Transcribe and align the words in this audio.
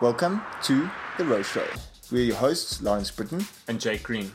Welcome 0.00 0.40
to 0.64 0.88
The 1.18 1.24
Row 1.24 1.42
Show. 1.42 1.66
We're 2.10 2.24
your 2.24 2.36
hosts, 2.36 2.80
Lawrence 2.82 3.10
Brittain. 3.10 3.44
and 3.68 3.80
Jake 3.80 4.02
Green. 4.02 4.30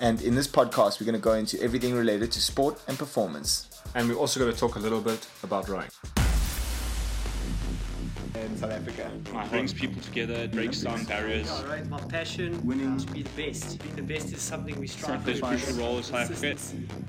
And 0.00 0.20
in 0.22 0.34
this 0.34 0.48
podcast, 0.48 1.00
we're 1.00 1.06
going 1.06 1.14
to 1.14 1.20
go 1.20 1.34
into 1.34 1.60
everything 1.62 1.94
related 1.94 2.32
to 2.32 2.40
sport 2.42 2.80
and 2.88 2.98
performance. 2.98 3.68
And 3.94 4.08
we're 4.08 4.16
also 4.16 4.40
going 4.40 4.52
to 4.52 4.58
talk 4.58 4.74
a 4.76 4.78
little 4.80 5.00
bit 5.00 5.26
about 5.44 5.68
rowing. 5.68 5.88
In 8.34 8.56
South 8.58 8.72
Africa. 8.72 9.10
It 9.26 9.50
brings 9.50 9.72
people 9.72 10.02
together, 10.02 10.34
it 10.34 10.52
breaks 10.52 10.80
down 10.80 11.04
barriers. 11.04 11.46
Yeah. 11.48 11.82
My 11.88 12.00
passion 12.00 12.60
Winning. 12.66 12.98
to 12.98 13.12
be 13.12 13.22
the 13.22 13.30
best. 13.46 13.80
Being 13.82 13.94
the 13.96 14.02
best 14.02 14.32
is 14.32 14.42
something 14.42 14.78
we 14.80 14.88
strive 14.88 15.24
There's 15.24 15.38
for. 15.40 15.46
crucial 15.46 15.74
role 15.76 15.98
in 15.98 16.02
South 16.02 16.30
Africa. 16.32 16.56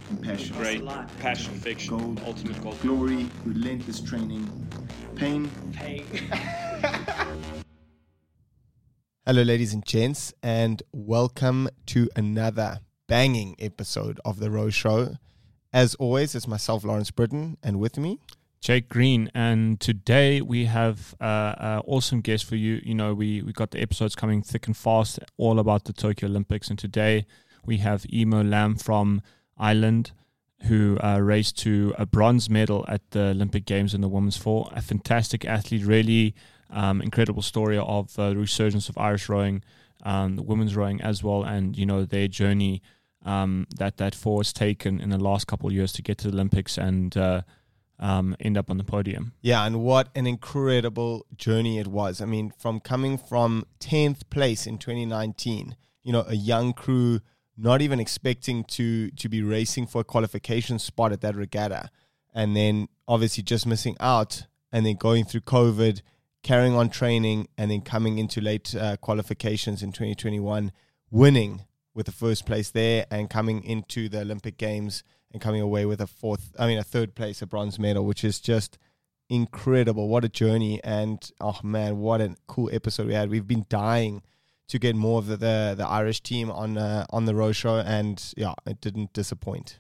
Compassion. 0.08 0.56
Great 0.58 0.86
passion, 1.20 1.54
fiction, 1.60 1.98
Gold. 1.98 2.22
ultimate 2.26 2.62
goal. 2.62 2.76
Glory, 2.84 3.28
relentless 3.46 4.00
training, 4.00 4.48
pain. 5.16 5.50
Paying. 5.74 6.06
Hello, 9.28 9.42
ladies 9.42 9.74
and 9.74 9.84
gents, 9.84 10.36
and 10.44 10.84
welcome 10.92 11.68
to 11.88 12.08
another 12.16 12.82
banging 13.08 13.56
episode 13.58 14.20
of 14.24 14.40
The 14.40 14.52
Row 14.52 14.70
Show. 14.70 15.16
As 15.74 15.96
always, 15.96 16.36
it's 16.36 16.48
myself, 16.48 16.84
Lawrence 16.84 17.10
Brittain, 17.10 17.58
and 17.64 17.80
with 17.80 17.98
me, 17.98 18.20
Jake 18.62 18.88
Green, 18.88 19.32
and 19.34 19.80
today 19.80 20.42
we 20.42 20.66
have 20.66 21.16
uh, 21.20 21.56
an 21.58 21.82
awesome 21.88 22.22
guest 22.22 22.46
for 22.46 22.56
you. 22.56 22.80
You 22.84 22.94
know, 22.94 23.16
we 23.16 23.42
we 23.42 23.52
got 23.52 23.72
the 23.72 23.82
episodes 23.82 24.14
coming 24.14 24.44
thick 24.44 24.68
and 24.68 24.78
fast, 24.78 25.18
all 25.38 25.58
about 25.58 25.86
the 25.86 25.94
Tokyo 25.94 26.30
Olympics, 26.30 26.70
and 26.70 26.78
today 26.78 27.26
we 27.66 27.78
have 27.78 28.04
Eimear 28.04 28.48
Lambe 28.48 28.80
from 28.80 29.24
Ireland, 29.58 30.12
who 30.68 31.00
uh, 31.04 31.18
raced 31.18 31.58
to 31.64 31.96
a 31.98 32.06
bronze 32.06 32.48
medal 32.48 32.86
at 32.88 33.10
the 33.10 33.30
Olympic 33.30 33.66
Games 33.66 33.96
in 33.96 34.02
the 34.02 34.08
women's 34.08 34.38
four. 34.38 34.70
A 34.76 34.84
fantastic 34.84 35.46
athlete, 35.46 35.84
really 35.84 36.36
um, 36.70 37.02
incredible 37.02 37.42
story 37.42 37.78
of 37.78 38.18
uh, 38.18 38.30
the 38.30 38.38
resurgence 38.38 38.90
of 38.90 38.98
Irish 38.98 39.30
rowing, 39.30 39.64
um, 40.04 40.36
the 40.36 40.44
women's 40.44 40.76
rowing 40.76 41.02
as 41.02 41.24
well, 41.24 41.44
and 41.44 41.78
you 41.78 41.86
know 41.86 42.06
their 42.06 42.28
journey 42.28 42.82
um, 43.26 43.68
that 43.78 43.98
that 43.98 44.16
four 44.16 44.40
has 44.40 44.54
taken 44.54 45.00
in 45.00 45.10
the 45.10 45.18
last 45.18 45.48
couple 45.48 45.68
of 45.68 45.74
years 45.74 45.92
to 45.94 46.02
get 46.02 46.18
to 46.20 46.30
the 46.30 46.34
Olympics 46.34 46.78
and. 46.78 47.16
Uh, 47.16 47.42
um, 47.98 48.36
end 48.42 48.58
up 48.58 48.70
on 48.70 48.78
the 48.78 48.84
podium. 48.84 49.32
yeah, 49.42 49.66
and 49.66 49.82
what 49.82 50.10
an 50.16 50.28
incredible 50.28 51.26
journey 51.38 51.80
it 51.80 51.88
was. 51.88 52.20
I 52.20 52.26
mean, 52.26 52.52
from 52.58 52.80
coming 52.82 53.18
from 53.18 53.66
10th 53.80 54.30
place 54.30 54.68
in 54.68 54.78
2019, 54.78 55.78
you 56.04 56.12
know, 56.12 56.26
a 56.28 56.36
young 56.36 56.74
crew 56.74 57.22
not 57.58 57.82
even 57.82 58.00
expecting 58.00 58.64
to 58.66 59.10
to 59.12 59.30
be 59.30 59.42
racing 59.42 59.88
for 59.88 60.02
a 60.02 60.04
qualification 60.04 60.78
spot 60.78 61.12
at 61.12 61.22
that 61.22 61.36
regatta, 61.36 61.90
and 62.34 62.56
then 62.56 62.90
obviously 63.08 63.44
just 63.44 63.66
missing 63.66 63.96
out, 64.00 64.46
and 64.72 64.86
then 64.86 64.96
going 64.96 65.24
through 65.24 65.42
COVID, 65.42 66.02
carrying 66.46 66.76
on 66.76 66.90
training, 66.90 67.48
and 67.58 67.72
then 67.72 67.82
coming 67.82 68.20
into 68.20 68.40
late 68.40 68.76
uh, 68.76 68.96
qualifications 68.98 69.82
in 69.82 69.92
2021, 69.92 70.72
winning 71.10 71.62
with 71.96 72.06
the 72.06 72.12
first 72.12 72.46
place 72.46 72.70
there, 72.70 73.08
and 73.10 73.32
coming 73.32 73.64
into 73.64 74.08
the 74.08 74.22
Olympic 74.22 74.56
Games 74.56 75.04
and 75.34 75.42
coming 75.42 75.60
away 75.60 75.88
with 75.88 76.00
a 76.00 76.06
fourth, 76.06 76.54
I 76.60 76.68
mean, 76.68 76.78
a 76.78 76.84
third 76.84 77.16
place, 77.16 77.42
a 77.42 77.48
bronze 77.48 77.80
medal, 77.80 78.06
which 78.06 78.24
is 78.24 78.40
just 78.40 78.78
incredible. 79.28 80.08
What 80.08 80.24
a 80.24 80.30
journey! 80.30 80.80
And 80.84 81.28
oh 81.42 81.60
man, 81.64 81.98
what 81.98 82.22
a 82.22 82.36
cool 82.46 82.70
episode 82.72 83.08
we 83.08 83.16
had. 83.16 83.32
We've 83.32 83.48
been 83.48 83.66
dying 83.68 84.22
to 84.68 84.78
get 84.78 84.96
more 84.96 85.18
of 85.18 85.26
the 85.26 85.38
the, 85.38 85.74
the 85.76 85.88
Irish 85.88 86.22
team 86.22 86.52
on 86.52 86.78
uh, 86.78 87.08
on 87.10 87.26
the 87.26 87.34
Row 87.34 87.54
Show, 87.54 87.78
and 87.80 88.24
yeah, 88.38 88.54
it 88.68 88.82
didn't 88.82 89.14
disappoint. 89.14 89.80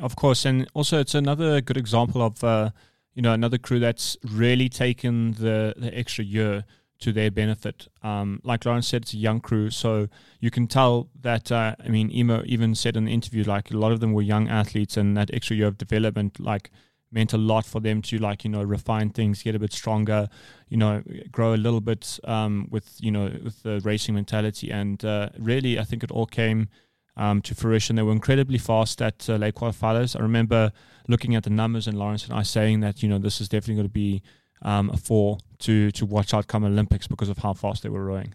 Of 0.00 0.14
course, 0.14 0.44
and 0.44 0.68
also 0.74 1.00
it's 1.00 1.16
another 1.16 1.60
good 1.60 1.76
example 1.76 2.22
of 2.22 2.44
uh, 2.44 2.70
you 3.14 3.22
know 3.22 3.32
another 3.32 3.58
crew 3.58 3.78
that's 3.78 4.16
really 4.22 4.68
taken 4.68 5.32
the 5.32 5.74
the 5.76 5.96
extra 5.96 6.24
year 6.24 6.64
to 7.00 7.12
their 7.12 7.30
benefit. 7.30 7.88
Um, 8.02 8.40
like 8.44 8.64
Lawrence 8.64 8.88
said, 8.88 9.02
it's 9.02 9.12
a 9.14 9.18
young 9.18 9.40
crew, 9.40 9.70
so 9.70 10.08
you 10.40 10.50
can 10.50 10.66
tell 10.66 11.08
that. 11.20 11.50
Uh, 11.50 11.74
I 11.84 11.88
mean, 11.88 12.10
Eimear 12.10 12.44
even 12.46 12.74
said 12.74 12.96
in 12.96 13.04
the 13.06 13.12
interview, 13.12 13.44
like 13.44 13.70
a 13.70 13.76
lot 13.76 13.92
of 13.92 14.00
them 14.00 14.12
were 14.12 14.22
young 14.22 14.48
athletes, 14.48 14.96
and 14.96 15.16
that 15.16 15.32
extra 15.32 15.56
year 15.56 15.66
of 15.66 15.78
development, 15.78 16.40
like 16.40 16.70
meant 17.14 17.32
a 17.32 17.38
lot 17.38 17.64
for 17.64 17.80
them 17.80 18.02
to 18.02 18.18
like 18.18 18.44
you 18.44 18.50
know 18.50 18.62
refine 18.62 19.08
things 19.08 19.42
get 19.42 19.54
a 19.54 19.58
bit 19.58 19.72
stronger 19.72 20.28
you 20.68 20.76
know 20.76 21.00
grow 21.30 21.54
a 21.54 21.56
little 21.56 21.80
bit 21.80 22.18
um, 22.24 22.66
with 22.70 22.96
you 22.98 23.10
know 23.10 23.30
with 23.42 23.62
the 23.62 23.80
racing 23.84 24.14
mentality 24.16 24.70
and 24.70 25.04
uh, 25.04 25.28
really 25.38 25.78
i 25.78 25.84
think 25.84 26.02
it 26.02 26.10
all 26.10 26.26
came 26.26 26.68
um, 27.16 27.42
to 27.42 27.54
fruition. 27.54 27.96
They 27.96 28.02
were 28.02 28.12
incredibly 28.12 28.58
fast 28.58 29.00
at 29.00 29.28
uh, 29.28 29.36
late 29.36 29.54
qualifiers. 29.54 30.18
I 30.18 30.22
remember 30.22 30.72
looking 31.08 31.34
at 31.34 31.44
the 31.44 31.50
numbers 31.50 31.86
and 31.86 31.98
lawrence 31.98 32.24
and 32.24 32.32
i 32.32 32.42
saying 32.42 32.80
that 32.80 33.02
you 33.02 33.08
know 33.10 33.18
this 33.18 33.38
is 33.38 33.46
definitely 33.46 33.74
going 33.74 33.86
to 33.86 33.92
be 33.92 34.22
um, 34.62 34.88
a 34.88 34.96
four 34.96 35.36
to 35.58 35.90
to 35.90 36.06
watch 36.06 36.32
out 36.32 36.46
come 36.46 36.64
olympics 36.64 37.06
because 37.06 37.28
of 37.28 37.38
how 37.38 37.52
fast 37.52 37.82
they 37.82 37.88
were 37.88 38.04
rowing. 38.04 38.34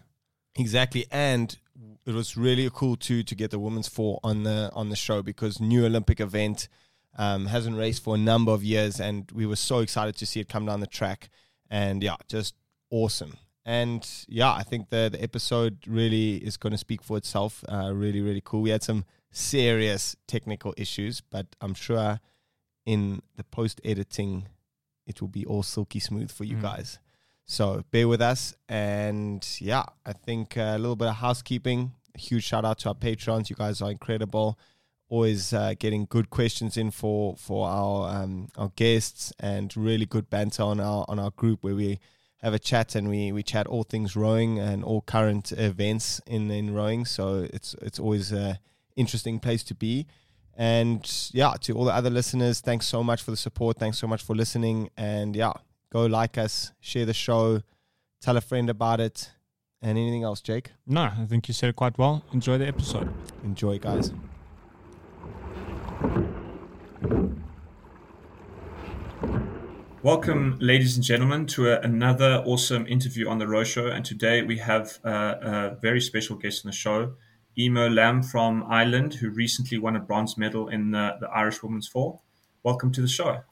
Exactly, 0.56 1.06
and 1.10 1.56
it 2.06 2.14
was 2.14 2.36
really 2.36 2.68
cool 2.72 2.96
to 2.96 3.22
to 3.22 3.34
get 3.34 3.50
the 3.50 3.58
women's 3.58 3.88
four 3.88 4.20
on 4.22 4.42
the 4.42 4.70
on 4.74 4.90
the 4.90 4.96
show 4.96 5.22
because 5.22 5.60
new 5.60 5.84
Olympic 5.86 6.20
event 6.20 6.68
um, 7.16 7.46
hasn't 7.46 7.76
raced 7.76 8.02
for 8.04 8.14
a 8.14 8.18
number 8.18 8.52
of 8.52 8.62
years, 8.62 9.00
and 9.00 9.30
we 9.32 9.46
were 9.46 9.56
so 9.56 9.80
excited 9.80 10.16
to 10.16 10.26
see 10.26 10.40
it 10.40 10.48
come 10.48 10.66
down 10.66 10.80
the 10.80 10.86
track, 10.86 11.30
and 11.70 12.02
yeah, 12.02 12.16
just 12.28 12.54
awesome. 12.90 13.36
And 13.64 14.06
yeah, 14.28 14.52
I 14.52 14.62
think 14.62 14.88
the 14.90 15.08
the 15.12 15.22
episode 15.22 15.78
really 15.86 16.36
is 16.36 16.56
going 16.56 16.72
to 16.72 16.78
speak 16.78 17.02
for 17.02 17.16
itself. 17.16 17.62
Uh, 17.68 17.92
really, 17.94 18.20
really 18.20 18.42
cool. 18.44 18.62
We 18.62 18.70
had 18.70 18.82
some 18.82 19.04
serious 19.30 20.16
technical 20.26 20.74
issues, 20.76 21.20
but 21.20 21.46
I'm 21.60 21.74
sure 21.74 22.20
in 22.86 23.22
the 23.36 23.44
post 23.44 23.80
editing, 23.84 24.48
it 25.06 25.20
will 25.20 25.28
be 25.28 25.44
all 25.46 25.62
silky 25.62 26.00
smooth 26.00 26.30
for 26.30 26.44
you 26.44 26.56
Mm. 26.56 26.62
guys. 26.62 26.98
So 27.44 27.84
bear 27.90 28.08
with 28.08 28.20
us. 28.22 28.54
And 28.68 29.46
yeah, 29.60 29.84
I 30.06 30.12
think 30.12 30.56
uh, 30.56 30.74
a 30.76 30.78
little 30.78 30.96
bit 30.96 31.08
of 31.08 31.16
housekeeping. 31.16 31.92
A 32.14 32.18
huge 32.18 32.44
shout 32.44 32.64
out 32.64 32.78
to 32.80 32.88
our 32.88 32.94
patrons. 32.94 33.50
You 33.50 33.56
guys 33.56 33.82
are 33.82 33.90
incredible. 33.90 34.58
Always 35.08 35.52
uh, 35.52 35.74
getting 35.78 36.06
good 36.08 36.30
questions 36.30 36.76
in 36.76 36.90
for 36.92 37.36
for 37.36 37.68
our 37.68 38.22
um, 38.22 38.48
our 38.56 38.70
guests 38.76 39.32
and 39.40 39.76
really 39.76 40.06
good 40.06 40.30
banter 40.30 40.62
on 40.62 40.80
our 40.80 41.04
on 41.08 41.18
our 41.18 41.30
group 41.32 41.62
where 41.64 41.74
we 41.74 41.98
have 42.42 42.54
a 42.54 42.58
chat 42.58 42.94
and 42.94 43.08
we, 43.08 43.32
we 43.32 43.42
chat 43.42 43.66
all 43.66 43.82
things 43.82 44.16
rowing 44.16 44.58
and 44.58 44.82
all 44.84 45.00
current 45.02 45.52
events 45.52 46.20
in, 46.26 46.50
in 46.50 46.72
rowing. 46.74 47.04
So 47.04 47.48
it's 47.52 47.74
it's 47.82 47.98
always 47.98 48.32
a 48.32 48.58
interesting 48.96 49.38
place 49.40 49.62
to 49.64 49.74
be. 49.74 50.06
And 50.56 51.00
yeah, 51.32 51.54
to 51.62 51.74
all 51.76 51.84
the 51.84 51.94
other 51.94 52.10
listeners, 52.10 52.60
thanks 52.60 52.86
so 52.86 53.02
much 53.02 53.22
for 53.22 53.30
the 53.30 53.36
support. 53.36 53.78
Thanks 53.78 53.98
so 53.98 54.06
much 54.06 54.22
for 54.22 54.34
listening. 54.34 54.90
And 54.96 55.34
yeah, 55.36 55.52
go 55.90 56.06
like 56.06 56.36
us, 56.38 56.72
share 56.80 57.06
the 57.06 57.14
show, 57.14 57.62
tell 58.20 58.36
a 58.36 58.40
friend 58.40 58.68
about 58.68 59.00
it, 59.00 59.30
and 59.82 59.96
anything 59.96 60.22
else, 60.24 60.42
Jake. 60.42 60.72
no 60.86 61.02
i 61.02 61.24
think 61.26 61.48
you 61.48 61.54
said 61.54 61.70
it 61.70 61.76
quite 61.76 61.96
well 61.96 62.22
enjoy 62.32 62.58
the 62.58 62.66
episode 62.66 63.08
Enjoy, 63.42 63.78
guys. 63.78 64.12
Welcome, 70.02 70.56
ladies 70.60 70.96
and 70.96 71.04
gentlemen, 71.04 71.44
to 71.48 71.72
a, 71.72 71.80
another 71.80 72.42
awesome 72.46 72.86
interview 72.86 73.28
on 73.28 73.36
the 73.36 73.46
Row 73.46 73.64
Show. 73.64 73.88
And 73.88 74.02
today 74.02 74.40
we 74.40 74.56
have 74.56 74.98
uh, 75.04 75.34
a 75.42 75.76
very 75.82 76.00
special 76.00 76.36
guest 76.36 76.64
on 76.64 76.70
the 76.70 76.74
show, 76.74 77.16
Eimear 77.58 77.92
Lambe 77.92 78.24
from 78.24 78.64
Ireland, 78.66 79.12
who 79.12 79.28
recently 79.28 79.76
won 79.76 79.96
a 79.96 80.00
bronze 80.00 80.38
medal 80.38 80.68
in 80.68 80.92
the, 80.92 81.18
the 81.20 81.28
Irish 81.28 81.62
Women's 81.62 81.86
Four. 81.86 82.18
Welcome 82.62 82.92
to 82.92 83.02
the 83.02 83.08
show. 83.08 83.42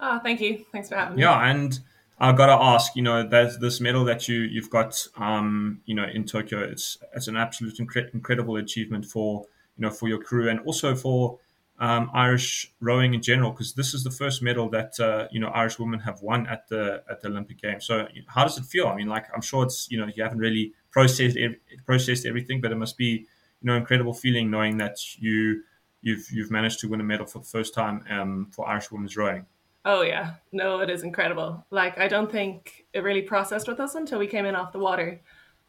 Oh, 0.00 0.18
thank 0.18 0.40
you. 0.40 0.64
Thanks 0.72 0.88
for 0.88 0.96
having 0.96 1.14
me. 1.14 1.22
Yeah, 1.22 1.48
and 1.48 1.78
I've 2.18 2.36
got 2.36 2.46
to 2.46 2.60
ask, 2.60 2.96
you 2.96 3.02
know, 3.02 3.28
that 3.28 3.60
this 3.60 3.80
medal 3.80 4.04
that 4.06 4.26
you 4.26 4.40
you've 4.40 4.70
got, 4.70 5.06
um, 5.16 5.80
you 5.84 5.94
know, 5.94 6.06
in 6.12 6.24
Tokyo, 6.24 6.58
it's 6.58 6.98
it's 7.14 7.28
an 7.28 7.36
absolute 7.36 7.78
incre- 7.78 8.12
incredible 8.12 8.56
achievement 8.56 9.04
for 9.04 9.46
you 9.76 9.82
know 9.82 9.90
for 9.92 10.08
your 10.08 10.18
crew 10.18 10.48
and 10.48 10.58
also 10.66 10.96
for 10.96 11.38
um, 11.78 12.10
Irish 12.14 12.72
rowing 12.80 13.14
in 13.14 13.22
general, 13.22 13.50
because 13.50 13.74
this 13.74 13.94
is 13.94 14.04
the 14.04 14.10
first 14.10 14.42
medal 14.42 14.68
that 14.70 14.98
uh, 15.00 15.26
you 15.30 15.40
know 15.40 15.48
Irish 15.48 15.78
women 15.78 16.00
have 16.00 16.22
won 16.22 16.46
at 16.46 16.68
the 16.68 17.02
at 17.10 17.20
the 17.20 17.28
Olympic 17.28 17.60
Games. 17.60 17.84
So 17.84 18.06
how 18.28 18.44
does 18.44 18.56
it 18.58 18.64
feel? 18.64 18.86
I 18.86 18.94
mean, 18.94 19.08
like 19.08 19.26
I'm 19.34 19.42
sure 19.42 19.64
it's 19.64 19.88
you 19.90 19.98
know 19.98 20.08
you 20.14 20.22
haven't 20.22 20.38
really 20.38 20.72
processed 20.90 21.36
ev- 21.36 21.56
processed 21.84 22.26
everything, 22.26 22.60
but 22.60 22.70
it 22.70 22.76
must 22.76 22.96
be 22.96 23.26
you 23.60 23.66
know 23.66 23.74
incredible 23.74 24.14
feeling 24.14 24.50
knowing 24.50 24.76
that 24.78 24.96
you 25.18 25.62
you've 26.02 26.30
you've 26.30 26.50
managed 26.50 26.78
to 26.80 26.88
win 26.88 27.00
a 27.00 27.04
medal 27.04 27.26
for 27.26 27.40
the 27.40 27.44
first 27.44 27.74
time 27.74 28.04
um, 28.08 28.50
for 28.52 28.68
Irish 28.68 28.92
women's 28.92 29.16
rowing. 29.16 29.46
Oh 29.84 30.02
yeah. 30.02 30.34
No, 30.52 30.80
it 30.80 30.88
is 30.88 31.02
incredible. 31.02 31.64
Like 31.70 31.98
I 31.98 32.08
don't 32.08 32.30
think 32.30 32.86
it 32.92 33.00
really 33.00 33.22
processed 33.22 33.66
with 33.68 33.80
us 33.80 33.96
until 33.96 34.18
we 34.18 34.26
came 34.26 34.46
in 34.46 34.54
off 34.54 34.72
the 34.72 34.78
water. 34.78 35.20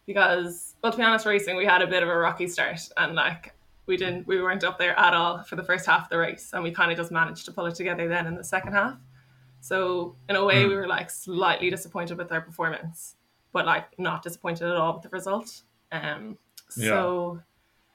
Because 0.06 0.76
well 0.84 0.92
to 0.92 0.98
be 0.98 1.04
honest, 1.04 1.26
racing 1.26 1.58
we 1.58 1.66
had 1.66 1.82
a 1.82 1.88
bit 1.88 2.04
of 2.04 2.10
a 2.10 2.16
rocky 2.16 2.48
start 2.48 2.80
and 2.96 3.16
like 3.16 3.55
we 3.88 3.98
didn't 3.98 4.26
we 4.28 4.42
weren't 4.42 4.64
up 4.64 4.78
there 4.80 4.98
at 5.00 5.14
all 5.14 5.44
for 5.44 5.56
the 5.56 5.64
first 5.64 5.86
half 5.86 6.04
of 6.04 6.10
the 6.10 6.18
race 6.18 6.52
and 6.54 6.64
we 6.64 6.72
kind 6.72 6.92
of 6.92 6.98
just 6.98 7.12
managed 7.12 7.46
to 7.46 7.52
pull 7.52 7.66
it 7.68 7.76
together 7.76 8.08
then 8.08 8.26
in 8.28 8.36
the 8.36 8.44
second 8.44 8.74
half. 8.74 8.98
So 9.62 10.16
in 10.30 10.36
a 10.36 10.44
way 10.46 10.64
Mm. 10.64 10.70
we 10.70 10.76
were 10.76 10.88
like 10.88 11.10
slightly 11.10 11.70
disappointed 11.70 12.18
with 12.18 12.32
our 12.32 12.42
performance, 12.42 13.16
but 13.52 13.66
like 13.66 13.98
not 14.00 14.22
disappointed 14.24 14.68
at 14.68 14.76
all 14.76 14.94
with 14.94 15.04
the 15.04 15.10
result. 15.10 15.62
Um 15.92 16.38
so 16.70 17.40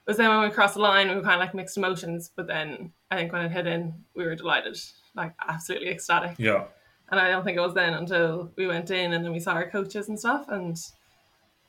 it 0.07 0.11
was 0.11 0.17
then 0.17 0.31
when 0.31 0.41
we 0.49 0.51
crossed 0.55 0.75
the 0.75 0.81
line 0.81 1.09
we 1.09 1.15
were 1.17 1.23
kind 1.23 1.35
of 1.35 1.41
like 1.41 1.55
mixed 1.55 1.77
emotions, 1.77 2.31
but 2.35 2.47
then 2.47 2.93
I 3.11 3.17
think 3.17 3.33
when 3.33 3.45
it 3.45 3.51
hit 3.53 3.67
in 3.67 4.05
we 4.15 4.25
were 4.25 4.35
delighted, 4.37 4.79
like 5.15 5.35
absolutely 5.49 5.89
ecstatic. 5.91 6.37
Yeah. 6.39 6.65
And 7.11 7.19
I 7.19 7.29
don't 7.31 7.43
think 7.45 7.57
it 7.59 7.61
was 7.61 7.75
then 7.75 7.95
until 7.95 8.53
we 8.57 8.69
went 8.69 8.91
in 8.93 9.13
and 9.13 9.25
then 9.25 9.33
we 9.33 9.41
saw 9.41 9.53
our 9.55 9.69
coaches 9.69 10.09
and 10.09 10.19
stuff. 10.19 10.47
And 10.49 10.77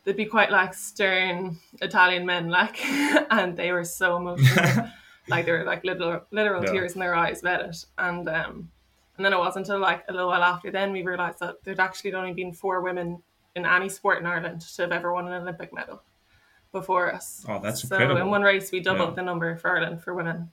they'd 0.03 0.15
be 0.15 0.25
quite 0.25 0.51
like 0.51 0.73
stern 0.73 1.57
Italian 1.81 2.25
men, 2.25 2.49
like, 2.49 2.83
and 3.31 3.55
they 3.55 3.71
were 3.71 3.83
so 3.83 4.17
emotional. 4.17 4.89
like 5.27 5.45
they 5.45 5.51
were 5.51 5.63
like 5.63 5.83
little 5.83 6.21
literal 6.31 6.63
Yeah. 6.65 6.71
tears 6.71 6.93
in 6.93 6.99
their 6.99 7.15
eyes 7.15 7.41
about 7.41 7.61
it. 7.61 7.85
And 7.97 8.27
um 8.27 8.69
and 9.17 9.25
then 9.25 9.33
it 9.33 9.37
wasn't 9.37 9.67
until 9.67 9.79
like 9.79 10.03
a 10.09 10.11
little 10.11 10.29
while 10.29 10.41
after 10.43 10.71
then 10.71 10.91
we 10.91 11.03
realised 11.03 11.39
that 11.39 11.63
there'd 11.63 11.79
actually 11.79 12.13
only 12.13 12.33
been 12.33 12.51
four 12.53 12.81
women 12.81 13.21
in 13.55 13.65
any 13.65 13.87
sport 13.89 14.17
in 14.19 14.25
Ireland 14.25 14.61
to 14.61 14.81
have 14.81 14.91
ever 14.91 15.13
won 15.13 15.27
an 15.27 15.33
Olympic 15.41 15.71
medal 15.73 16.01
before 16.71 17.13
us. 17.13 17.45
Oh, 17.47 17.59
that's 17.61 17.81
so 17.87 17.93
incredible. 17.95 18.21
in 18.21 18.29
one 18.29 18.41
race 18.41 18.71
we 18.71 18.79
doubled 18.79 19.09
Yeah. 19.09 19.15
the 19.15 19.21
number 19.23 19.55
for 19.57 19.69
Ireland 19.69 20.01
for 20.01 20.13
women. 20.15 20.51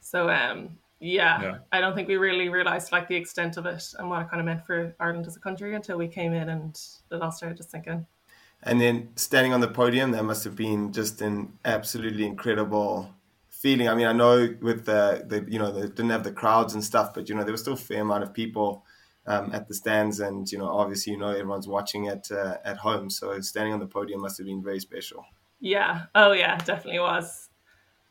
So 0.00 0.28
um 0.28 0.76
yeah, 1.00 1.40
Yeah. 1.42 1.58
I 1.72 1.80
don't 1.80 1.94
think 1.94 2.08
we 2.08 2.16
really 2.16 2.48
realised 2.50 2.92
like 2.92 3.08
the 3.08 3.16
extent 3.16 3.56
of 3.56 3.64
it 3.66 3.84
and 3.98 4.10
what 4.10 4.20
it 4.22 4.28
kind 4.28 4.40
of 4.40 4.44
meant 4.46 4.66
for 4.66 4.94
Ireland 5.00 5.26
as 5.26 5.36
a 5.36 5.40
country 5.40 5.74
until 5.74 5.96
we 5.96 6.08
came 6.08 6.34
in 6.34 6.50
and 6.50 6.78
it 7.10 7.22
all 7.22 7.32
started 7.32 7.56
to 7.56 7.62
sink 7.62 7.86
in. 7.86 8.06
And 8.64 8.80
then 8.80 9.10
standing 9.16 9.52
on 9.52 9.60
the 9.60 9.68
podium, 9.68 10.12
that 10.12 10.24
must 10.24 10.44
have 10.44 10.56
been 10.56 10.92
just 10.92 11.20
an 11.20 11.52
absolutely 11.64 12.24
incredible 12.24 13.14
feeling. 13.50 13.88
I 13.88 13.94
mean, 13.94 14.06
I 14.06 14.12
know 14.12 14.56
with 14.60 14.86
the, 14.86 15.24
the 15.26 15.44
you 15.46 15.58
know, 15.58 15.70
they 15.70 15.82
didn't 15.82 16.10
have 16.10 16.24
the 16.24 16.32
crowds 16.32 16.74
and 16.74 16.82
stuff, 16.82 17.12
but, 17.14 17.28
you 17.28 17.34
know, 17.34 17.44
there 17.44 17.52
was 17.52 17.60
still 17.60 17.74
a 17.74 17.76
fair 17.76 18.00
amount 18.00 18.22
of 18.24 18.32
people 18.32 18.84
um, 19.26 19.50
at 19.52 19.68
the 19.68 19.74
stands. 19.74 20.20
And, 20.20 20.50
you 20.50 20.58
know, 20.58 20.68
obviously, 20.68 21.12
you 21.12 21.18
know, 21.18 21.28
everyone's 21.28 21.68
watching 21.68 22.06
it 22.06 22.28
uh, 22.30 22.56
at 22.64 22.78
home. 22.78 23.10
So 23.10 23.38
standing 23.40 23.74
on 23.74 23.80
the 23.80 23.86
podium 23.86 24.22
must 24.22 24.38
have 24.38 24.46
been 24.46 24.62
very 24.62 24.80
special. 24.80 25.24
Yeah. 25.60 26.06
Oh, 26.14 26.32
yeah, 26.32 26.56
definitely 26.58 27.00
was. 27.00 27.50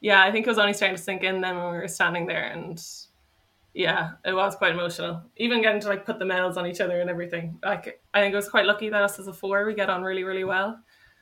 Yeah, 0.01 0.21
I 0.21 0.31
think 0.31 0.45
it 0.45 0.49
was 0.49 0.59
only 0.59 0.73
starting 0.73 0.97
to 0.97 1.01
sink 1.01 1.23
in 1.23 1.41
then 1.41 1.55
when 1.55 1.71
we 1.71 1.77
were 1.77 1.87
standing 1.87 2.27
there, 2.27 2.43
and 2.43 2.83
yeah, 3.73 4.11
it 4.23 4.33
was 4.33 4.55
quite 4.55 4.73
emotional. 4.73 5.23
Even 5.37 5.61
getting 5.61 5.81
to 5.81 5.87
like 5.87 6.05
put 6.05 6.19
the 6.19 6.25
medals 6.25 6.57
on 6.57 6.67
each 6.67 6.79
other 6.79 7.01
and 7.01 7.09
everything. 7.09 7.57
Like, 7.63 8.01
I 8.13 8.21
think 8.21 8.33
it 8.33 8.35
was 8.35 8.49
quite 8.49 8.65
lucky 8.65 8.89
that 8.89 9.01
us 9.01 9.19
as 9.19 9.27
a 9.27 9.33
four 9.33 9.65
we 9.65 9.73
get 9.73 9.89
on 9.89 10.03
really, 10.03 10.23
really 10.23 10.43
well. 10.43 10.79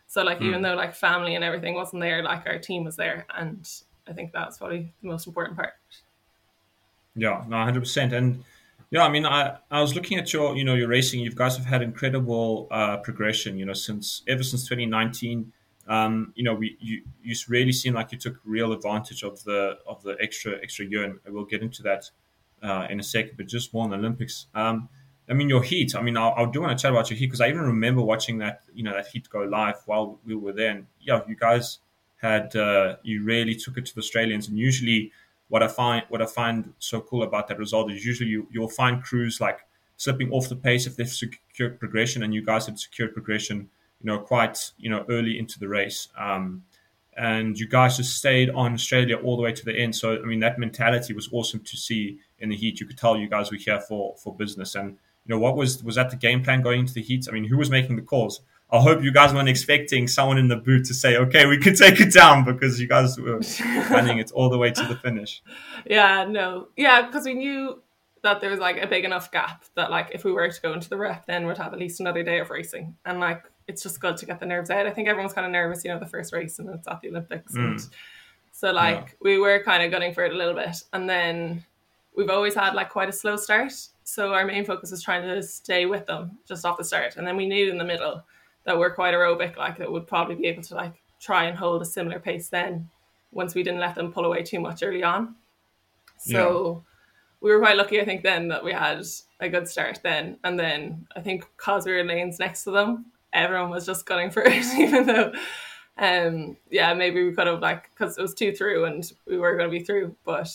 So 0.07 0.23
like, 0.23 0.41
even 0.41 0.61
though 0.61 0.75
like 0.75 0.93
family 0.93 1.35
and 1.35 1.43
everything 1.43 1.73
wasn't 1.73 2.01
there, 2.01 2.21
like 2.21 2.45
our 2.45 2.59
team 2.59 2.83
was 2.83 2.97
there, 2.97 3.25
and 3.33 3.65
I 4.05 4.11
think 4.11 4.33
that's 4.33 4.57
probably 4.57 4.93
the 5.01 5.07
most 5.07 5.25
important 5.25 5.55
part. 5.55 5.71
Yeah, 7.15 7.45
no, 7.47 7.63
hundred 7.63 7.79
percent. 7.79 8.11
And 8.11 8.43
yeah, 8.89 9.05
I 9.05 9.09
mean, 9.09 9.25
I, 9.25 9.57
I 9.69 9.79
was 9.79 9.95
looking 9.95 10.17
at 10.19 10.33
your, 10.33 10.57
you 10.57 10.65
know, 10.65 10.73
your 10.73 10.89
racing. 10.89 11.21
You 11.21 11.31
guys 11.31 11.55
have 11.55 11.65
had 11.65 11.81
incredible 11.81 12.67
uh, 12.71 12.97
progression. 12.97 13.57
You 13.57 13.65
know, 13.65 13.73
since 13.73 14.23
ever 14.27 14.43
since 14.43 14.67
2019. 14.67 15.53
Um, 15.87 16.31
you 16.35 16.43
know, 16.43 16.53
we 16.53 16.77
you 16.79 17.03
you 17.23 17.35
really 17.47 17.71
seem 17.71 17.93
like 17.93 18.11
you 18.11 18.17
took 18.17 18.35
real 18.43 18.71
advantage 18.71 19.23
of 19.23 19.41
the 19.45 19.77
of 19.87 20.03
the 20.03 20.15
extra 20.19 20.57
extra 20.61 20.85
year, 20.85 21.05
and 21.05 21.19
we'll 21.27 21.45
get 21.45 21.61
into 21.61 21.83
that 21.83 22.11
uh, 22.61 22.87
in 22.89 22.99
a 22.99 23.03
second. 23.03 23.37
But 23.37 23.47
just 23.47 23.73
more 23.73 23.83
on 23.83 23.89
the 23.89 23.97
Olympics. 23.97 24.47
Um, 24.53 24.89
I 25.29 25.33
mean, 25.33 25.49
your 25.49 25.63
heat. 25.63 25.95
I 25.95 26.01
mean, 26.01 26.17
I, 26.17 26.29
I 26.29 26.45
do 26.51 26.61
want 26.61 26.77
to 26.77 26.81
chat 26.81 26.91
about 26.91 27.09
your 27.09 27.17
heat 27.17 27.27
because 27.27 27.41
I 27.41 27.47
even 27.47 27.61
remember 27.61 28.01
watching 28.01 28.37
that, 28.39 28.63
you 28.73 28.83
know, 28.83 28.93
that 28.93 29.07
heat 29.07 29.29
go 29.29 29.39
live 29.43 29.77
while 29.85 30.19
we 30.25 30.35
were 30.35 30.51
there. 30.51 30.71
And 30.71 30.87
yeah, 30.99 31.21
you 31.27 31.35
guys 31.35 31.79
had 32.21 32.55
uh, 32.55 32.97
you 33.03 33.23
really 33.23 33.55
took 33.55 33.77
it 33.77 33.85
to 33.87 33.95
the 33.95 33.99
Australians. 33.99 34.47
And 34.47 34.57
usually, 34.57 35.11
what 35.47 35.63
I 35.63 35.67
find 35.67 36.03
what 36.09 36.21
I 36.21 36.25
find 36.25 36.73
so 36.79 37.01
cool 37.01 37.23
about 37.23 37.47
that 37.47 37.59
result 37.59 37.91
is 37.91 38.05
usually 38.05 38.29
you, 38.29 38.47
you'll 38.51 38.69
find 38.69 39.01
crews 39.01 39.39
like 39.39 39.59
slipping 39.97 40.31
off 40.31 40.49
the 40.49 40.55
pace 40.55 40.87
if 40.87 40.95
they've 40.95 41.07
secured 41.07 41.79
progression, 41.79 42.23
and 42.23 42.33
you 42.33 42.43
guys 42.43 42.65
had 42.65 42.79
secured 42.79 43.13
progression, 43.13 43.69
you 44.01 44.07
know, 44.07 44.19
quite 44.19 44.71
you 44.77 44.89
know 44.89 45.05
early 45.09 45.39
into 45.39 45.59
the 45.59 45.67
race. 45.67 46.09
Um, 46.17 46.63
and 47.17 47.59
you 47.59 47.67
guys 47.67 47.97
just 47.97 48.17
stayed 48.17 48.49
on 48.51 48.73
Australia 48.73 49.17
all 49.17 49.35
the 49.35 49.43
way 49.43 49.51
to 49.51 49.65
the 49.65 49.77
end. 49.77 49.95
So 49.95 50.21
I 50.21 50.25
mean, 50.25 50.39
that 50.39 50.59
mentality 50.59 51.13
was 51.13 51.29
awesome 51.31 51.59
to 51.61 51.77
see 51.77 52.19
in 52.41 52.49
the 52.49 52.55
heat. 52.55 52.79
You 52.79 52.85
could 52.85 52.97
tell 52.97 53.17
you 53.17 53.27
guys 53.29 53.51
were 53.51 53.57
here 53.57 53.79
for 53.79 54.15
for 54.21 54.35
business. 54.35 54.75
And 54.75 54.91
you 55.25 55.35
know, 55.35 55.39
what 55.39 55.55
was 55.55 55.83
was 55.83 55.95
that 55.95 56.09
the 56.09 56.15
game 56.15 56.43
plan 56.43 56.61
going 56.61 56.81
into 56.81 56.93
the 56.93 57.01
heat? 57.01 57.27
I 57.29 57.31
mean, 57.31 57.45
who 57.45 57.57
was 57.57 57.69
making 57.69 57.95
the 57.95 58.01
calls? 58.01 58.41
I 58.73 58.79
hope 58.79 59.03
you 59.03 59.11
guys 59.11 59.33
weren't 59.33 59.49
expecting 59.49 60.07
someone 60.07 60.37
in 60.37 60.47
the 60.47 60.55
boot 60.55 60.85
to 60.85 60.93
say, 60.93 61.17
"Okay, 61.17 61.45
we 61.45 61.57
can 61.57 61.75
take 61.75 61.99
it 61.99 62.13
down," 62.13 62.45
because 62.45 62.79
you 62.79 62.87
guys 62.87 63.19
were 63.19 63.39
running 63.89 64.17
it 64.19 64.31
all 64.31 64.49
the 64.49 64.57
way 64.57 64.71
to 64.71 64.83
the 64.85 64.95
finish. 64.95 65.43
Yeah, 65.85 66.25
no. 66.25 66.69
Yeah, 66.77 67.05
because 67.05 67.25
we 67.25 67.33
knew 67.33 67.81
that 68.23 68.39
there 68.39 68.49
was 68.49 68.59
like 68.59 68.77
a 68.81 68.87
big 68.87 69.03
enough 69.03 69.31
gap 69.31 69.65
that 69.75 69.89
like 69.91 70.11
if 70.13 70.23
we 70.23 70.31
were 70.31 70.47
to 70.47 70.61
go 70.61 70.73
into 70.73 70.87
the 70.87 70.97
rep 70.97 71.25
then 71.25 71.47
we'd 71.47 71.57
have 71.57 71.73
at 71.73 71.79
least 71.79 71.99
another 71.99 72.23
day 72.23 72.39
of 72.39 72.49
racing. 72.49 72.95
And 73.05 73.19
like 73.19 73.43
it's 73.67 73.81
just 73.83 73.99
good 73.99 74.15
to 74.17 74.25
get 74.25 74.39
the 74.39 74.45
nerves 74.45 74.69
out. 74.69 74.85
I 74.85 74.91
think 74.91 75.07
everyone's 75.07 75.33
kind 75.33 75.45
of 75.45 75.51
nervous, 75.51 75.83
you 75.83 75.91
know, 75.91 75.99
the 75.99 76.05
first 76.05 76.31
race 76.31 76.59
and 76.59 76.69
it's 76.69 76.87
at 76.87 77.01
the 77.01 77.09
Olympics. 77.09 77.53
Mm. 77.55 77.71
And 77.71 77.79
so 78.51 78.71
like 78.71 78.95
Yeah. 78.95 79.13
we 79.21 79.39
were 79.39 79.63
kind 79.63 79.81
of 79.83 79.91
gunning 79.91 80.13
for 80.13 80.23
it 80.23 80.33
a 80.33 80.37
little 80.37 80.53
bit. 80.53 80.83
And 80.93 81.09
then 81.09 81.65
we've 82.15 82.29
always 82.29 82.55
had 82.55 82.73
like 82.73 82.89
quite 82.89 83.09
a 83.09 83.13
slow 83.13 83.37
start. 83.37 83.73
So 84.03 84.33
our 84.33 84.45
main 84.45 84.65
focus 84.65 84.91
was 84.91 85.03
trying 85.03 85.23
to 85.23 85.41
stay 85.41 85.85
with 85.85 86.05
them 86.05 86.37
just 86.47 86.65
off 86.65 86.77
the 86.77 86.83
start. 86.83 87.15
And 87.17 87.25
then 87.25 87.37
we 87.37 87.47
knew 87.47 87.69
in 87.69 87.77
the 87.77 87.85
middle 87.85 88.23
that 88.65 88.77
we're 88.77 88.93
quite 88.93 89.13
aerobic, 89.13 89.57
like 89.57 89.77
that 89.77 89.91
would 89.91 90.07
probably 90.07 90.35
be 90.35 90.47
able 90.47 90.63
to 90.63 90.75
like 90.75 91.01
try 91.19 91.45
and 91.45 91.57
hold 91.57 91.81
a 91.81 91.85
similar 91.85 92.19
pace 92.19 92.49
then 92.49 92.89
once 93.31 93.55
we 93.55 93.63
didn't 93.63 93.79
let 93.79 93.95
them 93.95 94.11
pull 94.11 94.25
away 94.25 94.43
too 94.43 94.59
much 94.59 94.83
early 94.83 95.03
on. 95.03 95.35
So 96.17 96.83
we 97.39 97.51
were 97.51 97.59
quite 97.59 97.77
lucky, 97.77 97.99
I 97.99 98.05
think, 98.05 98.21
then 98.23 98.47
that 98.49 98.63
we 98.63 98.71
had 98.71 99.03
a 99.39 99.49
good 99.49 99.67
start 99.67 99.99
then. 100.03 100.37
And 100.43 100.59
then 100.59 101.07
I 101.15 101.21
think 101.21 101.45
because 101.57 101.85
we 101.85 101.93
were 101.93 102.03
lanes 102.03 102.39
next 102.39 102.63
to 102.65 102.71
them, 102.71 103.07
everyone 103.33 103.71
was 103.71 103.85
just 103.85 104.05
gunning 104.05 104.29
for 104.29 104.43
it, 104.43 104.65
even 104.77 105.05
though, 105.07 105.33
um, 105.97 106.57
yeah, 106.69 106.93
maybe 106.93 107.23
we 107.23 107.33
could 107.33 107.47
have 107.47 107.61
like 107.61 107.89
because 107.89 108.17
it 108.17 108.21
was 108.21 108.33
two 108.33 108.53
through 108.53 108.85
and 108.85 109.11
we 109.25 109.37
were 109.37 109.57
going 109.57 109.69
to 109.69 109.77
be 109.77 109.83
through, 109.83 110.15
but 110.23 110.51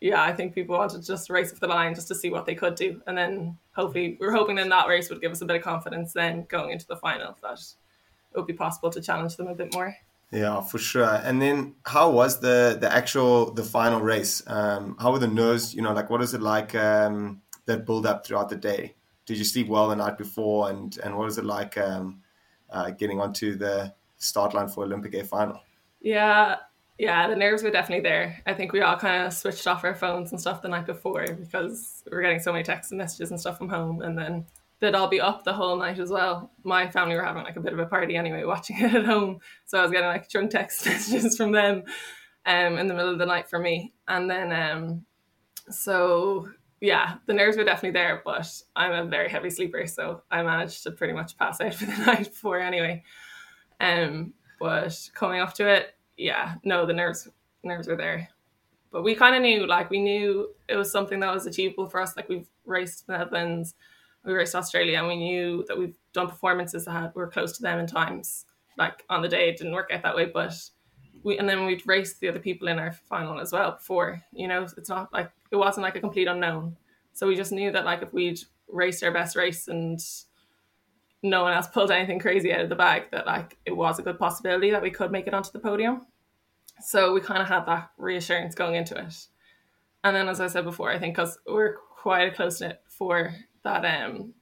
yeah, 0.00 0.22
I 0.22 0.32
think 0.32 0.54
people 0.54 0.76
wanted 0.76 1.00
to 1.00 1.06
just 1.06 1.30
race 1.30 1.52
up 1.52 1.58
the 1.58 1.66
line 1.66 1.94
just 1.94 2.08
to 2.08 2.14
see 2.14 2.30
what 2.30 2.44
they 2.46 2.54
could 2.54 2.74
do, 2.74 3.00
and 3.06 3.16
then 3.16 3.56
hopefully 3.74 4.16
we 4.20 4.26
are 4.26 4.32
hoping 4.32 4.56
then 4.56 4.68
that 4.68 4.88
race 4.88 5.08
would 5.08 5.20
give 5.20 5.32
us 5.32 5.40
a 5.40 5.46
bit 5.46 5.56
of 5.56 5.62
confidence 5.62 6.12
then 6.12 6.46
going 6.48 6.70
into 6.70 6.86
the 6.86 6.96
final 6.96 7.36
that 7.42 7.58
it 7.58 8.36
would 8.36 8.46
be 8.46 8.52
possible 8.52 8.90
to 8.90 9.00
challenge 9.00 9.36
them 9.36 9.46
a 9.46 9.54
bit 9.54 9.72
more. 9.72 9.96
Yeah, 10.30 10.60
for 10.60 10.78
sure. 10.78 11.20
And 11.24 11.40
then, 11.40 11.76
how 11.84 12.10
was 12.10 12.40
the 12.40 12.76
the 12.78 12.92
actual 12.92 13.52
the 13.52 13.62
final 13.62 14.00
race? 14.00 14.42
Um, 14.46 14.96
how 15.00 15.12
were 15.12 15.18
the 15.18 15.28
nerves? 15.28 15.74
You 15.74 15.82
know, 15.82 15.92
like 15.92 16.10
what 16.10 16.22
is 16.22 16.34
it 16.34 16.42
like 16.42 16.74
um, 16.74 17.40
that 17.64 17.86
build 17.86 18.06
up 18.06 18.26
throughout 18.26 18.48
the 18.48 18.56
day? 18.56 18.94
Did 19.24 19.38
you 19.38 19.44
sleep 19.44 19.68
well 19.68 19.88
the 19.88 19.96
night 19.96 20.18
before? 20.18 20.68
And 20.68 20.98
and 20.98 21.16
what 21.16 21.24
was 21.24 21.38
it 21.38 21.44
like 21.44 21.78
um, 21.78 22.22
uh, 22.70 22.90
getting 22.90 23.20
onto 23.20 23.56
the 23.56 23.94
start 24.18 24.52
line 24.52 24.68
for 24.68 24.84
Olympic 24.84 25.14
A 25.14 25.24
final? 25.24 25.60
Yeah, 26.00 26.56
yeah, 26.98 27.28
the 27.28 27.36
nerves 27.36 27.62
were 27.62 27.70
definitely 27.70 28.08
there. 28.08 28.42
I 28.46 28.54
think 28.54 28.72
we 28.72 28.80
all 28.80 28.96
kind 28.96 29.26
of 29.26 29.32
switched 29.32 29.66
off 29.66 29.84
our 29.84 29.94
phones 29.94 30.30
and 30.30 30.40
stuff 30.40 30.62
the 30.62 30.68
night 30.68 30.86
before 30.86 31.26
because 31.26 32.02
we 32.10 32.16
were 32.16 32.22
getting 32.22 32.40
so 32.40 32.52
many 32.52 32.64
texts 32.64 32.90
and 32.90 32.98
messages 32.98 33.30
and 33.30 33.38
stuff 33.38 33.58
from 33.58 33.68
home, 33.68 34.00
and 34.00 34.16
then 34.16 34.46
they'd 34.80 34.94
all 34.94 35.08
be 35.08 35.20
up 35.20 35.44
the 35.44 35.52
whole 35.52 35.76
night 35.76 35.98
as 35.98 36.10
well. 36.10 36.50
My 36.64 36.88
family 36.90 37.14
were 37.14 37.24
having 37.24 37.44
like 37.44 37.56
a 37.56 37.60
bit 37.60 37.72
of 37.72 37.78
a 37.78 37.86
party 37.86 38.16
anyway, 38.16 38.44
watching 38.46 38.78
it 38.78 38.94
at 38.94 39.04
home, 39.04 39.40
so 39.66 39.78
I 39.78 39.82
was 39.82 39.90
getting 39.90 40.08
like 40.08 40.28
drunk 40.30 40.50
text 40.50 40.86
messages 40.86 41.36
from 41.36 41.52
them, 41.52 41.84
um, 42.46 42.78
in 42.78 42.86
the 42.86 42.94
middle 42.94 43.12
of 43.12 43.18
the 43.18 43.26
night 43.26 43.48
for 43.48 43.58
me, 43.58 43.92
and 44.08 44.30
then 44.30 44.52
um, 44.52 45.04
so 45.68 46.48
yeah, 46.80 47.16
the 47.26 47.34
nerves 47.34 47.56
were 47.56 47.64
definitely 47.64 47.98
there, 47.98 48.22
but 48.24 48.46
I'm 48.74 48.92
a 48.92 49.08
very 49.08 49.28
heavy 49.28 49.50
sleeper, 49.50 49.86
so 49.86 50.22
I 50.30 50.42
managed 50.42 50.82
to 50.84 50.92
pretty 50.92 51.12
much 51.12 51.36
pass 51.36 51.60
out 51.60 51.74
for 51.74 51.86
the 51.86 52.06
night 52.06 52.24
before 52.24 52.60
anyway. 52.60 53.02
Um, 53.80 54.32
but 54.58 55.10
coming 55.14 55.40
up 55.40 55.52
to 55.54 55.68
it, 55.68 55.95
yeah, 56.16 56.54
no, 56.64 56.86
the 56.86 56.92
nerves 56.92 57.28
nerves 57.62 57.88
were 57.88 57.96
there. 57.96 58.28
But 58.92 59.02
we 59.02 59.14
kind 59.14 59.34
of 59.34 59.42
knew, 59.42 59.66
like, 59.66 59.90
we 59.90 60.00
knew 60.00 60.50
it 60.68 60.76
was 60.76 60.90
something 60.90 61.20
that 61.20 61.34
was 61.34 61.46
achievable 61.46 61.86
for 61.86 62.00
us. 62.00 62.16
Like, 62.16 62.28
we've 62.28 62.48
raced 62.64 63.06
the 63.06 63.18
Netherlands, 63.18 63.74
we 64.24 64.32
raced 64.32 64.54
Australia, 64.54 64.98
and 64.98 65.08
we 65.08 65.16
knew 65.16 65.64
that 65.68 65.78
we've 65.78 65.96
done 66.12 66.28
performances 66.28 66.84
that 66.84 67.14
were 67.14 67.26
close 67.26 67.56
to 67.56 67.62
them 67.62 67.78
in 67.78 67.86
times. 67.86 68.46
Like, 68.78 69.04
on 69.10 69.22
the 69.22 69.28
day, 69.28 69.48
it 69.48 69.58
didn't 69.58 69.72
work 69.74 69.90
out 69.92 70.02
that 70.02 70.16
way, 70.16 70.26
but 70.26 70.54
we, 71.24 71.38
and 71.38 71.48
then 71.48 71.66
we'd 71.66 71.86
raced 71.86 72.20
the 72.20 72.28
other 72.28 72.38
people 72.38 72.68
in 72.68 72.78
our 72.78 72.92
final 72.92 73.40
as 73.40 73.52
well 73.52 73.72
before, 73.72 74.22
you 74.32 74.46
know, 74.46 74.62
it's 74.62 74.88
not 74.88 75.12
like, 75.12 75.30
it 75.50 75.56
wasn't 75.56 75.82
like 75.82 75.96
a 75.96 76.00
complete 76.00 76.28
unknown. 76.28 76.76
So 77.12 77.26
we 77.26 77.34
just 77.34 77.52
knew 77.52 77.72
that, 77.72 77.84
like, 77.84 78.02
if 78.02 78.12
we'd 78.12 78.40
raced 78.68 79.02
our 79.02 79.12
best 79.12 79.36
race 79.36 79.68
and 79.68 80.00
no 81.30 81.42
one 81.42 81.52
else 81.52 81.66
pulled 81.66 81.90
anything 81.90 82.18
crazy 82.18 82.52
out 82.52 82.60
of 82.60 82.68
the 82.68 82.76
bag, 82.76 83.10
that, 83.12 83.26
like, 83.26 83.58
it 83.64 83.76
was 83.76 83.98
a 83.98 84.02
good 84.02 84.18
possibility 84.18 84.70
that 84.70 84.82
we 84.82 84.90
could 84.90 85.10
make 85.10 85.26
it 85.26 85.34
onto 85.34 85.50
the 85.52 85.58
podium. 85.58 86.06
So 86.80 87.12
we 87.12 87.20
kind 87.20 87.42
of 87.42 87.48
had 87.48 87.66
that 87.66 87.90
reassurance 87.96 88.54
going 88.54 88.74
into 88.74 88.96
it. 88.98 89.14
And 90.04 90.14
then, 90.14 90.28
as 90.28 90.40
I 90.40 90.46
said 90.46 90.64
before, 90.64 90.90
I 90.90 90.98
think 90.98 91.16
because 91.16 91.38
we're 91.46 91.76
quite 92.02 92.28
a 92.28 92.34
close 92.34 92.60
knit 92.60 92.80
for 92.86 93.34
that, 93.64 93.84
um, 93.84 94.34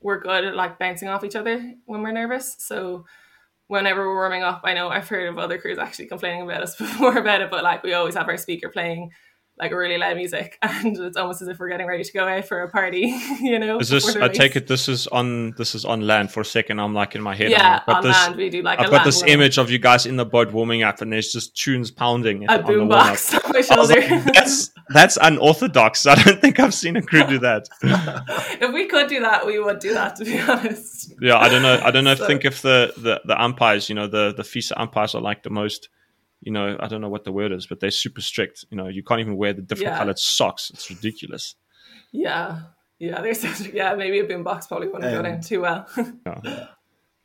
we're 0.00 0.20
good 0.20 0.44
at 0.44 0.56
like 0.56 0.78
bouncing 0.78 1.08
off 1.08 1.24
each 1.24 1.36
other 1.36 1.74
when 1.86 2.02
we're 2.02 2.12
nervous. 2.12 2.56
So 2.58 3.04
whenever 3.68 4.06
we're 4.06 4.14
warming 4.14 4.42
up, 4.42 4.62
I 4.64 4.74
know 4.74 4.88
I've 4.88 5.08
heard 5.08 5.28
of 5.28 5.38
other 5.38 5.58
crews 5.58 5.78
actually 5.78 6.06
complaining 6.06 6.42
about 6.42 6.62
us 6.62 6.76
before 6.78 7.16
about 7.16 7.40
it, 7.40 7.50
but 7.50 7.62
like 7.62 7.82
we 7.82 7.94
always 7.94 8.14
have 8.16 8.28
our 8.28 8.36
speaker 8.36 8.68
playing 8.68 9.10
like 9.62 9.72
really 9.72 9.96
loud 9.96 10.16
music, 10.16 10.58
and 10.62 10.98
it's 10.98 11.16
almost 11.16 11.40
as 11.40 11.48
if 11.48 11.58
we're 11.58 11.68
getting 11.68 11.86
ready 11.86 12.02
to 12.04 12.12
go 12.12 12.26
out 12.26 12.44
for 12.44 12.62
a 12.62 12.68
party. 12.68 13.14
You 13.40 13.58
know, 13.58 13.78
Is 13.78 13.88
this? 13.88 14.14
I 14.16 14.28
take 14.28 14.56
it 14.56 14.66
this 14.66 14.88
is 14.88 15.06
on 15.08 15.52
this 15.56 15.74
is 15.74 15.84
on 15.84 16.06
land 16.06 16.30
for 16.32 16.40
a 16.40 16.44
second. 16.44 16.80
I'm 16.80 16.94
like 16.94 17.14
in 17.14 17.22
my 17.22 17.34
head. 17.34 17.46
I'm 17.46 17.52
Yeah, 17.52 17.80
got 17.86 17.96
on 17.96 18.02
this, 18.02 18.16
land 18.16 18.36
we 18.36 18.50
do 18.50 18.62
like 18.62 18.78
I've 18.80 18.90
got 18.90 19.04
this 19.04 19.16
warm-up. 19.16 19.34
image 19.34 19.58
of 19.58 19.70
you 19.70 19.78
guys 19.78 20.04
in 20.06 20.16
the 20.16 20.24
boat 20.26 20.52
warming 20.52 20.82
up, 20.82 21.00
and 21.00 21.12
there's 21.12 21.32
just 21.32 21.56
tunes 21.56 21.90
pounding 21.90 22.44
a 22.44 22.58
boombox 22.58 23.34
on 23.44 23.52
my 23.52 23.60
shoulder. 23.62 23.94
like, 24.00 24.34
that's 24.34 24.70
that's 24.90 25.18
unorthodox. 25.20 26.06
I 26.06 26.14
don't 26.16 26.40
think 26.40 26.58
I've 26.60 26.74
seen 26.74 26.96
a 26.96 27.02
crew 27.02 27.24
do 27.26 27.38
that. 27.40 27.68
if 28.60 28.72
we 28.72 28.86
could 28.86 29.08
do 29.08 29.20
that, 29.20 29.46
we 29.46 29.58
would 29.58 29.78
do 29.78 29.94
that. 29.94 30.16
To 30.16 30.24
be 30.24 30.38
honest. 30.40 31.14
Yeah, 31.20 31.36
I 31.38 31.48
don't 31.48 31.62
know. 31.62 31.80
I 31.82 31.90
don't 31.90 32.04
know. 32.04 32.14
So- 32.14 32.26
think 32.26 32.44
if 32.44 32.62
the, 32.62 32.92
the 32.96 33.20
the 33.24 33.40
umpires, 33.42 33.88
you 33.88 33.94
know, 33.94 34.06
the 34.06 34.34
the 34.36 34.42
FISA 34.42 34.72
umpires 34.76 35.14
are 35.14 35.20
like 35.22 35.42
the 35.42 35.50
most, 35.50 35.88
you 36.42 36.52
know, 36.52 36.76
I 36.80 36.88
don't 36.88 37.00
know 37.00 37.08
what 37.08 37.24
the 37.24 37.32
word 37.32 37.52
is, 37.52 37.66
but 37.66 37.80
they're 37.80 37.90
super 37.90 38.20
strict. 38.20 38.64
You 38.70 38.76
know, 38.76 38.88
you 38.88 39.02
can't 39.02 39.20
even 39.20 39.36
wear 39.36 39.52
the 39.52 39.62
different 39.62 39.92
Yeah. 39.92 39.98
colored 39.98 40.18
socks. 40.18 40.70
It's 40.74 40.90
ridiculous. 40.90 41.54
Yeah, 42.10 42.60
yeah. 42.98 43.20
There's 43.22 43.42
yeah. 43.72 43.94
Maybe 43.94 44.18
a 44.20 44.26
boombox 44.26 44.68
probably 44.68 44.88
wouldn't 44.88 45.10
go 45.12 45.18
Um, 45.18 45.24
down 45.24 45.40
too 45.40 45.60
well. 45.62 45.86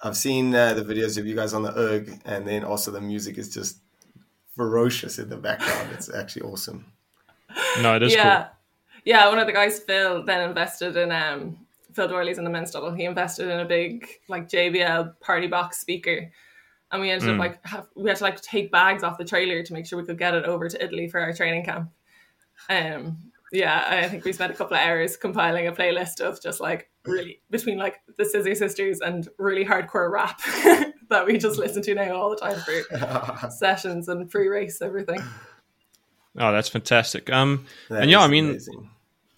I've 0.02 0.16
seen 0.18 0.54
uh, 0.54 0.74
the 0.76 0.84
videos 0.84 1.18
of 1.18 1.26
you 1.26 1.36
guys 1.36 1.54
on 1.54 1.64
the 1.64 1.76
erg, 1.78 2.20
and 2.26 2.48
then 2.48 2.64
also 2.64 2.92
the 2.92 3.02
music 3.02 3.38
is 3.40 3.52
just 3.54 3.80
ferocious 4.56 5.18
in 5.20 5.30
the 5.30 5.38
background. 5.38 5.90
It's 5.94 6.14
actually 6.14 6.44
awesome. 6.44 6.86
No, 7.82 7.96
it 7.96 8.04
is 8.04 8.14
yeah, 8.14 8.44
cool. 8.44 8.52
yeah. 9.06 9.28
One 9.30 9.40
of 9.40 9.48
the 9.48 9.54
guys, 9.54 9.80
Phil, 9.80 10.24
then 10.24 10.48
invested 10.50 10.96
in 10.98 11.12
um 11.12 11.58
Phil 11.94 12.08
Doyle's 12.08 12.38
in 12.38 12.44
the 12.44 12.50
men's 12.50 12.72
double. 12.72 12.92
He 12.94 13.06
invested 13.06 13.50
in 13.50 13.60
a 13.60 13.66
big 13.66 14.08
like 14.28 14.48
JBL 14.48 15.20
party 15.20 15.48
box 15.48 15.80
speaker, 15.80 16.32
and 16.92 17.02
we 17.02 17.10
ended 17.12 17.30
Mm. 17.30 17.34
up 17.34 17.40
like 17.40 17.66
have, 17.66 17.88
we 17.96 18.10
had 18.10 18.18
to 18.18 18.24
like 18.24 18.42
take 18.42 18.72
bags 18.72 19.04
off 19.04 19.18
the 19.18 19.26
trailer 19.26 19.62
to 19.64 19.74
make 19.74 19.86
sure 19.86 20.00
we 20.00 20.06
could 20.06 20.18
get 20.18 20.34
it 20.34 20.46
over 20.46 20.70
to 20.70 20.84
Italy 20.84 21.08
for 21.08 21.20
our 21.20 21.34
training 21.34 21.66
camp. 21.66 21.90
Um, 22.70 23.18
yeah, 23.52 23.86
I 23.88 24.08
think 24.10 24.26
we 24.26 24.34
spent 24.34 24.52
a 24.52 24.56
couple 24.56 24.76
of 24.76 24.84
hours 24.84 25.16
compiling 25.16 25.68
a 25.68 25.72
playlist 25.72 26.20
of 26.22 26.42
just 26.42 26.60
like 26.60 26.90
really 27.06 27.42
between 27.50 27.78
like 27.78 28.02
the 28.18 28.26
Scissor 28.26 28.56
Sisters 28.56 29.00
and 29.00 29.28
really 29.38 29.64
hardcore 29.64 30.12
rap 30.12 30.42
that 31.10 31.26
we 31.26 31.38
just 31.38 31.58
listen 31.58 31.82
to 31.84 31.96
now 31.96 32.14
all 32.16 32.30
the 32.30 32.36
time 32.36 32.58
for 32.60 33.50
sessions 33.52 34.10
and 34.10 34.30
pre-race 34.30 34.82
everything. 34.82 35.22
Oh, 36.40 36.52
that's 36.52 36.70
fantastic. 36.70 37.32
Um, 37.32 37.66
That 37.90 38.04
and 38.04 38.12
yeah, 38.12 38.20
I 38.20 38.28
mean, 38.28 38.50
amazing. 38.50 38.90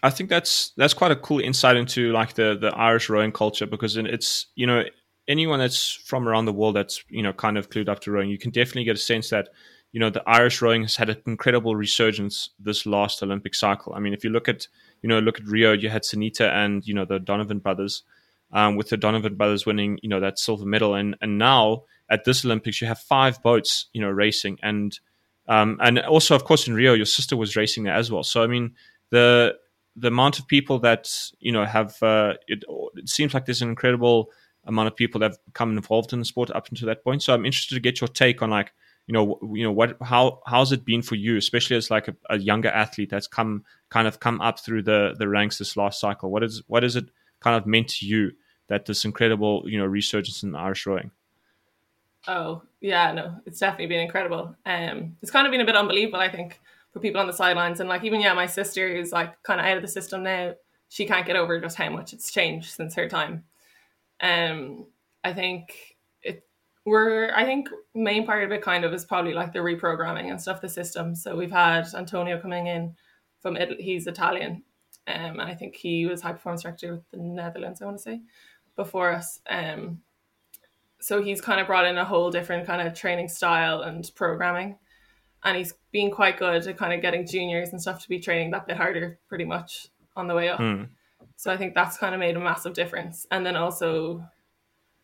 I 0.02 0.10
think 0.10 0.30
that's 0.30 0.72
that's 0.78 0.94
quite 0.94 1.12
a 1.12 1.16
cool 1.16 1.40
insight 1.40 1.78
into 1.78 2.12
like 2.12 2.34
the 2.34 2.58
the 2.60 2.70
Irish 2.76 3.10
rowing 3.10 3.32
culture 3.32 3.66
because 3.68 3.96
it's 3.98 4.48
you 4.56 4.66
know 4.66 4.84
anyone 5.30 5.60
that's 5.60 5.92
from 5.92 6.28
around 6.28 6.46
the 6.46 6.54
world 6.54 6.76
that's 6.76 7.04
you 7.08 7.24
know 7.24 7.32
kind 7.32 7.58
of 7.58 7.70
clued 7.70 7.88
up 7.88 8.02
to 8.02 8.12
rowing, 8.12 8.30
you 8.30 8.38
can 8.38 8.52
definitely 8.52 8.84
get 8.84 8.96
a 8.96 9.00
sense 9.00 9.30
that 9.30 9.50
you 9.94 10.00
know 10.00 10.10
the 10.10 10.24
Irish 10.28 10.62
rowing 10.62 10.82
has 10.82 10.98
had 10.98 11.10
an 11.10 11.22
incredible 11.26 11.76
resurgence 11.76 12.50
this 12.60 12.86
last 12.86 13.24
Olympic 13.24 13.56
cycle. 13.56 13.94
I 13.94 14.00
mean, 14.00 14.14
if 14.14 14.24
you 14.24 14.32
look 14.32 14.50
at 14.50 14.68
you 15.02 15.08
know 15.08 15.20
look 15.20 15.40
at 15.40 15.48
Rio, 15.48 15.72
you 15.72 15.90
had 15.90 16.04
Sanita 16.04 16.50
and 16.52 16.86
you 16.86 16.94
know 16.94 17.06
the 17.06 17.20
Donovan 17.20 17.60
brothers, 17.60 18.04
um, 18.52 18.76
with 18.76 18.90
the 18.90 18.98
Donovan 18.98 19.36
brothers 19.36 19.66
winning 19.66 20.00
you 20.02 20.10
know 20.10 20.20
that 20.20 20.40
silver 20.40 20.66
medal, 20.66 20.96
and 20.96 21.16
and 21.22 21.38
now 21.38 21.84
at 22.10 22.26
this 22.26 22.44
Olympics 22.44 22.82
you 22.82 22.88
have 22.88 23.00
five 23.00 23.42
boats 23.42 23.86
you 23.94 24.02
know 24.02 24.10
racing 24.10 24.58
and. 24.62 25.00
Um, 25.48 25.80
and 25.82 25.98
also, 25.98 26.36
of 26.36 26.44
course, 26.44 26.68
in 26.68 26.76
Rio, 26.76 26.94
your 26.94 27.08
sister 27.08 27.36
was 27.36 27.56
racing 27.56 27.84
there 27.84 27.96
as 27.96 28.12
well. 28.12 28.22
So, 28.22 28.44
I 28.44 28.46
mean, 28.46 28.76
the 29.10 29.56
the 29.96 30.10
amount 30.10 30.38
of 30.38 30.48
people 30.48 30.78
that 30.80 31.10
you 31.40 31.52
know 31.52 31.66
have 31.66 32.02
uh, 32.04 32.34
it, 32.48 32.64
it 32.96 33.10
seems 33.10 33.34
like 33.34 33.46
there's 33.46 33.64
an 33.64 33.70
incredible 33.70 34.30
amount 34.66 34.88
of 34.88 34.96
people 34.96 35.20
that 35.20 35.32
have 35.32 35.46
become 35.46 35.76
involved 35.76 36.14
in 36.14 36.20
the 36.20 36.26
sport 36.26 36.52
up 36.52 36.68
until 36.70 36.88
that 36.88 37.04
point. 37.04 37.24
So, 37.24 37.34
I'm 37.34 37.46
interested 37.46 37.76
to 37.76 37.82
get 37.82 38.02
your 38.02 38.08
take 38.08 38.42
on 38.42 38.50
like 38.50 38.74
you 39.10 39.14
know 39.14 39.40
you 39.56 39.64
know 39.64 39.72
what 39.72 39.98
how 40.04 40.40
how's 40.46 40.72
it 40.72 40.86
been 40.86 41.02
for 41.02 41.16
you, 41.16 41.36
especially 41.36 41.76
as 41.76 41.90
like 41.90 42.08
a, 42.08 42.16
a 42.30 42.38
younger 42.38 42.70
athlete 42.70 43.10
that's 43.10 43.28
come 43.28 43.64
kind 43.90 44.08
of 44.08 44.20
come 44.20 44.40
up 44.40 44.60
through 44.60 44.84
the 44.84 45.16
the 45.18 45.28
ranks 45.28 45.58
this 45.58 45.76
last 45.76 46.00
cycle. 46.00 46.30
What 46.30 46.44
is 46.44 46.62
what 46.68 46.84
is 46.84 46.96
it 46.96 47.06
kind 47.40 47.58
of 47.58 47.66
meant 47.66 47.88
to 47.90 48.06
you 48.06 48.32
that 48.68 48.86
this 48.86 49.06
incredible 49.06 49.64
you 49.66 49.80
know 49.80 49.86
resurgence 49.86 50.44
in 50.44 50.54
Irish 50.54 50.86
rowing? 50.86 51.10
Oh 52.28 52.62
yeah, 52.82 53.12
no, 53.12 53.36
it's 53.48 53.60
definitely 53.60 53.88
been 53.88 54.02
incredible. 54.02 54.56
Um, 54.66 55.18
it's 55.24 55.32
kind 55.32 55.48
of 55.48 55.52
been 55.52 55.62
a 55.62 55.66
bit 55.66 55.76
unbelievable, 55.76 56.20
I 56.20 56.30
think, 56.30 56.60
for 56.94 57.00
people 57.00 57.20
on 57.20 57.26
the 57.26 57.34
sidelines, 57.34 57.80
and 57.80 57.90
like 57.90 58.04
even 58.04 58.22
yeah, 58.22 58.34
my 58.34 58.46
sister 58.46 58.96
who's 58.96 59.12
like 59.12 59.42
kind 59.42 59.60
of 59.60 59.66
out 59.66 59.78
of 59.78 59.82
the 59.82 59.88
system 59.88 60.22
now. 60.22 60.54
She 60.92 61.06
can't 61.06 61.26
get 61.26 61.36
over 61.36 61.60
just 61.60 61.78
how 61.78 61.90
much 61.90 62.14
it's 62.14 62.32
changed 62.32 62.72
since 62.72 62.96
her 62.96 63.08
time. 63.08 63.44
Um, 64.22 64.88
I 65.24 65.34
think 65.34 65.98
it 66.22 66.44
we're 66.86 67.32
I 67.34 67.46
think 67.46 67.70
main 67.94 68.26
part 68.26 68.44
of 68.44 68.52
it 68.52 68.62
kind 68.62 68.86
of 68.86 68.94
is 68.94 69.06
probably 69.06 69.34
like 69.34 69.54
the 69.54 69.60
reprogramming 69.60 70.30
and 70.30 70.42
stuff 70.42 70.62
the 70.62 70.70
system. 70.70 71.16
So 71.16 71.36
we've 71.36 71.52
had 71.52 71.88
Antonio 71.96 72.40
coming 72.40 72.68
in 72.68 72.96
from 73.42 73.56
Italy. 73.56 73.82
He's 73.82 74.08
Italian, 74.08 74.64
um, 75.08 75.40
and 75.40 75.42
I 75.42 75.56
think 75.56 75.76
he 75.76 76.06
was 76.06 76.22
high 76.22 76.34
performance 76.34 76.64
director 76.64 76.94
with 76.94 77.10
the 77.12 77.18
Netherlands. 77.18 77.82
I 77.82 77.86
want 77.86 77.98
to 77.98 78.04
say 78.04 78.22
before 78.76 79.12
us. 79.12 79.40
Um, 79.50 80.02
so 81.02 81.22
he's 81.22 81.40
kind 81.42 81.62
of 81.62 81.68
brought 81.68 81.86
in 81.86 81.98
a 81.98 82.06
whole 82.06 82.30
different 82.30 82.68
kind 82.68 82.86
of 82.86 82.94
training 82.94 83.30
style 83.30 83.82
and 83.82 84.10
programming 84.16 84.78
and 85.44 85.58
he's 85.58 85.74
been 85.92 86.12
quite 86.12 86.38
good 86.38 86.68
at 86.68 86.78
kind 86.78 86.94
of 86.94 87.02
getting 87.02 87.26
juniors 87.26 87.70
and 87.70 87.82
stuff 87.82 88.02
to 88.02 88.10
be 88.10 88.20
training 88.20 88.52
that 88.52 88.68
bit 88.68 88.78
harder 88.78 89.20
pretty 89.28 89.46
much 89.46 89.88
on 90.16 90.28
the 90.28 90.36
way 90.36 90.50
up 90.50 90.60
Hmm. 90.60 90.84
So 91.40 91.50
i 91.50 91.56
think 91.56 91.74
that's 91.74 91.98
kind 91.98 92.14
of 92.14 92.20
made 92.20 92.36
a 92.36 92.40
massive 92.40 92.74
difference 92.74 93.26
and 93.32 93.46
then 93.46 93.56
also 93.56 94.22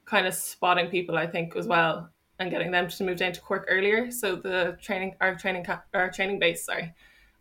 kind 0.04 0.28
of 0.28 0.34
spotting 0.34 0.90
people 0.90 1.18
i 1.18 1.26
think 1.26 1.56
as 1.56 1.66
well 1.66 2.10
and 2.40 2.52
getting 2.52 2.72
them 2.72 2.90
to 2.90 3.06
move 3.06 3.18
down 3.18 3.32
to 3.32 3.40
cork 3.40 3.66
earlier 3.70 4.12
so 4.12 4.36
the 4.36 4.78
training 4.82 5.16
our 5.22 5.36
training 5.36 5.66
our 5.94 6.12
training 6.12 6.38
base 6.38 6.66
sorry 6.66 6.94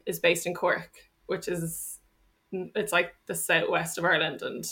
is 0.07 0.21
based 0.21 0.47
in 0.47 0.55
cork 0.55 0.93
which 1.27 1.49
is 1.49 1.99
it's 2.53 2.93
like 2.93 3.15
the 3.27 3.35
southwest 3.35 3.99
of 3.99 4.05
ireland 4.05 4.43
and 4.43 4.65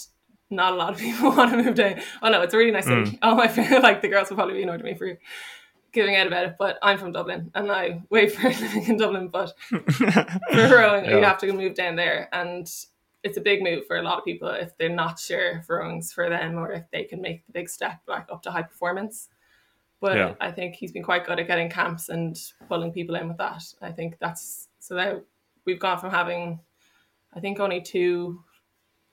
not 0.52 0.74
a 0.74 0.76
lot 0.76 0.92
of 0.92 0.98
people 1.00 1.30
want 1.30 1.50
to 1.50 1.56
move 1.56 1.74
down. 1.74 1.98
Oh 2.22 2.28
no, 2.28 2.42
it's 2.42 2.52
a 2.52 2.58
really 2.58 2.70
nice 2.70 2.84
city. 2.84 3.12
Mm. 3.12 3.18
All 3.22 3.34
my 3.34 3.48
friends, 3.54 3.82
like 3.82 4.02
the 4.02 4.08
girls 4.08 4.28
will 4.28 4.36
probably 4.36 4.54
be 4.54 4.62
annoyed 4.62 4.80
at 4.80 4.84
me 4.84 4.94
for 4.94 5.18
giving 5.92 6.14
out 6.14 6.26
about 6.26 6.44
it, 6.44 6.56
but 6.58 6.78
I'm 6.82 6.98
from 6.98 7.12
Dublin 7.12 7.50
and 7.54 7.72
I 7.72 8.02
wait 8.10 8.32
for 8.34 8.48
living 8.48 8.84
in 8.84 8.98
Dublin. 8.98 9.28
But 9.28 9.54
for 9.68 9.80
rowing, 10.52 11.06
you 11.06 11.22
have 11.22 11.38
to 11.38 11.52
move 11.52 11.74
down 11.74 11.96
there, 11.96 12.28
and 12.32 12.70
it's 13.22 13.36
a 13.36 13.40
big 13.40 13.62
move 13.62 13.86
for 13.86 13.96
a 13.96 14.02
lot 14.02 14.18
of 14.18 14.24
people 14.24 14.48
if 14.48 14.76
they're 14.78 14.88
not 14.88 15.18
sure 15.18 15.58
if 15.58 15.68
rowing's 15.68 16.12
for 16.12 16.28
them 16.28 16.58
or 16.58 16.72
if 16.72 16.84
they 16.90 17.04
can 17.04 17.20
make 17.20 17.46
the 17.46 17.52
big 17.52 17.68
step 17.68 18.00
like 18.08 18.26
up 18.32 18.42
to 18.42 18.50
high 18.50 18.62
performance. 18.62 19.28
But 20.00 20.16
Yeah. 20.16 20.34
I 20.40 20.50
think 20.50 20.74
he's 20.74 20.90
been 20.90 21.04
quite 21.04 21.24
good 21.24 21.38
at 21.38 21.46
getting 21.46 21.70
camps 21.70 22.08
and 22.08 22.36
pulling 22.68 22.92
people 22.92 23.14
in 23.14 23.28
with 23.28 23.36
that. 23.38 23.62
I 23.80 23.92
think 23.92 24.18
that's 24.18 24.68
so 24.80 24.96
that 24.96 25.24
we've 25.64 25.78
gone 25.78 25.98
from 25.98 26.10
having, 26.10 26.58
I 27.34 27.40
think 27.40 27.60
only 27.60 27.80
two 27.80 28.42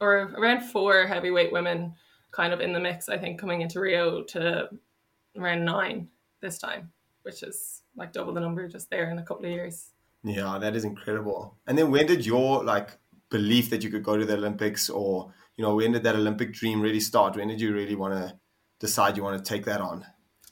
or 0.02 0.34
around 0.36 0.62
four 0.62 1.06
heavyweight 1.06 1.52
women 1.52 1.94
kind 2.32 2.54
of 2.54 2.62
in 2.62 2.74
the 2.74 2.80
mix, 2.80 3.10
I 3.10 3.18
think, 3.18 3.40
coming 3.40 3.62
into 3.62 3.80
Rio 3.80 4.24
to 4.24 4.70
around 5.38 5.66
nine 5.66 6.08
this 6.42 6.58
time, 6.58 6.92
which 7.22 7.44
is 7.44 7.84
like 7.96 8.12
double 8.12 8.34
the 8.34 8.40
number 8.40 8.68
just 8.68 8.90
there 8.90 9.12
in 9.12 9.20
a 9.20 9.24
couple 9.24 9.46
of 9.46 9.52
years. 9.52 9.92
Yeah, 10.24 10.58
that 10.60 10.76
is 10.76 10.86
incredible. 10.86 11.56
And 11.68 11.78
then 11.78 11.92
when 11.92 12.08
did 12.08 12.26
your 12.26 12.64
like 12.64 12.98
belief 13.30 13.70
that 13.70 13.84
you 13.84 13.90
could 13.90 14.04
go 14.04 14.18
to 14.18 14.26
the 14.26 14.36
Olympics 14.36 14.90
or 14.90 15.34
you 15.60 15.66
know, 15.66 15.76
when 15.76 15.92
did 15.92 16.04
that 16.04 16.16
Olympic 16.16 16.54
dream 16.54 16.80
really 16.80 17.02
start? 17.02 17.36
When 17.36 17.50
did 17.50 17.60
you 17.60 17.74
really 17.74 17.96
want 17.96 18.14
to 18.14 18.40
decide 18.80 19.18
you 19.18 19.24
want 19.24 19.44
to 19.44 19.44
take 19.44 19.66
that 19.66 19.82
on? 19.82 20.06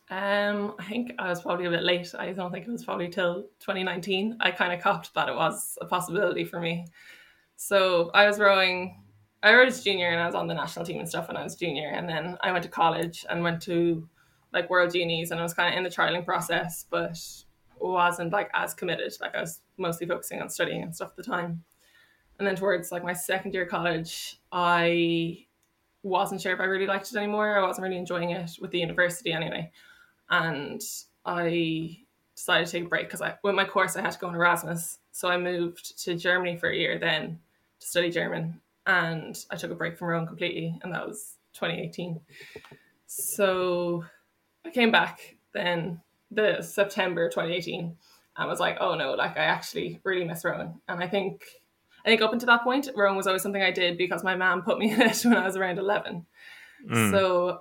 Um, 0.10 0.75
I 0.77 0.84
think 0.84 1.13
I 1.17 1.29
was 1.29 1.41
probably 1.41 1.65
a 1.65 1.69
bit 1.69 1.84
late. 1.84 2.13
I 2.19 2.34
don't 2.34 2.51
think 2.51 2.67
it 2.67 2.72
was 2.72 2.84
probably 2.84 3.07
till 3.07 3.43
2019. 3.62 4.36
I 4.41 4.51
kind 4.51 4.74
of 4.74 4.81
copped 4.81 5.13
that 5.13 5.29
it 5.29 5.36
was 5.36 5.77
a 5.79 5.86
possibility 5.86 6.43
for 6.43 6.60
me. 6.60 6.88
So 7.55 8.12
I 8.13 8.27
was 8.27 8.38
rowing. 8.38 9.01
I 9.41 9.53
rowed 9.53 9.69
as 9.69 9.81
junior 9.81 10.10
and 10.10 10.19
I 10.19 10.25
was 10.25 10.36
on 10.36 10.48
the 10.48 10.53
national 10.53 10.86
team 10.86 11.00
and 11.00 11.07
stuff 11.07 11.29
when 11.29 11.38
I 11.38 11.43
was 11.43 11.55
junior. 11.55 11.89
And 11.89 12.10
then 12.10 12.38
I 12.41 12.51
went 12.51 12.63
to 12.63 12.69
college 12.69 13.25
and 13.29 13.43
went 13.43 13.62
to 13.62 14.10
like 14.51 14.69
World 14.69 14.93
Unis 14.93 15.31
and 15.31 15.39
I 15.39 15.43
was 15.43 15.53
kind 15.53 15.74
of 15.74 15.77
in 15.77 15.86
the 15.86 15.89
trialing 15.89 16.25
process, 16.25 16.86
but 16.89 17.17
wasn't 17.79 18.34
like 18.34 18.50
as 18.53 18.74
committed. 18.74 19.13
Like 19.22 19.36
I 19.36 19.41
was 19.41 19.62
mostly 19.77 20.05
focusing 20.05 20.41
on 20.41 20.50
studying 20.50 20.84
and 20.84 20.93
stuff 20.93 21.12
at 21.12 21.15
the 21.15 21.24
time. 21.24 21.63
And 22.39 22.48
then 22.48 22.56
towards 22.56 22.91
like 22.91 23.03
my 23.03 23.13
second 23.13 23.53
year 23.53 23.63
of 23.63 23.70
college, 23.70 24.39
I 24.51 25.46
wasn't 26.03 26.41
sure 26.41 26.53
if 26.53 26.60
I 26.60 26.65
really 26.65 26.88
liked 26.88 27.12
it 27.12 27.17
anymore. 27.17 27.58
I 27.58 27.65
wasn't 27.65 27.84
really 27.84 27.98
enjoying 27.98 28.32
it 28.32 28.51
with 28.62 28.72
the 28.72 28.79
university 28.79 29.32
anyway. 29.32 29.72
And 30.29 30.82
I 31.25 32.00
decided 32.36 32.67
to 32.67 32.72
take 32.72 32.86
a 32.86 32.89
break 32.89 33.08
because 33.08 33.22
I 33.22 33.36
with 33.44 33.56
my 33.56 33.65
course 33.65 33.96
I 33.96 34.01
had 34.01 34.12
to 34.12 34.20
go 34.20 34.27
on 34.27 34.36
Erasmus. 34.36 35.00
So 35.12 35.29
I 35.29 35.38
moved 35.38 36.00
to 36.03 36.15
Germany 36.15 36.58
for 36.58 36.70
a 36.70 36.75
year 36.75 37.00
then 37.00 37.39
to 37.79 37.88
study 37.88 38.12
German. 38.12 38.62
And 38.86 39.38
I 39.50 39.56
took 39.56 39.72
a 39.72 39.75
break 39.75 39.98
from 39.98 40.08
Rome 40.08 40.27
completely, 40.27 40.79
and 40.82 40.94
that 40.94 41.06
was 41.06 41.36
2018. 41.53 42.22
So 43.08 44.06
I 44.65 44.70
came 44.70 44.91
back 44.91 45.36
then 45.53 46.01
the 46.32 46.62
September 46.62 47.29
2018 47.29 47.98
and 48.38 48.48
was 48.48 48.60
like, 48.60 48.77
oh 48.79 48.96
no, 48.96 49.13
like 49.13 49.38
I 49.38 49.46
actually 49.46 50.00
really 50.03 50.24
miss 50.24 50.46
rowing. 50.46 50.79
And 50.88 51.03
I 51.03 51.08
think 51.08 51.44
I 52.08 52.10
think 52.12 52.22
up 52.22 52.32
until 52.32 52.48
that 52.48 52.64
point, 52.64 52.88
rowing 52.96 53.18
was 53.18 53.28
always 53.28 53.42
something 53.42 53.62
I 53.62 53.72
did 53.72 53.98
because 53.98 54.24
my 54.24 54.34
mom 54.38 54.62
put 54.62 54.80
me 54.80 54.92
in 54.94 55.02
it 55.02 55.22
when 55.26 55.36
I 55.36 55.44
was 55.46 55.58
around 55.58 55.78
11. 55.78 56.26
Mm. 56.90 57.12
So 57.12 57.60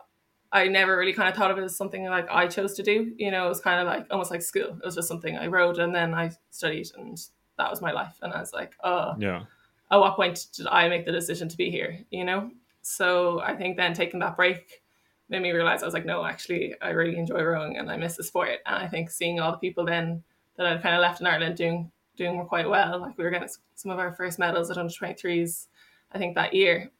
I 0.52 0.68
never 0.68 0.96
really 0.96 1.12
kind 1.12 1.28
of 1.28 1.34
thought 1.34 1.50
of 1.50 1.58
it 1.58 1.64
as 1.64 1.76
something 1.76 2.04
like 2.04 2.30
I 2.30 2.46
chose 2.46 2.74
to 2.74 2.84
do. 2.84 3.12
You 3.16 3.32
know, 3.32 3.46
it 3.46 3.48
was 3.48 3.60
kind 3.60 3.80
of 3.80 3.86
like 3.88 4.06
almost 4.08 4.30
like 4.30 4.42
school. 4.42 4.78
It 4.78 4.84
was 4.84 4.94
just 4.94 5.08
something 5.08 5.36
I 5.36 5.48
rowed 5.48 5.78
and 5.78 5.92
then 5.92 6.14
I 6.14 6.30
studied 6.50 6.86
and 6.96 7.18
that 7.58 7.68
was 7.68 7.82
my 7.82 7.90
life. 7.90 8.14
And 8.22 8.32
I 8.32 8.38
was 8.38 8.52
like, 8.52 8.74
oh, 8.84 9.14
Yeah. 9.18 9.46
at 9.90 9.98
what 9.98 10.14
point 10.14 10.46
did 10.54 10.68
I 10.68 10.88
make 10.88 11.06
the 11.06 11.12
decision 11.12 11.48
to 11.48 11.56
be 11.56 11.68
here? 11.68 11.98
You 12.10 12.24
know? 12.24 12.52
So 12.82 13.40
I 13.40 13.56
think 13.56 13.76
then 13.76 13.94
taking 13.94 14.20
that 14.20 14.36
break 14.36 14.82
made 15.28 15.42
me 15.42 15.50
realize 15.50 15.82
I 15.82 15.86
was 15.86 15.94
like, 15.94 16.06
no, 16.06 16.24
actually, 16.24 16.76
I 16.80 16.90
really 16.90 17.18
enjoy 17.18 17.42
rowing 17.42 17.78
and 17.78 17.90
I 17.90 17.96
miss 17.96 18.14
the 18.14 18.22
sport. 18.22 18.60
And 18.64 18.76
I 18.76 18.86
think 18.86 19.10
seeing 19.10 19.40
all 19.40 19.50
the 19.50 19.58
people 19.58 19.84
then 19.84 20.22
that 20.56 20.66
I'd 20.68 20.82
kind 20.82 20.94
of 20.94 21.00
left 21.00 21.20
in 21.20 21.26
Ireland 21.26 21.56
doing 21.56 21.90
doing 22.16 22.44
quite 22.46 22.68
well, 22.68 23.00
like 23.00 23.16
we 23.16 23.24
were 23.24 23.30
getting 23.30 23.48
some 23.74 23.90
of 23.90 23.98
our 23.98 24.12
first 24.12 24.38
medals 24.38 24.70
at 24.70 24.78
under 24.78 24.92
23s, 24.92 25.66
I 26.12 26.18
think 26.18 26.34
that 26.34 26.54
year, 26.54 26.90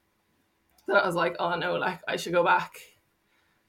that 0.88 1.02
I 1.02 1.06
was 1.06 1.14
like, 1.14 1.36
oh 1.38 1.56
no, 1.56 1.74
like 1.74 2.00
I 2.06 2.16
should 2.16 2.32
go 2.32 2.44
back. 2.44 2.72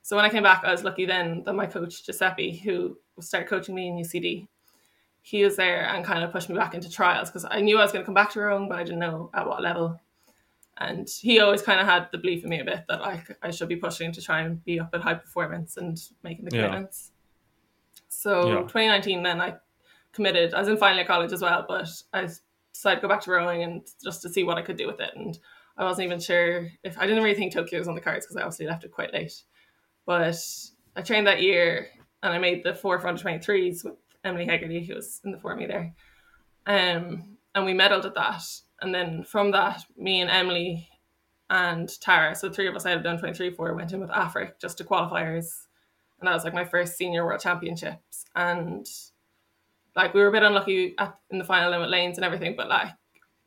So 0.01 0.15
when 0.15 0.25
I 0.25 0.29
came 0.29 0.43
back, 0.43 0.63
I 0.63 0.71
was 0.71 0.83
lucky 0.83 1.05
then 1.05 1.43
that 1.45 1.53
my 1.53 1.65
coach 1.65 2.05
Giuseppe, 2.05 2.57
who 2.57 2.97
started 3.19 3.49
coaching 3.49 3.75
me 3.75 3.87
in 3.87 3.97
UCD, 3.97 4.47
he 5.21 5.43
was 5.43 5.57
there 5.57 5.85
and 5.87 6.05
kind 6.05 6.23
of 6.23 6.31
pushed 6.31 6.49
me 6.49 6.55
back 6.55 6.73
into 6.73 6.89
trials 6.89 7.29
because 7.29 7.45
I 7.49 7.59
knew 7.59 7.77
I 7.77 7.81
was 7.81 7.91
going 7.91 8.03
to 8.03 8.05
come 8.05 8.13
back 8.13 8.31
to 8.31 8.39
rowing, 8.39 8.69
but 8.69 8.79
I 8.79 8.83
didn't 8.83 8.99
know 8.99 9.29
at 9.33 9.45
what 9.45 9.61
level. 9.61 9.99
And 10.77 11.09
he 11.09 11.39
always 11.39 11.61
kind 11.61 11.81
of 11.81 11.87
had 11.87 12.07
the 12.11 12.19
belief 12.19 12.43
in 12.43 12.49
me 12.49 12.61
a 12.61 12.63
bit 12.63 12.85
that 12.87 13.01
like 13.01 13.37
I 13.41 13.51
should 13.51 13.67
be 13.67 13.75
pushing 13.75 14.11
to 14.13 14.21
try 14.21 14.41
and 14.41 14.63
be 14.63 14.79
up 14.79 14.91
at 14.93 15.01
high 15.01 15.15
performance 15.15 15.75
and 15.75 16.01
making 16.23 16.45
the 16.45 16.55
Yeah. 16.55 16.85
So 18.07 18.47
Yeah. 18.47 18.61
2019, 18.61 19.23
then 19.23 19.41
I 19.41 19.55
committed. 20.17 20.53
I 20.53 20.59
was 20.59 20.67
in 20.67 20.77
final 20.77 20.97
year 20.97 21.05
college 21.05 21.31
as 21.31 21.41
well, 21.41 21.63
but 21.67 21.87
I 22.11 22.27
decided 22.73 22.97
to 22.97 23.01
go 23.01 23.07
back 23.07 23.21
to 23.21 23.31
rowing 23.31 23.63
and 23.63 23.87
just 24.03 24.23
to 24.23 24.29
see 24.29 24.43
what 24.43 24.57
I 24.57 24.63
could 24.63 24.75
do 24.75 24.87
with 24.87 24.99
it. 24.99 25.11
And 25.15 25.37
I 25.77 25.83
wasn't 25.83 26.07
even 26.07 26.19
sure 26.19 26.67
if 26.83 26.97
I 26.97 27.05
didn't 27.05 27.23
really 27.23 27.37
think 27.37 27.53
Tokyo 27.53 27.79
was 27.79 27.87
on 27.87 27.93
the 27.95 28.01
cards 28.01 28.25
because 28.25 28.35
I 28.35 28.41
obviously 28.41 28.65
left 28.65 28.83
it 28.83 28.91
quite 28.91 29.13
late. 29.13 29.43
But 30.07 30.43
I 30.95 31.01
trained 31.03 31.27
that 31.27 31.43
year 31.43 31.87
and 32.23 32.33
I 32.33 32.39
made 32.39 32.63
the 32.63 32.73
four 32.73 32.99
front 32.99 33.23
23s 33.23 33.85
with 33.85 33.93
Emily 34.23 34.45
Hegarty, 34.45 34.83
who 34.85 34.95
was 34.95 35.21
in 35.23 35.31
the 35.31 35.37
for 35.37 35.55
me 35.55 35.67
there. 35.67 35.93
Um, 36.65 37.37
and 37.53 37.63
we 37.63 37.73
medaled 37.73 38.05
at 38.05 38.15
that. 38.15 38.43
And 38.81 38.93
then 38.93 39.23
from 39.23 39.51
that, 39.51 39.83
me 39.95 40.21
and 40.21 40.31
Emily 40.31 40.89
and 41.51 41.89
Tara, 42.01 42.35
so 42.35 42.49
three 42.49 42.67
of 42.67 42.75
us 42.75 42.87
out 42.87 42.97
of 42.97 43.03
the 43.03 43.17
23 43.17 43.51
4, 43.51 43.75
went 43.75 43.93
in 43.93 43.99
with 43.99 44.09
Aifric 44.09 44.59
just 44.59 44.79
to 44.79 44.83
qualifiers. 44.83 45.45
And 46.19 46.27
that 46.27 46.33
was 46.33 46.43
like 46.43 46.55
my 46.55 46.65
first 46.65 46.97
senior 46.97 47.23
world 47.23 47.39
championships. 47.39 48.25
And 48.35 48.87
like 49.97 50.13
we 50.13 50.21
were 50.21 50.27
a 50.27 50.31
bit 50.31 50.43
unlucky 50.43 50.93
at, 50.99 51.17
in 51.31 51.39
the 51.39 51.43
final 51.43 51.71
limit 51.71 51.89
lanes 51.89 52.17
and 52.17 52.23
everything, 52.23 52.53
but 52.55 52.69
like 52.69 52.89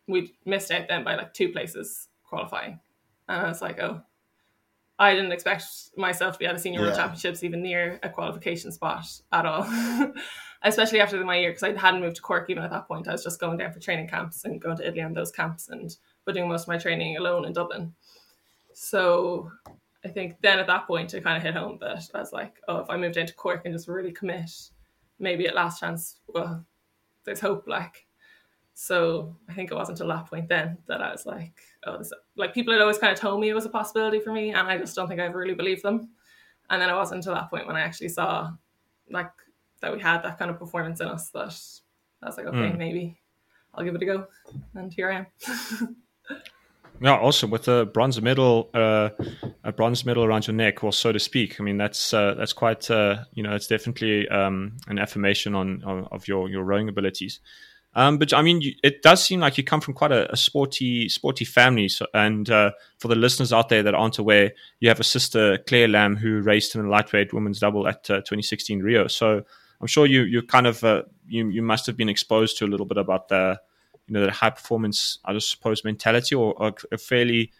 we 0.08 0.34
missed 0.44 0.70
out 0.72 0.88
then 0.88 1.04
by 1.04 1.14
like 1.14 1.32
two 1.32 1.50
places 1.50 2.08
qualifying. 2.24 2.80
And 3.28 3.46
I 3.46 3.48
was 3.48 3.62
like, 3.62 3.78
oh, 3.78 4.02
I 4.98 5.14
didn't 5.14 5.32
expect 5.32 5.64
myself 5.96 6.34
to 6.34 6.38
be 6.40 6.46
at 6.46 6.54
a 6.54 6.58
senior 6.58 6.80
world 6.80 6.96
championships 6.96 7.44
even 7.44 7.62
near 7.62 8.00
a 8.02 8.10
qualification 8.10 8.72
spot 8.72 9.06
at 9.32 9.46
all. 9.46 9.66
Especially 10.62 11.00
after 11.00 11.24
my 11.24 11.36
year, 11.36 11.50
because 11.50 11.62
I 11.62 11.80
hadn't 11.80 12.02
moved 12.02 12.16
to 12.16 12.22
Cork 12.22 12.50
even 12.50 12.64
at 12.64 12.70
that 12.70 12.86
point. 12.86 13.08
I 13.08 13.12
was 13.12 13.24
just 13.24 13.40
going 13.40 13.56
down 13.56 13.72
for 13.72 13.80
training 13.80 14.08
camps 14.08 14.44
and 14.44 14.60
going 14.60 14.76
to 14.76 14.86
Italy 14.86 15.00
on 15.00 15.14
those 15.14 15.30
camps 15.30 15.68
and 15.68 15.96
but 16.26 16.34
doing 16.34 16.48
most 16.48 16.62
of 16.62 16.68
my 16.68 16.76
training 16.76 17.16
alone 17.16 17.46
in 17.46 17.54
Dublin. 17.54 17.94
So 18.74 19.50
I 20.04 20.08
think 20.08 20.36
then 20.42 20.58
at 20.58 20.66
that 20.66 20.86
point 20.86 21.14
it 21.14 21.24
kind 21.24 21.36
of 21.36 21.42
hit 21.42 21.54
home 21.54 21.78
that 21.80 22.10
I 22.12 22.18
was 22.18 22.32
like, 22.32 22.56
oh, 22.68 22.78
if 22.78 22.90
I 22.90 22.96
moved 22.96 23.16
into 23.16 23.34
Cork 23.34 23.62
and 23.64 23.72
just 23.72 23.88
really 23.88 24.12
commit, 24.12 24.50
maybe 25.20 25.46
at 25.46 25.54
last 25.54 25.78
chance, 25.80 26.16
well, 26.26 26.64
there's 27.24 27.40
hope. 27.40 27.68
Like, 27.68 28.06
so 28.74 29.36
I 29.48 29.52
think 29.52 29.70
it 29.70 29.74
wasn't 29.74 30.00
until 30.00 30.14
that 30.16 30.26
point 30.26 30.48
then 30.48 30.78
that 30.88 31.02
I 31.02 31.12
was 31.12 31.26
like, 31.26 31.60
oh, 31.86 31.98
this, 31.98 32.12
like 32.36 32.54
people 32.54 32.72
had 32.72 32.80
always 32.82 32.98
kind 32.98 33.12
of 33.12 33.18
told 33.18 33.40
me 33.40 33.48
it 33.48 33.54
was 33.54 33.66
a 33.66 33.70
possibility 33.70 34.18
for 34.20 34.32
me, 34.32 34.50
and 34.50 34.66
I 34.66 34.78
just 34.78 34.96
don't 34.96 35.06
think 35.08 35.20
I 35.20 35.26
ever 35.26 35.38
really 35.38 35.54
believed 35.54 35.82
them. 35.82 36.10
And 36.70 36.80
then 36.80 36.88
it 36.88 36.94
wasn't 36.94 37.18
until 37.18 37.34
that 37.34 37.50
point 37.50 37.66
when 37.66 37.76
I 37.76 37.80
actually 37.80 38.08
saw, 38.10 38.50
like, 39.10 39.30
that 39.80 39.92
we 39.92 40.00
had 40.00 40.22
that 40.22 40.38
kind 40.38 40.50
of 40.50 40.58
performance 40.58 41.00
in 41.00 41.08
us 41.08 41.30
that 41.30 41.54
I 42.22 42.26
was 42.26 42.36
like, 42.36 42.46
okay, 42.46 42.56
Mm. 42.56 42.78
maybe 42.78 43.18
I'll 43.74 43.84
give 43.84 43.94
it 43.94 44.02
a 44.02 44.06
go, 44.06 44.26
and 44.74 44.92
here 44.92 45.10
I 45.10 45.16
am. 45.16 45.96
Yeah, 47.02 47.16
also 47.16 47.46
with 47.46 47.66
a 47.66 47.86
bronze 47.86 48.20
medal, 48.20 48.68
uh, 48.74 49.08
a 49.64 49.72
bronze 49.72 50.04
medal 50.04 50.22
around 50.22 50.46
your 50.46 50.54
neck, 50.54 50.84
or 50.84 50.92
so 50.92 51.12
to 51.12 51.18
speak. 51.18 51.58
I 51.58 51.64
mean, 51.64 51.78
that's 51.78 52.12
uh, 52.12 52.34
that's 52.34 52.52
quite, 52.52 52.90
uh, 52.90 53.24
you 53.32 53.42
know, 53.42 53.54
it's 53.54 53.66
definitely 53.66 54.28
um, 54.28 54.76
an 54.86 54.98
affirmation 54.98 55.54
on, 55.54 55.82
on 55.84 56.06
of 56.12 56.28
your 56.28 56.50
your 56.50 56.62
rowing 56.62 56.90
abilities. 56.90 57.40
Um, 57.94 58.18
but 58.18 58.32
I 58.34 58.42
mean, 58.42 58.60
you, 58.60 58.74
it 58.84 59.02
does 59.02 59.24
seem 59.24 59.40
like 59.40 59.56
you 59.56 59.64
come 59.64 59.80
from 59.80 59.94
quite 59.94 60.12
a, 60.12 60.30
a 60.30 60.36
sporty 60.36 61.08
sporty 61.08 61.46
family. 61.46 61.88
So, 61.88 62.06
and 62.12 62.48
uh, 62.50 62.72
for 62.98 63.08
the 63.08 63.14
listeners 63.14 63.52
out 63.52 63.70
there 63.70 63.82
that 63.82 63.94
aren't 63.94 64.18
aware, 64.18 64.52
you 64.78 64.88
have 64.90 65.00
a 65.00 65.04
sister 65.04 65.56
Claire 65.66 65.88
Lambe 65.88 66.18
who 66.18 66.42
raced 66.42 66.74
in 66.74 66.82
the 66.82 66.88
lightweight 66.88 67.32
women's 67.32 67.60
double 67.60 67.88
at 67.88 68.10
uh, 68.10 68.16
2016 68.18 68.80
Rio. 68.80 69.06
So 69.06 69.42
I'm 69.80 69.86
sure 69.86 70.04
you 70.04 70.22
you 70.22 70.42
kind 70.42 70.66
of 70.66 70.84
uh, 70.84 71.02
you 71.26 71.48
you 71.48 71.62
must 71.62 71.86
have 71.86 71.96
been 71.96 72.10
exposed 72.10 72.58
to 72.58 72.66
a 72.66 72.68
little 72.68 72.86
bit 72.86 72.98
about 72.98 73.28
the 73.28 73.58
you 74.10 74.14
know, 74.14 74.26
the 74.26 74.32
high 74.32 74.50
performance, 74.50 75.20
I 75.24 75.32
just 75.32 75.50
suppose, 75.50 75.84
mentality 75.84 76.34
or, 76.34 76.52
or 76.60 76.74
a 76.90 76.98
fairly, 76.98 77.52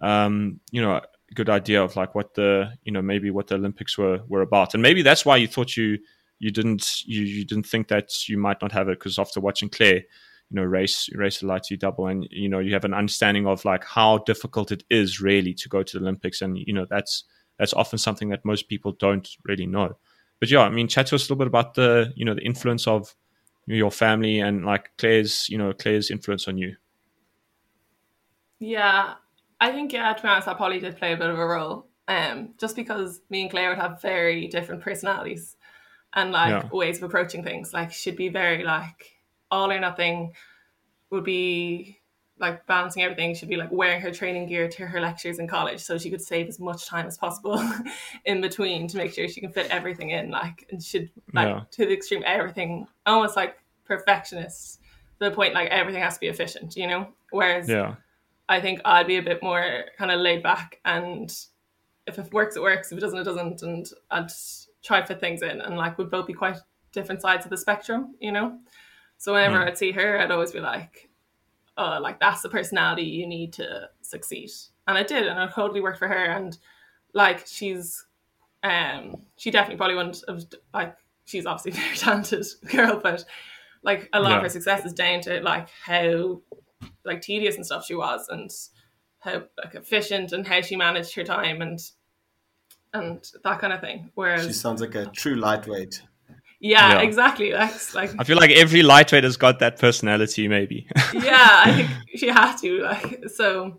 um, 0.00 0.60
you 0.70 0.80
know, 0.80 1.00
good 1.34 1.50
idea 1.50 1.82
of 1.82 1.96
like 1.96 2.14
what 2.14 2.34
the, 2.34 2.70
you 2.84 2.92
know, 2.92 3.02
maybe 3.02 3.32
what 3.32 3.48
the 3.48 3.56
Olympics 3.56 3.98
were 3.98 4.20
were 4.28 4.42
about, 4.42 4.72
and 4.72 4.82
maybe 4.82 5.02
that's 5.02 5.26
why 5.26 5.36
you 5.36 5.48
thought 5.48 5.76
you 5.76 5.98
you 6.38 6.52
didn't 6.52 7.02
you, 7.04 7.22
you 7.22 7.44
didn't 7.44 7.66
think 7.66 7.88
that 7.88 8.28
you 8.28 8.38
might 8.38 8.62
not 8.62 8.70
have 8.70 8.88
it 8.88 9.00
because 9.00 9.18
after 9.18 9.40
watching 9.40 9.68
Claire, 9.68 9.96
you 9.96 10.04
know, 10.52 10.62
race 10.62 11.08
race 11.12 11.40
the 11.40 11.46
light 11.46 11.66
double, 11.80 12.06
and 12.06 12.28
you 12.30 12.48
know, 12.48 12.60
you 12.60 12.72
have 12.72 12.84
an 12.84 12.94
understanding 12.94 13.48
of 13.48 13.64
like 13.64 13.84
how 13.84 14.18
difficult 14.18 14.70
it 14.70 14.84
is 14.88 15.20
really 15.20 15.54
to 15.54 15.68
go 15.68 15.82
to 15.82 15.98
the 15.98 16.04
Olympics, 16.04 16.40
and 16.40 16.56
you 16.56 16.72
know, 16.72 16.86
that's 16.88 17.24
that's 17.58 17.74
often 17.74 17.98
something 17.98 18.28
that 18.28 18.44
most 18.44 18.68
people 18.68 18.92
don't 18.92 19.28
really 19.44 19.66
know. 19.66 19.96
But 20.38 20.52
yeah, 20.52 20.60
I 20.60 20.70
mean, 20.70 20.86
chat 20.86 21.08
to 21.08 21.16
us 21.16 21.22
a 21.22 21.24
little 21.24 21.36
bit 21.36 21.48
about 21.48 21.74
the 21.74 22.12
you 22.14 22.24
know 22.24 22.34
the 22.34 22.46
influence 22.46 22.86
of 22.86 23.12
your 23.66 23.90
family 23.90 24.38
and 24.40 24.64
like 24.64 24.90
Claire's, 24.98 25.48
you 25.48 25.58
know, 25.58 25.72
Claire's 25.72 26.10
influence 26.10 26.46
on 26.48 26.56
you. 26.58 26.76
Yeah, 28.58 29.14
I 29.60 29.72
think 29.72 29.92
yeah. 29.92 30.12
To 30.12 30.22
be 30.22 30.28
honest, 30.28 30.46
that 30.46 30.56
probably 30.56 30.80
did 30.80 30.96
play 30.96 31.12
a 31.12 31.16
bit 31.16 31.28
of 31.30 31.38
a 31.38 31.46
role. 31.46 31.88
Um, 32.08 32.54
just 32.58 32.76
because 32.76 33.20
me 33.30 33.42
and 33.42 33.50
Claire 33.50 33.70
would 33.70 33.78
have 33.78 34.00
very 34.00 34.46
different 34.46 34.82
personalities 34.82 35.56
and 36.14 36.30
like 36.32 36.50
Yeah. 36.64 36.68
ways 36.70 36.98
of 36.98 37.02
approaching 37.04 37.42
things. 37.42 37.72
Like 37.72 37.92
she'd 37.92 38.16
be 38.16 38.28
very 38.28 38.64
like 38.64 39.12
all 39.50 39.70
or 39.70 39.80
nothing. 39.80 40.34
Would 41.10 41.24
be 41.24 42.00
like 42.38 42.66
balancing 42.66 43.02
everything. 43.02 43.34
She'd 43.34 43.48
be 43.48 43.56
like 43.56 43.72
wearing 43.72 44.00
her 44.00 44.10
training 44.10 44.46
gear 44.46 44.68
to 44.68 44.86
her 44.86 45.00
lectures 45.00 45.38
in 45.38 45.48
college, 45.48 45.80
so 45.80 45.96
she 45.98 46.10
could 46.10 46.20
save 46.22 46.48
as 46.48 46.58
much 46.58 46.86
time 46.86 47.06
as 47.06 47.16
possible 47.16 47.62
in 48.26 48.40
between 48.40 48.86
to 48.88 48.96
make 48.98 49.14
sure 49.14 49.26
she 49.28 49.40
can 49.40 49.50
fit 49.52 49.70
everything 49.70 50.10
in. 50.10 50.30
Like 50.30 50.66
and 50.70 50.82
should 50.82 51.10
like 51.32 51.48
Yeah. 51.48 51.60
to 51.70 51.86
the 51.86 51.92
extreme, 51.92 52.22
everything 52.26 52.86
almost 53.06 53.36
like 53.36 53.56
perfectionist. 53.84 54.80
To 55.18 55.30
the 55.30 55.34
point 55.34 55.54
like 55.54 55.70
everything 55.70 56.02
has 56.02 56.14
to 56.14 56.20
be 56.20 56.28
efficient, 56.28 56.76
you 56.76 56.86
know. 56.86 57.08
Whereas 57.30 57.68
Yeah. 57.68 57.94
I 58.48 58.60
think 58.60 58.80
I'd 58.84 59.06
be 59.06 59.16
a 59.16 59.22
bit 59.22 59.42
more 59.42 59.84
kind 59.98 60.10
of 60.10 60.20
laid 60.20 60.42
back 60.42 60.78
and 60.84 61.34
if 62.06 62.18
it 62.18 62.32
works, 62.32 62.54
it 62.54 62.62
works. 62.62 62.92
If 62.92 62.98
it 62.98 63.00
doesn't, 63.00 63.18
it 63.18 63.24
doesn't. 63.24 63.62
And 63.62 63.84
I'd 64.12 64.30
try 64.84 65.00
to 65.00 65.06
fit 65.06 65.18
things 65.18 65.42
in. 65.42 65.60
And 65.60 65.76
like, 65.76 65.98
we'd 65.98 66.08
both 66.10 66.28
be 66.28 66.34
quite 66.34 66.56
different 66.92 67.20
sides 67.20 67.44
of 67.44 67.50
the 67.50 67.56
spectrum, 67.56 68.14
you 68.20 68.30
know? 68.30 68.58
So 69.18 69.32
whenever 69.32 69.58
Mm. 69.58 69.66
I'd 69.66 69.78
see 69.78 69.90
her, 69.90 70.20
I'd 70.20 70.30
always 70.30 70.52
be 70.52 70.60
like, 70.60 71.05
oh, 71.76 71.98
like 72.00 72.18
that's 72.20 72.42
the 72.42 72.48
personality 72.48 73.02
you 73.02 73.26
need 73.26 73.52
to 73.54 73.88
succeed. 74.02 74.50
And 74.86 74.96
I 74.96 75.02
did. 75.02 75.26
And 75.26 75.38
it 75.38 75.54
totally 75.54 75.80
worked 75.80 75.98
for 75.98 76.08
her. 76.08 76.24
And 76.24 76.56
like, 77.12 77.46
she's, 77.46 78.06
um, 78.62 79.22
she 79.36 79.50
definitely 79.50 79.76
probably 79.76 79.96
wouldn't 79.96 80.22
have, 80.28 80.44
like, 80.72 80.96
she's 81.24 81.46
obviously 81.46 81.72
a 81.80 81.84
very 81.84 81.96
talented 81.96 82.46
girl, 82.70 83.00
but 83.02 83.24
like 83.82 84.08
a 84.12 84.20
lot 84.20 84.30
Yeah. 84.30 84.36
of 84.38 84.42
her 84.44 84.48
success 84.48 84.84
is 84.84 84.92
down 84.92 85.20
to 85.22 85.40
like 85.42 85.68
how 85.84 86.40
like 87.04 87.20
tedious 87.22 87.56
and 87.56 87.64
stuff 87.66 87.84
she 87.86 87.94
was 87.94 88.28
and 88.28 88.50
how 89.20 89.42
like 89.62 89.74
efficient 89.74 90.32
and 90.32 90.46
how 90.46 90.60
she 90.60 90.76
managed 90.76 91.14
her 91.14 91.24
time 91.24 91.62
and 91.62 91.78
and 92.94 93.30
that 93.44 93.58
kind 93.60 93.72
of 93.72 93.80
thing. 93.80 94.10
Whereas 94.14 94.46
She 94.46 94.52
sounds 94.52 94.80
like 94.80 94.94
a 94.94 95.06
true 95.06 95.34
lightweight. 95.34 96.02
Yeah, 96.74 96.92
Yeah. 96.94 97.00
exactly. 97.08 97.50
That's 97.52 97.94
like 97.94 98.10
I 98.18 98.24
feel 98.24 98.36
like 98.36 98.50
every 98.50 98.82
lightweight 98.82 99.24
has 99.24 99.36
got 99.36 99.58
that 99.60 99.78
personality, 99.78 100.48
maybe. 100.48 100.86
yeah, 101.14 101.62
I 101.66 101.72
think 101.72 101.88
she 102.20 102.28
had 102.28 102.56
to 102.58 102.70
like 102.82 103.28
so 103.28 103.78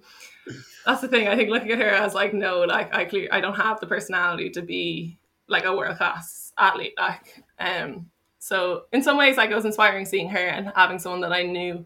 that's 0.86 1.02
the 1.02 1.08
thing. 1.08 1.28
I 1.28 1.36
think 1.36 1.50
looking 1.50 1.72
at 1.72 1.80
her, 1.80 1.94
I 1.96 2.04
was 2.04 2.14
like, 2.16 2.34
no, 2.34 2.62
like 2.62 2.94
I 2.96 3.06
clear 3.06 3.28
I 3.32 3.42
don't 3.42 3.56
have 3.56 3.80
the 3.80 3.88
personality 3.88 4.50
to 4.52 4.62
be 4.62 5.18
like 5.48 5.66
a 5.66 5.76
world 5.76 5.98
class 5.98 6.54
athlete. 6.58 6.94
Like 6.98 7.44
um 7.60 8.10
so 8.40 8.84
in 8.94 9.02
some 9.04 9.18
ways 9.18 9.36
like 9.38 9.50
it 9.52 9.56
was 9.56 9.66
inspiring 9.66 10.06
seeing 10.06 10.30
her 10.30 10.48
and 10.56 10.72
having 10.76 11.00
someone 11.00 11.22
that 11.22 11.34
I 11.34 11.44
knew 11.44 11.86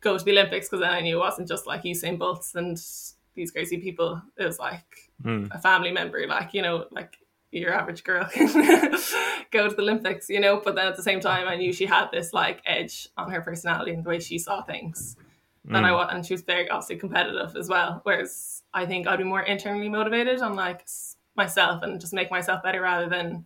go 0.00 0.16
to 0.18 0.24
the 0.24 0.30
Olympics 0.32 0.68
because 0.68 0.80
then 0.82 0.92
I 0.92 1.00
knew 1.00 1.16
it 1.16 1.20
wasn't 1.28 1.48
just 1.48 1.66
like 1.66 1.82
Usain 1.82 2.18
Bolts 2.18 2.54
and 2.54 2.76
these 3.34 3.50
crazy 3.50 3.78
people. 3.78 4.22
It 4.36 4.44
was 4.44 4.58
like 4.58 4.84
Mm. 5.24 5.48
a 5.50 5.58
family 5.58 5.90
member, 5.92 6.26
like, 6.28 6.52
you 6.52 6.60
know, 6.60 6.84
like 6.90 7.16
your 7.58 7.72
average 7.72 8.04
girl 8.04 8.24
can 8.32 8.52
go 9.50 9.68
to 9.68 9.74
the 9.74 9.82
Olympics, 9.82 10.28
you 10.28 10.40
know. 10.40 10.60
But 10.64 10.74
then 10.74 10.86
at 10.86 10.96
the 10.96 11.02
same 11.02 11.20
time, 11.20 11.48
I 11.48 11.56
knew 11.56 11.72
she 11.72 11.86
had 11.86 12.08
this 12.12 12.32
like 12.32 12.62
edge 12.66 13.08
on 13.16 13.30
her 13.30 13.40
personality 13.40 13.92
and 13.92 14.04
the 14.04 14.08
way 14.08 14.20
she 14.20 14.38
saw 14.38 14.62
things. 14.62 15.16
And 15.68 15.84
I 15.84 15.90
mm. 15.90 16.14
and 16.14 16.24
she 16.24 16.34
was 16.34 16.42
very 16.42 16.70
obviously 16.70 16.96
competitive 16.96 17.56
as 17.56 17.68
well. 17.68 18.00
Whereas 18.04 18.62
I 18.72 18.86
think 18.86 19.08
I'd 19.08 19.18
be 19.18 19.24
more 19.24 19.42
internally 19.42 19.88
motivated 19.88 20.40
on 20.40 20.54
like 20.54 20.86
myself 21.36 21.82
and 21.82 22.00
just 22.00 22.12
make 22.12 22.30
myself 22.30 22.62
better 22.62 22.80
rather 22.80 23.08
than 23.08 23.44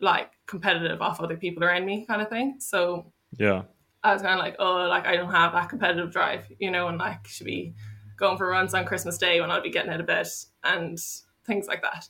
like 0.00 0.32
competitive 0.46 1.00
off 1.00 1.20
other 1.20 1.36
people 1.36 1.62
around 1.62 1.86
me 1.86 2.04
kind 2.06 2.20
of 2.20 2.28
thing. 2.28 2.56
So 2.58 3.12
Yeah. 3.38 3.62
I 4.02 4.12
was 4.12 4.20
kind 4.20 4.38
of 4.38 4.44
like, 4.44 4.56
oh, 4.58 4.86
like 4.88 5.06
I 5.06 5.16
don't 5.16 5.30
have 5.30 5.52
that 5.52 5.68
competitive 5.70 6.12
drive, 6.12 6.46
you 6.58 6.70
know, 6.70 6.88
and 6.88 6.98
like 6.98 7.26
should 7.26 7.46
be 7.46 7.74
going 8.16 8.36
for 8.36 8.48
runs 8.48 8.74
on 8.74 8.84
Christmas 8.84 9.16
Day 9.16 9.40
when 9.40 9.50
I'd 9.50 9.62
be 9.62 9.70
getting 9.70 9.90
out 9.90 10.00
of 10.00 10.06
bed 10.06 10.26
and 10.62 10.98
things 11.46 11.66
like 11.66 11.82
that. 11.82 12.08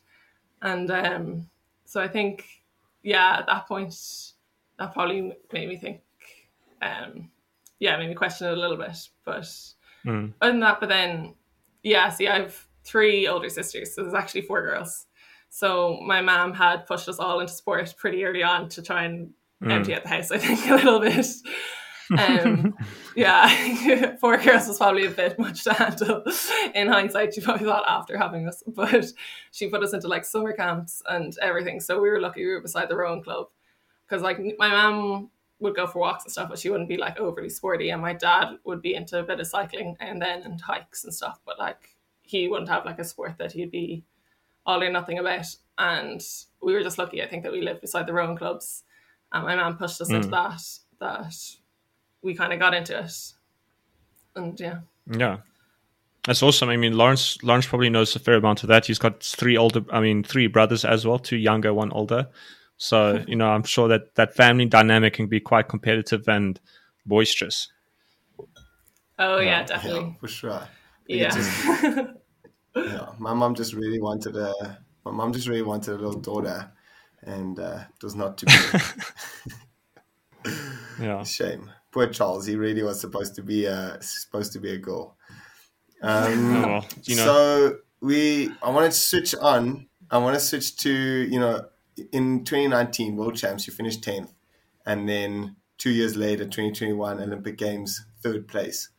And 0.65 0.91
um, 0.91 1.49
so 1.85 2.01
I 2.01 2.09
think, 2.09 2.47
yeah, 3.03 3.37
at 3.39 3.47
that 3.47 3.69
point, 3.69 3.95
that 4.79 4.93
probably 4.93 5.33
made 5.53 5.69
me 5.69 5.77
think, 5.77 6.01
um, 6.83 7.31
yeah, 7.79 7.97
made 7.97 8.09
me 8.09 8.15
question 8.15 8.49
it 8.49 8.57
a 8.59 8.61
little 8.61 8.77
bit. 8.77 8.97
But 9.25 9.49
Mm. 10.07 10.35
other 10.43 10.53
than 10.53 10.61
that, 10.61 10.81
but 10.81 10.91
then, 10.91 11.35
yeah, 11.83 12.11
see, 12.11 12.29
I 12.29 12.41
have 12.41 12.67
three 12.85 13.27
older 13.27 13.49
sisters, 13.49 13.95
so 13.95 14.03
there's 14.03 14.13
actually 14.13 14.43
four 14.43 14.61
girls. 14.61 15.07
So 15.49 15.99
my 16.05 16.21
mom 16.21 16.53
had 16.53 16.87
pushed 16.87 17.09
us 17.09 17.19
all 17.19 17.41
into 17.41 17.53
sport 17.55 17.95
pretty 17.97 18.23
early 18.25 18.43
on 18.43 18.69
to 18.71 18.83
try 18.83 19.05
and 19.05 19.31
Mm. 19.63 19.71
empty 19.71 19.95
out 19.95 20.03
the 20.03 20.09
house, 20.11 20.31
I 20.31 20.37
think, 20.37 20.67
a 20.69 20.75
little 20.75 21.01
bit. 21.01 21.27
Um, 22.11 22.75
yeah, 23.17 24.17
four 24.21 24.37
girls 24.39 24.69
was 24.69 24.79
probably 24.79 25.07
a 25.07 25.11
bit 25.11 25.39
much 25.39 25.65
to 25.65 25.73
handle. 25.73 26.25
In 26.75 26.89
hindsight, 26.89 27.35
she 27.35 27.41
probably 27.41 27.67
thought 27.67 27.85
after 27.89 28.19
having 28.19 28.49
us, 28.49 28.63
but 28.67 29.07
she 29.53 29.69
put 29.69 29.83
us 29.83 29.93
into 29.93 30.09
like 30.09 30.25
summer 30.25 30.53
camps 30.53 31.03
and 31.09 31.37
everything. 31.41 31.81
So 31.81 32.01
we 32.01 32.11
were 32.11 32.21
lucky 32.21 32.45
we 32.45 32.53
were 32.53 32.61
beside 32.61 32.89
the 32.89 32.97
rowing 32.97 33.23
club 33.23 33.49
because 34.07 34.23
like 34.23 34.39
my 34.59 34.69
mom 34.69 35.31
would 35.61 35.77
go 35.77 35.87
for 35.87 36.01
walks 36.01 36.25
and 36.25 36.33
stuff, 36.33 36.49
but 36.49 36.59
she 36.59 36.71
wouldn't 36.71 36.89
be 36.89 36.97
like 36.97 37.19
overly 37.19 37.49
sporty, 37.49 37.91
and 37.91 38.03
my 38.03 38.13
dad 38.13 38.57
would 38.65 38.83
be 38.83 38.95
into 38.95 39.19
a 39.19 39.23
bit 39.25 39.41
of 39.41 39.47
cycling 39.47 39.97
and 40.01 40.21
then 40.21 40.43
and 40.43 40.61
hikes 40.61 41.05
and 41.05 41.15
stuff, 41.15 41.41
but 41.45 41.59
like 41.59 41.97
he 42.23 42.49
wouldn't 42.49 42.71
have 42.71 42.85
like 42.85 42.99
a 42.99 43.05
sport 43.05 43.37
that 43.39 43.53
he'd 43.53 43.71
be 43.71 44.05
all 44.67 44.83
or 44.83 44.91
nothing 44.91 45.19
about. 45.19 45.47
And 45.77 46.23
we 46.63 46.73
were 46.73 46.83
just 46.83 46.99
lucky, 46.99 47.23
I 47.23 47.29
think, 47.29 47.43
that 47.43 47.53
we 47.53 47.61
lived 47.61 47.81
beside 47.81 48.07
the 48.07 48.13
rowing 48.13 48.37
clubs, 48.37 48.85
and 49.33 49.45
my 49.45 49.57
mom 49.57 49.77
pushed 49.77 50.01
us 50.01 50.11
into 50.11 50.29
that 50.29 50.63
that 51.01 51.35
we 52.25 52.35
kind 52.35 52.53
of 52.53 52.59
got 52.59 52.75
into 52.75 52.99
it, 52.99 53.13
and 54.35 54.59
yeah. 54.59 54.79
Yeah. 55.07 55.39
That's 56.27 56.43
awesome. 56.43 56.71
I 56.71 56.79
mean, 56.79 56.97
Lawrence 56.97 57.37
Lawrence 57.43 57.67
probably 57.67 57.91
knows 57.91 58.17
a 58.17 58.19
fair 58.19 58.35
amount 58.35 58.63
of 58.63 58.71
that. 58.71 58.87
He's 58.87 58.99
got 58.99 59.23
three 59.23 59.59
older, 59.59 59.85
I 59.93 60.01
mean, 60.01 60.25
three 60.25 60.47
brothers 60.47 60.85
as 60.85 61.07
well, 61.07 61.19
two 61.19 61.37
younger, 61.37 61.75
one 61.75 61.93
older. 61.93 62.29
So 62.79 63.23
you 63.29 63.37
know, 63.37 63.51
I'm 63.51 63.63
sure 63.63 63.89
that 63.89 64.15
that 64.15 64.35
family 64.35 64.65
dynamic 64.65 65.13
can 65.13 65.27
be 65.27 65.39
quite 65.39 65.69
competitive 65.69 66.27
and 66.27 66.59
boisterous. 67.05 67.69
Oh 69.19 69.39
yeah, 69.39 69.65
definitely. 69.65 70.17
for 70.19 70.29
sure. 70.29 70.67
Yeah. 71.07 72.07
Yeah, 72.77 73.11
my 73.19 73.33
mom 73.35 73.55
just 73.55 73.73
really 73.73 74.01
wanted 74.01 74.35
a. 74.35 74.81
My 75.05 75.13
mom 75.13 75.33
just 75.33 75.47
really 75.47 75.63
wanted 75.63 75.93
a 75.93 75.95
little 75.95 76.21
daughter, 76.21 76.73
and 77.23 77.57
uh, 77.57 77.85
it 77.95 78.03
was 78.03 78.17
not 78.17 78.37
to 78.39 78.47
be. 78.47 78.53
Yeah. 81.01 81.25
Shame. 81.25 81.71
Poor 81.95 82.09
Charles. 82.09 82.45
He 82.47 82.57
really 82.57 82.83
was 82.83 83.01
supposed 83.01 83.37
to 83.37 83.43
be 83.43 83.67
a 83.67 83.97
supposed 84.01 84.53
to 84.55 84.59
be 84.59 84.73
a 84.73 84.79
girl. 84.79 85.17
Um, 86.03 86.57
Oh, 86.65 86.67
well, 86.67 86.87
you 87.05 87.15
know. 87.15 87.25
So 87.25 87.77
we, 88.01 88.51
I 88.61 88.71
want 88.71 88.93
to 88.93 88.99
switch 88.99 89.35
on. 89.37 89.87
I 90.11 90.19
want 90.19 90.35
to 90.35 90.41
switch 90.41 90.77
to 90.79 90.91
you 90.91 91.39
know, 91.39 91.67
in 92.13 92.45
2019 92.45 93.17
World 93.17 93.37
Champs, 93.37 93.69
you 93.69 93.73
finished 93.73 94.03
10th, 94.03 94.33
and 94.85 95.09
then 95.09 95.55
two 95.79 95.91
years 95.91 96.17
later, 96.17 96.45
2021 96.45 97.23
Olympic 97.23 97.57
Games, 97.57 98.05
third 98.21 98.49
place. 98.49 98.91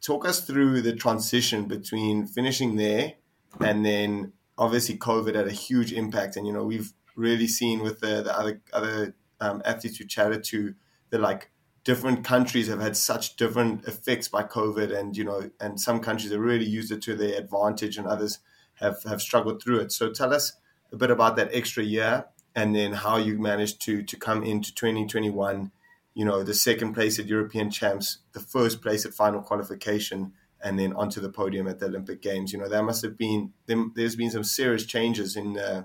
Talk 0.00 0.26
us 0.26 0.40
through 0.40 0.80
the 0.80 0.96
transition 0.96 1.66
between 1.66 2.26
finishing 2.26 2.76
there 2.76 3.16
and 3.60 3.84
then 3.84 4.32
obviously 4.56 4.96
COVID 4.96 5.34
had 5.34 5.46
a 5.46 5.52
huge 5.52 5.92
impact, 5.92 6.36
and 6.36 6.46
you 6.46 6.52
know 6.52 6.64
we've 6.64 6.92
really 7.16 7.48
seen 7.48 7.82
with 7.82 8.00
the, 8.00 8.22
the 8.22 8.38
other 8.38 8.60
other 8.72 9.14
um, 9.40 9.60
athletes 9.64 9.98
we 9.98 10.06
chatted 10.06 10.44
to 10.44 10.74
that 11.10 11.20
like 11.20 11.50
different 11.84 12.24
countries 12.24 12.68
have 12.68 12.80
had 12.80 12.96
such 12.96 13.36
different 13.36 13.86
effects 13.86 14.28
by 14.28 14.42
COVID, 14.42 14.96
and 14.96 15.16
you 15.16 15.24
know, 15.24 15.50
and 15.60 15.80
some 15.80 16.00
countries 16.00 16.32
have 16.32 16.40
really 16.40 16.66
used 16.66 16.92
it 16.92 17.02
to 17.02 17.16
their 17.16 17.38
advantage, 17.38 17.96
and 17.96 18.06
others 18.06 18.38
have 18.74 19.02
have 19.04 19.22
struggled 19.22 19.62
through 19.62 19.80
it. 19.80 19.92
So 19.92 20.10
tell 20.10 20.34
us 20.34 20.52
a 20.92 20.96
bit 20.96 21.10
about 21.10 21.36
that 21.36 21.50
extra 21.52 21.82
year, 21.82 22.26
and 22.54 22.74
then 22.74 22.92
how 22.92 23.16
you 23.16 23.38
managed 23.38 23.80
to 23.82 24.02
to 24.02 24.16
come 24.16 24.42
into 24.42 24.74
2021. 24.74 25.70
You 26.12 26.24
know, 26.24 26.42
the 26.42 26.54
second 26.54 26.94
place 26.94 27.18
at 27.18 27.26
European 27.26 27.70
Champs, 27.70 28.18
the 28.32 28.40
first 28.40 28.82
place 28.82 29.06
at 29.06 29.14
final 29.14 29.40
qualification, 29.40 30.32
and 30.62 30.78
then 30.78 30.92
onto 30.92 31.20
the 31.20 31.30
podium 31.30 31.68
at 31.68 31.78
the 31.78 31.86
Olympic 31.86 32.20
Games. 32.20 32.52
You 32.52 32.58
know, 32.58 32.68
there 32.68 32.82
must 32.82 33.02
have 33.02 33.16
been 33.16 33.52
there's 33.66 34.16
been 34.16 34.30
some 34.30 34.44
serious 34.44 34.84
changes 34.84 35.36
in 35.36 35.58
uh, 35.58 35.84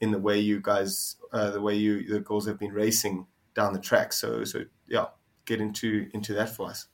in 0.00 0.10
the 0.10 0.18
way 0.18 0.38
you 0.38 0.60
guys, 0.60 1.16
uh, 1.32 1.50
the 1.50 1.60
way 1.60 1.76
you 1.76 2.06
the 2.06 2.20
girls 2.20 2.46
have 2.46 2.58
been 2.58 2.72
racing 2.72 3.26
down 3.54 3.72
the 3.72 3.78
track. 3.78 4.12
So 4.12 4.44
so 4.44 4.64
yeah, 4.88 5.06
get 5.44 5.60
into 5.60 6.08
into 6.14 6.34
that 6.34 6.50
for 6.50 6.68
us. 6.68 6.86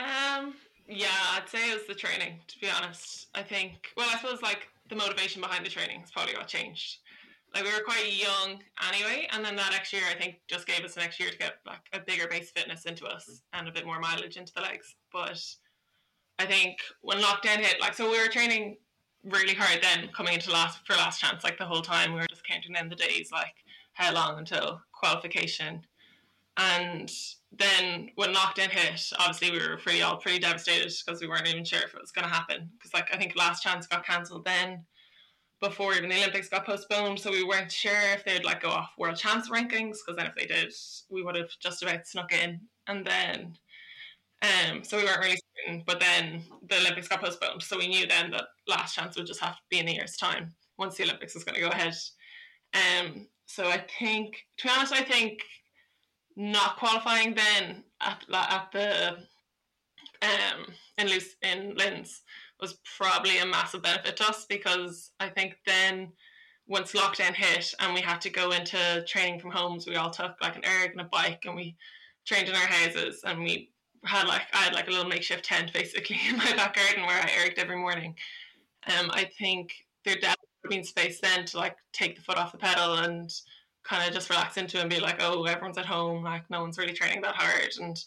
Um, 0.00 0.54
yeah, 0.88 1.08
I'd 1.32 1.48
say 1.48 1.70
it 1.70 1.74
was 1.74 1.86
the 1.86 1.94
training, 1.94 2.40
to 2.48 2.58
be 2.58 2.68
honest. 2.68 3.28
I 3.34 3.42
think, 3.42 3.88
well, 3.96 4.08
I 4.12 4.18
suppose 4.18 4.42
like 4.42 4.68
the 4.88 4.96
motivation 4.96 5.40
behind 5.40 5.64
the 5.64 5.70
training 5.70 6.02
is 6.02 6.10
probably 6.10 6.34
what 6.34 6.48
changed. 6.48 6.98
Like 7.54 7.64
we 7.64 7.70
were 7.70 7.84
quite 7.84 8.12
young 8.12 8.60
anyway, 8.88 9.28
and 9.30 9.44
then 9.44 9.56
that 9.56 9.72
next 9.72 9.92
year 9.92 10.02
I 10.10 10.18
think 10.18 10.36
just 10.48 10.66
gave 10.66 10.84
us 10.84 10.96
an 10.96 11.02
extra 11.02 11.26
year 11.26 11.32
to 11.32 11.38
get 11.38 11.54
like 11.66 11.80
a 11.92 12.00
bigger 12.00 12.26
base 12.26 12.50
fitness 12.50 12.86
into 12.86 13.04
us 13.06 13.42
and 13.52 13.68
a 13.68 13.72
bit 13.72 13.86
more 13.86 14.00
mileage 14.00 14.36
into 14.36 14.52
the 14.54 14.62
legs. 14.62 14.96
But 15.12 15.40
I 16.38 16.46
think 16.46 16.78
when 17.02 17.18
lockdown 17.18 17.58
hit, 17.58 17.80
like 17.80 17.94
so 17.94 18.10
we 18.10 18.18
were 18.18 18.28
training 18.28 18.78
really 19.24 19.54
hard 19.54 19.82
then 19.82 20.08
coming 20.16 20.34
into 20.34 20.50
last 20.50 20.80
for 20.86 20.94
last 20.94 21.20
chance, 21.20 21.44
like 21.44 21.58
the 21.58 21.64
whole 21.64 21.82
time 21.82 22.12
we 22.12 22.20
were 22.20 22.26
just 22.28 22.46
counting 22.46 22.72
down 22.72 22.88
the 22.88 22.96
days, 22.96 23.30
like 23.30 23.54
how 23.92 24.12
long 24.12 24.38
until 24.38 24.80
qualification. 24.92 25.82
And 26.56 27.10
then 27.50 28.10
when 28.16 28.34
lockdown 28.34 28.68
hit, 28.68 29.10
obviously 29.18 29.50
we 29.50 29.66
were 29.66 29.78
pretty 29.78 30.02
all 30.02 30.16
pretty 30.16 30.38
devastated 30.38 30.92
because 31.04 31.20
we 31.20 31.26
weren't 31.26 31.48
even 31.48 31.64
sure 31.64 31.80
if 31.80 31.94
it 31.94 32.00
was 32.00 32.12
going 32.12 32.28
to 32.28 32.34
happen. 32.34 32.68
Because 32.76 32.92
like 32.92 33.08
I 33.12 33.16
think 33.16 33.34
last 33.36 33.62
chance 33.62 33.86
got 33.86 34.04
cancelled 34.04 34.44
then, 34.44 34.84
before 35.60 35.94
even 35.94 36.10
the 36.10 36.16
Olympics 36.16 36.48
got 36.48 36.66
postponed, 36.66 37.20
so 37.20 37.30
we 37.30 37.44
weren't 37.44 37.70
sure 37.70 38.12
if 38.12 38.24
they'd 38.24 38.44
like 38.44 38.62
go 38.62 38.68
off 38.68 38.90
world 38.98 39.16
champs 39.16 39.48
rankings. 39.48 39.98
Because 40.04 40.16
then 40.16 40.26
if 40.26 40.34
they 40.34 40.46
did, 40.46 40.72
we 41.08 41.22
would 41.22 41.36
have 41.36 41.50
just 41.60 41.82
about 41.82 42.06
snuck 42.06 42.32
in. 42.32 42.60
And 42.88 43.06
then, 43.06 43.56
um, 44.42 44.82
so 44.82 44.98
we 44.98 45.04
weren't 45.04 45.24
really 45.24 45.38
certain. 45.56 45.84
But 45.86 46.00
then 46.00 46.42
the 46.68 46.78
Olympics 46.80 47.08
got 47.08 47.22
postponed, 47.22 47.62
so 47.62 47.78
we 47.78 47.88
knew 47.88 48.06
then 48.06 48.32
that 48.32 48.48
last 48.66 48.94
chance 48.94 49.16
would 49.16 49.26
just 49.26 49.40
have 49.40 49.54
to 49.54 49.62
be 49.70 49.78
in 49.78 49.88
a 49.88 49.92
year's 49.92 50.16
time 50.16 50.52
once 50.78 50.96
the 50.96 51.04
Olympics 51.04 51.34
was 51.34 51.44
going 51.44 51.54
to 51.54 51.60
go 51.60 51.68
ahead. 51.68 51.94
Um, 52.74 53.28
so 53.46 53.68
I 53.68 53.84
think, 53.98 54.46
to 54.58 54.66
be 54.66 54.72
honest, 54.76 54.92
I 54.92 55.02
think 55.02 55.40
not 56.36 56.76
qualifying 56.76 57.34
then 57.34 57.84
at 58.00 58.24
at 58.32 58.68
the 58.72 59.16
um 60.22 60.66
in 60.98 61.08
Luce 61.08 61.36
in 61.42 61.74
Linz 61.76 62.22
was 62.60 62.78
probably 62.96 63.38
a 63.38 63.46
massive 63.46 63.82
benefit 63.82 64.16
to 64.16 64.28
us 64.28 64.46
because 64.48 65.10
I 65.18 65.28
think 65.28 65.56
then 65.66 66.12
once 66.66 66.92
lockdown 66.92 67.34
hit 67.34 67.74
and 67.80 67.92
we 67.92 68.00
had 68.00 68.20
to 68.20 68.30
go 68.30 68.52
into 68.52 69.04
training 69.06 69.40
from 69.40 69.50
homes, 69.50 69.86
we 69.86 69.96
all 69.96 70.10
took 70.10 70.36
like 70.40 70.56
an 70.56 70.64
erg 70.64 70.92
and 70.92 71.00
a 71.00 71.04
bike 71.04 71.42
and 71.44 71.56
we 71.56 71.76
trained 72.24 72.48
in 72.48 72.54
our 72.54 72.66
houses 72.66 73.22
and 73.24 73.40
we 73.40 73.70
had 74.04 74.26
like 74.26 74.42
I 74.52 74.58
had 74.58 74.74
like 74.74 74.88
a 74.88 74.90
little 74.90 75.08
makeshift 75.08 75.44
tent 75.44 75.72
basically 75.72 76.18
in 76.28 76.36
my 76.36 76.52
back 76.56 76.76
garden 76.76 77.04
where 77.04 77.20
I 77.20 77.28
erged 77.44 77.58
every 77.58 77.76
morning. 77.76 78.14
Um, 78.86 79.10
I 79.12 79.28
think 79.38 79.72
there 80.04 80.14
definitely 80.14 80.38
been 80.68 80.84
space 80.84 81.20
then 81.20 81.44
to 81.46 81.58
like 81.58 81.76
take 81.92 82.16
the 82.16 82.22
foot 82.22 82.38
off 82.38 82.52
the 82.52 82.58
pedal 82.58 82.94
and 82.98 83.30
kind 83.84 84.06
of 84.06 84.14
just 84.14 84.30
relax 84.30 84.56
into 84.56 84.80
and 84.80 84.90
be 84.90 85.00
like, 85.00 85.16
oh, 85.20 85.44
everyone's 85.44 85.78
at 85.78 85.86
home, 85.86 86.22
like 86.22 86.48
no 86.50 86.60
one's 86.60 86.78
really 86.78 86.92
training 86.92 87.22
that 87.22 87.34
hard. 87.34 87.72
And 87.80 88.02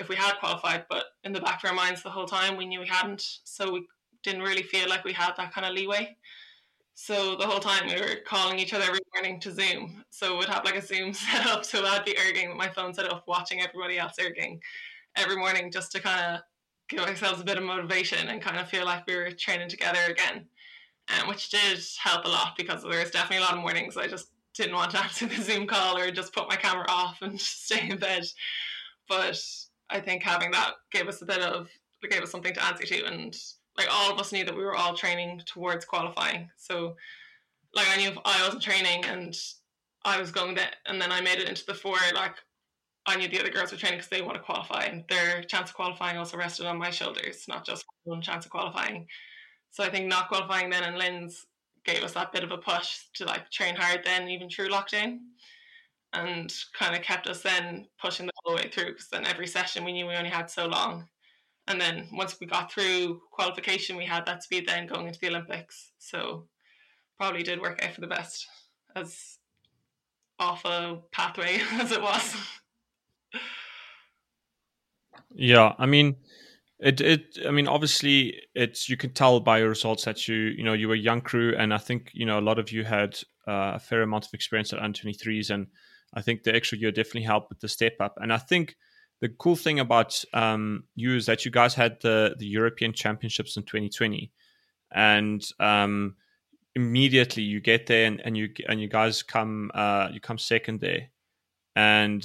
if 0.00 0.08
we 0.08 0.16
had 0.16 0.38
qualified, 0.38 0.86
but 0.88 1.06
in 1.24 1.32
the 1.32 1.40
back 1.40 1.62
of 1.62 1.70
our 1.70 1.76
minds 1.76 2.02
the 2.02 2.10
whole 2.10 2.26
time, 2.26 2.56
we 2.56 2.66
knew 2.66 2.80
we 2.80 2.86
hadn't. 2.86 3.40
So 3.44 3.72
we 3.72 3.86
didn't 4.22 4.42
really 4.42 4.62
feel 4.62 4.88
like 4.88 5.04
we 5.04 5.12
had 5.12 5.32
that 5.36 5.52
kind 5.52 5.66
of 5.66 5.74
leeway. 5.74 6.16
So 6.94 7.36
the 7.36 7.46
whole 7.46 7.60
time 7.60 7.86
we 7.86 7.94
were 7.94 8.16
calling 8.26 8.58
each 8.58 8.74
other 8.74 8.84
every 8.84 9.00
morning 9.14 9.40
to 9.40 9.52
Zoom. 9.52 10.04
So 10.10 10.36
we'd 10.36 10.48
have 10.48 10.64
like 10.64 10.76
a 10.76 10.82
Zoom 10.82 11.12
set 11.14 11.46
up. 11.46 11.64
So 11.64 11.84
I'd 11.84 12.04
be 12.04 12.14
erging 12.14 12.56
my 12.56 12.68
phone 12.68 12.92
set 12.94 13.10
up, 13.10 13.24
watching 13.26 13.60
everybody 13.60 13.98
else 13.98 14.14
erging 14.18 14.60
every 15.16 15.36
morning 15.36 15.70
just 15.70 15.92
to 15.92 16.00
kind 16.00 16.36
of 16.36 16.40
give 16.88 17.00
ourselves 17.00 17.40
a 17.40 17.44
bit 17.44 17.58
of 17.58 17.64
motivation 17.64 18.28
and 18.28 18.42
kind 18.42 18.58
of 18.58 18.68
feel 18.68 18.84
like 18.84 19.06
we 19.06 19.16
were 19.16 19.30
training 19.30 19.68
together 19.68 20.00
again. 20.08 20.46
Um, 21.08 21.28
which 21.28 21.48
did 21.48 21.80
help 22.02 22.26
a 22.26 22.28
lot 22.28 22.54
because 22.56 22.82
there 22.82 23.00
was 23.00 23.10
definitely 23.10 23.38
a 23.38 23.40
lot 23.40 23.54
of 23.54 23.60
mornings 23.60 23.96
I 23.96 24.08
just 24.08 24.28
didn't 24.58 24.76
want 24.76 24.90
to 24.90 25.02
answer 25.02 25.26
the 25.26 25.40
Zoom 25.40 25.66
call 25.66 25.96
or 25.96 26.10
just 26.10 26.34
put 26.34 26.48
my 26.48 26.56
camera 26.56 26.86
off 26.88 27.22
and 27.22 27.40
stay 27.40 27.88
in 27.88 27.98
bed. 27.98 28.24
But 29.08 29.40
I 29.88 30.00
think 30.00 30.22
having 30.22 30.50
that 30.50 30.74
gave 30.92 31.08
us 31.08 31.22
a 31.22 31.26
bit 31.26 31.40
of 31.40 31.68
it 32.02 32.10
gave 32.10 32.22
us 32.22 32.30
something 32.30 32.54
to 32.54 32.64
answer 32.64 32.84
to 32.84 33.04
and 33.06 33.36
like 33.76 33.88
all 33.90 34.12
of 34.12 34.20
us 34.20 34.32
knew 34.32 34.44
that 34.44 34.56
we 34.56 34.64
were 34.64 34.76
all 34.76 34.94
training 34.94 35.40
towards 35.46 35.84
qualifying. 35.84 36.50
So 36.56 36.96
like 37.74 37.88
I 37.88 37.96
knew 37.96 38.08
if 38.08 38.18
I 38.24 38.42
wasn't 38.44 38.62
training 38.62 39.04
and 39.04 39.36
I 40.04 40.20
was 40.20 40.30
going 40.30 40.54
that 40.56 40.76
and 40.86 41.00
then 41.00 41.12
I 41.12 41.20
made 41.20 41.38
it 41.38 41.48
into 41.48 41.64
the 41.66 41.74
four, 41.74 41.96
like 42.14 42.34
I 43.06 43.16
knew 43.16 43.28
the 43.28 43.40
other 43.40 43.50
girls 43.50 43.72
were 43.72 43.78
training 43.78 43.98
because 43.98 44.10
they 44.10 44.22
want 44.22 44.36
to 44.36 44.42
qualify 44.42 44.84
and 44.84 45.04
their 45.08 45.42
chance 45.42 45.70
of 45.70 45.76
qualifying 45.76 46.18
also 46.18 46.36
rested 46.36 46.66
on 46.66 46.78
my 46.78 46.90
shoulders, 46.90 47.44
not 47.48 47.64
just 47.64 47.84
one 48.04 48.20
chance 48.20 48.44
of 48.44 48.50
qualifying. 48.50 49.06
So 49.70 49.84
I 49.84 49.90
think 49.90 50.06
not 50.06 50.28
qualifying 50.28 50.70
then 50.70 50.84
in 50.84 50.98
Linz 50.98 51.46
gave 51.88 52.04
us 52.04 52.12
that 52.12 52.32
bit 52.32 52.44
of 52.44 52.52
a 52.52 52.58
push 52.58 53.00
to 53.14 53.24
like 53.24 53.50
train 53.50 53.74
hard 53.74 54.00
then 54.04 54.28
even 54.28 54.48
through 54.48 54.68
lockdown. 54.68 55.18
and 56.12 56.54
kind 56.78 56.94
of 56.94 57.02
kept 57.02 57.26
us 57.26 57.42
then 57.42 57.86
pushing 58.00 58.26
the 58.26 58.32
whole 58.44 58.56
way 58.56 58.68
through 58.70 58.92
because 58.92 59.08
then 59.08 59.26
every 59.26 59.46
session 59.46 59.84
we 59.84 59.92
knew 59.92 60.06
we 60.06 60.14
only 60.14 60.30
had 60.30 60.50
so 60.50 60.66
long. 60.66 61.06
And 61.66 61.80
then 61.80 62.08
once 62.12 62.38
we 62.40 62.46
got 62.46 62.72
through 62.72 63.20
qualification, 63.30 63.96
we 63.96 64.06
had 64.06 64.24
that 64.24 64.42
speed 64.42 64.66
then 64.66 64.86
going 64.86 65.06
into 65.06 65.20
the 65.20 65.28
Olympics. 65.28 65.92
So 65.98 66.46
probably 67.18 67.42
did 67.42 67.60
work 67.60 67.84
out 67.84 67.92
for 67.92 68.00
the 68.00 68.06
best, 68.06 68.46
as 68.96 69.38
off 70.38 70.64
a 70.64 70.98
pathway 71.12 71.58
as 71.72 71.92
it 71.92 72.00
was. 72.00 72.36
Yeah, 75.34 75.74
I 75.78 75.86
mean, 75.86 76.16
it 76.80 77.00
it. 77.00 77.38
I 77.46 77.50
mean, 77.50 77.68
obviously, 77.68 78.40
it's 78.54 78.88
you 78.88 78.96
can 78.96 79.12
tell 79.12 79.40
by 79.40 79.58
your 79.58 79.68
results 79.68 80.04
that 80.04 80.28
you 80.28 80.36
you 80.36 80.62
know 80.62 80.74
you 80.74 80.88
were 80.88 80.94
a 80.94 80.98
young 80.98 81.20
crew, 81.20 81.54
and 81.56 81.74
I 81.74 81.78
think 81.78 82.10
you 82.12 82.24
know 82.24 82.38
a 82.38 82.42
lot 82.42 82.58
of 82.58 82.70
you 82.70 82.84
had 82.84 83.18
uh, 83.46 83.72
a 83.74 83.78
fair 83.78 84.02
amount 84.02 84.26
of 84.26 84.34
experience 84.34 84.72
at 84.72 84.78
under 84.78 85.00
twenty 85.00 85.16
threes, 85.16 85.50
and 85.50 85.66
I 86.14 86.22
think 86.22 86.42
the 86.42 86.54
extra 86.54 86.78
year 86.78 86.92
definitely 86.92 87.22
helped 87.22 87.50
with 87.50 87.60
the 87.60 87.68
step 87.68 87.94
up. 88.00 88.14
And 88.20 88.32
I 88.32 88.38
think 88.38 88.76
the 89.20 89.28
cool 89.28 89.56
thing 89.56 89.80
about 89.80 90.22
um, 90.32 90.84
you 90.94 91.16
is 91.16 91.26
that 91.26 91.44
you 91.44 91.50
guys 91.50 91.74
had 91.74 92.00
the 92.00 92.36
the 92.38 92.46
European 92.46 92.92
Championships 92.92 93.56
in 93.56 93.64
twenty 93.64 93.88
twenty, 93.88 94.32
and 94.92 95.44
um, 95.58 96.14
immediately 96.76 97.42
you 97.42 97.60
get 97.60 97.86
there 97.86 98.06
and, 98.06 98.20
and 98.24 98.36
you 98.36 98.50
and 98.68 98.80
you 98.80 98.88
guys 98.88 99.24
come 99.24 99.72
uh, 99.74 100.08
you 100.12 100.20
come 100.20 100.38
second 100.38 100.80
there, 100.80 101.10
and 101.74 102.24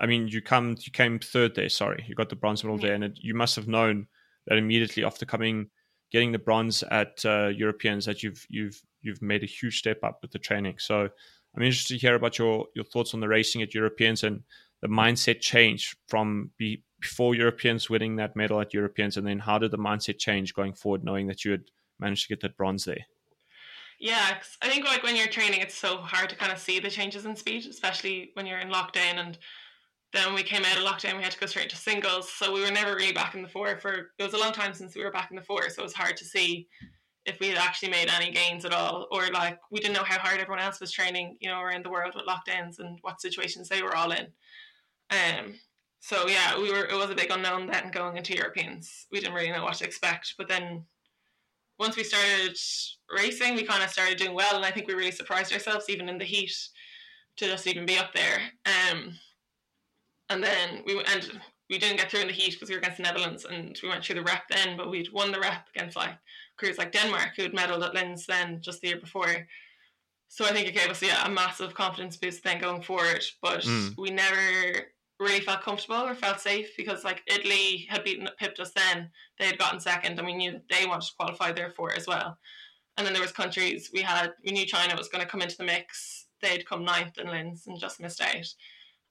I 0.00 0.06
mean, 0.06 0.28
you 0.28 0.40
come, 0.40 0.76
you 0.80 0.92
came 0.92 1.18
third 1.18 1.54
there. 1.54 1.68
Sorry, 1.68 2.04
you 2.06 2.14
got 2.14 2.28
the 2.28 2.36
bronze 2.36 2.62
medal 2.62 2.78
there, 2.78 2.94
and 2.94 3.04
it, 3.04 3.18
you 3.20 3.34
must 3.34 3.56
have 3.56 3.68
known 3.68 4.06
that 4.46 4.58
immediately 4.58 5.04
after 5.04 5.26
coming, 5.26 5.70
getting 6.12 6.32
the 6.32 6.38
bronze 6.38 6.82
at 6.84 7.24
uh, 7.24 7.48
Europeans, 7.48 8.04
that 8.06 8.22
you've 8.22 8.46
you've 8.48 8.80
you've 9.02 9.22
made 9.22 9.42
a 9.42 9.46
huge 9.46 9.78
step 9.78 10.02
up 10.04 10.18
with 10.22 10.30
the 10.30 10.38
training. 10.38 10.76
So 10.78 11.08
I'm 11.56 11.62
interested 11.62 11.94
to 11.94 12.00
hear 12.00 12.14
about 12.14 12.38
your 12.38 12.66
your 12.74 12.84
thoughts 12.84 13.14
on 13.14 13.20
the 13.20 13.28
racing 13.28 13.62
at 13.62 13.74
Europeans 13.74 14.22
and 14.22 14.42
the 14.80 14.88
mindset 14.88 15.40
change 15.40 15.96
from 16.06 16.50
be, 16.56 16.84
before 17.00 17.34
Europeans 17.34 17.90
winning 17.90 18.16
that 18.16 18.36
medal 18.36 18.60
at 18.60 18.74
Europeans, 18.74 19.16
and 19.16 19.26
then 19.26 19.40
how 19.40 19.58
did 19.58 19.72
the 19.72 19.78
mindset 19.78 20.18
change 20.18 20.54
going 20.54 20.74
forward, 20.74 21.04
knowing 21.04 21.26
that 21.26 21.44
you 21.44 21.50
had 21.50 21.64
managed 21.98 22.22
to 22.22 22.28
get 22.28 22.40
that 22.40 22.56
bronze 22.56 22.84
there? 22.84 23.06
Yeah, 23.98 24.38
I 24.62 24.68
think 24.68 24.84
like 24.84 25.02
when 25.02 25.16
you're 25.16 25.26
training, 25.26 25.60
it's 25.60 25.74
so 25.74 25.96
hard 25.96 26.30
to 26.30 26.36
kind 26.36 26.52
of 26.52 26.58
see 26.58 26.78
the 26.78 26.90
changes 26.90 27.24
in 27.24 27.34
speed, 27.34 27.66
especially 27.66 28.30
when 28.34 28.46
you're 28.46 28.60
in 28.60 28.70
lockdown 28.70 29.16
and 29.16 29.38
then 30.12 30.34
we 30.34 30.42
came 30.42 30.64
out 30.64 30.78
of 30.78 30.84
lockdown, 30.84 31.16
we 31.16 31.22
had 31.22 31.32
to 31.32 31.38
go 31.38 31.46
straight 31.46 31.68
to 31.70 31.76
singles. 31.76 32.30
So 32.30 32.52
we 32.52 32.62
were 32.62 32.70
never 32.70 32.94
really 32.94 33.12
back 33.12 33.34
in 33.34 33.42
the 33.42 33.48
four 33.48 33.78
for 33.78 34.10
it 34.18 34.22
was 34.22 34.32
a 34.32 34.38
long 34.38 34.52
time 34.52 34.72
since 34.72 34.94
we 34.94 35.04
were 35.04 35.10
back 35.10 35.30
in 35.30 35.36
the 35.36 35.42
four. 35.42 35.68
So 35.68 35.82
it 35.82 35.84
was 35.84 35.94
hard 35.94 36.16
to 36.16 36.24
see 36.24 36.66
if 37.26 37.38
we 37.40 37.48
had 37.48 37.58
actually 37.58 37.90
made 37.90 38.08
any 38.08 38.30
gains 38.30 38.64
at 38.64 38.72
all. 38.72 39.06
Or 39.10 39.28
like 39.28 39.58
we 39.70 39.80
didn't 39.80 39.94
know 39.94 40.04
how 40.04 40.18
hard 40.18 40.40
everyone 40.40 40.64
else 40.64 40.80
was 40.80 40.90
training, 40.90 41.36
you 41.40 41.50
know, 41.50 41.60
around 41.60 41.84
the 41.84 41.90
world 41.90 42.14
with 42.14 42.24
lockdowns 42.26 42.78
and 42.78 42.98
what 43.02 43.20
situations 43.20 43.68
they 43.68 43.82
were 43.82 43.94
all 43.94 44.12
in. 44.12 44.28
Um 45.10 45.54
so 46.00 46.26
yeah, 46.26 46.56
we 46.58 46.72
were 46.72 46.86
it 46.86 46.96
was 46.96 47.10
a 47.10 47.14
big 47.14 47.30
unknown 47.30 47.66
then 47.66 47.90
going 47.90 48.16
into 48.16 48.34
Europeans. 48.34 49.06
We 49.12 49.20
didn't 49.20 49.34
really 49.34 49.50
know 49.50 49.64
what 49.64 49.74
to 49.74 49.84
expect. 49.84 50.34
But 50.38 50.48
then 50.48 50.84
once 51.78 51.96
we 51.96 52.02
started 52.02 52.56
racing, 53.14 53.56
we 53.56 53.62
kind 53.64 53.84
of 53.84 53.90
started 53.90 54.16
doing 54.16 54.34
well 54.34 54.56
and 54.56 54.64
I 54.64 54.70
think 54.70 54.88
we 54.88 54.94
really 54.94 55.10
surprised 55.10 55.52
ourselves 55.52 55.90
even 55.90 56.08
in 56.08 56.16
the 56.16 56.24
heat 56.24 56.56
to 57.36 57.44
just 57.44 57.66
even 57.66 57.84
be 57.84 57.98
up 57.98 58.14
there. 58.14 58.40
Um 58.64 59.18
and 60.30 60.42
then 60.42 60.82
we 60.86 60.98
and 60.98 61.40
we 61.70 61.78
didn't 61.78 61.98
get 61.98 62.10
through 62.10 62.20
in 62.20 62.28
the 62.28 62.32
heat 62.32 62.54
because 62.54 62.68
we 62.68 62.74
were 62.74 62.80
against 62.80 62.96
the 62.96 63.02
Netherlands, 63.02 63.44
and 63.44 63.78
we 63.82 63.88
went 63.88 64.04
through 64.04 64.16
the 64.16 64.22
rep 64.22 64.42
then. 64.48 64.76
But 64.76 64.90
we'd 64.90 65.12
won 65.12 65.32
the 65.32 65.40
rep 65.40 65.66
against 65.74 65.96
like 65.96 66.16
crews 66.56 66.78
like 66.78 66.92
Denmark, 66.92 67.30
who 67.36 67.42
had 67.42 67.52
medalled 67.52 67.84
at 67.84 67.94
Linz 67.94 68.26
then 68.26 68.60
just 68.60 68.80
the 68.80 68.88
year 68.88 69.00
before. 69.00 69.46
So 70.28 70.44
I 70.44 70.52
think 70.52 70.68
it 70.68 70.74
gave 70.74 70.90
us 70.90 71.02
yeah 71.02 71.26
a 71.26 71.30
massive 71.30 71.74
confidence 71.74 72.16
boost 72.16 72.44
then 72.44 72.60
going 72.60 72.82
forward. 72.82 73.24
But 73.42 73.62
mm. 73.62 73.96
we 73.96 74.10
never 74.10 74.86
really 75.20 75.40
felt 75.40 75.62
comfortable 75.62 75.96
or 75.96 76.14
felt 76.14 76.40
safe 76.40 76.70
because 76.76 77.04
like 77.04 77.22
Italy 77.26 77.86
had 77.88 78.04
beaten 78.04 78.28
pipped 78.38 78.60
us 78.60 78.72
then. 78.72 79.10
They 79.38 79.46
had 79.46 79.58
gotten 79.58 79.80
second, 79.80 80.18
and 80.18 80.26
we 80.26 80.34
knew 80.34 80.52
that 80.52 80.68
they 80.70 80.86
wanted 80.86 81.06
to 81.06 81.16
qualify 81.18 81.52
therefore 81.52 81.94
as 81.94 82.06
well. 82.06 82.38
And 82.96 83.06
then 83.06 83.12
there 83.14 83.22
was 83.22 83.32
countries 83.32 83.90
we 83.92 84.02
had 84.02 84.32
we 84.44 84.52
knew 84.52 84.66
China 84.66 84.96
was 84.96 85.08
going 85.08 85.24
to 85.24 85.30
come 85.30 85.42
into 85.42 85.56
the 85.56 85.64
mix. 85.64 86.26
They'd 86.40 86.66
come 86.66 86.84
ninth 86.84 87.18
in 87.18 87.28
Linz 87.28 87.66
and 87.66 87.78
just 87.78 88.00
missed 88.00 88.20
out. 88.20 88.46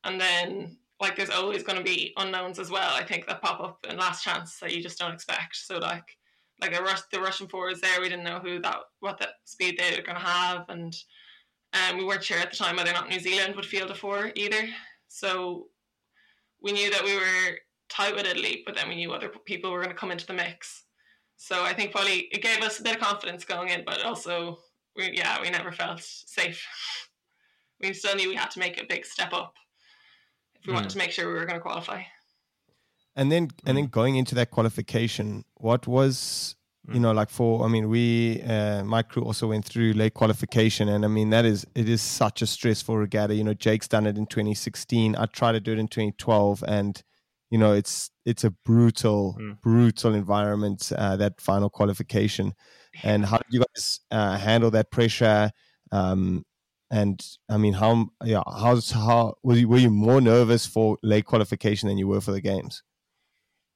And 0.03 0.19
then 0.19 0.77
like 0.99 1.15
there's 1.15 1.29
always 1.29 1.63
going 1.63 1.77
to 1.77 1.83
be 1.83 2.13
unknowns 2.17 2.59
as 2.59 2.71
well. 2.71 2.93
I 2.93 3.03
think 3.03 3.27
that 3.27 3.41
pop 3.41 3.59
up 3.59 3.85
in 3.89 3.97
last 3.97 4.23
chance 4.23 4.59
that 4.59 4.75
you 4.75 4.81
just 4.81 4.97
don't 4.97 5.13
expect. 5.13 5.55
So 5.55 5.77
like 5.77 6.17
like 6.59 6.75
a 6.75 6.81
rush, 6.81 7.01
the 7.11 7.21
Russian 7.21 7.47
forwards 7.47 7.81
there, 7.81 8.01
we 8.01 8.09
didn't 8.09 8.23
know 8.25 8.39
who 8.39 8.59
that 8.61 8.77
what 8.99 9.19
that 9.19 9.35
speed 9.45 9.77
they 9.77 9.95
were 9.95 10.03
going 10.03 10.17
to 10.17 10.25
have, 10.25 10.65
and 10.69 10.95
um, 11.73 11.97
we 11.97 12.03
weren't 12.03 12.23
sure 12.23 12.39
at 12.39 12.49
the 12.49 12.57
time 12.57 12.77
whether 12.77 12.89
or 12.89 12.93
not 12.93 13.09
New 13.09 13.19
Zealand 13.19 13.55
would 13.55 13.65
field 13.65 13.91
a 13.91 13.95
four 13.95 14.31
either. 14.35 14.67
So 15.07 15.67
we 16.61 16.71
knew 16.71 16.89
that 16.89 17.03
we 17.03 17.15
were 17.15 17.57
tight 17.89 18.15
with 18.15 18.25
Italy, 18.25 18.63
but 18.65 18.75
then 18.75 18.89
we 18.89 18.95
knew 18.95 19.13
other 19.13 19.29
people 19.45 19.71
were 19.71 19.81
going 19.81 19.93
to 19.93 19.99
come 19.99 20.11
into 20.11 20.25
the 20.25 20.33
mix. 20.33 20.85
So 21.37 21.63
I 21.63 21.73
think 21.73 21.91
probably 21.91 22.27
it 22.31 22.41
gave 22.41 22.61
us 22.63 22.79
a 22.79 22.83
bit 22.83 22.95
of 22.95 23.01
confidence 23.01 23.45
going 23.45 23.69
in, 23.69 23.83
but 23.85 24.03
also 24.03 24.57
we 24.95 25.11
yeah 25.13 25.39
we 25.39 25.51
never 25.51 25.71
felt 25.71 26.01
safe. 26.01 26.65
we 27.81 27.93
still 27.93 28.15
knew 28.15 28.29
we 28.29 28.35
had 28.35 28.49
to 28.51 28.59
make 28.59 28.81
a 28.81 28.87
big 28.87 29.05
step 29.05 29.31
up 29.33 29.53
we 30.65 30.73
wanted 30.73 30.89
to 30.91 30.97
make 30.97 31.11
sure 31.11 31.27
we 31.27 31.33
were 31.33 31.45
going 31.45 31.59
to 31.59 31.61
qualify. 31.61 32.03
And 33.15 33.31
then, 33.31 33.49
and 33.65 33.77
then 33.77 33.87
going 33.87 34.15
into 34.15 34.35
that 34.35 34.51
qualification, 34.51 35.43
what 35.55 35.87
was 35.87 36.55
you 36.93 37.01
know 37.01 37.11
like 37.11 37.29
for 37.29 37.65
i 37.65 37.67
mean 37.67 37.89
we 37.89 38.41
uh, 38.43 38.81
my 38.85 39.01
crew 39.01 39.21
also 39.21 39.47
went 39.47 39.65
through 39.65 39.91
late 39.91 40.13
qualification 40.13 40.87
and 40.87 41.03
i 41.03 41.07
mean 41.09 41.31
that 41.31 41.43
is 41.43 41.67
it 41.75 41.89
is 41.89 42.01
such 42.01 42.41
a 42.41 42.47
stressful 42.47 42.95
regatta. 42.95 43.35
You 43.35 43.43
know 43.43 43.53
jake's 43.53 43.89
done 43.89 44.07
it 44.07 44.17
in 44.17 44.25
2016 44.25 45.13
i 45.17 45.25
tried 45.25 45.51
to 45.51 45.59
do 45.59 45.73
it 45.73 45.79
in 45.79 45.89
2012 45.89 46.63
and 46.65 47.03
you 47.49 47.57
know 47.57 47.73
it's 47.73 48.09
it's 48.25 48.43
a 48.43 48.51
brutal 48.51 49.37
mm. 49.39 49.59
brutal 49.61 50.13
environment 50.13 50.91
uh, 50.97 51.15
that 51.15 51.39
final 51.39 51.69
qualification. 51.69 52.53
And 53.03 53.25
how 53.25 53.37
did 53.37 53.47
you 53.49 53.59
guys 53.59 53.99
uh, 54.11 54.37
handle 54.37 54.71
that 54.71 54.91
pressure? 54.91 55.51
Um, 55.91 56.43
and 56.89 57.25
I 57.49 57.57
mean, 57.57 57.73
how 57.73 58.09
yeah, 58.23 58.43
how's 58.45 58.91
how 58.91 59.37
were 59.43 59.55
you, 59.55 59.67
were 59.67 59.77
you 59.77 59.89
more 59.89 60.21
nervous 60.21 60.65
for 60.65 60.97
late 61.03 61.25
qualification 61.25 61.89
than 61.89 61.97
you 61.97 62.07
were 62.07 62.21
for 62.21 62.31
the 62.31 62.41
games? 62.41 62.83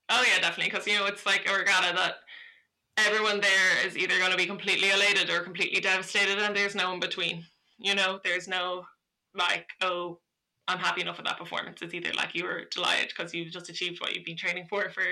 Oh 0.10 0.24
yeah, 0.28 0.41
definitely, 0.41 0.71
because 0.71 0.88
you 0.88 0.95
know 0.95 1.06
it's 1.06 1.26
like 1.26 1.47
a 1.50 1.54
regatta 1.54 1.95
that 1.95 2.15
everyone 2.97 3.41
there 3.41 3.86
is 3.86 3.97
either 3.97 4.17
going 4.17 4.32
to 4.32 4.38
be 4.38 4.45
completely 4.45 4.91
elated 4.91 5.30
or 5.30 5.41
completely 5.41 5.82
devastated, 5.82 6.39
and 6.39 6.56
there's 6.56 6.76
no 6.76 6.93
in 6.93 7.00
between. 7.00 7.45
You 7.78 7.95
know, 7.95 8.19
there's 8.24 8.47
no 8.47 8.86
like, 9.34 9.67
oh, 9.82 10.19
I'm 10.67 10.78
happy 10.78 11.02
enough 11.02 11.17
with 11.17 11.26
that 11.26 11.38
performance. 11.38 11.82
It's 11.82 11.93
either 11.93 12.13
like 12.13 12.36
you 12.36 12.45
were 12.45 12.63
delighted 12.71 13.10
because 13.10 13.34
you've 13.34 13.52
just 13.52 13.69
achieved 13.69 14.00
what 14.00 14.15
you've 14.15 14.26
been 14.26 14.38
training 14.38 14.67
for 14.69 14.89
for 14.89 15.04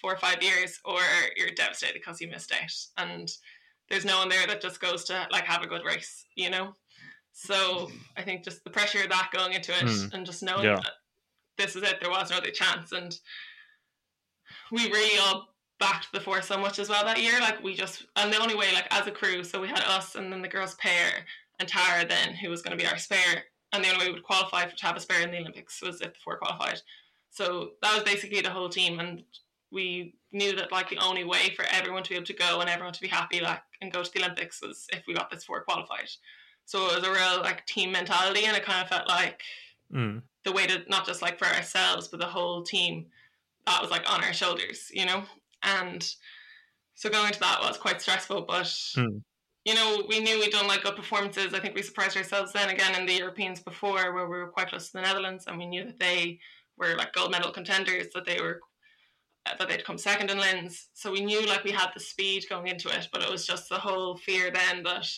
four 0.00 0.12
or 0.12 0.18
five 0.18 0.42
years, 0.42 0.80
or 0.84 1.00
you're 1.36 1.50
devastated 1.56 1.94
because 1.94 2.20
you 2.20 2.28
missed 2.28 2.52
out. 2.52 3.06
And 3.06 3.30
there's 3.88 4.04
no 4.04 4.18
one 4.18 4.28
there 4.28 4.46
that 4.46 4.60
just 4.60 4.80
goes 4.80 5.04
to 5.04 5.26
like 5.30 5.44
have 5.44 5.62
a 5.62 5.66
good 5.66 5.84
race, 5.84 6.26
you 6.34 6.50
know. 6.50 6.74
So 7.40 7.88
I 8.16 8.22
think 8.22 8.42
just 8.42 8.64
the 8.64 8.70
pressure 8.70 9.00
of 9.00 9.10
that 9.10 9.30
going 9.32 9.52
into 9.52 9.70
it 9.70 9.84
mm. 9.84 10.12
and 10.12 10.26
just 10.26 10.42
knowing 10.42 10.64
yeah. 10.64 10.74
that 10.74 10.90
this 11.56 11.76
is 11.76 11.84
it, 11.84 12.00
there 12.00 12.10
was 12.10 12.30
no 12.30 12.38
other 12.38 12.50
chance. 12.50 12.90
And 12.90 13.16
we 14.72 14.90
really 14.90 15.20
all 15.20 15.54
backed 15.78 16.08
the 16.12 16.18
four 16.18 16.42
so 16.42 16.58
much 16.58 16.80
as 16.80 16.88
well 16.88 17.04
that 17.04 17.22
year. 17.22 17.38
Like 17.40 17.62
we 17.62 17.74
just, 17.74 18.06
and 18.16 18.32
the 18.32 18.40
only 18.42 18.56
way, 18.56 18.72
like 18.74 18.88
as 18.90 19.06
a 19.06 19.12
crew, 19.12 19.44
so 19.44 19.60
we 19.60 19.68
had 19.68 19.84
us 19.86 20.16
and 20.16 20.32
then 20.32 20.42
the 20.42 20.48
girls' 20.48 20.74
pair 20.74 21.24
and 21.60 21.68
Tara 21.68 22.04
then, 22.04 22.34
who 22.34 22.50
was 22.50 22.60
going 22.60 22.76
to 22.76 22.82
be 22.82 22.90
our 22.90 22.98
spare. 22.98 23.44
And 23.72 23.84
the 23.84 23.88
only 23.88 24.00
way 24.00 24.08
we 24.08 24.14
would 24.14 24.24
qualify 24.24 24.66
for 24.66 24.76
to 24.76 24.86
have 24.86 24.96
a 24.96 25.00
spare 25.00 25.22
in 25.22 25.30
the 25.30 25.38
Olympics 25.38 25.80
was 25.80 26.00
if 26.00 26.14
the 26.14 26.18
four 26.24 26.38
qualified. 26.38 26.80
So 27.30 27.70
that 27.82 27.94
was 27.94 28.02
basically 28.02 28.40
the 28.40 28.50
whole 28.50 28.68
team. 28.68 28.98
And 28.98 29.22
we 29.70 30.16
knew 30.32 30.56
that 30.56 30.72
like 30.72 30.90
the 30.90 30.98
only 30.98 31.22
way 31.22 31.54
for 31.54 31.64
everyone 31.70 32.02
to 32.02 32.08
be 32.08 32.16
able 32.16 32.26
to 32.26 32.32
go 32.32 32.60
and 32.60 32.68
everyone 32.68 32.94
to 32.94 33.00
be 33.00 33.06
happy 33.06 33.40
like 33.40 33.62
and 33.80 33.92
go 33.92 34.02
to 34.02 34.12
the 34.12 34.24
Olympics 34.24 34.60
was 34.60 34.88
if 34.92 35.04
we 35.06 35.14
got 35.14 35.30
this 35.30 35.44
four 35.44 35.62
qualified. 35.62 36.10
So 36.68 36.84
it 36.84 36.96
was 36.96 37.06
a 37.06 37.10
real 37.10 37.40
like 37.40 37.64
team 37.64 37.92
mentality, 37.92 38.44
and 38.44 38.54
it 38.54 38.62
kind 38.62 38.82
of 38.82 38.90
felt 38.90 39.08
like 39.08 39.40
mm. 39.90 40.20
the 40.44 40.52
way 40.52 40.66
to 40.66 40.82
not 40.86 41.06
just 41.06 41.22
like 41.22 41.38
for 41.38 41.46
ourselves, 41.46 42.08
but 42.08 42.20
the 42.20 42.26
whole 42.26 42.62
team 42.62 43.06
that 43.64 43.80
was 43.80 43.90
like 43.90 44.10
on 44.12 44.22
our 44.22 44.34
shoulders, 44.34 44.90
you 44.92 45.06
know. 45.06 45.22
And 45.62 46.06
so 46.94 47.08
going 47.08 47.32
to 47.32 47.40
that 47.40 47.62
was 47.62 47.78
quite 47.78 48.02
stressful, 48.02 48.42
but 48.42 48.66
mm. 48.66 49.22
you 49.64 49.74
know 49.74 50.04
we 50.10 50.20
knew 50.20 50.40
we'd 50.40 50.52
done 50.52 50.68
like 50.68 50.82
good 50.82 50.94
performances. 50.94 51.54
I 51.54 51.58
think 51.58 51.74
we 51.74 51.80
surprised 51.80 52.18
ourselves 52.18 52.52
then 52.52 52.68
again 52.68 53.00
in 53.00 53.06
the 53.06 53.14
Europeans 53.14 53.60
before, 53.60 54.12
where 54.12 54.28
we 54.28 54.36
were 54.36 54.48
quite 54.48 54.68
close 54.68 54.88
to 54.88 54.98
the 54.98 55.00
Netherlands, 55.00 55.46
and 55.46 55.56
we 55.56 55.64
knew 55.64 55.84
that 55.84 55.98
they 55.98 56.38
were 56.76 56.96
like 56.96 57.14
gold 57.14 57.30
medal 57.30 57.50
contenders, 57.50 58.08
that 58.12 58.26
they 58.26 58.42
were 58.42 58.60
that 59.46 59.70
they'd 59.70 59.86
come 59.86 59.96
second 59.96 60.30
in 60.30 60.36
Linz. 60.36 60.88
So 60.92 61.10
we 61.10 61.24
knew 61.24 61.46
like 61.46 61.64
we 61.64 61.70
had 61.70 61.92
the 61.94 62.00
speed 62.00 62.44
going 62.50 62.66
into 62.66 62.90
it, 62.90 63.08
but 63.10 63.22
it 63.22 63.30
was 63.30 63.46
just 63.46 63.70
the 63.70 63.78
whole 63.78 64.18
fear 64.18 64.50
then 64.50 64.82
that 64.82 65.08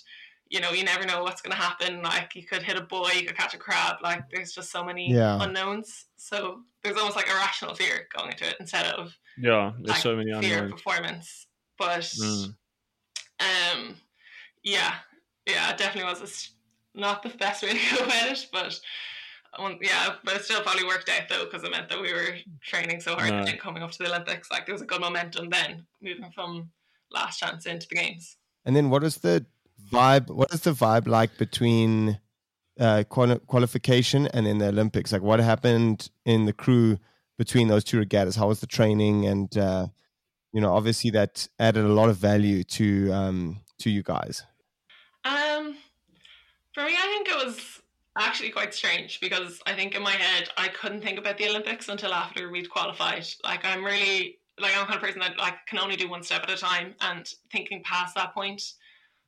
you 0.50 0.60
know, 0.60 0.72
you 0.72 0.82
never 0.84 1.06
know 1.06 1.22
what's 1.22 1.40
going 1.40 1.52
to 1.52 1.62
happen. 1.62 2.02
Like 2.02 2.34
you 2.34 2.42
could 2.44 2.62
hit 2.62 2.76
a 2.76 2.82
buoy, 2.82 3.12
you 3.14 3.26
could 3.26 3.36
catch 3.36 3.54
a 3.54 3.58
crab. 3.58 3.98
Like 4.02 4.28
there's 4.30 4.52
just 4.52 4.70
so 4.72 4.84
many 4.84 5.12
yeah. 5.12 5.38
unknowns. 5.40 6.06
So 6.16 6.62
there's 6.82 6.96
almost 6.96 7.16
like 7.16 7.28
irrational 7.28 7.74
fear 7.74 8.08
going 8.14 8.32
into 8.32 8.48
it 8.48 8.56
instead 8.58 8.86
of 8.86 9.16
yeah, 9.38 9.72
there's 9.76 9.88
like, 9.88 9.98
so 9.98 10.16
many 10.16 10.32
unknowns. 10.32 10.46
fear 10.46 10.58
unknowns. 10.58 10.82
performance. 10.82 11.46
But 11.78 12.00
mm. 12.00 12.54
um, 13.38 13.96
yeah, 14.64 14.94
yeah, 15.46 15.70
it 15.70 15.78
definitely 15.78 16.10
was 16.10 16.20
a, 16.94 16.98
not 16.98 17.22
the 17.22 17.30
best 17.30 17.62
way 17.62 17.70
to 17.70 17.74
go 17.96 18.04
about 18.04 18.32
it. 18.32 18.46
But 18.52 18.80
Well, 19.56 19.78
yeah, 19.80 20.16
but 20.24 20.34
it 20.34 20.44
still 20.44 20.62
probably 20.62 20.84
worked 20.84 21.08
out 21.08 21.28
though 21.28 21.44
because 21.44 21.62
it 21.62 21.70
meant 21.70 21.88
that 21.90 22.02
we 22.02 22.12
were 22.12 22.34
training 22.60 23.00
so 23.00 23.14
hard 23.14 23.30
No. 23.30 23.38
and 23.38 23.60
coming 23.60 23.84
up 23.84 23.92
to 23.92 23.98
the 23.98 24.08
Olympics. 24.08 24.50
Like 24.50 24.66
there 24.66 24.74
was 24.74 24.82
a 24.82 24.86
good 24.86 25.00
momentum 25.00 25.48
then, 25.48 25.86
moving 26.02 26.32
from 26.34 26.70
last 27.12 27.38
chance 27.38 27.66
into 27.66 27.86
the 27.88 27.94
games. 27.94 28.36
And 28.64 28.74
then 28.74 28.90
what 28.90 29.02
was 29.02 29.16
the 29.18 29.46
vibe? 29.90 30.30
What 30.30 30.52
is 30.52 30.60
the 30.60 30.72
vibe 30.72 31.06
like 31.06 31.36
between 31.38 32.18
uh, 32.78 33.04
quali- 33.08 33.40
qualification 33.46 34.26
and 34.28 34.46
in 34.46 34.58
the 34.58 34.68
Olympics? 34.68 35.12
Like 35.12 35.22
what 35.22 35.40
happened 35.40 36.10
in 36.24 36.46
the 36.46 36.52
crew 36.52 36.98
between 37.38 37.68
those 37.68 37.84
two 37.84 37.98
regattas? 37.98 38.36
How 38.36 38.48
was 38.48 38.60
the 38.60 38.66
training? 38.66 39.26
And 39.26 39.56
uh, 39.56 39.88
you 40.52 40.60
know, 40.60 40.72
obviously 40.72 41.10
that 41.10 41.48
added 41.58 41.84
a 41.84 41.88
lot 41.92 42.08
of 42.08 42.16
value 42.16 42.64
to 42.64 43.12
um, 43.12 43.60
to 43.78 43.90
you 43.90 44.02
guys. 44.02 44.44
Um, 45.24 45.76
for 46.74 46.84
me, 46.84 46.94
I 46.96 47.06
think 47.06 47.28
it 47.28 47.46
was 47.46 47.80
actually 48.18 48.50
quite 48.50 48.74
strange 48.74 49.20
because 49.20 49.60
I 49.66 49.74
think 49.74 49.94
in 49.94 50.02
my 50.02 50.12
head 50.12 50.48
I 50.56 50.68
couldn't 50.68 51.02
think 51.02 51.18
about 51.18 51.38
the 51.38 51.48
Olympics 51.48 51.88
until 51.88 52.12
after 52.12 52.50
we'd 52.50 52.70
qualified. 52.70 53.26
Like 53.44 53.64
I'm 53.64 53.84
really 53.84 54.38
like 54.58 54.76
I'm 54.76 54.84
kind 54.86 54.96
of 54.96 55.02
person 55.02 55.20
that 55.20 55.38
like 55.38 55.54
can 55.66 55.78
only 55.78 55.96
do 55.96 56.08
one 56.08 56.22
step 56.22 56.42
at 56.42 56.50
a 56.50 56.56
time, 56.56 56.94
and 57.00 57.26
thinking 57.52 57.82
past 57.84 58.14
that 58.14 58.34
point 58.34 58.62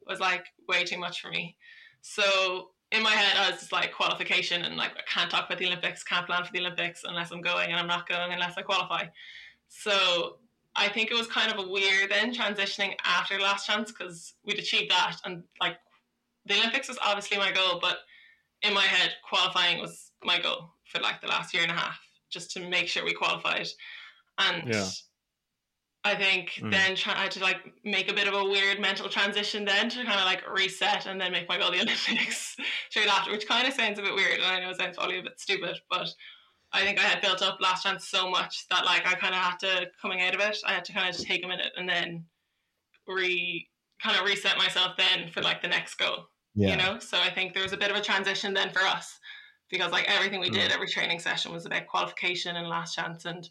was 0.07 0.21
like 0.21 0.47
way 0.69 0.85
too 0.85 0.99
much 0.99 1.21
for 1.21 1.31
me. 1.31 1.57
So 2.01 2.71
in 2.91 3.03
my 3.03 3.11
head, 3.11 3.37
I 3.39 3.51
was 3.51 3.61
just 3.61 3.73
like 3.73 3.93
qualification 3.93 4.63
and 4.63 4.77
like 4.77 4.93
I 4.93 5.03
can't 5.07 5.31
talk 5.31 5.47
about 5.47 5.59
the 5.59 5.67
Olympics, 5.67 6.03
can't 6.03 6.27
plan 6.27 6.45
for 6.45 6.53
the 6.53 6.61
Olympics 6.61 7.05
unless 7.05 7.31
I'm 7.31 7.41
going, 7.41 7.71
and 7.71 7.79
I'm 7.79 7.87
not 7.87 8.09
going 8.09 8.33
unless 8.33 8.55
I 8.57 8.63
qualify. 8.63 9.07
So 9.69 10.37
I 10.77 10.89
think 10.89 11.11
it 11.11 11.15
was 11.15 11.27
kind 11.27 11.53
of 11.53 11.65
a 11.65 11.69
weird 11.69 12.11
then 12.11 12.35
transitioning 12.35 12.95
after 13.05 13.39
last 13.39 13.67
chance 13.67 13.91
because 13.91 14.35
we'd 14.45 14.59
achieved 14.59 14.91
that 14.91 15.17
and 15.25 15.43
like 15.61 15.77
the 16.47 16.55
Olympics 16.55 16.89
was 16.89 16.99
obviously 17.05 17.39
my 17.39 17.53
goal, 17.53 17.79
but 17.81 17.99
in 18.63 18.75
my 18.75 18.85
head, 18.85 19.13
qualifying 19.29 19.81
was 19.81 20.13
my 20.25 20.41
goal 20.41 20.71
for 20.85 21.01
like 21.01 21.21
the 21.21 21.27
last 21.29 21.55
year 21.55 21.63
and 21.63 21.73
a 21.73 21.75
half, 21.75 21.99
just 22.31 22.51
to 22.53 22.69
make 22.69 22.89
sure 22.89 23.05
we 23.05 23.13
qualified. 23.13 23.69
And 24.39 24.69
Yeah. 24.73 24.89
I 26.05 26.17
think 26.17 26.55
Mm. 26.55 26.71
then 26.73 26.97
try, 26.97 27.15
I 27.15 27.23
had 27.23 27.31
to 27.33 27.41
like 27.41 27.73
make 27.85 28.11
a 28.11 28.15
bit 28.15 28.27
of 28.27 28.35
a 28.35 28.45
weird 28.45 28.81
mental 28.81 29.09
transition 29.09 29.65
then 29.65 29.89
to 29.91 30.05
kind 30.05 30.19
of 30.19 30.25
like 30.25 30.49
reset 30.51 31.07
and 31.07 31.21
then 31.21 31.31
make 31.33 31.49
my 31.49 31.59
goal 31.59 31.71
the 31.71 31.81
Olympics 31.81 32.57
straight 32.91 33.09
after, 33.09 33.31
which 33.31 33.47
kind 33.47 33.69
of 33.69 33.75
sounds 33.75 33.99
a 33.99 34.03
bit 34.03 34.15
weird 34.15 34.41
and 34.41 34.45
I 34.45 34.61
know 34.61 34.71
it 34.71 34.79
sounds 34.79 34.97
probably 34.97 35.19
a 35.19 35.23
bit 35.23 35.39
stupid, 35.41 35.79
but 35.89 36.09
I 36.73 36.83
think 36.85 36.99
I 36.99 37.03
had 37.03 37.21
built 37.21 37.43
up 37.43 37.61
last 37.61 37.85
chance 37.85 38.09
so 38.09 38.29
much 38.31 38.67
that 38.69 38.85
like 38.85 39.07
I 39.07 39.15
kind 39.15 39.35
of 39.35 39.41
had 39.41 39.59
to 39.61 39.91
coming 40.01 40.23
out 40.23 40.35
of 40.35 40.41
it, 40.41 40.59
I 40.67 40.73
had 40.73 40.85
to 40.87 40.93
kind 40.93 41.15
of 41.15 41.21
take 41.21 41.45
a 41.45 41.49
minute 41.49 41.73
and 41.77 41.89
then 41.89 42.27
re 43.07 43.69
kind 44.03 44.19
of 44.19 44.25
reset 44.25 44.59
myself 44.59 44.97
then 44.97 45.31
for 45.31 45.43
like 45.43 45.63
the 45.63 45.69
next 45.69 45.95
goal 45.97 46.27
you 46.55 46.77
know? 46.77 46.99
So 46.99 47.19
i 47.21 47.31
think 47.31 47.55
there 47.55 47.63
was 47.63 47.73
a 47.73 47.77
bit 47.77 47.91
of 47.91 47.97
a 47.97 48.03
transition 48.03 48.53
then 48.55 48.71
for 48.73 48.83
us 48.83 49.19
because 49.71 49.93
like 49.93 50.09
everything 50.09 50.41
we 50.41 50.51
did 50.51 50.71
every 50.73 50.89
training 50.89 51.19
session 51.21 51.53
was 51.53 51.67
about 51.67 51.87
qualification 51.87 52.57
and 52.57 52.69
last 52.69 52.95
chance 52.95 53.25
and 53.25 53.49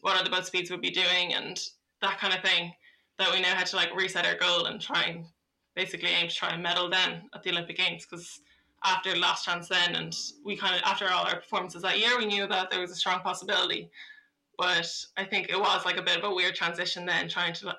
what 0.00 0.16
other 0.20 0.30
boat 0.30 0.46
speeds 0.46 0.70
would 0.70 0.80
be 0.82 0.90
doing 0.90 1.34
and 1.34 1.60
that 2.04 2.18
kind 2.18 2.34
of 2.34 2.40
thing 2.40 2.72
that 3.18 3.32
we 3.32 3.40
now 3.40 3.54
had 3.54 3.66
to 3.66 3.76
like 3.76 3.94
reset 3.94 4.26
our 4.26 4.36
goal 4.36 4.66
and 4.66 4.80
try 4.80 5.04
and 5.04 5.24
basically 5.74 6.08
aim 6.08 6.28
to 6.28 6.34
try 6.34 6.50
and 6.50 6.62
medal 6.62 6.88
then 6.88 7.22
at 7.34 7.42
the 7.42 7.50
olympic 7.50 7.76
games 7.76 8.06
because 8.08 8.40
after 8.84 9.16
last 9.16 9.44
chance 9.44 9.68
then 9.68 9.94
and 9.94 10.14
we 10.44 10.56
kind 10.56 10.74
of 10.74 10.82
after 10.84 11.08
all 11.10 11.26
our 11.26 11.36
performances 11.36 11.82
that 11.82 11.98
year 11.98 12.16
we 12.18 12.26
knew 12.26 12.46
that 12.46 12.70
there 12.70 12.80
was 12.80 12.90
a 12.90 12.94
strong 12.94 13.20
possibility 13.20 13.90
but 14.58 14.88
i 15.16 15.24
think 15.24 15.48
it 15.48 15.58
was 15.58 15.84
like 15.84 15.96
a 15.96 16.02
bit 16.02 16.18
of 16.18 16.24
a 16.24 16.34
weird 16.34 16.54
transition 16.54 17.04
then 17.04 17.28
trying 17.28 17.52
to 17.52 17.74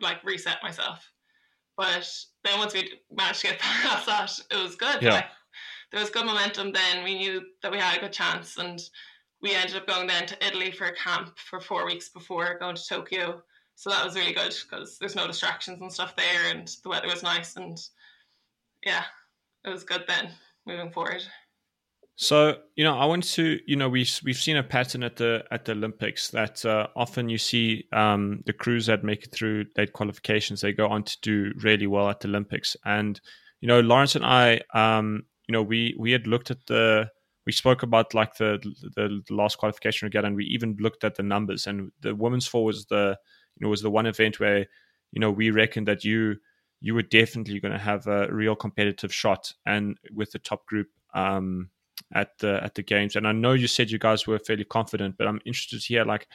like 0.00 0.22
reset 0.24 0.62
myself 0.62 1.10
but 1.80 2.06
then 2.44 2.58
once 2.58 2.74
we 2.74 2.92
managed 3.10 3.40
to 3.40 3.46
get 3.46 3.58
past 3.60 4.04
that, 4.04 4.38
it 4.54 4.62
was 4.62 4.76
good. 4.76 5.00
Yeah. 5.00 5.14
Like, 5.14 5.24
there 5.90 6.00
was 6.00 6.10
good 6.10 6.26
momentum 6.26 6.72
then. 6.72 7.02
We 7.02 7.16
knew 7.16 7.40
that 7.62 7.72
we 7.72 7.78
had 7.78 7.96
a 7.96 8.00
good 8.00 8.12
chance, 8.12 8.58
and 8.58 8.78
we 9.42 9.54
ended 9.54 9.76
up 9.76 9.86
going 9.86 10.06
then 10.06 10.26
to 10.26 10.46
Italy 10.46 10.70
for 10.70 10.86
a 10.86 10.94
camp 10.94 11.36
for 11.38 11.60
four 11.60 11.86
weeks 11.86 12.08
before 12.08 12.58
going 12.58 12.76
to 12.76 12.86
Tokyo. 12.86 13.42
So 13.74 13.90
that 13.90 14.04
was 14.04 14.14
really 14.14 14.34
good 14.34 14.54
because 14.68 14.98
there's 14.98 15.16
no 15.16 15.26
distractions 15.26 15.80
and 15.80 15.92
stuff 15.92 16.14
there, 16.14 16.50
and 16.50 16.68
the 16.82 16.90
weather 16.90 17.08
was 17.08 17.22
nice, 17.22 17.56
and 17.56 17.78
yeah, 18.84 19.04
it 19.64 19.70
was 19.70 19.84
good 19.84 20.04
then 20.06 20.32
moving 20.66 20.92
forward. 20.92 21.22
So 22.16 22.58
you 22.76 22.84
know, 22.84 22.98
I 22.98 23.06
want 23.06 23.24
to 23.24 23.58
you 23.66 23.76
know 23.76 23.88
we 23.88 24.06
we've 24.22 24.36
seen 24.36 24.58
a 24.58 24.62
pattern 24.62 25.02
at 25.02 25.16
the 25.16 25.44
at 25.50 25.64
the 25.64 25.72
Olympics 25.72 26.28
that 26.32 26.62
uh, 26.66 26.88
often 26.94 27.30
you 27.30 27.38
see 27.38 27.84
um, 27.94 28.42
the 28.44 28.52
crews 28.52 28.84
that 28.86 29.02
make 29.02 29.24
it 29.24 29.32
through 29.32 29.64
late 29.78 29.94
qualifications 29.94 30.60
they 30.60 30.74
go 30.74 30.86
on 30.86 31.02
to 31.04 31.16
do 31.22 31.52
really 31.62 31.86
well 31.86 32.10
at 32.10 32.20
the 32.20 32.28
Olympics 32.28 32.76
and 32.84 33.22
you 33.62 33.68
know 33.68 33.80
Lawrence 33.80 34.16
and 34.16 34.26
I 34.26 34.60
um, 34.74 35.22
you 35.48 35.54
know 35.54 35.62
we 35.62 35.96
we 35.98 36.12
had 36.12 36.26
looked 36.26 36.50
at 36.50 36.66
the 36.66 37.08
we 37.50 37.52
spoke 37.52 37.82
about 37.82 38.14
like 38.14 38.36
the 38.36 38.58
the, 38.94 39.22
the 39.26 39.34
last 39.34 39.58
qualification 39.58 40.06
regatta 40.06 40.28
and 40.28 40.36
we 40.36 40.44
even 40.44 40.76
looked 40.78 41.02
at 41.02 41.16
the 41.16 41.22
numbers 41.22 41.66
and 41.66 41.90
the 42.00 42.14
women's 42.14 42.46
four 42.46 42.64
was 42.64 42.86
the 42.86 43.18
you 43.56 43.64
know 43.64 43.68
was 43.68 43.82
the 43.82 43.90
one 43.90 44.06
event 44.06 44.38
where 44.38 44.60
you 45.10 45.20
know 45.20 45.32
we 45.32 45.50
reckoned 45.50 45.88
that 45.88 46.04
you 46.04 46.36
you 46.80 46.94
were 46.94 47.02
definitely 47.02 47.58
going 47.58 47.72
to 47.72 47.78
have 47.90 48.06
a 48.06 48.32
real 48.32 48.54
competitive 48.54 49.12
shot 49.12 49.52
and 49.66 49.98
with 50.14 50.30
the 50.30 50.38
top 50.38 50.64
group 50.66 50.86
um, 51.12 51.70
at 52.14 52.38
the 52.38 52.62
at 52.62 52.76
the 52.76 52.84
games. 52.84 53.16
And 53.16 53.26
I 53.26 53.32
know 53.32 53.52
you 53.52 53.66
said 53.66 53.90
you 53.90 53.98
guys 53.98 54.28
were 54.28 54.38
fairly 54.38 54.64
confident, 54.64 55.16
but 55.18 55.26
I'm 55.26 55.40
interested 55.44 55.80
to 55.80 55.86
hear 55.86 56.04
like, 56.04 56.28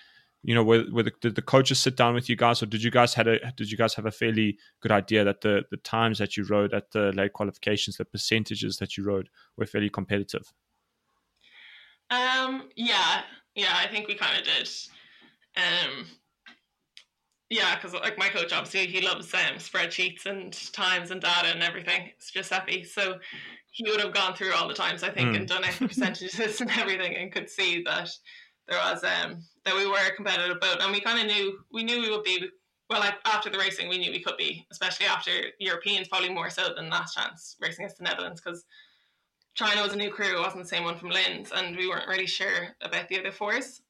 you 0.44 0.54
know, 0.54 0.64
were, 0.64 0.84
were 0.92 1.04
the, 1.04 1.14
did 1.22 1.36
the 1.36 1.42
coaches 1.42 1.80
sit 1.80 1.96
down 1.96 2.14
with 2.14 2.30
you 2.30 2.36
guys, 2.36 2.62
or 2.62 2.68
did 2.68 2.84
you 2.84 2.92
guys 2.92 3.14
had 3.14 3.28
a 3.28 3.40
did 3.54 3.72
you 3.72 3.78
guys 3.78 3.96
have 3.96 4.06
a 4.06 4.12
fairly 4.12 4.58
good 4.82 4.92
idea 4.92 5.24
that 5.24 5.42
the 5.42 5.64
the 5.72 5.78
times 5.78 6.20
that 6.20 6.38
you 6.38 6.44
rode 6.44 6.74
at 6.74 6.92
the 6.92 7.12
late 7.14 7.34
qualifications, 7.34 7.98
the 7.98 8.06
percentages 8.06 8.78
that 8.78 8.98
you 8.98 9.04
rode, 9.04 9.30
were 9.58 9.66
fairly 9.66 9.90
competitive? 9.90 10.52
Um, 12.10 12.70
yeah, 12.76 13.22
yeah, 13.56 13.74
I 13.76 13.88
think 13.88 14.08
we 14.08 14.16
kind 14.16 14.38
of 14.40 14.46
did. 14.46 14.70
Um, 15.58 16.06
yeah, 17.50 17.76
because 17.76 17.94
like 17.94 18.18
my 18.18 18.30
coach, 18.30 18.52
obviously, 18.54 18.88
he 18.88 19.06
loves 19.06 19.34
um, 19.34 19.56
spreadsheets 19.58 20.26
and 20.26 20.52
times 20.74 21.12
and 21.12 21.22
data 21.22 21.48
and 21.50 21.64
everything. 21.64 22.10
It's 22.16 22.32
Giuseppe, 22.32 22.84
so 22.84 23.20
he 23.72 23.90
would 23.90 24.02
have 24.02 24.14
gone 24.14 24.36
through 24.36 24.54
all 24.54 24.68
the 24.68 24.74
times, 24.74 25.04
I 25.04 25.10
think, 25.10 25.30
Mm. 25.32 25.36
and 25.38 25.48
done 25.48 25.64
out 25.64 25.74
percentages 25.80 26.40
and 26.62 26.72
everything, 26.72 27.16
and 27.16 27.32
could 27.32 27.50
see 27.50 27.84
that 27.84 28.10
there 28.68 28.80
was 28.80 29.04
um 29.04 29.44
that 29.64 29.76
we 29.76 29.86
were 29.86 29.98
a 29.98 30.16
competitive 30.16 30.60
boat, 30.60 30.78
and 30.82 30.92
we 30.92 31.02
kind 31.02 31.20
of 31.20 31.28
knew 31.28 31.60
we 31.72 31.84
knew 31.84 32.02
we 32.02 32.10
would 32.12 32.24
be. 32.24 32.50
Well, 32.88 33.00
like 33.00 33.16
after 33.26 33.50
the 33.50 33.58
racing, 33.58 33.90
we 33.90 33.98
knew 33.98 34.12
we 34.12 34.22
could 34.22 34.38
be, 34.38 34.64
especially 34.72 35.08
after 35.08 35.32
Europeans, 35.60 36.08
probably 36.08 36.30
more 36.30 36.52
so 36.52 36.72
than 36.76 36.88
last 36.90 37.16
chance 37.16 37.56
racing 37.60 37.84
against 37.86 37.98
the 37.98 38.04
Netherlands, 38.04 38.40
because 38.40 38.64
China 39.56 39.82
was 39.82 39.94
a 39.94 39.98
new 39.98 40.12
crew, 40.12 40.38
it 40.38 40.42
wasn't 40.42 40.64
the 40.64 40.70
same 40.70 40.84
one 40.84 40.98
from 40.98 41.10
Linz, 41.10 41.52
and 41.52 41.76
we 41.76 41.88
weren't 41.88 42.08
really 42.08 42.28
sure 42.28 42.76
about 42.82 43.08
the 43.08 43.20
other 43.20 43.32
fours 43.32 43.82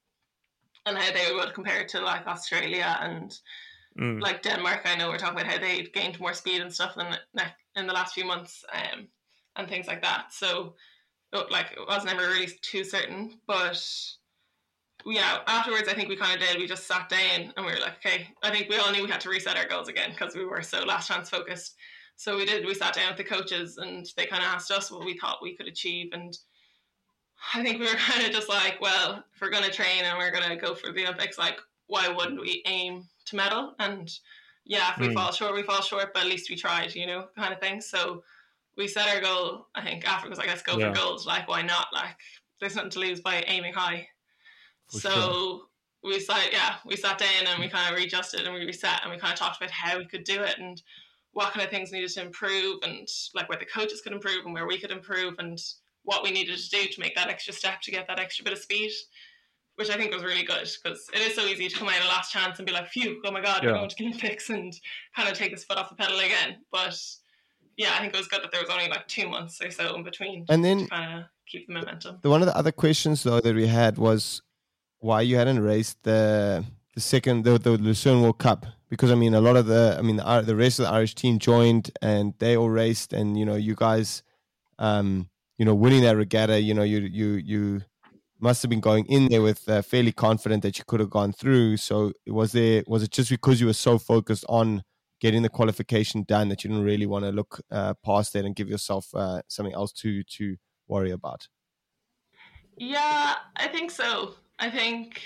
and 0.86 0.96
how 0.96 1.12
they 1.12 1.34
would 1.34 1.54
compare 1.54 1.84
to 1.84 2.00
like 2.00 2.26
Australia 2.26 2.96
and 3.00 3.38
Mm. 3.98 4.20
like 4.20 4.42
Denmark. 4.42 4.82
I 4.84 4.94
know 4.96 5.08
we're 5.08 5.16
talking 5.18 5.38
about 5.40 5.50
how 5.50 5.58
they 5.58 5.82
gained 5.84 6.20
more 6.20 6.34
speed 6.34 6.60
and 6.60 6.72
stuff 6.72 6.98
in 6.98 7.06
the, 7.34 7.44
in 7.76 7.86
the 7.86 7.92
last 7.94 8.14
few 8.14 8.24
months, 8.24 8.64
um, 8.72 9.08
and 9.56 9.68
things 9.68 9.86
like 9.86 10.02
that. 10.02 10.32
So, 10.32 10.74
like, 11.32 11.72
it 11.72 11.88
was 11.88 12.04
never 12.04 12.22
really 12.22 12.48
too 12.60 12.84
certain, 12.84 13.40
but 13.46 13.82
yeah, 15.04 15.38
afterwards, 15.46 15.88
I 15.88 15.94
think 15.94 16.08
we 16.08 16.16
kind 16.16 16.34
of 16.34 16.46
did. 16.46 16.58
We 16.58 16.66
just 16.66 16.86
sat 16.86 17.08
down 17.08 17.52
and 17.56 17.64
we 17.64 17.72
were 17.72 17.78
like, 17.78 17.96
okay, 17.98 18.28
I 18.42 18.50
think 18.50 18.68
we 18.68 18.76
all 18.76 18.92
knew 18.92 19.02
we 19.02 19.10
had 19.10 19.20
to 19.22 19.30
reset 19.30 19.56
our 19.56 19.66
goals 19.66 19.88
again 19.88 20.10
because 20.10 20.34
we 20.34 20.44
were 20.44 20.62
so 20.62 20.84
last 20.84 21.08
chance 21.08 21.30
focused. 21.30 21.76
So 22.16 22.36
we 22.36 22.46
did. 22.46 22.64
We 22.66 22.74
sat 22.74 22.94
down 22.94 23.08
with 23.08 23.18
the 23.18 23.24
coaches 23.24 23.76
and 23.78 24.06
they 24.16 24.26
kind 24.26 24.42
of 24.42 24.48
asked 24.48 24.70
us 24.70 24.90
what 24.90 25.04
we 25.04 25.18
thought 25.18 25.42
we 25.42 25.54
could 25.56 25.68
achieve. 25.68 26.10
And 26.12 26.36
I 27.54 27.62
think 27.62 27.78
we 27.78 27.86
were 27.86 27.94
kind 27.98 28.24
of 28.26 28.32
just 28.32 28.48
like, 28.48 28.80
well, 28.80 29.24
if 29.34 29.40
we're 29.40 29.50
going 29.50 29.64
to 29.64 29.70
train 29.70 30.04
and 30.04 30.18
we're 30.18 30.30
going 30.30 30.48
to 30.48 30.56
go 30.56 30.74
for 30.74 30.92
the 30.92 31.04
Olympics, 31.04 31.38
like, 31.38 31.58
why 31.86 32.08
wouldn't 32.08 32.40
we 32.40 32.62
aim 32.66 33.08
to 33.26 33.36
medal? 33.36 33.74
And 33.78 34.10
yeah, 34.64 34.92
if 34.94 35.00
we 35.00 35.08
Mm. 35.08 35.14
fall 35.14 35.32
short, 35.32 35.54
we 35.54 35.62
fall 35.62 35.82
short, 35.82 36.12
but 36.12 36.24
at 36.24 36.28
least 36.28 36.50
we 36.50 36.56
tried, 36.56 36.94
you 36.94 37.06
know, 37.06 37.28
kind 37.36 37.52
of 37.52 37.60
thing. 37.60 37.80
So 37.80 38.24
we 38.76 38.88
set 38.88 39.08
our 39.08 39.20
goal, 39.20 39.68
I 39.74 39.82
think, 39.82 40.06
after 40.08 40.28
was 40.28 40.38
like, 40.38 40.48
let's 40.48 40.62
go 40.62 40.78
Yeah. 40.78 40.90
for 40.90 40.92
gold. 40.92 41.26
Like, 41.26 41.48
why 41.48 41.62
not? 41.62 41.88
Like, 41.92 42.16
there's 42.60 42.76
nothing 42.76 42.90
to 42.92 43.00
lose 43.00 43.20
by 43.20 43.42
aiming 43.46 43.74
high. 43.74 44.08
For 44.90 45.00
so 45.00 45.10
sure. 45.10 45.36
we 46.02 46.20
sat, 46.20 46.52
yeah, 46.52 46.78
we 46.84 46.96
sat 46.96 47.18
down 47.18 47.46
and 47.46 47.60
we 47.60 47.68
kind 47.68 47.92
of 47.92 47.98
readjusted 47.98 48.42
and 48.46 48.54
we 48.54 48.64
reset 48.64 49.02
and 49.02 49.10
we 49.12 49.18
kind 49.18 49.32
of 49.32 49.38
talked 49.38 49.56
about 49.58 49.70
how 49.70 49.98
we 49.98 50.06
could 50.06 50.24
do 50.24 50.42
it 50.42 50.58
and 50.58 50.82
what 51.36 51.52
kind 51.52 51.62
of 51.62 51.70
things 51.70 51.92
needed 51.92 52.08
to 52.08 52.22
improve 52.22 52.78
and 52.82 53.06
like 53.34 53.46
where 53.50 53.58
the 53.58 53.66
coaches 53.66 54.00
could 54.00 54.12
improve 54.14 54.46
and 54.46 54.54
where 54.54 54.66
we 54.66 54.78
could 54.78 54.90
improve 54.90 55.34
and 55.38 55.58
what 56.04 56.22
we 56.24 56.30
needed 56.30 56.56
to 56.58 56.70
do 56.70 56.86
to 56.86 56.98
make 56.98 57.14
that 57.14 57.28
extra 57.28 57.52
step 57.52 57.78
to 57.82 57.90
get 57.90 58.06
that 58.08 58.18
extra 58.18 58.42
bit 58.42 58.54
of 58.54 58.58
speed, 58.58 58.90
which 59.74 59.90
I 59.90 59.96
think 59.98 60.14
was 60.14 60.24
really 60.24 60.44
good 60.44 60.66
because 60.82 61.10
it 61.12 61.20
is 61.20 61.34
so 61.34 61.44
easy 61.44 61.68
to 61.68 61.76
come 61.76 61.88
out 61.88 61.98
of 62.00 62.06
last 62.06 62.32
chance 62.32 62.58
and 62.58 62.64
be 62.66 62.72
like, 62.72 62.88
phew, 62.88 63.20
oh 63.26 63.30
my 63.30 63.42
God, 63.42 63.62
we're 63.62 63.68
Yeah. 63.72 63.76
going 63.76 63.88
to 63.90 63.96
the 63.98 64.06
Olympics 64.06 64.48
and 64.48 64.72
kind 65.14 65.28
of 65.28 65.36
take 65.36 65.50
this 65.50 65.64
foot 65.64 65.76
off 65.76 65.90
the 65.90 65.94
pedal 65.96 66.18
again. 66.20 66.56
But 66.72 66.98
yeah, 67.76 67.92
I 67.94 67.98
think 68.00 68.14
it 68.14 68.16
was 68.18 68.28
good 68.28 68.42
that 68.42 68.50
there 68.50 68.62
was 68.62 68.70
only 68.70 68.88
like 68.88 69.06
two 69.06 69.28
months 69.28 69.60
or 69.60 69.70
so 69.70 69.94
in 69.94 70.04
between 70.04 70.46
And 70.48 70.64
then 70.64 70.78
to 70.84 70.86
kind 70.88 71.18
of 71.20 71.24
keep 71.46 71.66
the 71.66 71.74
momentum. 71.74 72.18
the 72.22 72.30
one 72.30 72.40
of 72.40 72.46
the 72.46 72.56
other 72.56 72.72
questions 72.72 73.22
though 73.24 73.40
that 73.40 73.54
we 73.54 73.66
had 73.66 73.98
was 73.98 74.40
why 75.00 75.20
you 75.20 75.36
hadn't 75.36 75.60
raced 75.62 76.02
the 76.04 76.64
the 76.94 77.00
second 77.02 77.44
the, 77.44 77.58
the 77.58 77.72
Lucerne 77.76 78.22
World 78.22 78.38
Cup 78.38 78.64
because 78.88 79.10
I 79.10 79.14
mean 79.14 79.34
a 79.34 79.40
lot 79.40 79.56
of 79.56 79.66
the 79.66 79.96
I 79.98 80.02
mean 80.02 80.16
the, 80.16 80.42
the 80.44 80.56
rest 80.56 80.78
of 80.78 80.86
the 80.86 80.92
Irish 80.92 81.14
team 81.14 81.38
joined 81.38 81.90
and 82.02 82.34
they 82.38 82.56
all 82.56 82.70
raced 82.70 83.12
and 83.12 83.38
you 83.38 83.44
know 83.44 83.56
you 83.56 83.74
guys 83.74 84.22
um 84.78 85.28
you 85.58 85.64
know, 85.64 85.74
winning 85.74 86.02
that 86.02 86.16
regatta, 86.16 86.60
you 86.60 86.74
know, 86.74 86.82
you 86.82 87.00
you 87.00 87.34
you 87.34 87.82
must 88.38 88.62
have 88.62 88.68
been 88.68 88.80
going 88.80 89.06
in 89.06 89.28
there 89.28 89.40
with 89.40 89.66
uh, 89.68 89.80
fairly 89.80 90.12
confident 90.12 90.62
that 90.62 90.78
you 90.78 90.84
could 90.86 91.00
have 91.00 91.10
gone 91.10 91.32
through. 91.32 91.78
So 91.78 92.12
was 92.26 92.52
there 92.52 92.84
was 92.86 93.02
it 93.02 93.10
just 93.10 93.30
because 93.30 93.60
you 93.60 93.66
were 93.66 93.72
so 93.72 93.98
focused 93.98 94.44
on 94.48 94.82
getting 95.20 95.42
the 95.42 95.48
qualification 95.48 96.24
done 96.24 96.50
that 96.50 96.62
you 96.62 96.68
didn't 96.68 96.84
really 96.84 97.06
want 97.06 97.24
to 97.24 97.32
look 97.32 97.60
uh, 97.70 97.94
past 98.04 98.34
that 98.34 98.44
and 98.44 98.54
give 98.54 98.68
yourself 98.68 99.08
uh, 99.14 99.40
something 99.48 99.74
else 99.74 99.92
to 99.92 100.22
to 100.24 100.56
worry 100.88 101.10
about? 101.10 101.48
Yeah, 102.76 103.36
I 103.56 103.68
think 103.68 103.90
so. 103.90 104.34
I 104.58 104.70
think, 104.70 105.22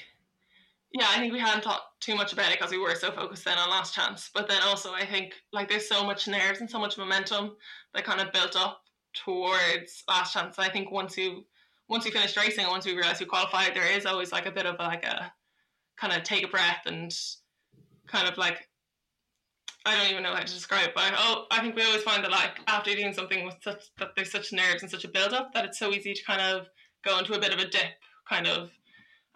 yeah, 0.92 1.06
I 1.08 1.18
think 1.18 1.32
we 1.32 1.38
hadn't 1.38 1.62
thought 1.62 1.82
too 2.00 2.16
much 2.16 2.32
about 2.32 2.50
it 2.50 2.58
because 2.58 2.72
we 2.72 2.78
were 2.78 2.94
so 2.94 3.12
focused 3.12 3.44
then 3.44 3.58
on 3.58 3.70
last 3.70 3.94
chance. 3.94 4.30
But 4.34 4.48
then 4.48 4.60
also, 4.62 4.92
I 4.92 5.06
think 5.06 5.34
like 5.52 5.68
there's 5.68 5.88
so 5.88 6.04
much 6.04 6.26
nerves 6.26 6.60
and 6.60 6.68
so 6.68 6.80
much 6.80 6.98
momentum 6.98 7.56
that 7.94 8.04
kind 8.04 8.20
of 8.20 8.32
built 8.32 8.56
up 8.56 8.82
towards 9.14 10.02
last 10.08 10.32
chance. 10.32 10.58
I 10.58 10.68
think 10.68 10.90
once 10.90 11.16
you 11.16 11.44
once 11.88 12.04
you 12.04 12.10
finished 12.10 12.36
racing 12.36 12.64
and 12.64 12.70
once 12.70 12.86
we 12.86 12.94
realized 12.94 13.20
we 13.20 13.26
qualified, 13.26 13.74
there 13.74 13.90
is 13.90 14.06
always 14.06 14.32
like 14.32 14.46
a 14.46 14.50
bit 14.50 14.66
of 14.66 14.76
like 14.78 15.04
a 15.04 15.32
kind 15.96 16.12
of 16.12 16.22
take 16.24 16.44
a 16.44 16.48
breath 16.48 16.82
and 16.86 17.14
kind 18.08 18.28
of 18.28 18.36
like 18.36 18.68
I 19.86 19.96
don't 19.96 20.10
even 20.10 20.22
know 20.22 20.34
how 20.34 20.40
to 20.40 20.52
describe 20.52 20.88
it, 20.88 20.94
but 20.94 21.12
oh, 21.16 21.46
I 21.50 21.60
think 21.60 21.74
we 21.74 21.82
always 21.82 22.02
find 22.02 22.22
that 22.24 22.30
like 22.30 22.58
after 22.66 22.94
doing 22.94 23.14
something 23.14 23.46
with 23.46 23.56
such 23.62 23.84
that 23.98 24.10
there's 24.16 24.30
such 24.32 24.52
nerves 24.52 24.82
and 24.82 24.90
such 24.90 25.04
a 25.04 25.08
build 25.08 25.32
up 25.32 25.54
that 25.54 25.64
it's 25.64 25.78
so 25.78 25.90
easy 25.90 26.14
to 26.14 26.24
kind 26.24 26.40
of 26.40 26.66
go 27.04 27.18
into 27.18 27.34
a 27.34 27.38
bit 27.38 27.52
of 27.52 27.60
a 27.60 27.68
dip 27.68 27.92
kind 28.28 28.46
of 28.46 28.70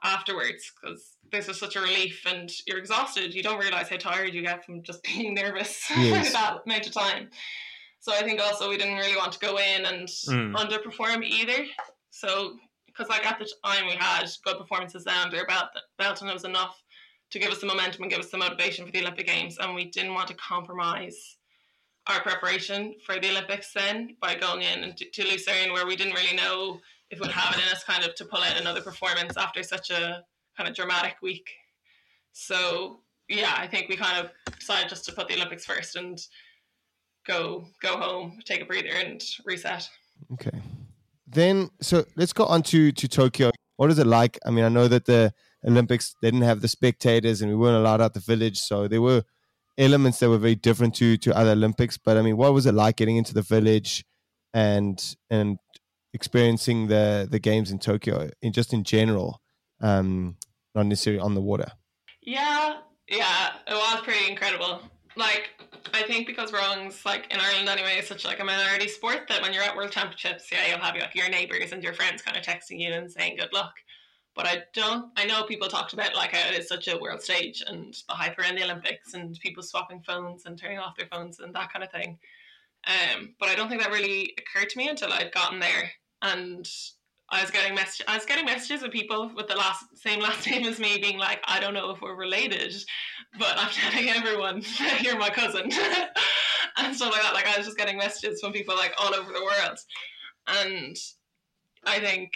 afterwards 0.05 0.70
because 0.80 1.16
there's 1.32 1.46
just 1.46 1.59
such 1.61 1.76
a 1.76 1.80
relief 1.80 2.22
and 2.26 2.50
you're 2.66 2.78
exhausted. 2.78 3.34
You 3.34 3.42
don't 3.42 3.59
realize 3.59 3.88
how 3.88 3.96
tired 3.96 4.34
you 4.34 4.42
get 4.42 4.64
from 4.64 4.82
just 4.82 5.02
being 5.05 5.34
nervous 5.34 5.82
Yes. 5.96 6.26
for 6.28 6.32
that 6.34 6.59
amount 6.66 6.86
of 6.86 6.92
time. 6.92 7.30
So 8.00 8.12
I 8.12 8.22
think 8.22 8.40
also 8.40 8.68
we 8.68 8.76
didn't 8.76 8.96
really 8.98 9.16
want 9.16 9.32
to 9.32 9.38
go 9.38 9.57
in 9.59 9.86
and 9.86 10.07
Mm. 10.09 10.55
underperform 10.55 11.24
either. 11.24 11.64
So 12.11 12.57
because 12.86 13.09
like 13.09 13.26
at 13.26 13.38
the 13.38 13.50
time 13.64 13.86
we 13.86 13.94
had 13.94 14.26
good 14.44 14.59
performances 14.59 15.05
then 15.05 15.16
under 15.16 15.44
belt, 15.46 15.68
belt 15.98 16.20
and 16.20 16.30
it 16.30 16.34
was 16.34 16.44
enough 16.44 16.80
to 17.30 17.38
give 17.38 17.50
us 17.50 17.59
the 17.61 17.66
momentum 17.66 18.02
and 18.02 18.11
give 18.12 18.20
us 18.20 18.30
the 18.30 18.36
motivation 18.38 18.84
for 18.86 18.92
the 18.92 19.00
Olympic 19.00 19.26
Games, 19.26 19.57
and 19.59 19.74
we 19.74 19.86
didn't 19.86 20.14
want 20.14 20.28
to 20.28 20.34
compromise 20.34 21.38
our 22.07 22.20
preparation 22.20 22.94
for 23.05 23.18
the 23.18 23.30
Olympics 23.30 23.72
then 23.72 24.14
by 24.20 24.34
going 24.34 24.61
in 24.62 24.94
to 24.94 25.22
Lucerne 25.24 25.72
where 25.72 25.86
we 25.86 25.96
didn't 25.96 26.12
really 26.12 26.36
know 26.36 26.78
if 27.11 27.20
we'd 27.20 27.30
have 27.30 27.57
it 27.57 27.62
in 27.62 27.72
us 27.72 27.84
kind 27.84 28.05
of 28.05 28.14
to 28.16 28.24
pull 28.24 28.40
out 28.40 28.59
another 28.59 28.80
performance 28.80 29.36
after 29.36 29.62
such 29.62 29.90
a 29.90 30.22
kind 30.57 30.68
of 30.68 30.74
dramatic 30.74 31.16
week. 31.22 31.48
So 32.32 33.00
yeah, 33.28 33.55
I 33.57 33.66
think 33.66 33.88
we 33.88 33.96
kind 33.96 34.24
of 34.24 34.30
decided 34.59 34.88
just 34.88 35.05
to 35.07 35.12
put 35.12 35.28
the 35.28 35.34
Olympics 35.34 35.64
first 35.64 35.96
and 35.96 36.18
go 37.26 37.66
go 37.82 37.96
home, 37.96 38.38
take 38.44 38.61
a 38.61 38.64
breather, 38.64 38.88
and 38.88 39.22
reset. 39.44 39.88
Okay. 40.32 40.59
Then, 41.26 41.70
so 41.80 42.05
let's 42.16 42.32
go 42.32 42.44
on 42.44 42.62
to, 42.64 42.92
to 42.92 43.09
Tokyo. 43.09 43.50
What 43.76 43.90
is 43.90 43.98
it 43.98 44.07
like? 44.07 44.38
I 44.46 44.50
mean, 44.50 44.64
I 44.64 44.68
know 44.68 44.86
that 44.88 45.07
the 45.07 45.32
Olympics, 45.66 46.14
they 46.22 46.30
didn't 46.30 46.46
have 46.46 46.61
the 46.61 46.68
spectators 46.68 47.42
and 47.42 47.50
we 47.50 47.57
weren't 47.57 47.76
allowed 47.76 48.00
out 48.00 48.14
the 48.14 48.20
village. 48.20 48.59
So 48.59 48.86
there 48.86 49.02
were 49.02 49.24
elements 49.76 50.20
that 50.20 50.28
were 50.28 50.38
very 50.38 50.55
different 50.55 50.94
to, 50.96 51.16
to 51.16 51.36
other 51.36 51.52
Olympics. 51.52 51.98
But 51.98 52.16
I 52.16 52.22
mean, 52.22 52.36
what 52.36 52.52
was 52.52 52.66
it 52.66 52.74
like 52.74 52.96
getting 52.96 53.16
into 53.16 53.34
the 53.34 53.42
village 53.42 54.05
and, 54.52 55.02
and 55.30 55.59
experiencing 56.14 56.86
the, 56.86 57.28
the 57.30 57.40
games 57.40 57.70
in 57.70 57.78
Tokyo 57.78 58.30
in 58.40 58.52
just 58.52 58.72
in 58.72 58.84
general, 58.84 59.42
um, 59.82 60.36
not 60.74 60.86
necessarily 60.86 61.20
on 61.20 61.34
the 61.34 61.42
water? 61.42 61.66
Yeah, 62.22 62.78
yeah, 63.08 63.52
it 63.66 63.74
was 63.74 64.00
pretty 64.02 64.30
incredible. 64.30 64.80
Like, 65.16 65.50
I 65.92 66.02
think 66.02 66.26
because 66.26 66.52
rowing's 66.52 67.04
like 67.04 67.32
in 67.32 67.38
Ireland 67.38 67.68
anyway, 67.68 67.96
it's 67.98 68.08
such 68.08 68.24
like 68.24 68.40
a 68.40 68.44
minority 68.44 68.88
sport 68.88 69.26
that 69.28 69.42
when 69.42 69.52
you're 69.52 69.62
at 69.62 69.76
World 69.76 69.90
Championships, 69.90 70.50
yeah, 70.50 70.66
you'll 70.68 70.78
have 70.78 70.96
like 70.96 71.14
your 71.14 71.28
neighbours 71.28 71.72
and 71.72 71.82
your 71.82 71.92
friends 71.92 72.22
kind 72.22 72.36
of 72.36 72.42
texting 72.42 72.80
you 72.80 72.92
and 72.92 73.10
saying 73.10 73.36
good 73.36 73.52
luck. 73.52 73.74
But 74.34 74.46
I 74.46 74.62
don't. 74.72 75.12
I 75.16 75.26
know 75.26 75.44
people 75.44 75.68
talked 75.68 75.92
about 75.92 76.16
like 76.16 76.32
how 76.32 76.48
it 76.48 76.58
is 76.58 76.66
such 76.66 76.88
a 76.88 76.98
world 76.98 77.22
stage 77.22 77.62
and 77.66 77.94
the 78.08 78.14
hype 78.14 78.38
around 78.38 78.56
the 78.56 78.64
Olympics 78.64 79.14
and 79.14 79.38
people 79.38 79.62
swapping 79.62 80.00
phones 80.00 80.46
and 80.46 80.58
turning 80.58 80.78
off 80.78 80.96
their 80.96 81.06
phones 81.06 81.38
and 81.38 81.54
that 81.54 81.72
kind 81.72 81.84
of 81.84 81.92
thing. 81.92 82.18
Um, 82.86 83.34
but 83.38 83.48
I 83.48 83.54
don't 83.54 83.68
think 83.68 83.82
that 83.82 83.92
really 83.92 84.34
occurred 84.38 84.70
to 84.70 84.78
me 84.78 84.88
until 84.88 85.12
I'd 85.12 85.32
gotten 85.32 85.60
there 85.60 85.90
and 86.24 86.68
I 87.30 87.42
was 87.42 87.50
getting 87.50 87.74
mess- 87.74 88.02
I 88.08 88.16
was 88.16 88.26
getting 88.26 88.44
messages 88.44 88.82
of 88.82 88.90
people 88.90 89.30
with 89.34 89.46
the 89.46 89.56
last 89.56 89.84
same 89.96 90.20
last 90.20 90.46
name 90.50 90.66
as 90.66 90.78
me 90.78 90.98
being 91.00 91.18
like, 91.18 91.40
I 91.44 91.60
don't 91.60 91.74
know 91.74 91.90
if 91.90 92.00
we're 92.00 92.16
related, 92.16 92.74
but 93.38 93.54
I'm 93.56 93.70
telling 93.70 94.08
everyone 94.10 94.60
that 94.78 95.02
you're 95.02 95.18
my 95.18 95.30
cousin 95.30 95.62
and 96.76 96.96
stuff 96.96 97.12
like 97.12 97.22
that. 97.22 97.34
Like 97.34 97.46
I 97.46 97.56
was 97.56 97.66
just 97.66 97.78
getting 97.78 97.96
messages 97.96 98.40
from 98.40 98.52
people 98.52 98.74
like 98.74 98.94
all 98.98 99.14
over 99.14 99.32
the 99.32 99.42
world, 99.42 99.78
and 100.48 100.96
I 101.84 102.00
think 102.00 102.32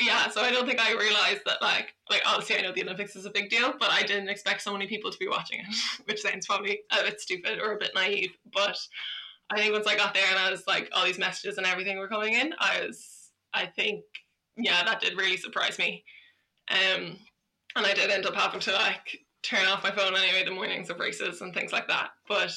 yeah. 0.00 0.28
So 0.28 0.40
I 0.40 0.50
don't 0.50 0.66
think 0.66 0.80
I 0.80 0.92
realized 0.92 1.42
that 1.46 1.60
like 1.60 1.94
like 2.10 2.22
obviously 2.26 2.58
I 2.58 2.62
know 2.62 2.72
the 2.72 2.82
Olympics 2.82 3.16
is 3.16 3.26
a 3.26 3.30
big 3.30 3.50
deal, 3.50 3.74
but 3.78 3.90
I 3.90 4.02
didn't 4.02 4.28
expect 4.28 4.62
so 4.62 4.72
many 4.72 4.86
people 4.86 5.10
to 5.10 5.18
be 5.18 5.28
watching 5.28 5.60
it, 5.60 5.76
which 6.04 6.22
sounds 6.22 6.46
probably 6.46 6.80
a 6.92 7.02
bit 7.02 7.20
stupid 7.20 7.58
or 7.60 7.72
a 7.72 7.78
bit 7.78 7.90
naive, 7.94 8.30
but. 8.52 8.78
I 9.50 9.56
think 9.56 9.72
once 9.72 9.86
I 9.86 9.96
got 9.96 10.12
there 10.12 10.26
and 10.28 10.38
I 10.38 10.50
was 10.50 10.66
like 10.66 10.90
all 10.92 11.06
these 11.06 11.18
messages 11.18 11.56
and 11.56 11.66
everything 11.66 11.96
were 11.96 12.06
coming 12.06 12.34
in, 12.34 12.52
I 12.58 12.82
was 12.86 13.17
I 13.54 13.66
think 13.66 14.04
yeah, 14.56 14.84
that 14.84 15.00
did 15.00 15.16
really 15.16 15.36
surprise 15.36 15.78
me. 15.78 16.04
Um, 16.68 17.16
and 17.76 17.86
I 17.86 17.94
did 17.94 18.10
end 18.10 18.26
up 18.26 18.34
having 18.34 18.60
to 18.60 18.72
like 18.72 19.18
turn 19.42 19.66
off 19.66 19.84
my 19.84 19.90
phone 19.90 20.16
anyway 20.16 20.44
the 20.44 20.50
mornings 20.50 20.90
of 20.90 20.98
races 20.98 21.40
and 21.40 21.54
things 21.54 21.72
like 21.72 21.86
that. 21.88 22.10
But 22.26 22.52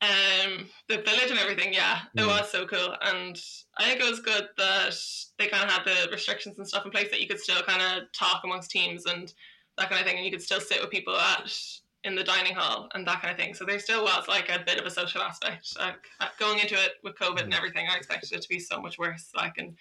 um, 0.00 0.68
the 0.88 0.98
village 0.98 1.30
and 1.30 1.38
everything, 1.38 1.72
yeah, 1.72 2.02
it 2.16 2.20
Mm. 2.20 2.28
was 2.28 2.50
so 2.50 2.66
cool. 2.66 2.96
And 3.02 3.40
I 3.78 3.84
think 3.84 4.00
it 4.00 4.08
was 4.08 4.20
good 4.20 4.48
that 4.56 4.96
they 5.38 5.48
kind 5.48 5.64
of 5.64 5.70
had 5.70 5.84
the 5.84 6.10
restrictions 6.12 6.58
and 6.58 6.68
stuff 6.68 6.84
in 6.84 6.90
place 6.90 7.10
that 7.10 7.20
you 7.20 7.26
could 7.26 7.40
still 7.40 7.62
kind 7.62 7.82
of 7.82 8.12
talk 8.12 8.42
amongst 8.44 8.70
teams 8.70 9.06
and 9.06 9.32
that 9.78 9.88
kind 9.88 10.00
of 10.00 10.06
thing, 10.06 10.16
and 10.16 10.24
you 10.24 10.30
could 10.30 10.42
still 10.42 10.60
sit 10.60 10.80
with 10.80 10.90
people 10.90 11.16
at 11.16 11.52
in 12.04 12.14
the 12.14 12.24
dining 12.24 12.54
hall 12.54 12.88
and 12.94 13.06
that 13.06 13.20
kind 13.22 13.32
of 13.32 13.38
thing. 13.38 13.54
So 13.54 13.64
there 13.64 13.78
still 13.78 14.04
was 14.04 14.28
like 14.28 14.48
a 14.50 14.62
bit 14.64 14.78
of 14.78 14.86
a 14.86 14.90
social 14.90 15.22
aspect. 15.22 15.76
Like 15.78 15.96
uh, 16.20 16.26
going 16.38 16.58
into 16.58 16.74
it 16.74 16.92
with 17.02 17.16
COVID 17.16 17.42
and 17.44 17.54
everything, 17.54 17.86
I 17.90 17.96
expected 17.96 18.32
it 18.32 18.42
to 18.42 18.48
be 18.48 18.58
so 18.60 18.80
much 18.80 18.98
worse. 18.98 19.30
Like 19.34 19.54
and 19.58 19.74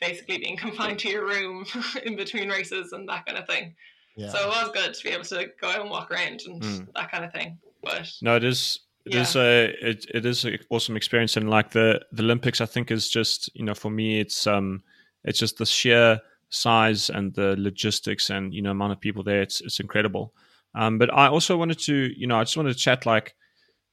basically 0.00 0.38
being 0.38 0.56
confined 0.66 0.98
to 1.00 1.08
your 1.08 1.26
room 1.26 1.64
in 2.04 2.16
between 2.16 2.48
races 2.48 2.92
and 2.92 3.08
that 3.08 3.26
kind 3.26 3.38
of 3.38 3.46
thing. 3.46 3.74
Yeah. 4.16 4.28
So 4.28 4.38
it 4.38 4.48
was 4.48 4.70
good 4.72 4.94
to 4.94 5.04
be 5.04 5.10
able 5.10 5.24
to 5.24 5.46
go 5.60 5.68
out 5.68 5.80
and 5.82 5.90
walk 5.90 6.10
around 6.10 6.40
and 6.46 6.62
Mm. 6.62 6.92
that 6.94 7.10
kind 7.10 7.24
of 7.24 7.32
thing. 7.32 7.58
But 7.82 8.10
No, 8.22 8.36
it 8.36 8.44
is. 8.44 8.80
It 9.04 9.14
Yeah. 9.14 9.20
is 9.20 9.36
a 9.36 9.74
it, 9.90 10.06
it 10.14 10.26
is 10.26 10.44
an 10.44 10.58
awesome 10.70 10.96
experience, 10.96 11.36
and 11.36 11.48
like 11.48 11.70
the 11.70 12.00
the 12.10 12.22
Olympics, 12.24 12.60
I 12.60 12.66
think 12.66 12.90
is 12.90 13.08
just 13.08 13.50
you 13.54 13.64
know 13.64 13.74
for 13.74 13.90
me 13.90 14.18
it's 14.18 14.46
um 14.46 14.82
it's 15.24 15.38
just 15.38 15.58
the 15.58 15.66
sheer 15.66 16.20
size 16.48 17.10
and 17.10 17.34
the 17.34 17.54
logistics 17.58 18.30
and 18.30 18.52
you 18.54 18.62
know 18.62 18.70
amount 18.70 18.92
of 18.92 19.00
people 19.00 19.22
there. 19.22 19.42
It's 19.42 19.60
it's 19.60 19.78
incredible. 19.78 20.32
Um, 20.76 20.98
but 20.98 21.12
I 21.12 21.28
also 21.28 21.56
wanted 21.56 21.78
to 21.80 22.12
you 22.16 22.26
know 22.26 22.38
I 22.38 22.44
just 22.44 22.56
wanted 22.56 22.74
to 22.74 22.78
chat 22.78 23.06
like 23.06 23.34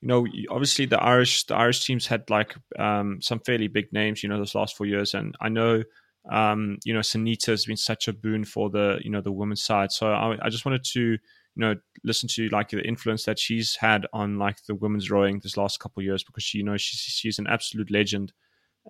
you 0.01 0.07
know 0.09 0.27
obviously 0.49 0.85
the 0.85 1.01
Irish 1.01 1.45
the 1.45 1.55
Irish 1.55 1.85
teams 1.85 2.05
had 2.07 2.29
like 2.29 2.55
um 2.77 3.19
some 3.21 3.39
fairly 3.39 3.69
big 3.69 3.91
names 3.93 4.21
you 4.21 4.29
know 4.29 4.37
those 4.37 4.53
last 4.53 4.75
four 4.75 4.85
years, 4.85 5.13
and 5.13 5.33
I 5.41 5.49
know 5.49 5.83
um 6.31 6.77
you 6.83 6.93
know 6.93 6.99
Sanita 6.99 7.47
has 7.47 7.65
been 7.65 7.77
such 7.77 8.07
a 8.07 8.13
boon 8.13 8.43
for 8.43 8.69
the 8.69 8.99
you 9.01 9.09
know 9.09 9.21
the 9.21 9.31
women's 9.31 9.63
side. 9.63 9.91
So 9.91 10.11
I, 10.11 10.37
I 10.41 10.49
just 10.49 10.65
wanted 10.65 10.83
to 10.83 11.01
you 11.01 11.19
know 11.55 11.75
listen 12.03 12.27
to 12.29 12.49
like 12.49 12.69
the 12.69 12.85
influence 12.85 13.23
that 13.25 13.39
she's 13.39 13.75
had 13.77 14.05
on 14.11 14.37
like 14.37 14.57
the 14.67 14.75
women's 14.75 15.09
rowing 15.09 15.39
this 15.39 15.57
last 15.57 15.79
couple 15.79 16.01
of 16.01 16.05
years 16.05 16.23
because 16.23 16.43
she 16.43 16.57
you 16.57 16.63
know 16.65 16.77
she's 16.77 16.99
she's 16.99 17.39
an 17.39 17.47
absolute 17.47 17.91
legend. 17.91 18.33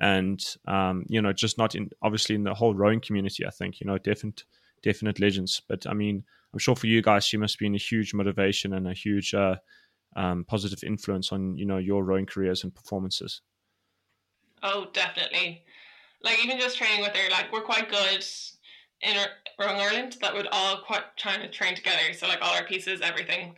And 0.01 0.43
um 0.67 1.05
you 1.07 1.21
know 1.21 1.31
just 1.31 1.59
not 1.59 1.75
in 1.75 1.91
obviously 2.01 2.33
in 2.33 2.43
the 2.43 2.55
whole 2.55 2.73
rowing 2.73 2.99
community 2.99 3.45
i 3.45 3.51
think 3.51 3.79
you 3.79 3.85
know 3.85 3.99
definite 3.99 4.43
definite 4.81 5.19
legends. 5.19 5.61
But 5.69 5.85
i 5.85 5.93
mean 5.93 6.23
i'm 6.53 6.59
sure 6.59 6.75
for 6.75 6.87
you 6.87 7.01
guys 7.01 7.25
she 7.25 7.37
must 7.37 7.57
be 7.57 7.65
in 7.65 7.75
a 7.75 7.79
huge 7.79 8.13
motivation 8.13 8.73
and 8.73 8.87
a 8.87 8.93
huge 8.93 9.33
uh 9.33 9.55
um, 10.15 10.45
positive 10.47 10.83
influence 10.83 11.31
on 11.31 11.57
you 11.57 11.65
know 11.65 11.79
your 11.79 12.03
rowing 12.03 12.27
careers 12.27 12.63
and 12.63 12.75
performances 12.75 13.41
oh, 14.63 14.87
definitely. 14.93 15.63
Like 16.23 16.43
even 16.43 16.59
just 16.59 16.77
training 16.77 17.01
with 17.01 17.15
her, 17.15 17.29
like 17.29 17.51
we're 17.51 17.61
quite 17.61 17.89
good 17.89 18.25
in 19.01 19.17
our- 19.17 19.27
Rowing 19.59 19.79
Ireland 19.79 20.17
that 20.21 20.33
would 20.33 20.47
all 20.51 20.77
quite 20.77 21.03
trying 21.15 21.41
to 21.41 21.49
train 21.49 21.75
together. 21.75 22.13
So 22.13 22.27
like 22.27 22.41
all 22.41 22.55
our 22.55 22.65
pieces, 22.65 23.01
everything, 23.01 23.53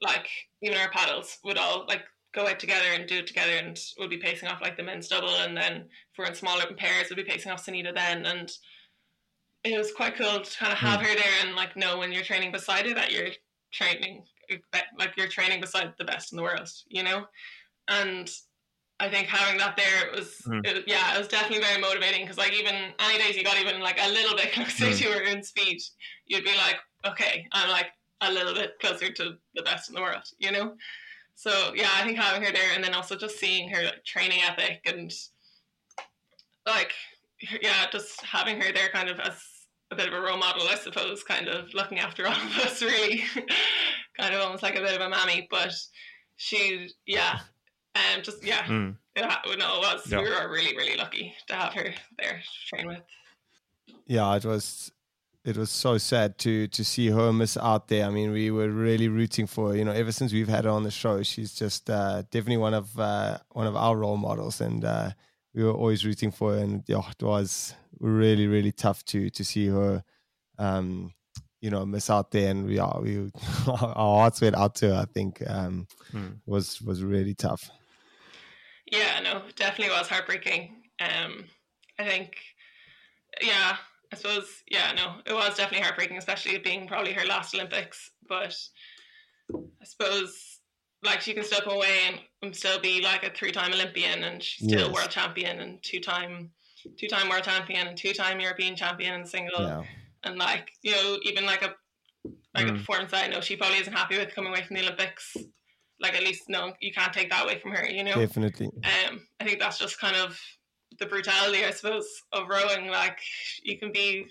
like 0.00 0.26
even 0.62 0.78
our 0.78 0.88
paddles 0.90 1.38
would 1.44 1.58
all 1.58 1.84
like 1.86 2.04
go 2.32 2.48
out 2.48 2.58
together 2.58 2.86
and 2.94 3.06
do 3.06 3.18
it 3.18 3.26
together 3.26 3.52
and 3.52 3.78
we'll 3.98 4.08
be 4.08 4.16
pacing 4.16 4.48
off 4.48 4.62
like 4.62 4.76
the 4.76 4.82
men's 4.82 5.06
double 5.06 5.28
and 5.28 5.56
then 5.56 5.76
if 5.76 6.18
we're 6.18 6.24
in 6.24 6.34
smaller 6.34 6.64
pairs 6.76 7.06
we'll 7.08 7.16
be 7.16 7.30
pacing 7.30 7.52
off 7.52 7.64
Sanita 7.64 7.94
then 7.94 8.26
and 8.26 8.50
it 9.64 9.78
was 9.78 9.92
quite 9.92 10.14
cool 10.16 10.40
to 10.40 10.58
kind 10.58 10.72
of 10.72 10.78
have 10.78 11.00
her 11.00 11.14
there 11.14 11.32
and 11.42 11.56
like 11.56 11.76
know 11.76 11.98
when 11.98 12.12
you're 12.12 12.22
training 12.22 12.52
beside 12.52 12.86
her 12.86 12.94
that 12.94 13.10
you're 13.10 13.30
training 13.72 14.24
like 14.98 15.16
you're 15.16 15.26
training 15.28 15.60
beside 15.60 15.94
the 15.98 16.04
best 16.04 16.32
in 16.32 16.36
the 16.36 16.42
world, 16.42 16.68
you 16.88 17.02
know? 17.02 17.26
And 17.88 18.30
I 19.00 19.08
think 19.08 19.26
having 19.26 19.58
that 19.58 19.76
there 19.76 20.06
it 20.06 20.12
was 20.12 20.42
Mm. 20.46 20.66
it, 20.66 20.84
yeah, 20.86 21.14
it 21.14 21.18
was 21.18 21.28
definitely 21.28 21.64
very 21.64 21.80
motivating 21.80 22.22
because 22.22 22.36
like 22.38 22.52
even 22.52 22.92
any 22.98 23.18
days 23.18 23.36
you 23.36 23.42
got 23.42 23.58
even 23.58 23.80
like 23.80 23.98
a 24.00 24.08
little 24.10 24.36
bit 24.36 24.52
closer 24.56 24.86
Mm. 24.86 24.98
to 24.98 25.12
her 25.12 25.22
in 25.22 25.42
speed, 25.42 25.80
you'd 26.26 26.44
be 26.44 26.54
like, 26.56 26.76
okay, 27.06 27.48
I'm 27.52 27.70
like 27.70 27.92
a 28.20 28.30
little 28.32 28.54
bit 28.54 28.78
closer 28.80 29.10
to 29.12 29.38
the 29.54 29.62
best 29.62 29.88
in 29.88 29.94
the 29.94 30.02
world, 30.02 30.24
you 30.38 30.52
know? 30.52 30.76
So 31.34 31.72
yeah, 31.74 31.90
I 31.94 32.04
think 32.04 32.18
having 32.18 32.42
her 32.42 32.52
there 32.52 32.72
and 32.74 32.84
then 32.84 32.94
also 32.94 33.16
just 33.16 33.38
seeing 33.38 33.68
her 33.70 33.82
like, 33.82 34.04
training 34.04 34.40
ethic 34.42 34.82
and 34.86 35.12
like 36.66 36.92
yeah, 37.62 37.86
just 37.90 38.20
having 38.22 38.60
her 38.60 38.72
there 38.72 38.88
kind 38.90 39.08
of 39.08 39.18
as 39.20 39.42
a 39.90 39.96
bit 39.96 40.08
of 40.08 40.14
a 40.14 40.20
role 40.20 40.36
model, 40.38 40.66
I 40.68 40.74
suppose, 40.76 41.22
kind 41.22 41.48
of 41.48 41.72
looking 41.74 41.98
after 41.98 42.26
all 42.26 42.32
of 42.32 42.58
us, 42.58 42.82
really, 42.92 43.22
kind 44.18 44.34
of 44.34 44.40
almost 44.40 44.62
like 44.62 44.76
a 44.76 44.80
bit 44.80 44.94
of 44.94 45.00
a 45.00 45.08
mammy. 45.08 45.46
But 45.50 45.72
she, 46.36 46.88
yeah, 47.06 47.40
um, 47.94 48.22
just 48.22 48.44
yeah, 48.44 48.64
Mm. 48.64 48.96
it, 49.14 49.22
no, 49.58 49.76
it 49.76 49.80
was. 49.80 50.10
Yeah. 50.10 50.22
We 50.22 50.28
were 50.30 50.50
really, 50.50 50.76
really 50.76 50.96
lucky 50.96 51.34
to 51.48 51.54
have 51.54 51.72
her 51.74 51.94
there 52.18 52.40
to 52.42 52.76
train 52.76 52.88
with. 52.88 53.02
yeah, 54.06 54.34
it 54.36 54.44
was 54.44 54.90
it 55.44 55.56
was 55.58 55.70
so 55.70 55.98
sad 55.98 56.38
to 56.38 56.66
to 56.68 56.84
see 56.84 57.08
her 57.10 57.32
miss 57.32 57.56
out 57.56 57.88
there. 57.88 58.06
I 58.06 58.10
mean, 58.10 58.32
we 58.32 58.50
were 58.50 58.68
really 58.70 59.08
rooting 59.08 59.46
for 59.46 59.68
her. 59.70 59.76
You 59.76 59.84
know, 59.84 59.92
ever 59.92 60.10
since 60.12 60.32
we've 60.32 60.48
had 60.48 60.64
her 60.64 60.70
on 60.70 60.82
the 60.84 60.90
show, 60.90 61.22
she's 61.22 61.54
just 61.54 61.90
uh, 61.90 62.22
definitely 62.30 62.56
one 62.56 62.74
of 62.74 62.98
uh, 62.98 63.38
one 63.50 63.66
of 63.66 63.76
our 63.76 63.96
role 63.96 64.16
models, 64.16 64.60
and 64.60 64.84
uh, 64.84 65.10
we 65.54 65.62
were 65.64 65.72
always 65.72 66.04
rooting 66.04 66.30
for 66.30 66.52
her. 66.52 66.58
And 66.58 66.82
yeah, 66.86 67.02
it 67.10 67.22
was 67.22 67.74
really 68.00 68.46
really 68.46 68.72
tough 68.72 69.04
to 69.06 69.30
to 69.30 69.44
see 69.44 69.68
her. 69.68 70.04
Um, 70.58 71.12
you 71.60 71.70
know, 71.70 71.86
miss 71.86 72.10
out 72.10 72.30
there, 72.30 72.50
and 72.50 72.66
we 72.66 72.78
are 72.78 73.00
we 73.00 73.30
our 73.66 74.18
hearts 74.18 74.40
went 74.42 74.54
out 74.56 74.74
to 74.76 74.88
her. 74.94 75.00
I 75.02 75.04
think 75.06 75.42
um, 75.46 75.86
Mm. 76.12 76.40
was 76.46 76.80
was 76.82 77.02
really 77.02 77.34
tough. 77.34 77.70
Yeah, 78.92 79.20
no, 79.22 79.42
definitely 79.56 79.96
was 79.96 80.08
heartbreaking. 80.08 80.82
Um, 81.00 81.46
I 81.98 82.04
think, 82.04 82.36
yeah, 83.40 83.76
I 84.12 84.16
suppose, 84.16 84.62
yeah, 84.70 84.92
no, 84.92 85.14
it 85.24 85.32
was 85.32 85.56
definitely 85.56 85.84
heartbreaking, 85.84 86.18
especially 86.18 86.54
it 86.54 86.62
being 86.64 86.86
probably 86.86 87.12
her 87.14 87.26
last 87.26 87.54
Olympics. 87.54 88.10
But 88.28 88.54
I 89.52 89.84
suppose, 89.84 90.53
like, 91.04 91.20
she 91.20 91.34
can 91.34 91.44
step 91.44 91.66
away 91.66 92.20
and, 92.42 92.54
still 92.54 92.78
be 92.80 93.00
like 93.02 93.24
a 93.24 93.30
three-time 93.30 93.72
Olympian, 93.72 94.24
and 94.24 94.42
she's 94.42 94.64
still 94.66 94.88
Yes. 94.88 94.94
world 94.94 95.10
champion 95.10 95.60
and 95.60 95.82
two-time, 95.82 96.52
two-time 96.98 97.28
world 97.30 97.44
champion 97.44 97.86
and 97.88 97.96
two-time 97.96 98.40
European 98.40 98.76
champion 98.76 99.14
in 99.20 99.26
single. 99.26 99.64
Yeah, 99.64 99.84
And 100.24 100.38
like, 100.38 100.72
you 100.82 100.92
know, 100.92 101.18
even 101.24 101.46
like 101.46 101.62
a 101.62 101.74
like 102.54 102.68
a 102.68 102.72
Mm. 102.72 102.78
performance 102.78 103.10
that 103.10 103.24
I 103.24 103.28
know 103.28 103.40
she 103.40 103.56
probably 103.56 103.78
isn't 103.78 103.92
happy 103.92 104.16
with 104.18 104.34
coming 104.34 104.50
away 104.50 104.62
from 104.64 104.76
the 104.76 104.82
Olympics. 104.82 105.34
Like, 106.00 106.14
at 106.14 106.22
least 106.22 106.48
no, 106.48 106.74
you 106.80 106.92
can't 106.92 107.12
take 107.12 107.30
that 107.30 107.44
away 107.44 107.58
from 107.60 107.72
her. 107.72 107.88
You 107.88 108.04
know. 108.04 108.20
definitely. 108.20 108.70
Um, 108.84 109.26
I 109.40 109.44
think 109.44 109.58
that's 109.60 109.78
just 109.78 109.98
kind 109.98 110.16
of 110.16 110.40
the 110.98 111.06
brutality, 111.06 111.64
I 111.64 111.70
suppose, 111.72 112.06
of 112.32 112.48
rowing. 112.48 112.88
Like 112.88 113.20
you 113.62 113.78
can 113.78 113.92
be 113.92 114.24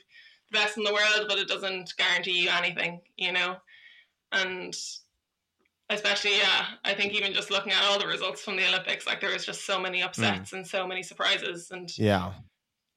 the 0.52 0.60
best 0.60 0.78
in 0.78 0.84
the 0.84 0.94
world, 0.94 1.28
but 1.28 1.40
it 1.40 1.48
doesn't 1.48 1.94
guarantee 1.98 2.44
you 2.44 2.50
anything, 2.50 3.02
you 3.18 3.32
know. 3.32 3.58
And 4.32 4.76
especially, 5.94 6.38
yeah, 6.38 6.66
I 6.84 6.94
think 6.94 7.14
even 7.14 7.34
just 7.34 7.50
looking 7.52 7.72
at 7.72 7.84
all 7.84 8.00
the 8.00 8.08
results 8.08 8.42
from 8.42 8.56
the 8.58 8.68
Olympics, 8.68 9.06
like 9.08 9.22
there 9.22 9.32
was 9.32 9.46
just 9.46 9.66
so 9.66 9.80
many 9.80 10.02
upsets 10.04 10.54
and 10.54 10.66
so 10.66 10.86
many 10.88 11.04
surprises, 11.04 11.72
and 11.72 11.90
Yeah. 11.98 12.34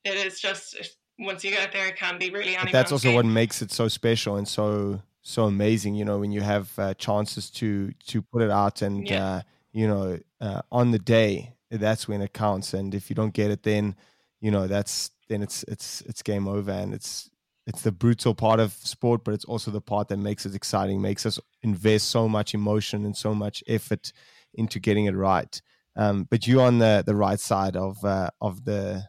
it 0.04 0.14
is 0.26 0.40
just 0.40 0.76
once 1.18 1.42
you 1.44 1.50
get 1.50 1.72
there, 1.72 1.86
it 1.88 1.96
can 1.96 2.18
be 2.18 2.30
really. 2.30 2.56
That's 2.72 2.92
also 2.92 3.08
game. 3.08 3.14
what 3.16 3.24
makes 3.26 3.62
it 3.62 3.70
so 3.72 3.88
special 3.88 4.36
and 4.36 4.46
so 4.46 5.00
so 5.22 5.46
amazing 5.46 5.96
you 5.96 6.04
know 6.04 6.18
when 6.20 6.30
you 6.30 6.40
have 6.40 6.70
uh, 6.78 6.94
chances 6.94 7.50
to 7.50 7.90
to 8.06 8.22
put 8.22 8.42
it 8.42 8.50
out 8.50 8.80
and 8.80 9.08
Yeah. 9.08 9.24
uh, 9.26 9.40
you 9.72 9.88
know 9.88 10.20
uh, 10.40 10.62
on 10.70 10.92
the 10.92 11.00
day 11.00 11.52
that's 11.68 12.06
when 12.06 12.22
it 12.22 12.32
counts 12.32 12.72
and 12.74 12.94
if 12.94 13.10
you 13.10 13.16
don't 13.16 13.34
get 13.34 13.50
it 13.50 13.64
then 13.64 13.96
you 14.40 14.52
know 14.52 14.68
that's 14.68 15.10
then 15.28 15.42
it's 15.42 15.64
it's 15.64 16.00
it's 16.02 16.22
game 16.22 16.46
over 16.46 16.70
and 16.70 16.94
it's 16.94 17.28
it's 17.66 17.82
the 17.82 17.92
brutal 17.92 18.34
part 18.34 18.60
of 18.60 18.72
sport 18.72 19.24
but 19.24 19.34
it's 19.34 19.44
also 19.44 19.70
the 19.70 19.80
part 19.80 20.08
that 20.08 20.18
makes 20.18 20.46
it 20.46 20.54
exciting 20.54 21.00
makes 21.00 21.26
us 21.26 21.38
invest 21.62 22.08
so 22.08 22.28
much 22.28 22.54
emotion 22.54 23.04
and 23.04 23.16
so 23.16 23.34
much 23.34 23.62
effort 23.66 24.12
into 24.54 24.78
getting 24.80 25.06
it 25.06 25.14
right 25.14 25.60
um, 25.96 26.26
but 26.30 26.46
you're 26.46 26.62
on 26.66 26.78
the 26.78 27.02
the 27.06 27.14
right 27.14 27.40
side 27.40 27.76
of 27.76 28.02
uh, 28.04 28.30
of 28.40 28.64
the 28.64 29.02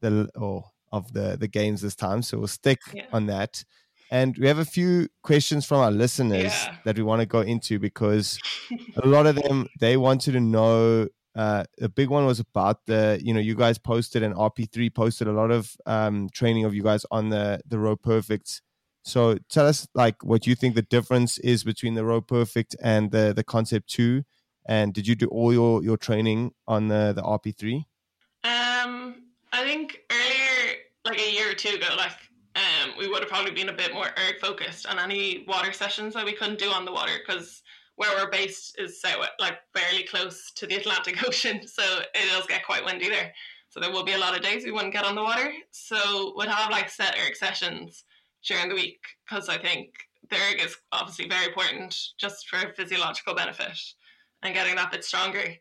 the 0.00 0.28
or 0.36 0.64
of 0.92 1.12
the 1.12 1.36
the 1.38 1.48
games 1.48 1.80
this 1.80 1.96
time 1.96 2.22
so 2.22 2.38
we'll 2.38 2.46
stick 2.46 2.80
Yeah. 2.94 3.04
on 3.12 3.26
that 3.26 3.64
and 4.10 4.36
we 4.38 4.46
have 4.46 4.58
a 4.58 4.64
few 4.64 5.08
questions 5.22 5.66
from 5.66 5.78
our 5.78 5.90
listeners 5.90 6.52
Yeah. 6.52 6.76
that 6.84 6.96
we 6.96 7.02
want 7.02 7.20
to 7.20 7.26
go 7.26 7.40
into 7.40 7.78
because 7.78 8.38
a 9.02 9.06
lot 9.06 9.26
of 9.26 9.34
them 9.36 9.66
they 9.80 9.96
wanted 9.96 10.32
to 10.32 10.40
know 10.40 11.08
uh, 11.36 11.64
a 11.80 11.88
big 11.88 12.08
one 12.08 12.24
was 12.24 12.40
about 12.40 12.86
the 12.86 13.20
you 13.22 13.32
know 13.34 13.40
you 13.40 13.54
guys 13.54 13.78
posted 13.78 14.22
and 14.22 14.34
rp3 14.34 14.92
posted 14.94 15.28
a 15.28 15.32
lot 15.32 15.50
of 15.50 15.76
um, 15.86 16.28
training 16.32 16.64
of 16.64 16.74
you 16.74 16.82
guys 16.82 17.04
on 17.10 17.28
the 17.28 17.60
the 17.68 17.78
row 17.78 17.94
perfect 17.94 18.62
so 19.04 19.38
tell 19.48 19.66
us 19.66 19.86
like 19.94 20.24
what 20.24 20.46
you 20.46 20.54
think 20.54 20.74
the 20.74 20.82
difference 20.82 21.38
is 21.38 21.62
between 21.62 21.94
the 21.94 22.04
row 22.04 22.20
perfect 22.20 22.74
and 22.82 23.10
the 23.10 23.32
the 23.36 23.44
concept 23.44 23.88
2 23.90 24.22
and 24.66 24.94
did 24.94 25.06
you 25.06 25.14
do 25.14 25.26
all 25.26 25.52
your 25.52 25.82
your 25.84 25.96
training 25.96 26.52
on 26.66 26.88
the 26.88 27.12
the 27.14 27.22
rp3 27.22 27.84
Um, 28.44 29.22
I 29.52 29.62
think 29.64 30.00
earlier, 30.10 30.76
like 31.04 31.20
a 31.20 31.32
year 31.32 31.50
or 31.50 31.54
two 31.54 31.74
ago, 31.76 31.86
like 31.96 32.12
um, 32.54 32.94
we 32.98 33.08
would 33.08 33.20
have 33.20 33.28
probably 33.28 33.52
been 33.52 33.68
a 33.68 33.72
bit 33.72 33.92
more 33.92 34.06
erg 34.06 34.38
focused 34.40 34.86
on 34.86 34.98
any 34.98 35.44
water 35.46 35.72
sessions 35.72 36.14
that 36.14 36.24
we 36.24 36.32
couldn't 36.32 36.58
do 36.58 36.70
on 36.70 36.84
the 36.84 36.92
water 36.92 37.12
because 37.24 37.62
where 37.96 38.14
we're 38.16 38.30
based 38.30 38.78
is 38.78 39.00
so 39.00 39.08
like 39.40 39.58
barely 39.74 40.04
close 40.04 40.52
to 40.52 40.66
the 40.66 40.76
Atlantic 40.76 41.22
Ocean, 41.26 41.66
so 41.66 41.82
it 42.14 42.30
does 42.30 42.46
get 42.46 42.64
quite 42.64 42.84
windy 42.84 43.08
there. 43.08 43.32
So 43.68 43.80
there 43.80 43.90
will 43.90 44.04
be 44.04 44.12
a 44.12 44.18
lot 44.18 44.36
of 44.36 44.42
days 44.42 44.64
we 44.64 44.70
wouldn't 44.70 44.92
get 44.92 45.04
on 45.04 45.14
the 45.14 45.22
water. 45.22 45.52
So 45.70 46.34
we'd 46.36 46.48
have 46.48 46.70
like 46.70 46.88
set 46.88 47.16
erg 47.26 47.36
sessions 47.36 48.04
during 48.46 48.68
the 48.68 48.74
week 48.74 49.00
because 49.28 49.48
I 49.48 49.58
think 49.58 49.94
the 50.30 50.36
erg 50.36 50.60
is 50.60 50.76
obviously 50.92 51.28
very 51.28 51.46
important 51.46 51.94
just 52.18 52.48
for 52.48 52.72
physiological 52.74 53.34
benefit 53.34 53.78
and 54.42 54.54
getting 54.54 54.76
that 54.76 54.92
bit 54.92 55.04
stronger. 55.04 55.54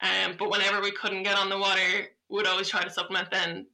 Um, 0.00 0.34
but 0.38 0.50
whenever 0.50 0.80
we 0.80 0.90
couldn't 0.90 1.22
get 1.22 1.38
on 1.38 1.48
the 1.48 1.58
water, 1.58 2.08
we'd 2.28 2.46
always 2.46 2.68
try 2.68 2.82
to 2.82 2.90
supplement 2.90 3.30
then 3.30 3.66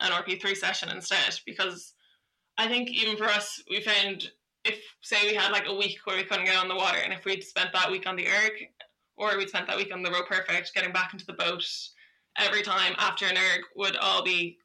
an 0.00 0.12
RP3 0.12 0.56
session 0.56 0.88
instead 0.90 1.38
because 1.46 1.94
I 2.56 2.66
think 2.66 2.90
even 2.90 3.16
for 3.16 3.26
us, 3.26 3.62
we 3.70 3.80
found 3.80 4.32
if 4.68 4.80
say 5.02 5.28
we 5.28 5.34
had 5.34 5.52
like 5.52 5.66
a 5.66 5.74
week 5.74 5.98
where 6.04 6.16
we 6.16 6.24
couldn't 6.24 6.46
get 6.46 6.56
on 6.56 6.68
the 6.68 6.74
water, 6.74 6.98
and 7.02 7.12
if 7.12 7.24
we'd 7.24 7.42
spent 7.42 7.72
that 7.72 7.90
week 7.90 8.06
on 8.06 8.16
the 8.16 8.26
erg, 8.26 8.52
or 9.16 9.36
we'd 9.36 9.48
spent 9.48 9.66
that 9.66 9.76
week 9.76 9.92
on 9.92 10.02
the 10.02 10.10
row 10.10 10.22
perfect, 10.22 10.74
getting 10.74 10.92
back 10.92 11.12
into 11.12 11.26
the 11.26 11.32
boat 11.32 11.64
every 12.36 12.62
time 12.62 12.94
after 12.98 13.26
an 13.26 13.36
erg 13.36 13.62
would 13.76 13.96
all 13.96 14.22
be 14.22 14.58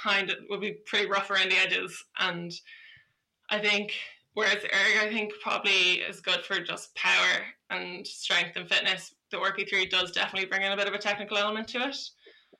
kind 0.00 0.30
of 0.30 0.36
would 0.48 0.60
be 0.60 0.76
pretty 0.86 1.06
rough 1.06 1.30
around 1.30 1.50
the 1.50 1.58
edges, 1.58 2.04
and 2.18 2.52
I 3.50 3.58
think 3.58 3.92
whereas 4.34 4.62
erg 4.64 5.02
I 5.02 5.08
think 5.08 5.32
probably 5.42 6.00
is 6.08 6.20
good 6.20 6.44
for 6.44 6.60
just 6.60 6.94
power 6.94 7.42
and 7.70 8.06
strength 8.06 8.56
and 8.56 8.68
fitness. 8.68 9.14
The 9.30 9.38
RP3 9.38 9.90
does 9.90 10.12
definitely 10.12 10.48
bring 10.48 10.62
in 10.62 10.72
a 10.72 10.76
bit 10.76 10.88
of 10.88 10.94
a 10.94 10.98
technical 10.98 11.36
element 11.36 11.68
to 11.68 11.88
it. 11.88 11.96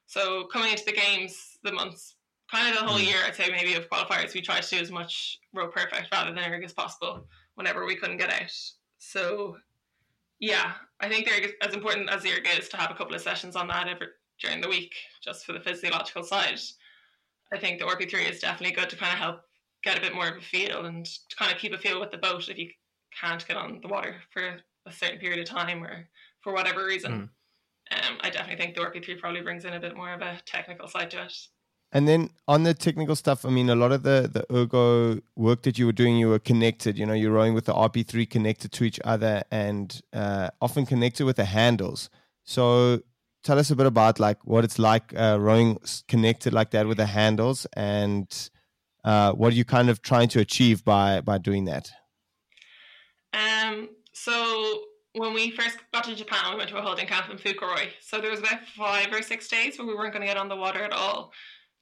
So 0.07 0.47
coming 0.53 0.73
into 0.73 0.85
the 0.85 0.93
games, 0.93 1.59
the 1.63 1.73
months, 1.73 2.15
kind 2.51 2.73
of 2.75 2.81
the 2.81 2.87
whole 2.87 3.01
year, 3.01 3.19
I'd 3.27 3.35
say 3.35 3.51
maybe 3.51 3.75
of 3.75 3.89
qualifiers, 3.89 4.35
we 4.35 4.41
tried 4.41 4.63
to 4.63 4.77
do 4.77 4.83
as 4.83 4.91
much 4.91 5.39
row 5.55 5.69
perfect 5.69 6.09
rather 6.13 6.33
than 6.33 6.53
erg 6.53 6.65
as 6.65 6.73
possible 6.73 7.27
whenever 7.55 7.85
we 7.85 7.97
couldn't 7.97 8.17
get 8.17 8.33
out. 8.33 8.53
So 8.99 9.57
yeah, 10.41 10.73
I 11.01 11.09
think 11.09 11.27
they're 11.27 11.51
as 11.63 11.75
important 11.75 12.11
as 12.11 12.23
the 12.23 12.33
erg 12.33 12.47
is 12.59 12.69
to 12.71 12.77
have 12.77 12.91
a 12.91 12.95
couple 12.95 13.15
of 13.15 13.21
sessions 13.21 13.57
on 13.57 13.69
that 13.69 13.89
every, 13.89 14.09
during 14.41 14.61
the 14.61 14.69
week, 14.69 14.95
just 15.23 15.45
for 15.45 15.53
the 15.53 15.61
physiological 15.61 16.23
side. 16.23 16.61
I 17.53 17.59
think 17.59 17.79
the 17.79 17.87
RP3 17.87 18.31
is 18.31 18.41
definitely 18.41 18.77
good 18.77 18.91
to 18.91 18.97
kind 18.97 19.13
of 19.13 19.19
help 19.19 19.41
get 19.83 19.99
a 19.99 20.01
bit 20.01 20.15
more 20.15 20.29
of 20.29 20.37
a 20.37 20.41
feel 20.41 20.87
and 20.87 21.05
to 21.05 21.37
kind 21.37 21.53
of 21.53 21.59
keep 21.59 21.73
a 21.73 21.79
feel 21.79 22.01
with 22.01 22.11
the 22.11 22.19
boat 22.19 22.49
if 22.49 22.59
you 22.59 22.69
can't 23.19 23.47
get 23.47 23.57
on 23.57 23.81
the 23.81 23.89
water 23.89 24.17
for 24.31 24.43
a 24.87 24.93
certain 24.93 25.19
period 25.19 25.41
of 25.41 25.47
time 25.47 25.83
or 25.83 26.09
for 26.41 26.53
whatever 26.53 26.85
reason. 26.85 27.31
Um, 27.91 28.19
I 28.21 28.31
definitely 28.31 28.63
think 28.63 28.75
the 28.75 28.83
RP3 28.83 29.19
probably 29.19 29.41
brings 29.41 29.65
in 29.65 29.73
a 29.73 29.81
bit 29.81 29.97
more 29.97 30.13
of 30.13 30.21
a 30.21 30.41
technical 30.45 30.89
side 30.89 31.11
to 31.13 31.25
it. 31.25 31.35
And 31.91 32.07
then 32.07 32.31
on 32.47 32.65
the 32.65 32.75
technical 32.75 33.17
stuff, 33.17 33.47
I 33.47 33.51
mean, 33.51 33.71
a 33.71 33.75
lot 33.75 33.93
of 33.93 34.03
the 34.03 34.29
the 34.31 34.45
ergo 34.55 35.21
work 35.37 35.63
that 35.63 35.79
you 35.79 35.87
were 35.87 35.93
doing, 35.93 36.17
you 36.17 36.29
were 36.29 36.39
connected. 36.39 36.99
You 36.99 37.07
know, 37.07 37.15
you're 37.15 37.33
rowing 37.33 37.55
with 37.55 37.65
the 37.65 37.73
RP3 37.73 38.29
connected 38.29 38.73
to 38.73 38.85
each 38.85 39.01
other, 39.05 39.43
and 39.51 40.01
uh, 40.13 40.51
often 40.61 40.85
connected 40.85 41.25
with 41.25 41.37
the 41.37 41.47
handles. 41.47 42.11
So, 42.45 43.03
tell 43.43 43.59
us 43.59 43.71
a 43.71 43.77
bit 43.77 43.87
about 43.87 44.21
like 44.21 44.45
what 44.45 44.65
it's 44.65 44.79
like 44.79 45.15
uh, 45.17 45.39
rowing 45.41 45.79
connected 46.09 46.53
like 46.53 46.73
that 46.73 46.87
with 46.87 46.99
the 46.99 47.07
handles, 47.07 47.67
and 47.73 48.51
uh, 49.05 49.33
what 49.33 49.55
are 49.55 49.57
you 49.57 49.65
kind 49.65 49.89
of 49.89 50.03
trying 50.03 50.29
to 50.29 50.41
achieve 50.41 50.85
by 50.85 51.23
by 51.23 51.39
doing 51.39 51.65
that? 51.65 51.91
Um, 53.33 53.89
so 54.13 54.83
when 55.15 55.33
we 55.33 55.51
first 55.51 55.79
got 55.93 56.05
to 56.05 56.15
Japan, 56.15 56.53
we 56.53 56.57
went 56.57 56.71
to 56.71 56.77
a 56.77 56.83
holding 56.83 57.07
camp 57.07 57.31
in 57.31 57.39
Fukuroi. 57.39 57.89
So 58.01 58.21
there 58.21 58.31
was 58.31 58.41
about 58.41 58.61
five 58.77 59.13
or 59.13 59.23
six 59.23 59.49
days 59.49 59.79
where 59.79 59.87
we 59.87 59.95
weren't 59.95 60.13
going 60.13 60.23
to 60.23 60.27
get 60.27 60.37
on 60.37 60.49
the 60.49 60.57
water 60.57 60.83
at 60.83 60.93
all, 60.93 61.33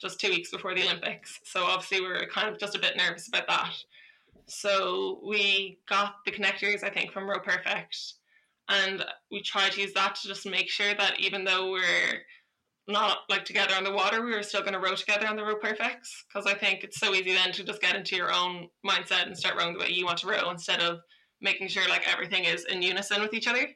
just 0.01 0.21
two 0.21 0.31
weeks 0.31 0.51
before 0.51 0.75
the 0.75 0.83
Olympics. 0.83 1.41
So 1.45 1.65
obviously 1.65 2.01
we 2.01 2.09
were 2.09 2.27
kind 2.33 2.49
of 2.49 2.59
just 2.59 2.77
a 2.77 2.81
bit 2.81 2.97
nervous 2.97 3.29
about 3.29 3.47
that. 3.49 3.75
So 4.47 5.21
we 5.25 5.79
got 5.89 6.17
the 6.25 6.31
connectors, 6.33 6.85
I 6.85 6.91
think, 6.91 7.13
from 7.13 7.29
Row 7.29 7.41
Perfect, 7.41 7.97
and 8.69 9.05
we 9.31 9.43
tried 9.43 9.73
to 9.73 9.81
use 9.81 9.93
that 9.95 10.15
to 10.17 10.29
just 10.29 10.47
make 10.47 10.69
sure 10.69 10.95
that 10.95 11.19
even 11.21 11.45
though 11.45 11.71
we're 11.73 12.23
not 12.89 13.19
like 13.29 13.45
together 13.45 13.75
on 13.77 13.85
the 13.85 13.93
water, 13.93 14.25
we 14.25 14.33
were 14.33 14.43
still 14.43 14.61
going 14.61 14.73
to 14.73 14.79
row 14.79 14.95
together 14.95 15.27
on 15.27 15.37
the 15.37 15.45
row 15.45 15.57
perfects. 15.57 16.25
Because 16.29 16.47
I 16.47 16.55
think 16.57 16.85
it's 16.85 17.01
so 17.01 17.15
easy 17.15 17.33
then 17.33 17.53
to 17.53 17.65
just 17.65 17.81
get 17.81 17.97
into 17.97 18.15
your 18.15 18.33
own 18.33 18.69
mindset 18.87 19.27
and 19.27 19.37
start 19.37 19.57
rowing 19.57 19.73
the 19.73 19.81
way 19.81 19.89
you 19.91 20.05
want 20.05 20.19
to 20.19 20.29
row 20.29 20.51
instead 20.51 20.81
of 20.81 21.01
making 21.41 21.69
sure 21.69 21.89
like 21.89 22.09
everything 22.13 22.45
is 22.45 22.65
in 22.67 22.83
unison 22.83 23.21
with 23.21 23.35
each 23.35 23.49
other. 23.49 23.69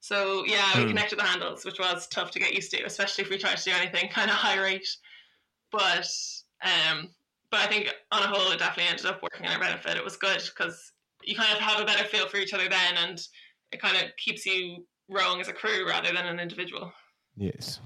So 0.00 0.44
yeah, 0.44 0.76
we 0.76 0.82
Hmm. 0.82 0.88
connected 0.90 1.18
the 1.18 1.24
handles, 1.24 1.64
which 1.64 1.80
was 1.80 2.06
tough 2.08 2.30
to 2.32 2.38
get 2.38 2.54
used 2.54 2.70
to, 2.72 2.84
especially 2.84 3.24
if 3.24 3.30
we 3.30 3.38
tried 3.38 3.56
to 3.56 3.64
do 3.64 3.72
anything 3.72 4.08
kind 4.12 4.30
of 4.30 4.36
high 4.36 4.60
rate. 4.60 4.86
But 5.74 6.08
um, 6.62 7.10
but 7.50 7.60
I 7.60 7.66
think 7.66 7.92
on 8.10 8.22
a 8.22 8.26
whole, 8.26 8.50
it 8.52 8.58
definitely 8.58 8.90
ended 8.90 9.06
up 9.06 9.22
working 9.22 9.44
in 9.44 9.52
our 9.52 9.60
benefit. 9.60 9.96
It 9.96 10.04
was 10.04 10.16
good 10.16 10.42
because 10.42 10.92
you 11.22 11.36
kind 11.36 11.52
of 11.52 11.58
have 11.58 11.80
a 11.80 11.84
better 11.84 12.04
feel 12.04 12.26
for 12.28 12.38
each 12.38 12.54
other 12.54 12.68
then, 12.68 12.96
and 12.96 13.20
it 13.72 13.80
kind 13.80 13.96
of 13.96 14.10
keeps 14.16 14.46
you 14.46 14.86
rowing 15.08 15.40
as 15.40 15.48
a 15.48 15.52
crew 15.52 15.86
rather 15.86 16.12
than 16.12 16.26
an 16.26 16.40
individual. 16.40 16.92
Yes. 17.36 17.80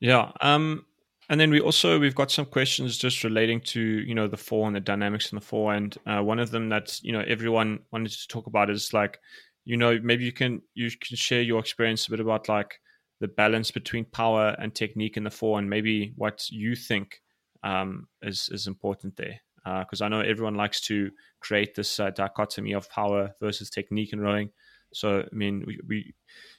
Yeah. 0.00 0.30
Um, 0.40 0.84
and 1.30 1.40
then 1.40 1.50
we 1.50 1.60
also 1.60 1.98
we've 1.98 2.14
got 2.14 2.30
some 2.30 2.44
questions 2.44 2.98
just 2.98 3.24
relating 3.24 3.60
to 3.62 3.80
you 3.80 4.14
know 4.14 4.28
the 4.28 4.36
four 4.36 4.66
and 4.66 4.76
the 4.76 4.80
dynamics 4.80 5.32
in 5.32 5.36
the 5.36 5.44
four, 5.44 5.72
and 5.72 5.96
uh, 6.06 6.20
one 6.20 6.38
of 6.38 6.50
them 6.50 6.68
that 6.68 7.00
you 7.02 7.12
know 7.12 7.24
everyone 7.26 7.80
wanted 7.92 8.12
to 8.12 8.28
talk 8.28 8.46
about 8.46 8.70
is 8.70 8.92
like 8.92 9.18
you 9.64 9.76
know 9.76 9.98
maybe 10.02 10.24
you 10.24 10.32
can 10.32 10.60
you 10.74 10.90
can 11.00 11.16
share 11.16 11.40
your 11.40 11.60
experience 11.60 12.06
a 12.06 12.10
bit 12.10 12.20
about 12.20 12.48
like 12.48 12.78
the 13.20 13.28
balance 13.28 13.70
between 13.70 14.04
power 14.04 14.56
and 14.58 14.74
technique 14.74 15.16
in 15.16 15.24
the 15.24 15.30
four, 15.30 15.58
and 15.58 15.68
maybe 15.70 16.12
what 16.16 16.50
you 16.50 16.74
think 16.74 17.20
um, 17.62 18.08
is 18.22 18.48
is 18.52 18.66
important 18.66 19.16
there. 19.16 19.40
Because 19.64 20.02
uh, 20.02 20.04
I 20.04 20.08
know 20.08 20.20
everyone 20.20 20.56
likes 20.56 20.80
to 20.82 21.10
create 21.40 21.74
this 21.74 21.98
uh, 21.98 22.10
dichotomy 22.10 22.74
of 22.74 22.90
power 22.90 23.34
versus 23.40 23.70
technique 23.70 24.12
in 24.12 24.20
rowing. 24.20 24.50
So 24.92 25.20
I 25.20 25.34
mean, 25.34 25.64
we, 25.66 25.78
we, 25.88 26.14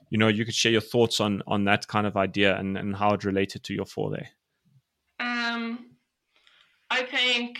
you 0.10 0.18
know, 0.18 0.28
you 0.28 0.44
could 0.44 0.56
share 0.56 0.72
your 0.72 0.82
thoughts 0.82 1.20
on 1.20 1.44
on 1.48 1.66
that 1.66 1.88
kind 1.88 2.08
of 2.08 2.18
idea 2.18 2.58
and 2.58 2.78
and 2.78 2.96
how 2.96 3.14
it 3.14 3.24
related 3.24 3.64
to 3.66 3.74
your 3.74 3.86
four 3.86 4.12
there. 4.12 4.30
Um, 5.20 5.92
I 6.90 7.04
think, 7.04 7.60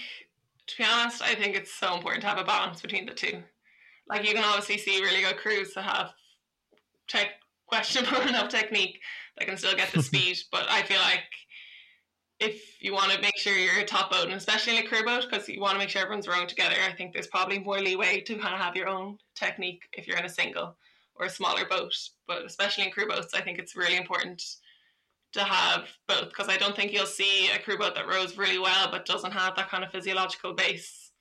to 0.68 0.78
be 0.78 0.84
honest, 0.84 1.22
I 1.22 1.36
think 1.36 1.56
it's 1.56 1.74
so 1.74 1.96
important 1.96 2.22
to 2.22 2.28
have 2.28 2.38
a 2.38 2.44
balance 2.44 2.82
between 2.82 3.06
the 3.06 3.14
two. 3.14 3.44
Like 4.08 4.28
you 4.28 4.34
can 4.34 4.44
obviously 4.44 4.78
see 4.78 5.02
really 5.02 5.22
good 5.22 5.38
crews 5.38 5.74
that 5.74 5.84
have 5.84 6.14
tech 7.08 7.30
questionable 7.68 8.22
enough 8.28 8.50
technique 8.50 9.00
that 9.38 9.48
can 9.48 9.58
still 9.58 9.76
get 9.76 9.92
the 9.92 10.04
speed, 10.12 10.38
but 10.52 10.66
I 10.70 10.84
feel 10.84 11.02
like 11.02 11.24
if 12.40 12.82
you 12.82 12.94
want 12.94 13.12
to 13.12 13.22
make 13.22 13.38
sure 13.38 13.54
you're 13.54 13.80
a 13.80 13.86
top 13.86 14.12
boat, 14.12 14.26
and 14.26 14.34
especially 14.34 14.78
in 14.78 14.84
a 14.84 14.88
crew 14.88 15.04
boat, 15.04 15.26
because 15.30 15.48
you 15.48 15.62
want 15.62 15.74
to 15.74 15.80
make 15.80 15.90
sure 15.90 16.02
everyone's 16.02 16.28
rowing 16.28 16.48
together, 16.48 16.76
I 16.86 16.92
think 16.94 17.14
there's 17.14 17.28
probably 17.28 17.60
more 17.60 17.80
leeway 17.80 18.22
to 18.22 18.36
kind 18.36 18.54
of 18.54 18.60
have 18.60 18.76
your 18.76 18.90
own 18.90 19.18
technique 19.36 19.84
if 19.94 20.06
you're 20.08 20.18
in 20.18 20.26
a 20.26 20.30
single 20.30 20.76
or 21.16 21.28
a 21.28 21.30
smaller 21.30 21.66
boat. 21.66 21.94
But 22.28 22.44
especially 22.46 22.84
in 22.84 22.92
crew 22.92 23.08
boats, 23.08 23.34
I 23.34 23.42
think 23.42 23.58
it's 23.58 23.78
really 23.78 23.96
important 23.96 24.44
to 25.34 25.44
have 25.44 25.88
both 26.08 26.30
because 26.30 26.48
I 26.48 26.58
don't 26.58 26.76
think 26.76 26.94
you'll 26.94 27.06
see 27.06 27.50
a 27.54 27.60
crew 27.60 27.78
boat 27.78 27.94
that 27.96 28.08
rows 28.08 28.38
really 28.38 28.58
well 28.58 28.90
but 28.90 29.06
doesn't 29.06 29.34
have 29.34 29.54
that 29.58 29.70
kind 29.70 29.84
of 29.84 29.92
physiological 29.92 30.54
base 30.54 31.12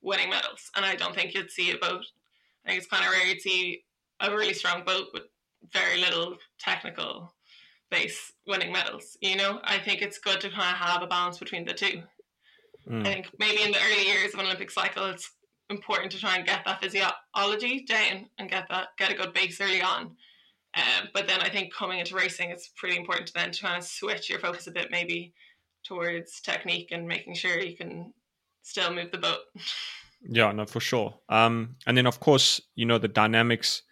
winning 0.00 0.30
medals. 0.30 0.70
And 0.76 0.84
I 0.84 0.94
don't 0.94 1.14
think 1.14 1.34
you'd 1.34 1.50
see 1.50 1.72
a 1.72 1.78
boat. 1.78 2.04
I 2.64 2.68
think 2.68 2.78
it's 2.78 2.90
kind 2.90 3.04
of 3.04 3.10
rare 3.10 3.26
you'd 3.26 3.40
see 3.40 3.84
a 4.20 4.30
really 4.30 4.54
strong 4.54 4.84
boat 4.84 5.08
with 5.12 5.24
very 5.72 6.00
little 6.00 6.36
technical 6.58 7.34
base 7.90 8.32
winning 8.46 8.72
medals. 8.72 9.16
You 9.20 9.36
know, 9.36 9.60
I 9.64 9.78
think 9.78 10.02
it's 10.02 10.18
good 10.18 10.40
to 10.40 10.50
kind 10.50 10.74
of 10.74 10.78
have 10.78 11.02
a 11.02 11.06
balance 11.06 11.38
between 11.38 11.64
the 11.64 11.74
two. 11.74 12.02
Mm. 12.88 13.00
I 13.00 13.04
think 13.04 13.30
maybe 13.38 13.62
in 13.62 13.72
the 13.72 13.78
early 13.78 14.06
years 14.06 14.34
of 14.34 14.40
an 14.40 14.46
Olympic 14.46 14.70
cycle, 14.70 15.06
it's 15.06 15.30
important 15.70 16.12
to 16.12 16.18
try 16.18 16.36
and 16.36 16.46
get 16.46 16.64
that 16.64 16.82
physiology 16.82 17.84
down 17.84 18.26
and 18.38 18.50
get 18.50 18.66
that 18.68 18.88
get 18.98 19.10
a 19.10 19.14
good 19.14 19.32
base 19.32 19.60
early 19.60 19.82
on. 19.82 20.16
Um, 20.76 21.08
but 21.14 21.26
then 21.26 21.40
I 21.40 21.48
think 21.48 21.72
coming 21.72 22.00
into 22.00 22.16
racing, 22.16 22.50
it's 22.50 22.70
pretty 22.76 22.96
important 22.96 23.28
to 23.28 23.32
then 23.34 23.52
to 23.52 23.60
kind 23.62 23.78
of 23.78 23.84
switch 23.84 24.28
your 24.28 24.40
focus 24.40 24.66
a 24.66 24.72
bit, 24.72 24.88
maybe 24.90 25.32
towards 25.84 26.40
technique 26.40 26.88
and 26.90 27.06
making 27.06 27.34
sure 27.34 27.60
you 27.60 27.76
can 27.76 28.12
still 28.62 28.92
move 28.92 29.10
the 29.10 29.18
boat. 29.18 29.40
Yeah, 30.26 30.52
no, 30.52 30.64
for 30.64 30.80
sure. 30.80 31.12
Um, 31.28 31.76
and 31.86 31.98
then 31.98 32.06
of 32.06 32.18
course, 32.18 32.58
you 32.74 32.86
know 32.86 32.96
the 32.96 33.08
dynamics 33.08 33.82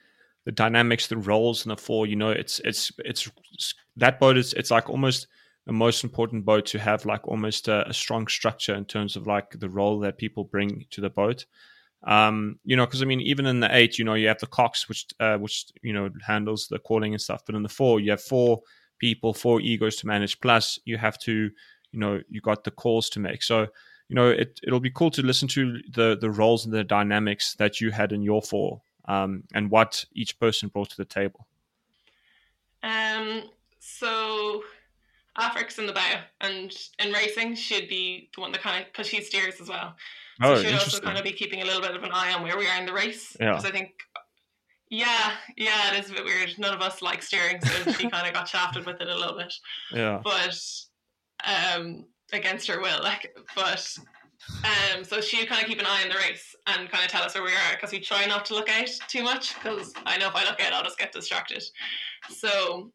the 0.44 0.52
dynamics, 0.52 1.06
the 1.06 1.16
roles 1.16 1.64
in 1.64 1.70
the 1.70 1.76
four. 1.76 2.06
You 2.06 2.16
know, 2.16 2.30
it's 2.30 2.60
it's 2.60 2.90
it's 2.98 3.30
that 3.96 4.18
boat 4.18 4.36
is 4.36 4.52
it's 4.54 4.70
like 4.70 4.90
almost 4.90 5.26
the 5.66 5.72
most 5.72 6.02
important 6.02 6.44
boat 6.44 6.66
to 6.66 6.78
have 6.78 7.04
like 7.06 7.26
almost 7.28 7.68
a, 7.68 7.88
a 7.88 7.94
strong 7.94 8.26
structure 8.26 8.74
in 8.74 8.84
terms 8.84 9.16
of 9.16 9.26
like 9.26 9.50
the 9.58 9.68
role 9.68 10.00
that 10.00 10.18
people 10.18 10.44
bring 10.44 10.84
to 10.90 11.00
the 11.00 11.10
boat. 11.10 11.46
Um, 12.04 12.58
you 12.64 12.76
know, 12.76 12.84
because 12.84 13.02
I 13.02 13.04
mean, 13.04 13.20
even 13.20 13.46
in 13.46 13.60
the 13.60 13.74
eight, 13.74 13.98
you 13.98 14.04
know, 14.04 14.14
you 14.14 14.26
have 14.26 14.40
the 14.40 14.46
cox, 14.46 14.88
which 14.88 15.06
uh, 15.20 15.36
which 15.38 15.66
you 15.82 15.92
know 15.92 16.10
handles 16.26 16.66
the 16.68 16.78
calling 16.78 17.12
and 17.12 17.20
stuff. 17.20 17.42
But 17.46 17.54
in 17.54 17.62
the 17.62 17.68
four, 17.68 18.00
you 18.00 18.10
have 18.10 18.22
four 18.22 18.60
people, 18.98 19.32
four 19.34 19.60
egos 19.60 19.96
to 19.96 20.06
manage. 20.06 20.40
Plus, 20.40 20.78
you 20.84 20.98
have 20.98 21.18
to, 21.20 21.50
you 21.92 21.98
know, 22.00 22.20
you 22.28 22.40
got 22.40 22.64
the 22.64 22.70
calls 22.72 23.08
to 23.10 23.20
make. 23.20 23.42
So, 23.42 23.68
you 24.08 24.16
know, 24.16 24.28
it 24.28 24.58
it'll 24.64 24.80
be 24.80 24.90
cool 24.90 25.12
to 25.12 25.22
listen 25.22 25.46
to 25.48 25.78
the 25.92 26.18
the 26.20 26.30
roles 26.30 26.64
and 26.64 26.74
the 26.74 26.82
dynamics 26.82 27.54
that 27.58 27.80
you 27.80 27.92
had 27.92 28.10
in 28.10 28.22
your 28.22 28.42
four 28.42 28.82
um, 29.06 29.44
and 29.54 29.70
what 29.70 30.04
each 30.12 30.38
person 30.38 30.68
brought 30.68 30.90
to 30.90 30.96
the 30.96 31.04
table? 31.04 31.46
Um, 32.82 33.44
so 33.78 34.62
Aifric's 35.38 35.78
in 35.78 35.86
the 35.86 35.92
bow, 35.92 36.20
and 36.40 36.72
in 36.98 37.12
racing 37.12 37.54
should 37.54 37.88
be 37.88 38.28
the 38.34 38.40
one 38.40 38.52
that 38.52 38.60
kind 38.60 38.82
of 38.82 38.92
because 38.92 39.06
she 39.06 39.22
steers 39.22 39.60
as 39.60 39.68
well. 39.68 39.94
So 40.40 40.52
oh, 40.52 40.62
should 40.62 40.74
also 40.74 41.00
kind 41.00 41.18
of 41.18 41.24
be 41.24 41.32
keeping 41.32 41.62
a 41.62 41.64
little 41.64 41.80
bit 41.80 41.94
of 41.94 42.02
an 42.02 42.10
eye 42.12 42.32
on 42.32 42.42
where 42.42 42.58
we 42.58 42.66
are 42.66 42.78
in 42.78 42.86
the 42.86 42.92
race. 42.92 43.36
Because 43.38 43.64
I 43.64 43.70
think, 43.70 43.92
yeah, 44.88 45.32
yeah, 45.56 45.94
it 45.94 46.04
is 46.04 46.10
a 46.10 46.14
bit 46.14 46.24
weird. 46.24 46.58
None 46.58 46.74
of 46.74 46.80
us 46.80 47.00
like 47.00 47.22
steering, 47.22 47.60
so 47.60 47.92
she 47.98 48.10
kind 48.10 48.26
of 48.26 48.34
got 48.34 48.48
shafted 48.48 48.84
with 48.84 49.00
it 49.00 49.08
a 49.08 49.16
little 49.16 49.36
bit. 49.36 49.52
Yeah, 49.92 50.20
but 50.22 50.58
um, 51.44 52.04
against 52.32 52.66
her 52.68 52.80
will, 52.80 53.02
like, 53.02 53.36
but 53.54 53.98
um, 54.64 55.04
so 55.04 55.20
she'd 55.20 55.48
kind 55.48 55.62
of 55.62 55.68
keep 55.68 55.78
an 55.78 55.86
eye 55.86 56.02
on 56.02 56.08
the 56.08 56.16
race 56.16 56.54
and 56.66 56.88
kind 56.90 57.04
of 57.04 57.10
tell 57.10 57.22
us 57.22 57.34
where 57.34 57.44
we 57.44 57.50
are 57.50 57.72
because 57.72 57.92
we 57.92 58.00
try 58.00 58.26
not 58.26 58.44
to 58.46 58.54
look 58.54 58.68
out 58.68 58.88
too 59.08 59.22
much 59.22 59.54
because 59.54 59.92
I 60.06 60.18
know 60.18 60.28
if 60.28 60.36
I 60.36 60.44
look 60.44 60.60
out, 60.60 60.72
I'll 60.72 60.84
just 60.84 60.98
get 60.98 61.12
distracted. 61.12 61.62
So 62.28 62.90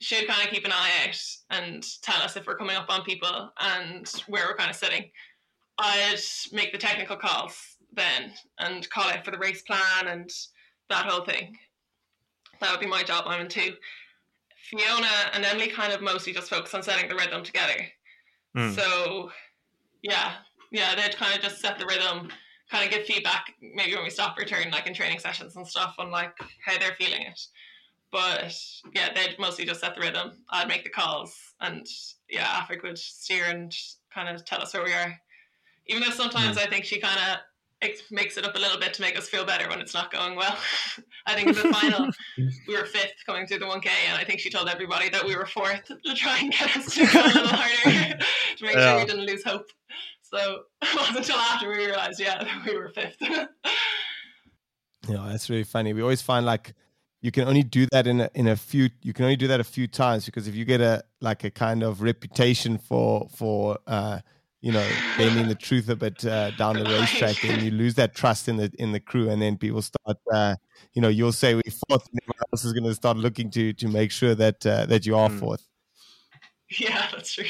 she'd 0.00 0.28
kind 0.28 0.46
of 0.46 0.52
keep 0.52 0.64
an 0.64 0.72
eye 0.72 0.90
out 1.06 1.18
and 1.50 1.86
tell 2.02 2.22
us 2.22 2.36
if 2.36 2.46
we're 2.46 2.56
coming 2.56 2.76
up 2.76 2.86
on 2.88 3.04
people 3.04 3.50
and 3.60 4.10
where 4.28 4.46
we're 4.46 4.56
kind 4.56 4.70
of 4.70 4.76
sitting. 4.76 5.10
I'd 5.78 6.18
make 6.52 6.72
the 6.72 6.78
technical 6.78 7.16
calls 7.16 7.76
then 7.92 8.32
and 8.58 8.88
call 8.90 9.10
out 9.10 9.24
for 9.24 9.30
the 9.30 9.38
race 9.38 9.62
plan 9.62 10.08
and 10.08 10.30
that 10.90 11.06
whole 11.06 11.24
thing. 11.24 11.56
That 12.60 12.70
would 12.70 12.80
be 12.80 12.86
my 12.86 13.02
job. 13.02 13.24
I'm 13.26 13.42
in 13.42 13.48
two. 13.48 13.74
Fiona 14.56 15.06
and 15.32 15.44
Emily 15.44 15.68
kind 15.68 15.92
of 15.92 16.02
mostly 16.02 16.32
just 16.32 16.50
focus 16.50 16.74
on 16.74 16.82
setting 16.82 17.08
the 17.08 17.14
rhythm 17.14 17.42
together. 17.42 17.86
Mm. 18.56 18.74
So, 18.74 19.30
yeah, 20.02 20.32
yeah, 20.70 20.94
they'd 20.94 21.16
kind 21.16 21.34
of 21.34 21.42
just 21.42 21.60
set 21.60 21.78
the 21.78 21.86
rhythm, 21.86 22.30
kind 22.70 22.84
of 22.84 22.90
give 22.90 23.06
feedback, 23.06 23.54
maybe 23.60 23.94
when 23.94 24.04
we 24.04 24.10
stop 24.10 24.38
return, 24.38 24.70
like 24.70 24.86
in 24.86 24.94
training 24.94 25.18
sessions 25.18 25.56
and 25.56 25.66
stuff, 25.66 25.94
on 25.98 26.10
like 26.10 26.32
how 26.64 26.78
they're 26.78 26.96
feeling 26.98 27.22
it. 27.22 27.40
But 28.10 28.54
yeah, 28.94 29.12
they'd 29.14 29.38
mostly 29.38 29.64
just 29.64 29.80
set 29.80 29.94
the 29.94 30.00
rhythm. 30.00 30.32
I'd 30.50 30.68
make 30.68 30.84
the 30.84 30.90
calls, 30.90 31.36
and 31.60 31.86
yeah, 32.30 32.46
Aifric 32.46 32.82
would 32.82 32.98
steer 32.98 33.44
and 33.44 33.74
kind 34.12 34.34
of 34.34 34.44
tell 34.44 34.62
us 34.62 34.74
where 34.74 34.84
we 34.84 34.92
are. 34.92 35.18
Even 35.86 36.02
though 36.02 36.14
sometimes 36.14 36.56
mm. 36.56 36.66
I 36.66 36.70
think 36.70 36.84
she 36.84 37.00
kind 37.00 37.18
of 37.18 37.38
it 37.80 38.02
makes 38.10 38.36
it 38.36 38.44
up 38.44 38.56
a 38.56 38.58
little 38.58 38.78
bit 38.78 38.92
to 38.94 39.02
make 39.02 39.16
us 39.16 39.28
feel 39.28 39.44
better 39.44 39.68
when 39.68 39.80
it's 39.80 39.94
not 39.94 40.10
going 40.10 40.34
well. 40.34 40.56
I 41.26 41.34
think 41.34 41.48
in 41.48 41.54
the 41.54 41.74
final 41.74 42.10
we 42.66 42.76
were 42.76 42.86
fifth 42.86 43.14
coming 43.24 43.46
through 43.46 43.60
the 43.60 43.66
1K, 43.66 43.88
and 44.08 44.18
I 44.18 44.24
think 44.24 44.40
she 44.40 44.50
told 44.50 44.68
everybody 44.68 45.08
that 45.10 45.24
we 45.24 45.36
were 45.36 45.46
fourth 45.46 45.84
to 45.86 46.14
try 46.14 46.38
and 46.38 46.52
get 46.52 46.76
us 46.76 46.94
to 46.94 47.06
go 47.06 47.20
a 47.20 47.26
little 47.26 47.46
harder 47.46 48.18
to 48.56 48.64
make 48.64 48.74
yeah. 48.74 48.92
sure 48.92 49.00
we 49.00 49.06
didn't 49.06 49.26
lose 49.26 49.44
hope. 49.44 49.66
So 50.30 50.62
it 50.82 50.94
wasn't 50.94 51.18
until 51.18 51.36
after 51.36 51.68
we 51.68 51.76
realized, 51.76 52.20
yeah, 52.20 52.42
that 52.44 52.66
we 52.66 52.76
were 52.76 52.88
fifth. 52.90 53.16
yeah, 53.20 53.46
that's 55.08 55.48
really 55.48 55.64
funny. 55.64 55.92
We 55.92 56.02
always 56.02 56.22
find 56.22 56.44
like 56.44 56.74
you 57.20 57.30
can 57.30 57.48
only 57.48 57.62
do 57.62 57.86
that 57.92 58.06
in 58.06 58.20
a, 58.20 58.30
in 58.34 58.48
a 58.48 58.56
few. 58.56 58.90
You 59.02 59.12
can 59.12 59.24
only 59.24 59.36
do 59.36 59.48
that 59.48 59.60
a 59.60 59.64
few 59.64 59.88
times 59.88 60.26
because 60.26 60.46
if 60.46 60.54
you 60.54 60.64
get 60.64 60.80
a 60.80 61.02
like 61.20 61.44
a 61.44 61.50
kind 61.50 61.82
of 61.82 62.02
reputation 62.02 62.78
for 62.78 63.28
for 63.34 63.78
uh, 63.86 64.20
you 64.60 64.70
know 64.70 64.86
bending 65.16 65.48
the 65.48 65.54
truth 65.54 65.88
a 65.88 65.96
bit 65.96 66.24
uh, 66.24 66.50
down 66.52 66.76
the 66.76 66.84
racetrack, 67.00 67.42
and 67.44 67.62
you 67.62 67.70
lose 67.70 67.94
that 67.94 68.14
trust 68.14 68.48
in 68.48 68.58
the 68.58 68.70
in 68.78 68.92
the 68.92 69.00
crew, 69.00 69.30
and 69.30 69.40
then 69.40 69.56
people 69.56 69.82
start. 69.82 70.18
Uh, 70.32 70.56
you 70.92 71.02
know, 71.02 71.08
you'll 71.08 71.32
say 71.32 71.54
we're 71.54 71.62
fourth, 71.88 72.06
and 72.08 72.20
everyone 72.22 72.38
else 72.52 72.64
is 72.64 72.72
going 72.72 72.84
to 72.84 72.94
start 72.94 73.16
looking 73.16 73.50
to 73.50 73.72
to 73.72 73.88
make 73.88 74.12
sure 74.12 74.34
that 74.34 74.64
uh, 74.66 74.86
that 74.86 75.06
you 75.06 75.16
are 75.16 75.30
mm. 75.30 75.40
fourth. 75.40 75.66
Yeah, 76.70 77.08
that's 77.12 77.32
true 77.32 77.44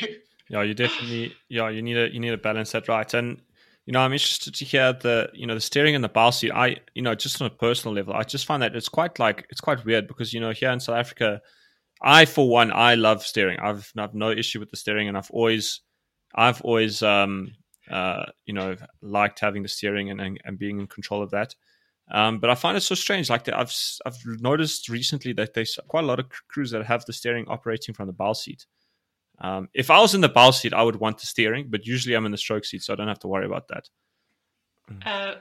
yeah, 0.48 0.62
you 0.62 0.74
definitely 0.74 1.34
yeah 1.48 1.68
you 1.68 1.82
need 1.82 1.94
to 1.94 2.12
you 2.12 2.20
need 2.20 2.30
to 2.30 2.38
balance 2.38 2.72
that 2.72 2.88
right. 2.88 3.12
And 3.14 3.42
you 3.86 3.92
know, 3.92 4.00
I'm 4.00 4.12
interested 4.12 4.54
to 4.54 4.64
hear 4.64 4.92
the 4.92 5.30
you 5.32 5.46
know 5.46 5.54
the 5.54 5.60
steering 5.60 5.94
and 5.94 6.04
the 6.04 6.08
bow 6.08 6.30
seat. 6.30 6.52
I 6.52 6.76
you 6.94 7.02
know 7.02 7.14
just 7.14 7.40
on 7.40 7.46
a 7.46 7.50
personal 7.50 7.94
level, 7.94 8.14
I 8.14 8.22
just 8.22 8.46
find 8.46 8.62
that 8.62 8.76
it's 8.76 8.88
quite 8.88 9.18
like 9.18 9.46
it's 9.50 9.60
quite 9.60 9.84
weird 9.84 10.06
because 10.06 10.32
you 10.32 10.40
know 10.40 10.50
here 10.50 10.70
in 10.70 10.80
South 10.80 10.96
Africa, 10.96 11.40
I 12.02 12.24
for 12.24 12.48
one 12.48 12.72
I 12.72 12.94
love 12.94 13.24
steering. 13.24 13.58
I've 13.60 13.92
I've 13.96 14.14
no 14.14 14.30
issue 14.30 14.60
with 14.60 14.70
the 14.70 14.76
steering, 14.76 15.08
and 15.08 15.16
I've 15.16 15.30
always 15.30 15.80
I've 16.34 16.60
always 16.62 17.02
um 17.02 17.52
uh 17.90 18.26
you 18.46 18.54
know 18.54 18.76
liked 19.02 19.40
having 19.40 19.62
the 19.62 19.68
steering 19.68 20.10
and 20.10 20.20
and, 20.20 20.40
and 20.44 20.58
being 20.58 20.80
in 20.80 20.86
control 20.86 21.22
of 21.22 21.30
that. 21.30 21.54
Um, 22.10 22.38
but 22.38 22.48
I 22.48 22.54
find 22.54 22.76
it 22.76 22.82
so 22.82 22.94
strange. 22.94 23.28
Like 23.28 23.48
I've 23.48 23.74
I've 24.06 24.18
noticed 24.24 24.88
recently 24.88 25.34
that 25.34 25.54
there's 25.54 25.78
quite 25.88 26.04
a 26.04 26.06
lot 26.06 26.20
of 26.20 26.26
crews 26.48 26.70
that 26.70 26.84
have 26.86 27.04
the 27.04 27.12
steering 27.12 27.46
operating 27.48 27.94
from 27.94 28.06
the 28.06 28.14
bow 28.14 28.32
seat. 28.32 28.66
Um, 29.40 29.68
if 29.74 29.90
I 29.90 30.00
was 30.00 30.14
in 30.14 30.20
the 30.20 30.28
bow 30.28 30.50
seat, 30.50 30.72
I 30.74 30.82
would 30.82 30.96
want 30.96 31.18
the 31.18 31.26
steering, 31.26 31.66
but 31.68 31.86
usually 31.86 32.14
I'm 32.14 32.26
in 32.26 32.32
the 32.32 32.38
stroke 32.38 32.64
seat, 32.64 32.82
so 32.82 32.92
I 32.92 32.96
don't 32.96 33.08
have 33.08 33.20
to 33.20 33.28
worry 33.28 33.46
about 33.46 33.68
that. 33.68 33.88
Uh, 35.04 35.34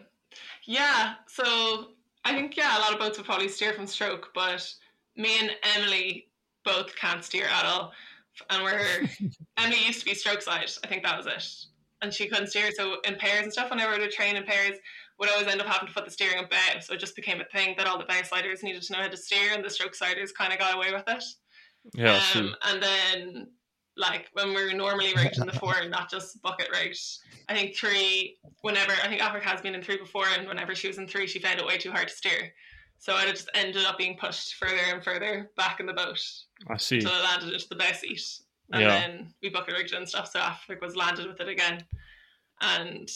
yeah, 0.65 1.13
so 1.27 1.87
I 2.25 2.33
think 2.33 2.55
yeah, 2.57 2.77
a 2.77 2.81
lot 2.81 2.93
of 2.93 2.99
boats 2.99 3.17
would 3.17 3.25
probably 3.25 3.47
steer 3.47 3.73
from 3.73 3.87
stroke, 3.87 4.29
but 4.35 4.69
me 5.15 5.39
and 5.39 5.51
Emily 5.75 6.27
both 6.63 6.95
can't 6.95 7.23
steer 7.23 7.45
at 7.45 7.65
all. 7.65 7.93
and 8.49 8.63
we're 8.63 9.09
Emily 9.57 9.85
used 9.85 9.99
to 9.99 10.05
be 10.05 10.13
stroke 10.13 10.41
side. 10.41 10.69
I 10.83 10.87
think 10.87 11.03
that 11.03 11.17
was 11.17 11.25
it, 11.25 11.65
and 12.01 12.13
she 12.13 12.27
couldn't 12.27 12.47
steer. 12.47 12.69
So 12.75 12.97
in 13.05 13.15
pairs 13.15 13.43
and 13.43 13.53
stuff, 13.53 13.69
whenever 13.69 13.93
we 13.93 13.99
would 14.01 14.11
train 14.11 14.35
in 14.35 14.43
pairs, 14.43 14.77
would 15.19 15.29
always 15.29 15.47
end 15.47 15.61
up 15.61 15.67
having 15.67 15.87
to 15.87 15.93
put 15.93 16.05
the 16.05 16.11
steering 16.11 16.37
on 16.37 16.45
bow. 16.49 16.79
So 16.81 16.93
it 16.93 16.99
just 16.99 17.15
became 17.15 17.41
a 17.41 17.45
thing 17.45 17.73
that 17.77 17.87
all 17.87 17.97
the 17.97 18.05
bow 18.05 18.21
siders 18.23 18.61
needed 18.61 18.83
to 18.83 18.93
know 18.93 18.99
how 18.99 19.07
to 19.07 19.17
steer, 19.17 19.53
and 19.53 19.63
the 19.65 19.69
stroke 19.69 19.95
siders 19.95 20.31
kind 20.31 20.53
of 20.53 20.59
got 20.59 20.75
away 20.75 20.91
with 20.91 21.05
it. 21.07 21.23
Yeah, 21.93 22.21
Um, 22.35 22.53
and 22.63 22.83
then 22.83 23.47
like 23.97 24.27
when 24.33 24.53
we're 24.53 24.73
normally 24.73 25.13
rigged 25.15 25.37
in 25.37 25.45
the 25.45 25.53
four, 25.53 25.73
not 25.87 26.09
just 26.09 26.41
bucket 26.41 26.69
rigged. 26.71 26.99
I 27.49 27.53
think 27.53 27.75
three. 27.75 28.37
Whenever 28.61 28.91
I 29.03 29.07
think 29.07 29.21
Aifric 29.21 29.41
has 29.43 29.61
been 29.61 29.75
in 29.75 29.81
three 29.81 29.97
before, 29.97 30.25
and 30.37 30.47
whenever 30.47 30.73
she 30.75 30.87
was 30.87 30.97
in 30.97 31.07
three, 31.07 31.27
she 31.27 31.39
found 31.39 31.59
it 31.59 31.65
way 31.65 31.77
too 31.77 31.91
hard 31.91 32.07
to 32.07 32.13
steer. 32.13 32.53
So 32.99 33.15
it 33.17 33.29
just 33.29 33.49
ended 33.53 33.85
up 33.85 33.97
being 33.97 34.17
pushed 34.17 34.55
further 34.55 34.81
and 34.91 35.03
further 35.03 35.51
back 35.55 35.79
in 35.79 35.85
the 35.85 35.93
boat 35.93 36.19
I 36.67 36.77
see. 36.77 36.97
until 36.97 37.13
it 37.13 37.23
landed 37.23 37.53
into 37.53 37.69
the 37.69 37.75
bow 37.75 37.91
seat. 37.93 38.39
And 38.73 38.81
Yeah. 38.81 38.89
then 38.89 39.33
we 39.41 39.49
bucket 39.49 39.75
rigged 39.75 39.93
and 39.93 40.09
stuff. 40.09 40.31
So 40.31 40.39
Aifric 40.39 40.81
was 40.81 40.95
landed 40.95 41.27
with 41.27 41.39
it 41.39 41.47
again, 41.47 41.85
and 42.61 43.07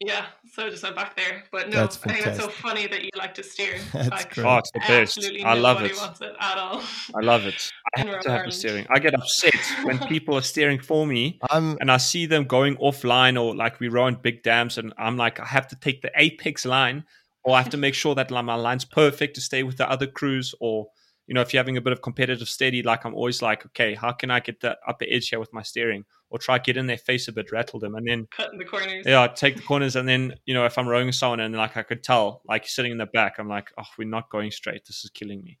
yeah, 0.00 0.26
so 0.52 0.66
I 0.66 0.70
just 0.70 0.84
went 0.84 0.94
back 0.94 1.16
there. 1.16 1.42
But 1.50 1.70
no, 1.70 1.78
That's 1.78 1.98
I 2.04 2.12
think 2.12 2.24
that's 2.24 2.38
so 2.38 2.48
funny 2.48 2.86
that 2.86 3.02
you 3.02 3.10
like 3.16 3.34
to 3.34 3.42
steer. 3.42 3.78
That's 3.92 4.10
like, 4.10 4.32
great. 4.32 4.46
Oh, 4.46 4.58
it's 4.58 4.70
the 4.70 4.78
best. 4.78 5.18
Absolutely 5.18 5.42
I 5.42 5.54
love 5.54 5.78
nobody 5.78 5.94
it. 5.94 6.00
wants 6.00 6.20
it 6.20 6.36
at 6.38 6.56
all. 6.56 6.82
I 7.16 7.20
love 7.20 7.46
it. 7.46 7.72
I 7.96 8.00
have 8.00 8.20
to 8.20 8.30
have 8.30 8.46
the 8.46 8.52
steering. 8.52 8.86
I 8.90 9.00
get 9.00 9.14
upset 9.14 9.56
when 9.82 9.98
people 10.08 10.36
are 10.36 10.42
steering 10.42 10.78
for 10.78 11.04
me 11.04 11.40
I'm 11.50 11.76
and 11.80 11.90
I 11.90 11.96
see 11.96 12.26
them 12.26 12.44
going 12.44 12.76
offline 12.76 13.40
or 13.40 13.56
like 13.56 13.80
we 13.80 13.88
row 13.88 14.06
in 14.06 14.14
big 14.14 14.44
dams 14.44 14.78
and 14.78 14.92
I'm 14.98 15.16
like, 15.16 15.40
I 15.40 15.46
have 15.46 15.66
to 15.68 15.76
take 15.76 16.02
the 16.02 16.12
apex 16.14 16.64
line 16.64 17.04
or 17.42 17.56
I 17.56 17.62
have 17.62 17.70
to 17.70 17.76
make 17.76 17.94
sure 17.94 18.14
that 18.14 18.30
like, 18.30 18.44
my 18.44 18.54
line's 18.54 18.84
perfect 18.84 19.34
to 19.34 19.40
stay 19.40 19.64
with 19.64 19.78
the 19.78 19.90
other 19.90 20.06
crews 20.06 20.54
or 20.60 20.86
you 21.26 21.34
know 21.34 21.40
if 21.40 21.52
you're 21.52 21.60
having 21.60 21.76
a 21.76 21.80
bit 21.80 21.92
of 21.92 22.02
competitive 22.02 22.48
steady 22.48 22.82
like 22.82 23.04
I'm 23.04 23.14
always 23.14 23.42
like 23.42 23.66
okay 23.66 23.94
how 23.94 24.12
can 24.12 24.30
I 24.30 24.38
get 24.38 24.60
the 24.60 24.76
upper 24.86 25.06
edge 25.08 25.28
here 25.28 25.40
with 25.40 25.52
my 25.52 25.62
steering 25.62 26.04
or 26.30 26.38
try 26.38 26.58
get 26.58 26.76
in 26.76 26.86
their 26.86 26.98
face 26.98 27.28
a 27.28 27.32
bit 27.32 27.50
rattle 27.52 27.80
them 27.80 27.94
and 27.94 28.06
then 28.06 28.26
Cutting 28.30 28.58
the 28.58 28.64
corners. 28.64 29.04
yeah 29.06 29.22
I 29.22 29.28
take 29.28 29.56
the 29.56 29.62
corners 29.62 29.96
and 29.96 30.08
then 30.08 30.34
you 30.46 30.54
know 30.54 30.64
if 30.64 30.78
I'm 30.78 30.88
rowing 30.88 31.12
someone 31.12 31.40
and 31.40 31.54
like 31.54 31.76
I 31.76 31.82
could 31.82 32.02
tell 32.02 32.42
like 32.46 32.68
sitting 32.68 32.92
in 32.92 32.98
the 32.98 33.06
back 33.06 33.38
I'm 33.38 33.48
like 33.48 33.70
oh 33.78 33.84
we're 33.98 34.08
not 34.08 34.30
going 34.30 34.50
straight 34.50 34.84
this 34.84 35.04
is 35.04 35.10
killing 35.10 35.42
me 35.42 35.58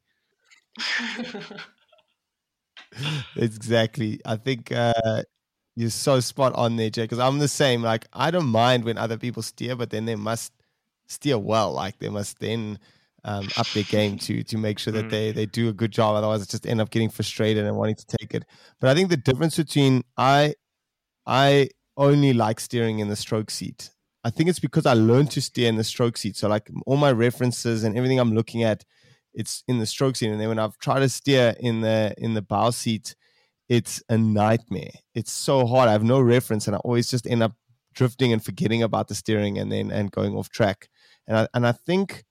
exactly. 3.36 4.20
I 4.24 4.36
think 4.36 4.72
uh, 4.72 5.22
you're 5.76 5.90
so 5.90 6.20
spot 6.20 6.54
on 6.54 6.76
there, 6.76 6.90
Jay. 6.90 7.02
Because 7.02 7.18
I'm 7.18 7.38
the 7.38 7.48
same. 7.48 7.82
Like 7.82 8.06
I 8.12 8.30
don't 8.30 8.48
mind 8.48 8.84
when 8.84 8.98
other 8.98 9.16
people 9.16 9.42
steer, 9.42 9.76
but 9.76 9.90
then 9.90 10.04
they 10.04 10.16
must 10.16 10.52
steer 11.06 11.38
well. 11.38 11.72
Like 11.72 11.98
they 11.98 12.08
must 12.08 12.38
then 12.38 12.78
um, 13.28 13.46
up 13.60 13.66
their 13.74 13.84
game 13.84 14.16
to 14.26 14.42
to 14.50 14.56
make 14.58 14.78
sure 14.78 14.92
that 14.92 15.06
Mm. 15.06 15.10
they 15.10 15.32
they 15.32 15.46
do 15.46 15.68
a 15.68 15.72
good 15.80 15.92
job. 15.92 16.16
Otherwise, 16.16 16.42
it 16.42 16.48
just 16.48 16.66
end 16.66 16.80
up 16.80 16.90
getting 16.90 17.10
frustrated 17.10 17.64
and 17.66 17.76
wanting 17.76 17.96
to 17.96 18.06
take 18.18 18.34
it. 18.34 18.44
But 18.80 18.90
I 18.90 18.94
think 18.94 19.08
the 19.10 19.16
difference 19.28 19.56
between 19.64 20.02
I 20.16 20.54
I 21.26 21.68
only 21.96 22.32
like 22.32 22.60
steering 22.60 23.00
in 23.00 23.08
the 23.08 23.16
stroke 23.16 23.50
seat. 23.50 23.90
I 24.24 24.30
think 24.30 24.48
it's 24.50 24.60
because 24.60 24.86
I 24.86 24.94
learned 24.94 25.30
to 25.32 25.40
steer 25.40 25.68
in 25.68 25.76
the 25.76 25.84
stroke 25.84 26.16
seat. 26.16 26.36
So 26.36 26.48
like 26.48 26.68
all 26.86 26.96
my 26.96 27.12
references 27.12 27.84
and 27.84 27.96
everything 27.96 28.18
I'm 28.20 28.34
looking 28.34 28.62
at, 28.62 28.84
it's 29.34 29.62
in 29.68 29.78
the 29.78 29.86
stroke 29.86 30.16
seat. 30.16 30.30
And 30.30 30.40
then 30.40 30.48
when 30.48 30.58
I've 30.58 30.76
tried 30.78 31.00
to 31.00 31.08
steer 31.08 31.54
in 31.60 31.80
the 31.82 32.14
in 32.18 32.34
the 32.34 32.42
bow 32.42 32.70
seat, 32.70 33.14
it's 33.68 34.02
a 34.08 34.16
nightmare. 34.16 34.90
It's 35.14 35.32
so 35.32 35.66
hard. 35.66 35.88
I 35.88 35.92
have 35.92 36.04
no 36.04 36.20
reference, 36.20 36.66
and 36.66 36.74
I 36.76 36.78
always 36.80 37.10
just 37.10 37.26
end 37.26 37.42
up 37.42 37.54
drifting 37.94 38.32
and 38.32 38.42
forgetting 38.44 38.82
about 38.82 39.08
the 39.08 39.14
steering, 39.14 39.58
and 39.58 39.70
then 39.70 39.90
and 39.90 40.10
going 40.10 40.34
off 40.36 40.48
track. 40.48 40.88
And 41.26 41.36
I 41.36 41.48
and 41.54 41.66
I 41.66 41.72
think 41.72 42.24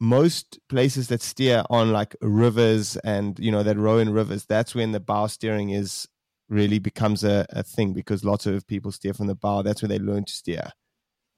most 0.00 0.58
places 0.68 1.08
that 1.08 1.20
steer 1.20 1.62
on 1.68 1.92
like 1.92 2.16
rivers 2.22 2.96
and 3.04 3.38
you 3.38 3.52
know 3.52 3.62
that 3.62 3.76
row 3.76 3.98
in 3.98 4.10
rivers, 4.10 4.46
that's 4.46 4.74
when 4.74 4.92
the 4.92 5.00
bow 5.00 5.26
steering 5.26 5.70
is 5.70 6.08
really 6.48 6.78
becomes 6.78 7.22
a, 7.22 7.46
a 7.50 7.62
thing 7.62 7.92
because 7.92 8.24
lots 8.24 8.46
of 8.46 8.66
people 8.66 8.90
steer 8.90 9.14
from 9.14 9.26
the 9.28 9.34
bow. 9.34 9.62
That's 9.62 9.82
where 9.82 9.88
they 9.88 9.98
learn 9.98 10.24
to 10.24 10.32
steer. 10.32 10.70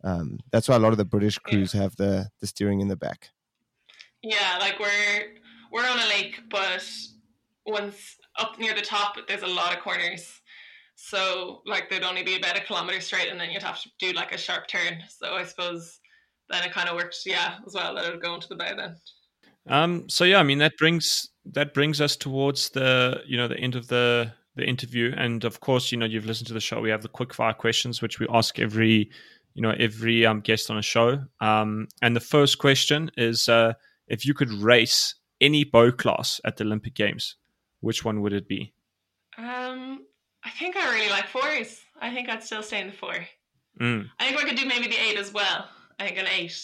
Um, 0.05 0.39
that's 0.51 0.69
why 0.69 0.77
a 0.77 0.79
lot 0.79 0.93
of 0.93 0.99
the 0.99 1.05
British 1.05 1.39
crews 1.39 1.73
have 1.73 1.97
the 1.97 2.29
the 2.41 2.47
steering 2.47 2.81
in 2.81 2.89
the 2.89 2.97
back. 2.97 3.31
Yeah, 4.23 4.59
like 4.61 4.79
we're 4.79 5.35
we're 5.73 5.87
on 5.87 5.99
a 5.99 6.09
lake, 6.09 6.41
but 6.49 6.87
once 7.67 8.17
up 8.39 8.59
near 8.59 8.75
the 8.75 8.83
top, 8.83 9.17
there's 9.27 9.43
a 9.43 9.47
lot 9.47 9.77
of 9.77 9.83
corners. 9.83 10.41
So 10.95 11.63
like 11.67 11.91
there'd 11.91 12.05
only 12.05 12.23
be 12.23 12.37
about 12.37 12.57
a 12.57 12.61
kilometer 12.61 13.01
straight, 13.01 13.29
and 13.29 13.41
then 13.41 13.51
you'd 13.51 13.63
have 13.63 13.81
to 13.83 13.91
do 13.99 14.13
like 14.13 14.33
a 14.33 14.39
sharp 14.39 14.69
turn. 14.69 15.03
So 15.09 15.35
I 15.35 15.45
suppose 15.45 15.99
then 16.53 16.65
it 16.65 16.73
kind 16.73 16.89
of 16.89 16.97
worked, 16.97 17.19
yeah, 17.27 17.57
as 17.67 17.75
well 17.75 17.95
that 17.95 18.05
it 18.05 18.11
would 18.13 18.23
go 18.23 18.35
into 18.35 18.49
the 18.49 18.57
bow 18.57 18.77
then. 18.77 18.97
Um, 19.69 20.09
so 20.09 20.25
yeah, 20.25 20.39
I 20.39 20.43
mean 20.43 20.59
that 20.59 20.77
brings 20.77 21.29
that 21.47 21.75
brings 21.75 22.01
us 22.01 22.17
towards 22.17 22.71
the 22.71 23.23
you 23.27 23.37
know 23.37 23.49
the 23.49 23.59
end 23.59 23.75
of 23.75 23.89
the 23.89 24.33
the 24.55 24.65
interview, 24.65 25.15
and 25.17 25.45
of 25.45 25.61
course 25.61 25.93
you 25.93 25.99
know 25.99 26.07
you've 26.07 26.27
listened 26.27 26.49
to 26.49 26.55
the 26.55 26.61
show. 26.61 26.81
We 26.81 26.91
have 26.91 27.03
the 27.03 27.09
quick 27.09 27.33
fire 27.33 27.55
questions 27.55 28.03
which 28.03 28.21
we 28.21 28.27
ask 28.33 28.59
every 28.59 29.11
you 29.55 29.63
know 29.63 29.75
every 29.79 30.27
um, 30.27 30.41
guest 30.41 30.71
on 30.71 30.79
a 30.79 30.83
show. 30.83 31.23
Um, 31.41 31.89
and 32.03 32.17
the 32.17 32.21
first 32.21 32.59
question 32.59 33.11
is 33.17 33.49
uh, 33.49 33.75
if 34.09 34.27
you 34.27 34.35
could 34.35 34.51
race 34.53 35.15
any 35.41 35.65
boat 35.65 35.99
class 35.99 36.41
at 36.45 36.57
the 36.57 36.65
Olympic 36.65 36.95
Games, 36.95 37.37
which 37.81 38.05
one 38.05 38.21
would 38.21 38.33
it 38.33 38.49
be? 38.49 38.73
Um, 39.39 40.07
I 40.45 40.51
think 40.51 40.77
I 40.77 40.93
really 40.93 41.11
like 41.11 41.29
fours. 41.29 41.81
I 42.01 42.13
think 42.13 42.29
I'd 42.29 42.43
still 42.43 42.63
stay 42.63 42.81
in 42.81 42.89
the 42.89 42.93
four. 42.93 43.15
Mm. 43.81 44.09
I 44.19 44.27
think 44.27 44.39
I 44.39 44.49
could 44.49 44.57
do 44.57 44.67
maybe 44.67 44.89
the 44.89 45.01
eight 45.01 45.19
as 45.19 45.33
well. 45.33 45.69
I 46.03 46.07
think 46.07 46.19
an 46.19 46.27
eight 46.27 46.57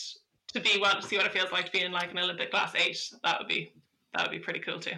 to 0.53 0.61
be 0.61 0.79
what 0.81 1.05
see 1.05 1.17
what 1.17 1.27
it 1.27 1.33
feels 1.33 1.53
like 1.53 1.67
to 1.67 1.73
be 1.73 1.83
in 1.83 1.93
like 1.93 2.11
an 2.11 2.19
Olympic 2.19 2.51
class 2.51 2.75
eight. 2.75 2.99
That 3.23 3.39
would 3.39 3.49
be 3.49 3.73
that 4.15 4.23
would 4.25 4.33
be 4.33 4.39
pretty 4.41 4.59
cool 4.61 4.81
too. 4.81 4.97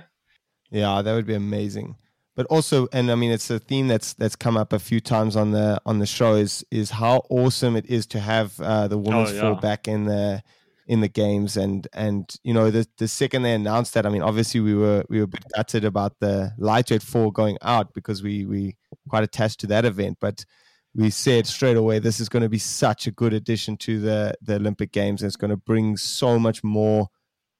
Yeah, 0.70 1.02
that 1.02 1.12
would 1.12 1.26
be 1.26 1.34
amazing. 1.34 1.96
But 2.36 2.46
also, 2.46 2.88
and 2.92 3.10
I 3.10 3.16
mean, 3.16 3.32
it's 3.32 3.50
a 3.50 3.58
theme 3.58 3.88
that's 3.88 4.14
that's 4.14 4.36
come 4.36 4.56
up 4.56 4.72
a 4.72 4.78
few 4.78 5.00
times 5.00 5.36
on 5.36 5.50
the 5.50 5.80
on 5.84 5.98
the 5.98 6.06
show 6.06 6.34
is 6.34 6.64
is 6.70 6.90
how 6.90 7.22
awesome 7.28 7.76
it 7.76 7.84
is 7.86 8.06
to 8.08 8.20
have 8.20 8.58
uh, 8.60 8.88
the 8.88 8.96
women's 8.96 9.32
Oh, 9.32 9.34
yeah. 9.34 9.40
four 9.40 9.56
back 9.60 9.86
in 9.88 10.04
the 10.06 10.42
in 10.86 11.00
the 11.00 11.08
games, 11.08 11.56
and 11.58 11.86
and 11.92 12.34
you 12.42 12.54
know 12.54 12.70
the 12.70 12.86
the 12.96 13.08
second 13.08 13.42
they 13.42 13.52
announced 13.52 13.92
that, 13.94 14.06
I 14.06 14.08
mean, 14.08 14.22
obviously 14.22 14.60
we 14.60 14.74
were 14.74 15.04
we 15.10 15.18
were 15.18 15.24
a 15.24 15.28
bit 15.28 15.44
gutted 15.54 15.84
about 15.84 16.18
the 16.20 16.54
lightweight 16.56 17.02
four 17.02 17.30
going 17.30 17.58
out 17.60 17.92
because 17.92 18.22
we 18.22 18.46
we 18.46 18.76
quite 19.08 19.24
attached 19.24 19.60
to 19.60 19.66
that 19.66 19.84
event, 19.84 20.16
but 20.18 20.46
we 20.94 21.10
said 21.10 21.46
straight 21.46 21.76
away 21.76 21.98
this 21.98 22.20
is 22.20 22.28
going 22.28 22.42
to 22.42 22.48
be 22.48 22.58
such 22.58 23.06
a 23.06 23.12
good 23.12 23.32
addition 23.32 23.76
to 23.78 24.00
the 24.00 24.34
the 24.42 24.56
Olympic 24.56 24.92
Games, 24.92 25.22
and 25.22 25.28
it's 25.28 25.36
going 25.36 25.50
to 25.50 25.56
bring 25.56 25.96
so 25.96 26.38
much 26.38 26.64
more 26.64 27.08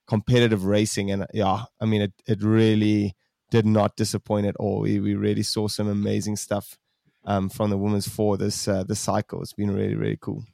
competitive 0.07 0.64
racing, 0.64 1.11
and 1.11 1.26
yeah, 1.33 1.64
I 1.81 1.87
mean, 1.87 2.03
it 2.03 2.12
it 2.26 2.43
really 2.43 3.14
did 3.51 3.66
not 3.66 3.97
disappoint 3.97 4.47
at 4.47 4.57
all. 4.57 4.81
We 4.81 5.01
we 5.01 5.14
really 5.14 5.43
saw 5.45 5.68
some 5.68 5.89
amazing 5.89 6.37
stuff 6.37 6.76
um, 7.24 7.49
from 7.49 7.70
the 7.70 7.78
women's 7.78 8.09
four 8.09 8.37
this 8.37 8.66
uh, 8.66 8.85
cycle. 8.95 9.41
It's 9.43 9.53
been 9.53 9.70
really 9.70 9.95
really 9.95 10.18
cool. 10.20 10.45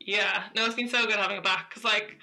Yeah, 0.00 0.44
no, 0.56 0.64
it's 0.66 0.74
been 0.74 0.88
so 0.88 1.06
good 1.06 1.16
having 1.16 1.36
it 1.36 1.44
back 1.44 1.68
because 1.68 1.84
like 1.84 2.18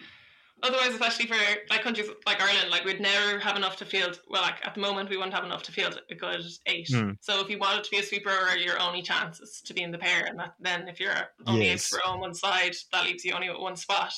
otherwise, 0.63 0.89
especially 0.89 1.27
for 1.27 1.35
like 1.69 1.81
countries 1.81 2.07
like 2.25 2.41
Ireland, 2.41 2.69
like 2.69 2.85
we'd 2.85 2.99
never 3.01 3.39
have 3.39 3.55
enough 3.55 3.75
to 3.77 3.85
field. 3.85 4.19
Well, 4.29 4.41
like 4.41 4.65
at 4.65 4.75
the 4.75 4.81
moment, 4.81 5.09
we 5.09 5.17
wouldn't 5.17 5.33
have 5.33 5.43
enough 5.43 5.63
to 5.63 5.71
field 5.71 5.99
a 6.09 6.15
good 6.15 6.43
eight. 6.65 6.89
Hmm. 6.91 7.11
So 7.21 7.41
if 7.41 7.49
you 7.49 7.57
wanted 7.57 7.83
to 7.83 7.91
be 7.91 7.97
a 7.97 8.03
sweeper, 8.03 8.29
or 8.29 8.57
your 8.57 8.79
only 8.79 9.01
chance 9.01 9.39
is 9.39 9.61
to 9.65 9.73
be 9.73 9.83
in 9.83 9.91
the 9.91 9.97
pair, 9.97 10.25
and 10.25 10.37
that, 10.39 10.55
then 10.59 10.87
if 10.87 10.99
you're 10.99 11.15
only 11.47 11.67
Yes. 11.67 11.93
able 11.93 12.01
to 12.01 12.07
on 12.09 12.19
one 12.19 12.33
side, 12.33 12.75
that 12.91 13.05
leaves 13.05 13.23
you 13.25 13.33
only 13.33 13.49
with 13.49 13.59
one 13.59 13.75
spot, 13.75 14.13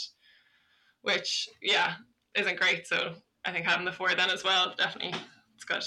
which 1.02 1.48
yeah 1.62 1.96
isn't 2.36 2.60
great. 2.60 2.88
So 2.88 3.14
I 3.46 3.52
think 3.52 3.66
having 3.66 3.86
the 3.86 3.92
four 3.92 4.14
then 4.16 4.30
as 4.30 4.44
well 4.44 4.74
definitely 4.78 5.20
it's 5.56 5.64
good. 5.64 5.84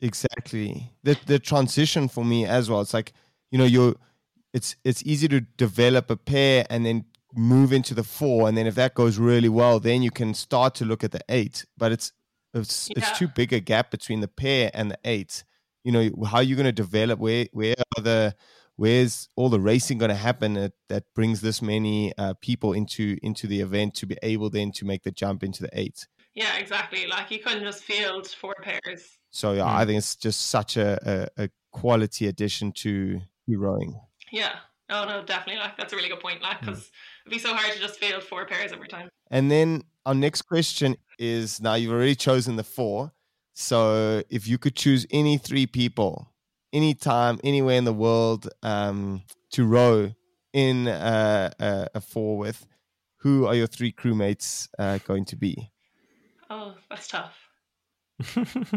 Exactly. 0.00 0.92
The 1.02 1.18
the 1.26 1.38
transition 1.38 2.08
for 2.08 2.24
me 2.24 2.46
as 2.46 2.70
well. 2.70 2.80
It's 2.80 2.94
like 2.94 3.12
you 3.50 3.58
know 3.58 3.64
you're 3.64 3.94
it's 4.52 4.76
it's 4.84 5.02
easy 5.04 5.28
to 5.28 5.40
develop 5.40 6.10
a 6.10 6.16
pair 6.16 6.64
and 6.70 6.84
then 6.86 7.04
move 7.38 7.72
into 7.72 7.94
the 7.94 8.02
four, 8.04 8.48
and 8.48 8.56
then 8.56 8.66
if 8.66 8.74
that 8.74 8.94
goes 8.94 9.16
really 9.18 9.48
well, 9.48 9.80
then 9.80 10.02
you 10.02 10.10
can 10.10 10.34
start 10.34 10.74
to 10.76 10.84
look 10.84 11.04
at 11.04 11.12
the 11.12 11.20
eight. 11.28 11.64
But 11.76 11.92
it's 11.92 12.12
it's 12.52 12.88
Yeah. 12.88 12.94
it's 12.98 13.18
too 13.18 13.28
big 13.28 13.52
a 13.52 13.60
gap 13.60 13.90
between 13.90 14.20
the 14.20 14.28
pair 14.28 14.70
and 14.74 14.90
the 14.90 14.98
eight. 15.04 15.44
You 15.84 15.92
know 15.92 16.24
how 16.26 16.38
are 16.38 16.42
you 16.42 16.56
going 16.56 16.66
to 16.66 16.72
develop? 16.72 17.18
Where 17.18 17.46
where 17.52 17.76
are 17.96 18.02
the 18.02 18.34
where's 18.76 19.28
all 19.36 19.48
the 19.48 19.60
racing 19.60 19.98
going 19.98 20.08
to 20.10 20.14
happen 20.14 20.54
that, 20.54 20.72
that 20.88 21.04
brings 21.14 21.40
this 21.40 21.60
many 21.62 22.12
uh, 22.18 22.34
people 22.40 22.72
into 22.72 23.16
into 23.22 23.46
the 23.46 23.60
event 23.60 23.94
to 23.94 24.06
be 24.06 24.16
able 24.22 24.50
then 24.50 24.72
to 24.72 24.84
make 24.84 25.02
the 25.04 25.10
jump 25.12 25.42
into 25.42 25.62
the 25.62 25.70
eight? 25.72 26.06
Yeah, 26.34 26.56
exactly. 26.58 27.06
Like 27.06 27.30
you 27.30 27.38
couldn't 27.38 27.64
just 27.64 27.82
field 27.84 28.26
four 28.28 28.54
pairs. 28.62 29.18
So 29.30 29.52
yeah, 29.52 29.66
I 29.66 29.84
think 29.84 29.98
it's 29.98 30.16
just 30.16 30.46
such 30.48 30.76
a, 30.76 31.28
a, 31.36 31.44
a 31.44 31.50
quality 31.72 32.26
addition 32.26 32.72
to 32.72 33.20
to 33.48 33.58
rowing. 33.58 34.00
Yeah. 34.32 34.56
Oh 34.90 35.04
no, 35.04 35.22
definitely. 35.22 35.60
Like 35.60 35.76
that's 35.76 35.92
a 35.92 35.96
really 35.96 36.08
good 36.08 36.20
point. 36.20 36.40
Like 36.42 36.60
because 36.60 36.90
it'd 37.28 37.42
be 37.42 37.46
so 37.48 37.54
hard 37.54 37.72
to 37.74 37.78
just 37.78 38.00
field 38.00 38.22
four 38.22 38.46
pairs 38.46 38.72
every 38.72 38.88
time. 38.88 39.10
And 39.30 39.50
then 39.50 39.82
our 40.06 40.14
next 40.14 40.42
question 40.42 40.96
is 41.18 41.60
now 41.60 41.74
you've 41.74 41.92
already 41.92 42.14
chosen 42.14 42.56
the 42.56 42.64
four. 42.64 43.12
So 43.54 44.22
if 44.30 44.48
you 44.48 44.56
could 44.56 44.74
choose 44.74 45.06
any 45.10 45.36
three 45.36 45.66
people, 45.66 46.32
anytime, 46.72 47.38
anywhere 47.44 47.76
in 47.76 47.84
the 47.84 47.92
world, 47.92 48.48
um, 48.62 49.22
to 49.52 49.66
row 49.66 50.12
in 50.52 50.88
uh, 50.88 51.50
a, 51.58 51.88
a 51.96 52.00
four 52.00 52.38
with, 52.38 52.66
who 53.18 53.46
are 53.46 53.54
your 53.54 53.66
three 53.66 53.92
crewmates 53.92 54.68
uh, 54.78 54.98
going 54.98 55.24
to 55.26 55.36
be? 55.36 55.70
Oh, 56.48 56.74
that's 56.88 57.08
tough. 57.08 57.36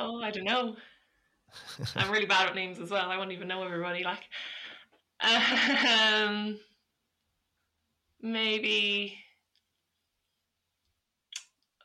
Oh, 0.00 0.22
I 0.22 0.30
don't 0.30 0.44
know. 0.44 0.76
I'm 1.96 2.12
really 2.12 2.26
bad 2.26 2.48
at 2.48 2.54
names 2.54 2.78
as 2.78 2.88
well. 2.88 3.10
I 3.10 3.16
won't 3.16 3.32
even 3.32 3.48
know 3.48 3.64
everybody. 3.64 4.04
Like, 4.04 4.22
um, 5.20 6.60
maybe. 8.22 9.18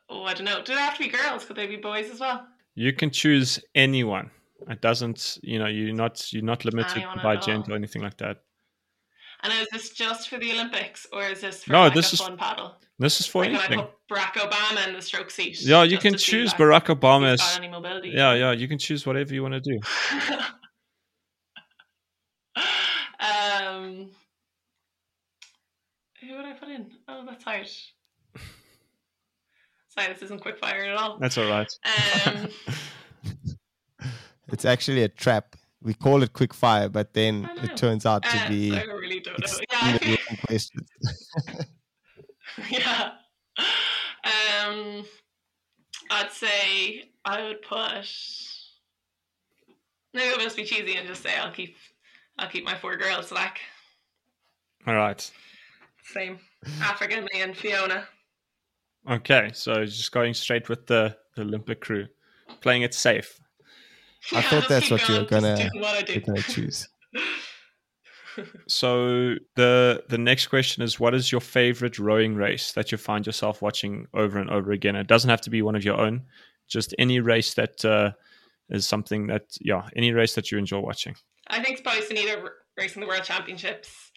Oh, 0.08 0.24
I 0.24 0.34
don't 0.34 0.44
know. 0.44 0.62
Do 0.62 0.74
they 0.74 0.80
have 0.80 0.96
to 0.98 1.02
be 1.02 1.08
girls? 1.08 1.44
Could 1.44 1.56
they 1.56 1.66
be 1.66 1.76
boys 1.76 2.10
as 2.10 2.20
well? 2.20 2.46
You 2.74 2.92
can 2.92 3.10
choose 3.10 3.58
anyone. 3.74 4.30
It 4.68 4.80
doesn't, 4.80 5.38
you 5.42 5.58
know, 5.58 5.66
you're 5.66 5.94
not 5.94 6.32
you're 6.32 6.42
not 6.42 6.64
limited 6.64 6.96
Anyone 6.96 7.20
by 7.22 7.36
gender 7.36 7.72
or 7.72 7.76
anything 7.76 8.02
like 8.02 8.16
that. 8.18 8.38
And 9.42 9.52
is 9.52 9.68
this 9.72 9.90
just 9.90 10.28
for 10.30 10.38
the 10.38 10.52
Olympics 10.52 11.06
or 11.12 11.22
is 11.24 11.40
this 11.42 11.64
for 11.64 11.72
No, 11.72 11.82
like 11.84 11.94
this 11.94 12.12
is 12.14 12.20
fun 12.20 12.36
paddle? 12.38 12.76
This 12.98 13.20
is 13.20 13.26
for 13.26 13.42
Like, 13.42 13.50
can 13.52 13.60
I 13.60 13.64
anything. 13.64 13.86
put 14.08 14.16
Barack 14.16 14.32
Obama 14.34 14.88
in 14.88 14.94
the 14.94 15.02
stroke 15.02 15.30
seat? 15.30 15.60
Yeah, 15.62 15.82
you 15.82 15.98
can 15.98 16.16
choose 16.16 16.54
Barack 16.54 16.86
Obama 16.86 17.36
got 17.36 17.40
as 17.40 17.56
any 17.58 17.68
mobility? 17.68 18.10
yeah, 18.10 18.32
yeah. 18.34 18.52
You 18.52 18.68
can 18.68 18.78
choose 18.78 19.04
whatever 19.04 19.34
you 19.34 19.42
want 19.42 19.54
to 19.54 19.60
do. 19.60 19.78
um, 23.20 24.10
who 26.28 26.36
would 26.36 26.44
I 26.44 26.52
put 26.52 26.68
in? 26.68 26.90
Oh, 27.08 27.24
that's 27.26 27.44
hard. 27.44 27.68
Sorry, 29.88 30.12
this 30.12 30.22
isn't 30.22 30.40
quick 30.40 30.58
fire 30.58 30.82
at 30.84 30.96
all. 30.96 31.18
That's 31.18 31.38
all 31.38 31.48
right. 31.48 31.70
Um, 32.26 32.48
It's 34.48 34.64
actually 34.64 35.02
a 35.02 35.08
trap. 35.08 35.56
We 35.82 35.94
call 35.94 36.22
it 36.22 36.32
quick 36.32 36.54
fire, 36.54 36.88
but 36.88 37.12
then 37.12 37.48
it 37.62 37.76
turns 37.76 38.06
out 38.06 38.22
to 38.22 38.36
uh, 38.36 38.48
be 38.48 38.76
I 38.76 38.82
really 38.84 39.20
don't 39.20 39.38
know. 39.38 39.46
Yeah, 39.72 39.78
I 39.82 39.90
extremely 39.94 40.16
feel- 40.16 40.26
wrong 40.30 40.38
questions. 40.46 40.88
yeah. 42.70 43.10
Um, 44.24 45.04
I'd 46.10 46.30
say 46.32 47.10
I 47.24 47.42
would 47.42 47.62
put. 47.62 48.06
Maybe 50.14 50.30
I'll 50.32 50.38
just 50.38 50.56
be 50.56 50.64
cheesy 50.64 50.94
and 50.96 51.08
just 51.08 51.22
say 51.22 51.36
I'll 51.36 51.50
keep, 51.52 51.76
I'll 52.38 52.48
keep 52.48 52.64
my 52.64 52.76
four 52.76 52.96
girls 52.96 53.32
like 53.32 53.58
All 54.86 54.94
right. 54.94 55.30
Same 56.04 56.38
Aifric, 56.78 57.10
me 57.32 57.40
and 57.42 57.56
Fiona. 57.56 58.06
Okay, 59.10 59.50
so 59.52 59.84
just 59.84 60.12
going 60.12 60.32
straight 60.34 60.68
with 60.68 60.86
the, 60.86 61.16
the 61.36 61.42
Olympic 61.42 61.80
crew, 61.80 62.06
playing 62.60 62.82
it 62.82 62.94
safe. 62.94 63.38
I 64.32 64.40
thought 64.42 64.68
that's 64.68 64.90
what 64.90 65.06
you 65.08 65.14
were 65.16 65.24
going, 65.24 65.42
just 65.42 65.42
gonna- 65.42 65.70
doing 65.70 65.82
what 65.82 65.94
I 65.96 66.02
do. 66.02 66.14
We're 66.14 66.20
gonna 66.34 66.42
choose. 66.42 66.88
So 68.66 69.34
the 69.54 70.02
the 70.08 70.18
next 70.18 70.48
question 70.48 70.82
is, 70.82 70.98
what 70.98 71.14
is 71.14 71.30
your 71.30 71.40
favorite 71.40 72.00
rowing 72.00 72.34
race 72.34 72.72
that 72.72 72.90
you 72.90 72.98
find 72.98 73.24
yourself 73.24 73.62
watching 73.62 74.08
over 74.12 74.38
and 74.40 74.50
over 74.50 74.72
again? 74.72 74.96
It 74.96 75.06
doesn't 75.06 75.30
have 75.30 75.40
to 75.42 75.50
be 75.50 75.62
one 75.62 75.76
of 75.76 75.84
your 75.84 76.00
own, 76.00 76.22
just 76.68 76.94
any 76.98 77.20
race 77.20 77.54
that 77.54 77.84
uh, 77.84 78.10
is 78.70 78.88
something 78.88 79.28
that 79.28 79.56
yeah, 79.60 79.88
any 79.94 80.12
race 80.12 80.34
that 80.34 80.50
you 80.50 80.58
enjoy 80.58 80.80
watching. 80.80 81.14
I 81.46 81.62
think 81.62 81.78
it's 81.78 81.82
probably 81.82 82.02
Sanita 82.02 82.42
r- 82.42 82.52
racing 82.76 83.02
the 83.02 83.06
World 83.06 83.22
Championships. 83.22 84.10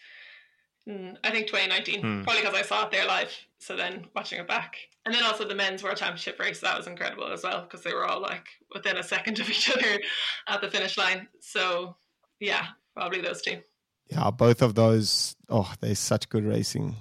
Mm, 0.88 1.18
I 1.24 1.32
think 1.32 1.48
2019, 1.48 2.02
Hmm. 2.02 2.24
probably 2.24 2.42
because 2.42 2.56
I 2.56 2.62
saw 2.62 2.86
it 2.86 2.92
there 2.92 3.06
live. 3.06 3.32
So 3.60 3.76
then 3.76 4.06
watching 4.16 4.40
it 4.40 4.48
back, 4.48 4.78
and 5.06 5.14
then 5.14 5.24
also 5.24 5.46
the 5.48 5.56
men's 5.56 5.84
World 5.84 5.98
Championship 5.98 6.40
race 6.40 6.60
that 6.62 6.78
was 6.78 6.88
incredible 6.88 7.28
as 7.28 7.44
well 7.44 7.62
because 7.64 7.82
they 7.84 7.94
were 7.94 8.06
all 8.06 8.22
like 8.22 8.46
within 8.74 8.98
a 8.98 9.04
second 9.04 9.40
of 9.40 9.50
each 9.50 9.70
other 9.76 10.00
at 10.48 10.62
the 10.62 10.70
finish 10.70 10.98
line. 10.98 11.28
So 11.42 11.98
yeah, 12.40 12.68
probably 12.96 13.22
those 13.22 13.42
two. 13.42 13.62
Yeah, 14.10 14.30
both 14.32 14.62
of 14.62 14.76
those. 14.76 15.36
Oh, 15.50 15.74
they're 15.82 15.96
such 15.96 16.30
good 16.30 16.46
racing. 16.46 16.96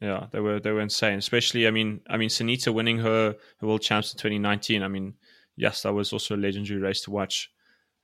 Yeah, 0.00 0.26
they 0.32 0.40
were 0.40 0.58
they 0.60 0.72
were 0.72 0.80
insane. 0.80 1.18
Especially, 1.18 1.66
I 1.66 1.70
mean, 1.70 2.00
I 2.10 2.16
mean, 2.16 2.28
Sanita 2.28 2.74
winning 2.74 2.98
her, 2.98 3.36
her 3.60 3.66
world 3.66 3.80
champs 3.82 4.12
in 4.12 4.18
2019. 4.18 4.82
I 4.82 4.88
mean, 4.88 5.14
yes, 5.56 5.82
that 5.82 5.94
was 5.94 6.12
also 6.12 6.34
a 6.34 6.36
legendary 6.36 6.80
race 6.80 7.00
to 7.02 7.10
watch. 7.12 7.50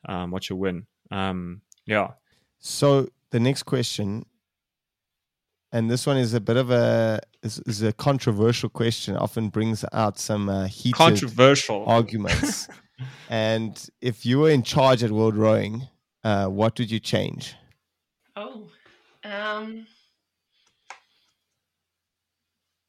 Um, 0.09 0.31
watch 0.31 0.49
her 0.49 0.55
win. 0.55 0.87
Um, 1.11 1.63
yeah, 1.85 2.13
So 2.61 3.09
the 3.31 3.41
next 3.41 3.65
question, 3.65 4.25
and 5.73 5.91
this 5.91 6.07
one 6.07 6.17
is 6.17 6.35
a 6.35 6.41
bit 6.41 6.57
of 6.57 6.71
a 6.71 7.21
is, 7.43 7.61
is 7.67 7.83
a 7.83 7.93
controversial 7.93 8.69
question. 8.69 9.17
Often 9.17 9.51
brings 9.51 9.85
out 9.93 10.19
some 10.19 10.49
uh, 10.49 10.67
heated 10.67 10.97
controversial. 10.97 11.85
arguments. 11.87 12.69
and 13.29 13.89
if 14.01 14.25
you 14.25 14.41
were 14.41 14.51
in 14.51 14.63
charge 14.63 15.03
at 15.03 15.11
World 15.11 15.37
Rowing, 15.37 15.87
uh, 16.25 16.47
what 16.47 16.79
would 16.79 16.91
you 16.91 17.01
change? 17.01 17.55
Oh, 18.35 18.69
um, 19.25 19.87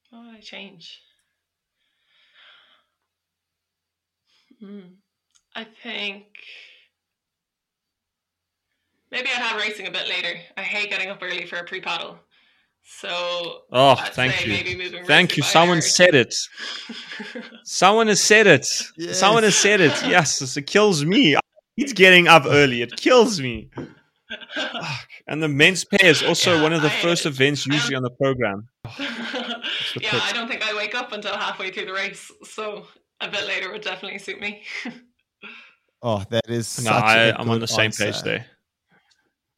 what 0.10 0.26
would 0.26 0.36
I 0.36 0.40
change? 0.42 1.02
Hmm. 4.60 4.80
I 5.56 5.66
think 5.84 6.26
maybe 9.12 9.30
I'd 9.30 9.42
have 9.42 9.60
racing 9.60 9.88
a 9.88 9.92
bit 9.92 10.08
later. 10.08 10.40
I 10.58 10.62
hate 10.62 10.90
getting 10.90 11.10
up 11.10 11.20
early 11.22 11.46
for 11.46 11.58
a 11.58 11.64
pre-paddle, 11.64 12.20
so 12.98 13.62
Oh, 13.72 13.96
I'd 13.98 14.14
thank 14.14 14.34
say 14.34 14.46
you. 14.46 14.52
maybe 14.54 14.76
moving 14.76 15.06
Thank 15.06 15.38
you. 15.38 15.44
Someone 15.44 15.78
hour. 15.78 15.82
said 15.82 16.16
it. 16.16 16.34
Someone 17.64 18.08
has 18.08 18.22
said 18.22 18.48
it. 18.48 18.66
Someone 19.14 19.44
has 19.44 19.56
said 19.56 19.80
it. 19.82 19.94
Yes, 20.08 20.58
it 20.58 20.64
kills 20.68 21.06
me. 21.06 21.36
It's 21.78 21.94
getting 21.94 22.28
up 22.28 22.44
early. 22.46 22.82
It 22.82 22.96
kills 22.98 23.40
me. 23.40 23.70
And 25.28 25.42
the 25.44 25.48
men's 25.48 25.86
pair 25.86 26.10
is 26.10 26.24
also 26.24 26.56
Yeah, 26.56 26.64
one 26.64 26.74
of 26.74 26.82
the 26.82 26.88
I- 26.92 27.02
first 27.02 27.26
events 27.28 27.66
usually 27.68 27.96
on 27.96 28.02
the 28.04 28.10
program. 28.12 28.68
yeah, 29.00 30.12
pit. 30.12 30.22
I 30.24 30.32
don't 30.34 30.48
think 30.48 30.64
I 30.68 30.76
wake 30.76 30.96
up 30.96 31.12
until 31.12 31.36
halfway 31.38 31.70
through 31.72 31.86
the 31.86 31.94
race, 31.94 32.32
so 32.44 32.86
a 33.22 33.28
bit 33.28 33.46
later 33.48 33.72
would 33.72 33.82
definitely 33.84 34.18
suit 34.20 34.40
me. 34.40 34.64
Oh, 36.02 36.24
that 36.32 36.50
is 36.50 36.80
No, 36.84 36.92
such 36.92 37.04
I, 37.04 37.18
a 37.26 37.36
I'm 37.38 37.50
on 37.50 37.60
the 37.60 37.68
same 37.68 37.86
answer. 37.86 38.06
page 38.06 38.16
uh, 38.16 38.22
there. 38.24 38.46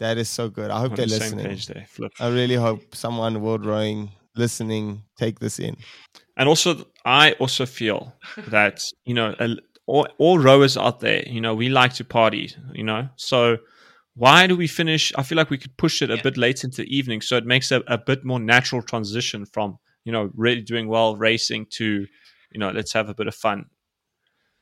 That 0.02 0.18
is 0.18 0.30
so 0.30 0.50
good. 0.50 0.72
I 0.72 0.80
hope 0.80 0.92
on 0.92 0.98
they're 0.98 1.06
the 1.06 1.12
same 1.12 1.38
listening. 1.38 1.48
page 1.48 1.68
there. 1.68 1.86
Flip. 1.88 2.12
I 2.20 2.28
really 2.30 2.56
hope 2.56 2.96
someone 2.96 3.40
World 3.42 3.66
Rowing 3.66 4.10
listening 4.36 5.04
take 5.16 5.40
this 5.40 5.60
in. 5.60 5.78
And 6.36 6.50
also, 6.50 6.88
I 7.06 7.34
also 7.34 7.66
feel 7.66 8.14
that 8.48 8.82
you 9.06 9.14
know, 9.14 9.36
all, 9.86 10.08
all 10.18 10.40
rowers 10.40 10.76
out 10.76 11.02
there, 11.02 11.24
you 11.28 11.40
know, 11.40 11.54
we 11.54 11.70
like 11.70 11.94
to 11.96 12.04
party, 12.04 12.50
you 12.74 12.84
know. 12.84 13.10
So 13.16 13.58
why 14.16 14.48
do 14.48 14.56
we 14.58 14.68
finish? 14.68 15.14
I 15.16 15.24
feel 15.24 15.38
like 15.38 15.52
we 15.52 15.58
could 15.60 15.78
push 15.78 16.02
it 16.02 16.10
a 16.10 16.16
Yeah. 16.16 16.22
bit 16.24 16.36
late 16.38 16.64
into 16.64 16.78
the 16.82 16.98
evening, 16.98 17.22
so 17.22 17.38
it 17.38 17.46
makes 17.46 17.72
a, 17.72 17.82
a 17.88 17.98
bit 17.98 18.26
more 18.26 18.40
natural 18.40 18.82
transition 18.82 19.46
from 19.46 19.78
you 20.04 20.12
know 20.12 20.32
really 20.36 20.62
doing 20.64 20.88
well 20.88 21.16
racing 21.16 21.68
to 21.78 22.08
you 22.52 22.60
know 22.60 22.72
let's 22.72 22.94
have 22.94 23.08
a 23.08 23.14
bit 23.14 23.28
of 23.28 23.36
fun. 23.36 23.66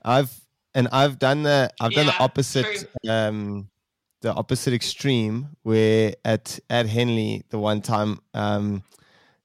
I've 0.03 0.39
and 0.75 0.87
I've 0.91 1.17
done 1.19 1.43
the 1.43 1.69
I've 1.79 1.93
done 1.93 2.05
the 2.07 2.13
Yeah, 2.13 2.25
opposite 2.25 2.85
um 3.07 3.69
the 4.21 4.33
opposite 4.33 4.73
extreme 4.73 5.49
where 5.63 6.13
at 6.25 6.59
at 6.69 6.87
Henley 6.87 7.43
the 7.49 7.59
one 7.59 7.81
time 7.81 8.19
um 8.33 8.83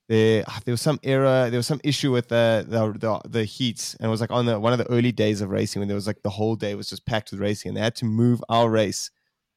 there 0.09 0.45
there 0.64 0.72
was 0.72 0.81
some 0.81 0.99
error 1.03 1.49
there 1.49 1.59
was 1.59 1.66
some 1.66 1.81
issue 1.85 2.12
with 2.12 2.29
the 2.29 2.64
the 2.68 2.93
the, 2.99 3.29
the 3.29 3.45
heats 3.45 3.95
and 3.95 4.07
it 4.07 4.11
was 4.11 4.20
like 4.20 4.31
on 4.31 4.47
the 4.47 4.59
one 4.59 4.72
of 4.72 4.79
the 4.79 4.91
early 4.91 5.12
days 5.12 5.41
of 5.41 5.51
racing 5.51 5.81
when 5.81 5.89
there 5.89 5.95
was 5.95 6.07
like 6.07 6.22
the 6.22 6.31
whole 6.31 6.57
day 6.57 6.75
was 6.75 6.91
just 6.91 7.07
packed 7.07 7.31
with 7.31 7.41
racing 7.41 7.70
and 7.70 7.77
they 7.77 7.83
had 7.83 7.95
to 7.97 8.05
move 8.05 8.43
our 8.49 8.68
race 8.68 9.11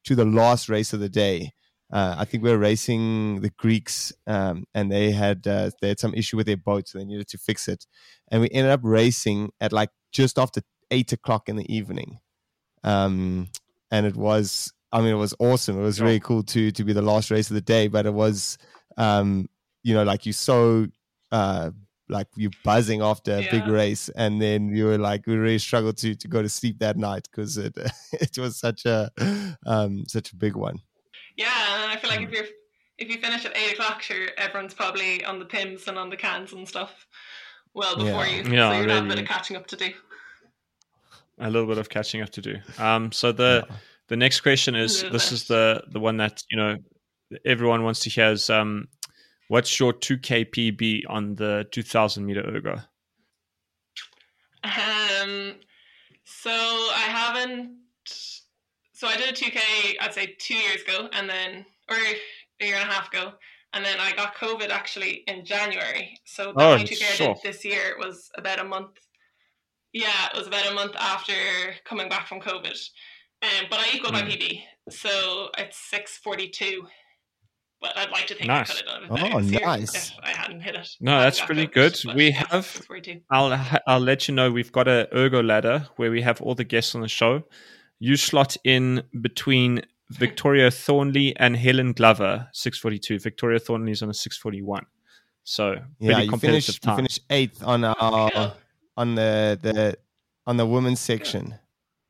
to 0.04 0.14
the 0.14 0.24
last 0.24 0.68
race 0.68 0.92
of 0.92 1.00
the 1.00 1.08
day. 1.08 1.52
Uh, 1.92 2.16
I 2.18 2.24
think 2.24 2.42
we 2.42 2.50
were 2.50 2.58
racing 2.58 3.40
the 3.40 3.50
Greeks, 3.50 4.12
um, 4.26 4.64
and 4.74 4.92
they 4.92 5.10
had 5.10 5.46
uh, 5.46 5.70
they 5.80 5.88
had 5.88 5.98
some 5.98 6.12
issue 6.14 6.36
with 6.36 6.46
their 6.46 6.56
boat, 6.56 6.86
so 6.86 6.98
they 6.98 7.04
needed 7.04 7.28
to 7.28 7.38
fix 7.38 7.66
it. 7.66 7.86
And 8.30 8.42
we 8.42 8.50
ended 8.50 8.72
up 8.72 8.80
racing 8.82 9.52
at 9.60 9.72
like 9.72 9.88
just 10.12 10.38
after 10.38 10.60
eight 10.90 11.12
o'clock 11.12 11.48
in 11.48 11.56
the 11.56 11.74
evening, 11.74 12.18
um, 12.84 13.48
and 13.90 14.04
it 14.04 14.16
was 14.16 14.72
I 14.92 15.00
mean 15.00 15.10
it 15.10 15.16
was 15.18 15.34
awesome. 15.38 15.78
It 15.78 15.82
was 15.82 16.00
really 16.00 16.20
cool 16.20 16.42
to 16.44 16.70
to 16.70 16.84
be 16.84 16.92
the 16.92 17.02
last 17.02 17.30
race 17.30 17.50
of 17.50 17.54
the 17.54 17.60
day, 17.60 17.88
but 17.88 18.06
it 18.06 18.14
was 18.14 18.58
um, 18.96 19.48
you 19.82 19.94
know 19.94 20.02
like 20.02 20.26
you 20.26 20.32
so 20.32 20.86
uh, 21.32 21.70
like 22.08 22.26
you 22.36 22.50
buzzing 22.64 23.02
after 23.02 23.36
a 23.36 23.48
big 23.50 23.66
race, 23.66 24.08
and 24.10 24.40
then 24.40 24.68
you 24.74 24.86
were 24.86 24.98
like 24.98 25.26
we 25.26 25.36
really 25.36 25.58
struggled 25.58 25.98
to 25.98 26.14
to 26.14 26.28
go 26.28 26.40
to 26.40 26.48
sleep 26.48 26.78
that 26.78 26.96
night 26.96 27.28
because 27.30 27.58
it 27.58 27.76
it 28.12 28.38
was 28.38 28.58
such 28.58 28.86
a 28.86 29.10
um, 29.66 30.04
such 30.06 30.32
a 30.32 30.36
big 30.36 30.56
one. 30.56 30.78
Yeah, 31.36 31.82
and 31.82 31.92
I 31.92 31.96
feel 31.96 32.10
like 32.10 32.22
if 32.22 32.30
you're 32.30 32.46
if 32.96 33.08
you 33.08 33.20
finish 33.20 33.44
at 33.44 33.56
eight 33.56 33.74
o'clock, 33.74 34.02
sure, 34.02 34.26
everyone's 34.38 34.74
probably 34.74 35.24
on 35.24 35.38
the 35.38 35.44
Pimm's 35.44 35.86
and 35.86 35.98
on 35.98 36.10
the 36.10 36.16
cans 36.16 36.52
and 36.52 36.66
stuff 36.66 37.06
well 37.74 37.94
before 37.94 38.26
Yeah. 38.26 38.42
you. 38.42 38.50
Yeah, 38.50 38.72
so 38.72 38.80
you'd 38.80 38.90
have 38.90 39.04
a 39.04 39.08
bit 39.08 39.18
of 39.18 39.26
catching 39.26 39.56
up 39.56 39.66
to 39.68 39.76
do. 39.76 39.90
A 41.40 41.48
little 41.48 41.68
bit 41.68 41.78
of 41.78 41.88
catching 41.88 42.20
up 42.22 42.30
to 42.30 42.40
do. 42.40 42.56
Um, 42.78 43.12
so 43.12 43.30
the 43.30 43.64
the 44.08 44.16
next 44.16 44.40
question 44.40 44.74
is 44.74 45.04
this 45.12 45.32
is 45.32 45.44
the 45.44 45.82
the 45.88 46.00
one 46.00 46.16
that 46.18 46.42
you 46.50 46.56
know 46.58 46.76
everyone 47.44 47.82
wants 47.84 48.00
to 48.00 48.10
hear 48.10 48.30
is 48.32 48.50
um, 48.50 48.88
what's 49.48 49.78
your 49.78 49.92
two 49.92 50.18
kpb 50.18 51.02
on 51.08 51.34
the 51.34 51.66
2000 51.72 52.24
meter 52.24 52.42
ergo? 52.46 52.80
Um, 54.64 55.54
so 56.24 56.50
I 56.50 57.06
haven't. 57.08 57.76
So 58.92 59.06
I 59.06 59.16
did 59.16 59.30
a 59.30 59.32
two 59.32 59.50
k. 59.50 59.60
I'd 60.00 60.14
say 60.14 60.36
two 60.38 60.54
years 60.54 60.82
ago, 60.82 61.08
and 61.12 61.28
then 61.28 61.64
or 61.88 61.96
a 61.96 62.64
year 62.64 62.76
and 62.76 62.88
a 62.88 62.92
half 62.92 63.08
ago, 63.08 63.34
and 63.72 63.84
then 63.84 63.98
I 64.00 64.12
got 64.12 64.34
COVID 64.34 64.70
actually 64.70 65.22
in 65.28 65.44
January. 65.44 66.18
So 66.24 66.52
the 66.52 66.64
Oh, 66.64 66.78
two 66.78 66.96
k 66.96 67.06
I 67.06 67.14
sure. 67.14 67.34
did 67.34 67.42
this 67.42 67.64
year 67.64 67.96
was 67.98 68.30
about 68.36 68.58
a 68.58 68.64
month 68.64 68.98
Yeah, 69.92 70.28
it 70.32 70.36
was 70.38 70.46
about 70.46 70.66
a 70.70 70.74
month 70.74 70.94
after 70.96 71.32
coming 71.84 72.08
back 72.08 72.26
from 72.28 72.40
COVID. 72.40 72.78
Um, 73.42 73.66
but 73.70 73.78
I 73.78 73.86
equaled 73.94 74.14
my 74.14 74.22
Mm. 74.22 74.30
PB, 74.32 74.62
so 74.90 75.50
it's 75.58 75.76
six 75.78 76.16
forty 76.18 76.48
two. 76.48 76.86
But 77.80 77.96
I'd 77.96 78.10
like 78.10 78.26
to 78.26 78.34
think 78.34 78.48
Nice. 78.48 78.70
I 78.70 78.74
could 78.74 78.86
have 78.88 79.08
done 79.08 79.18
it 79.28 79.34
Oh, 79.34 79.40
better 79.52 79.64
nice. 79.64 80.08
if 80.10 80.14
I 80.24 80.30
hadn't 80.30 80.62
hit 80.62 80.74
it. 80.74 80.88
No, 81.00 81.20
that's 81.20 81.40
pretty 81.40 81.68
COVID, 81.68 82.04
good. 82.04 82.14
We 82.16 82.32
have- 82.32 82.82
I'll 83.30 83.80
I'll 83.86 84.00
let 84.00 84.26
you 84.26 84.34
know 84.34 84.50
we've 84.50 84.72
got 84.72 84.88
a 84.88 85.08
ergo 85.14 85.40
ladder 85.42 85.86
where 85.96 86.10
we 86.10 86.22
have 86.22 86.40
all 86.42 86.56
the 86.56 86.64
guests 86.64 86.94
on 86.96 87.02
the 87.02 87.08
show. 87.08 87.44
You 88.00 88.16
slot 88.16 88.56
in 88.64 89.04
between 89.20 89.82
Victoria 90.10 90.70
Thornley 90.72 91.36
and 91.36 91.56
Helen 91.56 91.92
Glover, 91.92 92.48
six 92.52 92.78
forty 92.80 92.98
two. 92.98 93.20
Victoria 93.20 93.60
Thornley 93.60 93.92
is 93.92 94.02
on 94.02 94.10
a 94.10 94.14
six 94.14 94.36
forty 94.36 94.60
one. 94.62 94.86
So 95.44 95.74
pretty 95.74 95.84
Yeah, 96.00 96.18
you 96.20 96.30
competitive 96.30 96.64
finished 96.64 96.84
you 96.84 96.88
time. 96.88 96.96
finished 96.96 97.20
eighth 97.30 97.62
on 97.62 97.84
our 97.84 98.54
on 98.96 99.14
the 99.14 99.56
the 99.62 99.96
on 100.48 100.56
the 100.56 100.66
women's 100.66 100.98
section, 100.98 101.54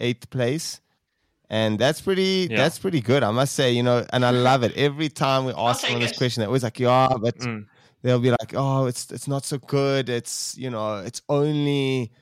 eighth 0.00 0.30
place, 0.30 0.80
and 1.50 1.78
that's 1.78 2.00
pretty 2.00 2.48
Yeah. 2.50 2.56
that's 2.56 2.78
pretty 2.78 3.00
good. 3.00 3.22
I 3.22 3.30
must 3.30 3.54
say, 3.54 3.72
you 3.72 3.82
know, 3.82 4.04
and 4.12 4.24
I 4.24 4.30
love 4.30 4.62
it. 4.62 4.72
Every 4.76 5.08
time 5.08 5.44
we 5.46 5.52
ask 5.56 5.86
take 5.86 5.94
them 5.94 6.02
this 6.02 6.12
question, 6.12 6.40
they're 6.40 6.48
always 6.48 6.62
like, 6.64 6.78
"Yeah, 6.80 7.08
but 7.20 7.36
Mm. 7.38 7.66
they'll 8.02 8.20
be 8.20 8.30
like, 8.30 8.54
oh, 8.54 8.86
it's 8.86 9.10
it's 9.12 9.28
not 9.28 9.44
so 9.44 9.58
good. 9.58 10.08
It's 10.08 10.56
you 10.58 10.70
know, 10.70 10.98
it's 10.98 11.22
only 11.28 12.12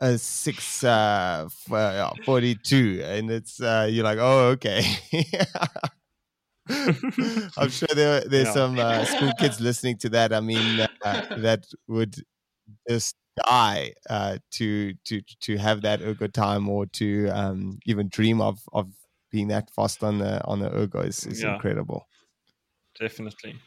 a 0.00 0.18
six 0.18 0.84
uh, 0.84 1.44
f- 1.46 1.72
uh 1.72 2.10
42 2.24 3.00
and 3.04 3.30
it's 3.30 3.60
uh 3.62 3.88
you're 3.90 4.04
like 4.04 4.18
oh 4.20 4.48
okay 4.50 4.82
i'm 7.58 7.70
sure 7.70 7.88
there 7.94 8.20
there's 8.22 8.48
Yeah. 8.48 8.52
some 8.52 8.78
uh, 8.78 9.04
school 9.04 9.32
kids 9.32 9.60
listening 9.60 9.96
to 9.98 10.08
that 10.10 10.32
i 10.32 10.40
mean 10.40 10.80
uh, 11.04 11.20
that 11.36 11.64
would 11.88 12.16
just 12.88 13.14
die 13.36 13.92
uh 14.08 14.38
to 14.50 14.94
to 15.04 15.20
to 15.40 15.56
have 15.56 15.82
that 15.82 16.00
ergo 16.02 16.26
time 16.26 16.68
or 16.68 16.86
to 16.86 17.28
um 17.28 17.78
even 17.86 18.08
dream 18.08 18.40
of 18.40 18.60
of 18.72 18.88
being 19.30 19.48
that 19.48 19.68
fast 19.70 20.04
on 20.04 20.18
the 20.18 20.44
on 20.44 20.60
the 20.60 20.72
ergo 20.72 21.00
is, 21.00 21.26
is 21.26 21.42
Yeah. 21.42 21.54
incredible 21.54 22.06
Definitely. 22.98 23.60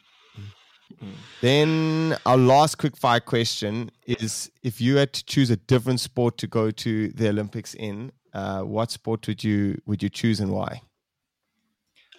Then 1.42 2.16
our 2.24 2.38
last 2.38 2.78
quick 2.78 2.96
fire 2.96 3.20
question 3.20 3.90
is: 4.06 4.50
If 4.62 4.80
you 4.80 4.96
had 4.96 5.12
to 5.12 5.24
choose 5.24 5.50
a 5.50 5.56
different 5.56 6.00
sport 6.00 6.38
to 6.38 6.46
go 6.46 6.70
to 6.70 7.08
the 7.08 7.28
Olympics 7.28 7.74
in, 7.74 8.10
uh, 8.32 8.62
what 8.62 8.90
sport 8.90 9.26
would 9.28 9.44
you 9.44 9.80
would 9.86 10.02
you 10.02 10.08
choose 10.08 10.40
and 10.40 10.50
why? 10.50 10.80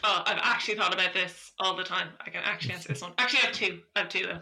Oh, 0.04 0.24
I've 0.26 0.40
actually 0.42 0.76
thought 0.76 0.94
about 0.94 1.14
this 1.14 1.52
all 1.60 1.76
the 1.76 1.84
time. 1.84 2.10
I 2.26 2.30
can 2.30 2.42
actually 2.44 2.74
answer 2.76 2.90
this 2.90 3.02
one. 3.02 3.14
Actually, 3.18 3.40
I 3.40 3.46
have 3.48 3.56
two. 3.56 3.82
I 3.96 4.00
have 4.00 4.10
two 4.10 4.26
though. 4.28 4.40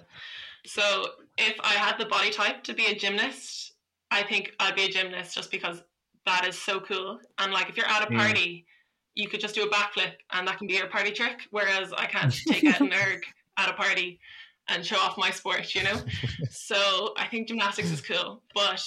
So, 0.66 1.08
if 1.38 1.56
I 1.62 1.74
had 1.74 1.98
the 1.98 2.06
body 2.06 2.32
type 2.32 2.64
to 2.64 2.74
be 2.74 2.88
a 2.88 2.96
gymnast, 2.96 3.74
I 4.12 4.24
think 4.24 4.54
I'd 4.60 4.76
be 4.76 4.86
a 4.86 4.90
gymnast 4.90 5.36
just 5.36 5.52
because 5.52 5.84
that 6.26 6.46
is 6.48 6.58
so 6.58 6.80
cool. 6.80 7.20
And 7.38 7.54
like, 7.54 7.70
if 7.70 7.78
you're 7.78 7.88
at 7.88 8.04
a 8.04 8.16
party, 8.16 8.66
you 9.16 9.28
could 9.28 9.40
just 9.40 9.56
do 9.56 9.64
a 9.64 9.70
backflip, 9.70 10.14
and 10.32 10.48
that 10.48 10.58
can 10.58 10.68
be 10.68 10.76
your 10.76 10.88
party 10.88 11.12
trick. 11.12 11.42
Whereas 11.52 11.92
I 11.94 12.06
can't 12.06 12.34
take 12.34 12.64
out 12.66 12.82
an 12.82 12.94
erg 13.08 13.24
at 13.58 13.70
a 13.70 13.74
party 13.74 14.20
and 14.70 14.86
show 14.86 14.98
off 14.98 15.18
my 15.18 15.32
sport, 15.32 15.74
you 15.74 15.84
know. 15.84 16.00
so 16.52 17.14
I 17.18 17.28
think 17.28 17.48
gymnastics 17.48 17.92
is 17.92 18.02
cool, 18.02 18.42
but 18.54 18.84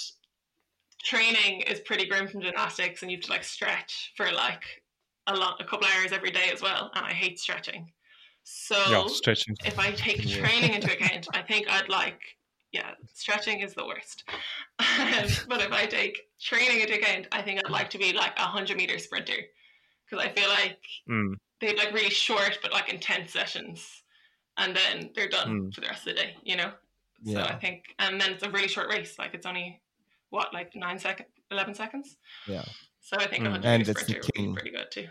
training 1.02 1.62
is 1.62 1.80
pretty 1.80 2.06
grim 2.06 2.28
from 2.28 2.42
gymnastics, 2.42 3.02
and 3.02 3.10
you 3.10 3.16
have 3.16 3.24
to 3.24 3.30
like 3.30 3.44
stretch 3.44 4.12
for 4.16 4.30
like 4.30 4.62
a 5.26 5.34
lot, 5.34 5.60
a 5.60 5.64
couple 5.64 5.88
hours 5.96 6.12
every 6.12 6.30
day 6.30 6.50
as 6.52 6.62
well, 6.62 6.90
and 6.94 7.04
I 7.04 7.12
hate 7.12 7.38
stretching. 7.38 7.90
So 8.44 8.76
Yeah, 8.90 9.06
stretching. 9.08 9.56
if 9.64 9.78
I 9.78 9.92
take 9.92 10.24
Yeah. 10.24 10.38
training 10.40 10.74
into 10.74 10.92
account, 10.96 11.28
I 11.34 11.42
think 11.42 11.68
I'd 11.70 11.88
like, 11.88 12.20
yeah, 12.72 12.94
stretching 13.14 13.60
is 13.60 13.74
the 13.74 13.86
worst. 13.86 14.24
Um, 14.80 15.28
but 15.48 15.60
if 15.60 15.72
I 15.72 15.84
take 15.86 16.18
training 16.40 16.80
into 16.80 16.94
account, 16.94 17.28
I 17.32 17.42
think 17.42 17.60
I'd 17.62 17.70
like 17.70 17.90
to 17.90 17.98
be 17.98 18.12
like 18.14 18.32
a 18.38 18.42
hundred 18.42 18.78
meter 18.78 18.98
sprinter 18.98 19.36
because 20.08 20.24
I 20.24 20.30
feel 20.32 20.48
like 20.48 20.80
Mm. 21.08 21.34
they've 21.60 21.76
like 21.76 21.92
really 21.92 22.08
short 22.10 22.58
but 22.62 22.72
like 22.72 22.88
intense 22.88 23.30
sessions, 23.32 24.02
and 24.56 24.74
then 24.74 25.10
they're 25.14 25.28
done 25.28 25.48
Mm. 25.68 25.74
for 25.74 25.82
the 25.82 25.88
rest 25.88 26.06
of 26.06 26.16
the 26.16 26.22
day. 26.22 26.36
You 26.42 26.56
know. 26.56 26.72
So 27.26 27.32
Yeah. 27.32 27.44
I 27.44 27.56
think, 27.56 27.84
and 27.98 28.18
then 28.18 28.32
it's 28.32 28.42
a 28.42 28.50
really 28.50 28.68
short 28.68 28.88
race. 28.88 29.18
Like 29.18 29.34
it's 29.34 29.44
only 29.46 29.82
what, 30.30 30.54
like 30.54 30.74
nine 30.74 30.98
second, 30.98 31.26
eleven 31.50 31.74
seconds. 31.74 32.16
Yeah. 32.46 32.64
So 33.00 33.18
I 33.18 33.26
think 33.26 33.44
a 33.44 33.48
Mm. 33.48 33.54
And 33.64 33.78
meter 33.80 33.90
it's 33.90 34.00
the 34.00 34.04
sprinter 34.06 34.20
would 34.20 34.32
be 34.32 34.40
king. 34.42 34.54
pretty 34.54 34.70
good 34.70 34.90
too. 34.90 35.08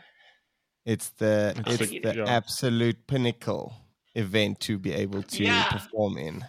It's 0.93 1.09
the 1.21 1.53
It's 1.67 1.81
it's 1.81 1.91
the- 1.91 1.99
the 1.99 2.15
yeah. 2.17 2.25
absolute 2.39 2.97
pinnacle 3.07 3.73
event 4.15 4.59
to 4.61 4.79
be 4.79 4.91
able 5.03 5.21
to 5.23 5.43
Yeah. 5.43 5.69
perform 5.69 6.17
in. 6.17 6.43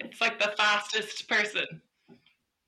It's 0.00 0.20
like 0.20 0.38
the 0.40 0.52
fastest 0.56 1.28
person. 1.28 1.66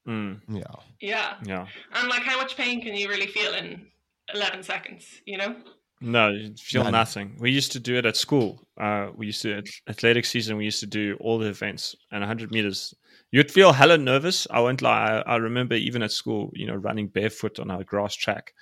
Mm. 0.06 0.40
Yeah. 0.48 0.62
Yeah. 1.00 1.34
Yeah. 1.44 1.66
And 1.94 2.08
like, 2.08 2.22
how 2.22 2.36
much 2.42 2.56
pain 2.56 2.80
can 2.80 2.94
you 2.94 3.08
really 3.08 3.26
feel 3.26 3.52
in 3.54 3.86
11 4.34 4.62
seconds, 4.62 5.04
you 5.26 5.36
know? 5.38 5.56
No, 6.00 6.28
you 6.30 6.54
feel 6.56 6.84
None. 6.84 6.92
nothing. 6.92 7.36
We 7.40 7.50
used 7.50 7.72
to 7.72 7.80
do 7.80 7.96
it 7.96 8.06
at 8.06 8.16
school. 8.16 8.64
Uh, 8.80 9.08
we 9.16 9.26
used 9.26 9.42
to 9.42 9.54
at 9.58 9.66
athletic 9.88 10.24
season. 10.24 10.56
We 10.56 10.64
used 10.64 10.80
to 10.80 10.86
do 10.86 11.16
all 11.20 11.38
the 11.38 11.48
events 11.48 11.96
and 12.12 12.22
100 12.22 12.52
meters. 12.52 12.94
You'd 13.32 13.50
feel 13.50 13.72
hella 13.72 13.98
nervous. 13.98 14.46
I 14.50 14.60
won't 14.60 14.80
lie. 14.82 15.22
I, 15.26 15.32
I 15.34 15.36
remember 15.36 15.74
even 15.74 16.02
at 16.02 16.12
school, 16.12 16.50
you 16.54 16.66
know, 16.68 16.76
running 16.76 17.08
barefoot 17.08 17.58
on 17.58 17.70
a 17.72 17.82
grass 17.82 18.14
track. 18.14 18.54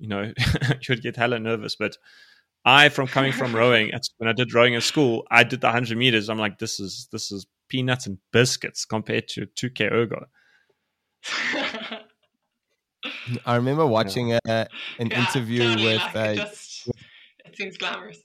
You 0.00 0.08
know, 0.08 0.32
you'd 0.88 1.02
get 1.02 1.16
hella 1.16 1.38
nervous. 1.38 1.76
But 1.76 1.96
I, 2.64 2.88
from 2.88 3.06
coming 3.08 3.32
from 3.32 3.54
rowing, 3.54 3.92
when 4.18 4.28
I 4.28 4.32
did 4.32 4.54
rowing 4.54 4.74
at 4.74 4.82
school, 4.82 5.26
I 5.30 5.44
did 5.44 5.60
the 5.60 5.68
100 5.68 5.96
meters. 5.96 6.28
I'm 6.28 6.38
like, 6.38 6.58
this 6.58 6.80
is 6.80 7.08
this 7.12 7.30
is 7.30 7.46
peanuts 7.68 8.06
and 8.06 8.18
biscuits 8.32 8.84
compared 8.84 9.28
to 9.28 9.46
2K 9.46 9.92
ergo. 9.92 10.26
I 13.46 13.56
remember 13.56 13.86
watching 13.86 14.32
a, 14.34 14.40
an 14.46 15.10
Yeah, 15.10 15.18
interview 15.18 15.60
totally, 15.60 15.84
with 15.84 16.02
like, 16.02 16.16
uh, 16.16 16.18
it, 16.18 16.36
just, 16.36 16.88
it 17.44 17.56
seems 17.56 17.76
glamorous. 17.76 18.18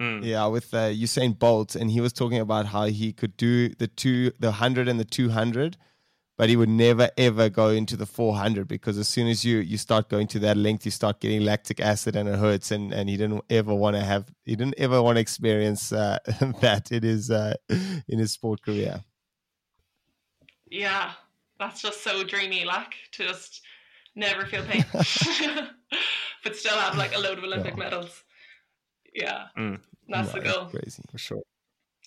Mm. 0.00 0.24
yeah 0.24 0.46
with 0.46 0.72
uh, 0.72 0.88
Usain 0.88 1.38
Bolt, 1.38 1.76
and 1.76 1.90
he 1.90 2.00
was 2.00 2.12
talking 2.12 2.38
about 2.38 2.66
how 2.66 2.86
he 2.86 3.12
could 3.12 3.36
do 3.36 3.68
the 3.74 3.86
two, 3.86 4.32
the 4.38 4.52
hundred 4.52 4.88
and 4.88 4.98
the 4.98 5.04
two 5.04 5.30
hundred, 5.30 5.76
but 6.40 6.48
he 6.48 6.56
would 6.56 6.70
never 6.70 7.10
ever 7.18 7.50
go 7.50 7.68
into 7.68 7.98
the 7.98 8.06
four 8.06 8.34
hundred 8.34 8.66
because 8.66 8.96
as 8.96 9.06
soon 9.06 9.28
as 9.28 9.44
you 9.44 9.58
you 9.58 9.76
start 9.76 10.08
going 10.08 10.26
to 10.26 10.38
that 10.38 10.56
length, 10.56 10.86
you 10.86 10.90
start 10.90 11.20
getting 11.20 11.42
lactic 11.44 11.80
acid 11.80 12.16
and 12.16 12.26
it 12.26 12.38
hurts, 12.38 12.70
and 12.70 12.94
and 12.94 13.10
he 13.10 13.18
didn't 13.18 13.44
ever 13.50 13.74
want 13.74 13.94
to 13.94 14.02
have, 14.02 14.24
he 14.46 14.56
didn't 14.56 14.74
ever 14.78 15.02
want 15.02 15.16
to 15.16 15.20
experience 15.20 15.92
uh, 15.92 16.16
that 16.62 16.90
in 16.92 17.02
his 17.02 17.30
uh, 17.30 17.52
in 17.68 18.18
his 18.18 18.32
sport 18.32 18.62
career. 18.62 19.04
Yeah, 20.70 21.12
that's 21.58 21.82
just 21.82 22.02
so 22.02 22.24
dreamy, 22.24 22.64
like, 22.64 22.94
to 23.12 23.24
just 23.24 23.60
never 24.14 24.46
feel 24.46 24.62
pain, 24.62 24.82
but 26.42 26.56
still 26.56 26.78
have 26.78 26.96
like 26.96 27.14
a 27.14 27.18
load 27.18 27.36
of 27.36 27.44
Olympic 27.44 27.74
Yeah. 27.76 27.84
medals. 27.84 28.24
Yeah, 29.14 29.48
Mm. 29.58 29.78
that's 30.08 30.32
No, 30.34 30.40
the 30.40 30.48
goal. 30.48 30.64
Crazy. 30.70 31.02
For 31.12 31.18
sure. 31.18 31.42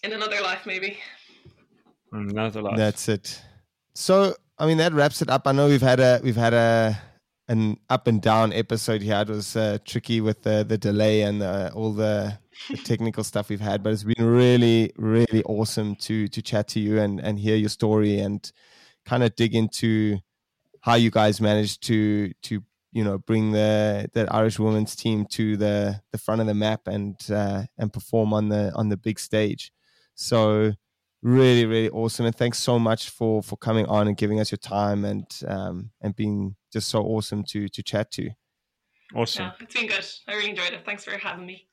In 0.01 0.11
another 0.13 0.41
life, 0.41 0.65
maybe. 0.65 0.97
Mm, 2.11 2.31
Another 2.31 2.63
life. 2.63 2.77
That's 2.77 3.07
it. 3.09 3.43
So, 3.95 4.35
I 4.57 4.65
mean, 4.65 4.77
that 4.77 4.93
wraps 4.93 5.21
it 5.21 5.29
up. 5.29 5.47
I 5.47 5.51
know 5.51 5.67
we've 5.67 5.81
had 5.81 5.99
a 5.99 6.19
we've 6.23 6.35
had 6.35 6.53
a 6.53 6.99
an 7.47 7.77
up 7.89 8.07
and 8.07 8.21
down 8.21 8.53
episode 8.53 9.01
here. 9.01 9.21
It 9.21 9.29
was 9.29 9.55
uh, 9.55 9.77
tricky 9.85 10.21
with 10.21 10.43
the 10.43 10.65
the 10.67 10.77
delay 10.77 11.21
and 11.21 11.43
uh, 11.43 11.71
all 11.73 11.93
the, 11.93 12.37
the 12.69 12.77
technical 12.83 13.23
stuff 13.23 13.49
we've 13.49 13.59
had, 13.59 13.83
but 13.83 13.93
it's 13.93 14.03
been 14.03 14.25
really 14.25 14.91
really 14.97 15.43
awesome 15.43 15.95
to 15.97 16.27
to 16.27 16.41
chat 16.41 16.67
to 16.69 16.79
you 16.79 16.99
and 16.99 17.19
and 17.19 17.39
hear 17.39 17.55
your 17.55 17.69
story 17.69 18.19
and 18.19 18.51
kind 19.05 19.23
of 19.23 19.35
dig 19.35 19.53
into 19.53 20.19
how 20.81 20.95
you 20.95 21.11
guys 21.11 21.39
managed 21.39 21.83
to 21.83 22.31
to 22.43 22.63
you 22.91 23.03
know 23.03 23.17
bring 23.17 23.51
the 23.51 24.09
the 24.13 24.27
Irish 24.33 24.57
women's 24.59 24.95
team 24.95 25.25
to 25.31 25.57
the 25.57 26.01
the 26.11 26.17
front 26.17 26.41
of 26.41 26.47
the 26.47 26.53
map 26.53 26.87
and 26.87 27.19
uh, 27.29 27.63
and 27.77 27.93
perform 27.93 28.33
on 28.33 28.49
the 28.49 28.71
on 28.75 28.89
the 28.89 28.97
big 28.97 29.19
stage. 29.19 29.71
So 30.15 30.73
really 31.23 31.65
really 31.65 31.89
awesome 31.89 32.25
and 32.25 32.35
thanks 32.35 32.59
so 32.59 32.77
much 32.77 33.09
for 33.09 33.41
for 33.41 33.55
coming 33.55 33.85
on 33.85 34.07
and 34.07 34.17
giving 34.17 34.41
us 34.41 34.51
your 34.51 34.57
time 34.57 35.05
and 35.05 35.25
um 35.47 35.89
and 36.01 36.15
being 36.15 36.55
just 36.71 36.89
so 36.89 37.01
awesome 37.01 37.43
to 37.43 37.67
to 37.69 37.81
chat 37.81 38.11
to 38.11 38.29
Awesome. 39.15 39.45
Yeah, 39.45 39.51
it's 39.59 39.73
been 39.75 39.87
good. 39.87 40.05
I 40.27 40.33
really 40.33 40.49
enjoyed 40.49 40.73
it. 40.73 40.83
Thanks 40.85 41.03
for 41.03 41.11
having 41.17 41.45
me. 41.45 41.67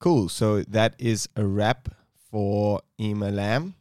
cool 0.00 0.28
so 0.28 0.62
that 0.62 0.94
is 0.98 1.28
a 1.36 1.44
wrap 1.44 1.90
for 2.30 2.80
Eimear 2.98 3.32
Lambe 3.32 3.74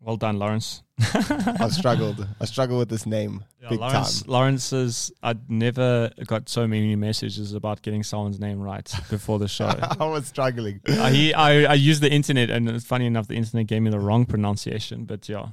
Well 0.00 0.16
done, 0.16 0.38
Lawrence. 0.38 0.82
I 0.98 1.68
struggled 1.68 2.26
I 2.40 2.44
struggled 2.44 2.78
with 2.78 2.88
this 2.88 3.06
name 3.06 3.44
Yeah, 3.62 3.70
big 3.70 3.80
Lawrence, 3.80 4.22
time 4.22 4.32
Lawrence 4.32 4.72
is. 4.72 5.12
I'd 5.22 5.50
never 5.50 6.10
got 6.26 6.48
so 6.48 6.66
many 6.66 6.96
messages 6.96 7.52
about 7.54 7.82
getting 7.82 8.02
someone's 8.02 8.40
name 8.40 8.60
right 8.60 8.90
before 9.10 9.38
the 9.38 9.48
show. 9.48 9.66
I 10.00 10.04
was 10.06 10.26
struggling 10.26 10.80
I, 10.86 11.10
he, 11.10 11.34
I 11.34 11.64
I 11.64 11.74
used 11.74 12.02
the 12.02 12.10
internet, 12.10 12.50
and 12.50 12.68
it's 12.68 12.84
funny 12.84 13.06
enough, 13.06 13.28
the 13.28 13.36
internet 13.36 13.66
gave 13.66 13.82
me 13.82 13.90
the 13.90 14.00
wrong 14.00 14.24
pronunciation. 14.24 15.04
But 15.04 15.28
yeah, 15.28 15.48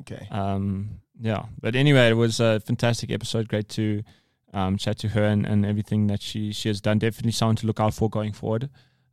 okay 0.00 0.26
um, 0.30 1.00
yeah. 1.20 1.44
But 1.60 1.76
anyway, 1.76 2.08
it 2.08 2.14
was 2.14 2.40
a 2.40 2.60
fantastic 2.60 3.10
episode. 3.10 3.48
Great 3.48 3.68
to 3.70 4.02
um, 4.52 4.76
chat 4.76 4.98
to 4.98 5.08
her 5.08 5.24
and, 5.24 5.46
and 5.46 5.66
everything 5.66 6.06
that 6.06 6.22
she 6.22 6.52
she 6.52 6.68
has 6.68 6.80
done. 6.80 6.98
Definitely 6.98 7.32
someone 7.32 7.56
to 7.56 7.66
look 7.66 7.80
out 7.80 7.94
for 7.94 8.08
going 8.08 8.32
forward. 8.32 8.70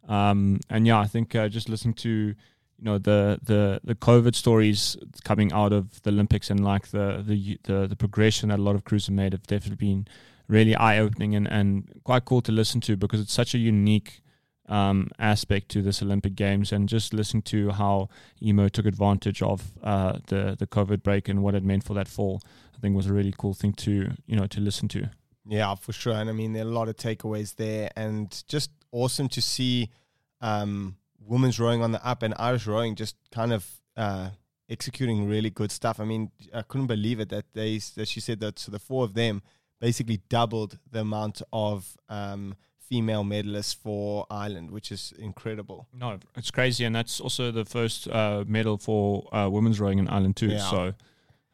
Um, 0.08 0.62
and 0.70 0.88
yeah, 0.88 1.00
I 1.00 1.06
think 1.06 1.36
uh, 1.36 1.50
just 1.50 1.68
listening 1.68 1.96
to 1.96 2.36
you 2.80 2.86
know 2.86 2.98
the 2.98 3.40
the 3.44 3.80
the 3.84 3.96
COVID 3.96 4.36
stories 4.36 4.98
coming 5.24 5.52
out 5.52 5.74
of 5.74 6.02
the 6.04 6.10
Olympics 6.10 6.50
and 6.50 6.64
like 6.64 6.90
the 6.90 7.24
the 7.26 7.60
the, 7.64 7.88
the 7.88 7.96
progression 7.96 8.50
that 8.50 8.60
a 8.60 8.62
lot 8.62 8.76
of 8.76 8.84
crews 8.84 9.08
have 9.08 9.16
made 9.16 9.34
have 9.34 9.44
definitely 9.44 9.88
been 9.88 10.08
really 10.48 10.76
eye 10.76 11.00
opening 11.00 11.36
and, 11.36 11.48
and 11.48 12.02
quite 12.04 12.26
cool 12.26 12.42
to 12.42 12.52
listen 12.52 12.80
to 12.82 12.96
because 12.96 13.20
it's 13.20 13.34
such 13.34 13.54
a 13.54 13.58
unique 13.58 14.22
um, 14.70 15.10
aspect 15.20 15.70
to 15.70 15.82
this 15.82 16.02
Olympic 16.02 16.36
Games 16.36 16.72
and 16.72 16.88
just 16.90 17.14
listening 17.14 17.44
to 17.44 17.72
how 17.72 18.10
Eimear 18.42 18.70
took 18.70 18.86
advantage 18.86 19.42
of 19.42 19.72
uh, 19.84 20.20
the 20.28 20.56
the 20.58 20.68
COVID 20.68 21.04
break 21.04 21.30
and 21.30 21.42
what 21.42 21.56
it 21.56 21.64
meant 21.64 21.84
for 21.84 21.94
that 21.96 22.08
fall, 22.08 22.42
I 22.76 22.80
think 22.80 22.96
was 22.96 23.08
a 23.08 23.14
really 23.14 23.34
cool 23.38 23.54
thing 23.54 23.74
to 23.74 24.12
you 24.26 24.36
know 24.36 24.48
to 24.48 24.60
listen 24.60 24.88
to. 24.90 25.10
Yeah, 25.50 25.76
for 25.76 25.94
sure. 25.94 26.14
And 26.14 26.30
I 26.30 26.34
mean, 26.34 26.54
there 26.54 26.66
are 26.66 26.70
a 26.70 26.74
lot 26.74 26.90
of 26.90 26.98
takeaways 26.98 27.56
there, 27.56 27.90
and 27.96 28.44
just 28.48 28.72
awesome 28.92 29.30
to 29.30 29.42
see 29.42 29.90
um, 30.42 30.98
women's 31.28 31.60
rowing 31.60 31.82
on 31.84 31.92
the 31.92 32.06
up 32.08 32.24
and 32.24 32.34
Irish 32.38 32.66
rowing 32.68 32.96
just 32.96 33.16
kind 33.32 33.52
of 33.54 33.66
uh, 33.96 34.30
executing 34.70 35.28
really 35.28 35.50
good 35.50 35.72
stuff. 35.72 36.00
I 36.00 36.06
mean, 36.06 36.32
I 36.54 36.62
couldn't 36.62 36.88
believe 36.88 37.20
it 37.20 37.30
that 37.30 37.46
they 37.54 37.80
that 37.96 38.08
she 38.08 38.20
said 38.20 38.40
that 38.40 38.60
so 38.60 38.72
the 38.72 38.80
four 38.80 39.04
of 39.04 39.14
them 39.14 39.42
basically 39.80 40.22
doubled 40.30 40.80
the 40.92 41.02
amount 41.02 41.42
of 41.54 41.98
um, 42.10 42.56
female 42.80 43.24
medalists 43.24 43.76
for 43.76 44.26
Ireland, 44.30 44.72
which 44.72 44.92
is 44.92 45.14
incredible. 45.20 45.88
No, 45.94 46.20
it's 46.36 46.52
crazy, 46.52 46.86
and 46.86 46.96
that's 46.96 47.20
also 47.20 47.52
the 47.52 47.66
first 47.66 48.08
uh, 48.08 48.44
medal 48.48 48.78
for 48.78 49.28
uh, 49.36 49.50
women's 49.50 49.80
rowing 49.80 50.00
in 50.00 50.08
Ireland 50.08 50.36
too. 50.38 50.48
Yeah. 50.50 50.70
So 50.70 50.94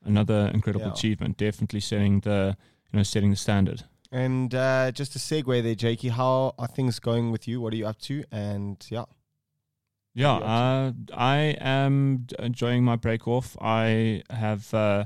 another 0.06 0.52
incredible 0.54 0.88
Yeah. 0.88 0.94
achievement, 0.94 1.38
definitely 1.38 1.80
setting 1.80 2.22
the 2.22 2.56
you 2.92 2.98
know 2.98 3.04
setting 3.04 3.32
the 3.32 3.36
standard. 3.38 3.84
And 4.12 4.54
uh, 4.54 4.92
just 4.92 5.16
a 5.16 5.20
segue 5.20 5.64
there, 5.64 5.74
Jakey, 5.74 6.10
how 6.10 6.54
are 6.60 6.68
things 6.68 7.00
going 7.00 7.32
with 7.32 7.48
you? 7.48 7.60
What 7.62 7.74
are 7.74 7.78
you 7.78 7.88
up 7.88 8.00
to? 8.02 8.24
And 8.32 8.78
yeah, 8.90 9.06
Yeah, 10.16 10.36
uh, 10.36 10.91
I 11.14 11.55
am 11.59 12.28
enjoying 12.38 12.84
my 12.84 12.95
break 12.97 13.28
off. 13.28 13.57
I 13.59 14.22
have, 14.30 14.72
uh, 14.74 15.05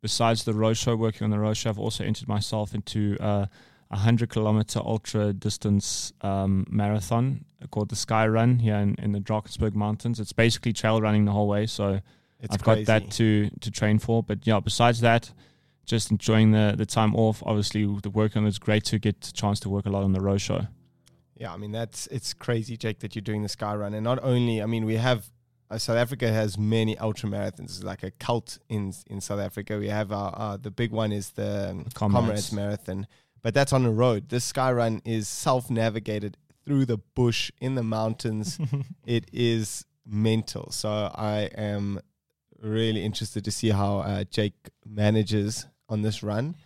besides 0.00 0.44
the 0.44 0.54
Row 0.54 0.74
Show, 0.74 0.94
working 0.94 1.24
on 1.24 1.30
the 1.30 1.40
Row 1.40 1.54
Show, 1.54 1.70
I've 1.70 1.78
also 1.78 2.04
entered 2.04 2.28
myself 2.28 2.72
into 2.72 3.16
uh, 3.20 3.46
a 3.90 3.96
hundred 3.96 4.30
kilometer 4.30 4.78
ultra 4.78 5.32
distance 5.32 6.12
um, 6.20 6.66
marathon 6.70 7.44
called 7.70 7.88
the 7.88 7.96
Sky 7.96 8.26
Run 8.28 8.60
here 8.60 8.76
in, 8.76 8.94
in 8.98 9.12
the 9.12 9.20
Drakensberg 9.20 9.74
Mountains. 9.74 10.20
It's 10.20 10.32
basically 10.32 10.72
trail 10.72 11.00
running 11.00 11.24
the 11.24 11.32
whole 11.32 11.48
way, 11.48 11.66
so 11.66 12.00
it's 12.40 12.54
I've 12.54 12.62
crazy. 12.62 12.84
got 12.84 12.86
that 12.86 13.10
to 13.12 13.50
to 13.60 13.70
train 13.70 13.98
for. 13.98 14.22
But 14.22 14.46
yeah, 14.46 14.60
besides 14.60 15.00
that, 15.00 15.32
just 15.84 16.10
enjoying 16.10 16.52
the 16.52 16.74
the 16.76 16.86
time 16.86 17.14
off. 17.16 17.42
Obviously, 17.44 17.86
the 18.02 18.10
work 18.10 18.36
on 18.36 18.46
it's 18.46 18.58
great 18.58 18.84
to 18.84 18.98
get 18.98 19.26
a 19.26 19.32
chance 19.32 19.58
to 19.60 19.68
work 19.68 19.86
a 19.86 19.90
lot 19.90 20.04
on 20.04 20.12
the 20.12 20.20
Row 20.20 20.38
Show. 20.38 20.66
Yeah, 21.36 21.52
I 21.52 21.56
mean 21.56 21.72
that's 21.72 22.06
it's 22.08 22.32
crazy, 22.32 22.76
Jake, 22.76 23.00
that 23.00 23.14
you're 23.14 23.22
doing 23.22 23.42
the 23.42 23.48
sky 23.48 23.74
run, 23.74 23.94
and 23.94 24.04
not 24.04 24.22
only, 24.22 24.62
I 24.62 24.66
mean, 24.66 24.84
we 24.84 24.96
have 24.96 25.30
uh, 25.70 25.78
South 25.78 25.96
Africa 25.96 26.28
has 26.30 26.56
many 26.56 26.96
ultra 26.98 27.28
marathons. 27.28 27.64
It's 27.64 27.82
like 27.82 28.02
a 28.02 28.10
cult 28.12 28.58
in 28.68 28.92
in 29.08 29.20
South 29.20 29.40
Africa. 29.40 29.78
We 29.78 29.88
have 29.88 30.12
our, 30.12 30.32
uh, 30.36 30.56
the 30.56 30.70
big 30.70 30.92
one 30.92 31.12
is 31.12 31.30
the 31.30 31.70
um, 31.70 31.86
Comrades. 31.94 32.24
Comrades. 32.24 32.52
Marathon, 32.52 33.06
but 33.42 33.54
that's 33.54 33.72
on 33.72 33.82
the 33.82 33.90
road. 33.90 34.28
This 34.28 34.44
sky 34.44 34.72
run 34.72 35.02
is 35.04 35.26
self 35.28 35.70
navigated 35.70 36.36
through 36.64 36.86
the 36.86 36.98
bush 36.98 37.50
in 37.60 37.74
the 37.74 37.82
mountains. 37.82 38.58
it 39.06 39.28
is 39.32 39.84
mental. 40.06 40.70
So 40.70 40.88
I 41.14 41.50
am 41.56 42.00
really 42.60 43.04
interested 43.04 43.44
to 43.44 43.50
see 43.50 43.70
how 43.70 43.98
uh, 43.98 44.24
Jake 44.24 44.70
manages 44.86 45.66
on 45.88 46.02
this 46.02 46.22
run. 46.22 46.56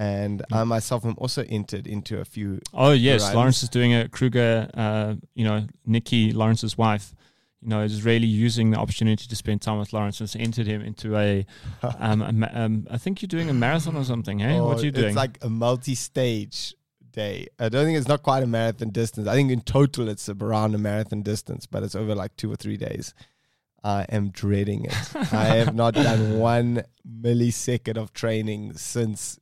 And 0.00 0.42
I 0.50 0.64
myself 0.64 1.04
am 1.04 1.14
also 1.18 1.44
entered 1.48 1.86
into 1.86 2.20
a 2.20 2.24
few 2.24 2.60
Oh 2.72 2.92
yes, 2.92 3.20
runs. 3.22 3.34
Lawrence 3.34 3.62
is 3.62 3.68
doing 3.68 3.90
it. 3.90 4.10
Kruger, 4.10 4.70
uh, 4.72 5.14
you 5.34 5.44
know, 5.44 5.66
Nikki, 5.84 6.32
Lawrence's 6.32 6.78
wife, 6.78 7.14
you 7.60 7.68
know, 7.68 7.80
is 7.82 8.02
really 8.02 8.26
using 8.26 8.70
the 8.70 8.78
opportunity 8.78 9.26
to 9.28 9.36
spend 9.36 9.60
time 9.60 9.78
with 9.78 9.92
Lawrence 9.92 10.18
and 10.20 10.30
has 10.30 10.36
entered 10.40 10.66
him 10.66 10.80
into 10.80 11.18
a, 11.18 11.44
um, 11.98 12.22
a 12.22 12.32
ma- 12.32 12.48
um, 12.54 12.86
I 12.90 12.96
think 12.96 13.20
you're 13.20 13.26
doing 13.26 13.50
a 13.50 13.52
marathon 13.52 13.94
or 13.94 14.04
something, 14.04 14.38
hey? 14.38 14.58
what 14.58 14.78
Oh, 14.78 14.80
are 14.80 14.84
you 14.86 14.90
doing? 14.90 15.08
It's 15.08 15.16
like 15.16 15.36
a 15.42 15.50
multi-stage 15.50 16.74
day. 17.12 17.48
I 17.58 17.68
don't 17.68 17.84
think 17.84 17.98
it's 17.98 18.08
not 18.08 18.22
quite 18.22 18.42
a 18.42 18.46
marathon 18.46 18.88
distance. 18.90 19.28
I 19.28 19.34
think 19.34 19.50
in 19.50 19.60
total 19.60 20.08
it's 20.08 20.30
around 20.30 20.74
a 20.74 20.78
marathon 20.78 21.20
distance, 21.22 21.66
but 21.66 21.82
it's 21.82 21.94
over 21.94 22.14
like 22.14 22.34
two 22.36 22.50
or 22.50 22.56
three 22.56 22.78
days. 22.78 23.12
I 23.84 24.04
am 24.08 24.30
dreading 24.30 24.86
it. 24.86 24.94
I 25.30 25.44
have 25.56 25.74
not 25.74 25.92
done 25.92 26.38
one 26.52 26.84
millisecond 27.06 27.98
of 27.98 28.14
training 28.14 28.74
since 28.78 29.38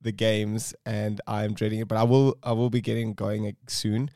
the 0.00 0.12
games, 0.12 0.74
and 0.86 1.20
I 1.26 1.44
am 1.44 1.54
dreading 1.54 1.80
it. 1.80 1.88
But 1.88 1.98
I 1.98 2.02
will, 2.04 2.36
I 2.42 2.52
will 2.52 2.70
be 2.70 2.80
getting 2.80 3.14
going 3.14 3.56
soon, 3.68 4.10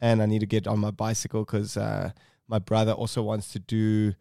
and 0.00 0.22
I 0.22 0.26
need 0.26 0.40
to 0.40 0.46
get 0.46 0.66
on 0.66 0.78
my 0.78 0.90
bicycle 0.90 1.44
because 1.44 1.76
uh, 1.76 2.10
my 2.48 2.58
brother 2.58 2.92
also 2.92 3.22
wants 3.22 3.52
to 3.52 3.58
do 3.58 4.14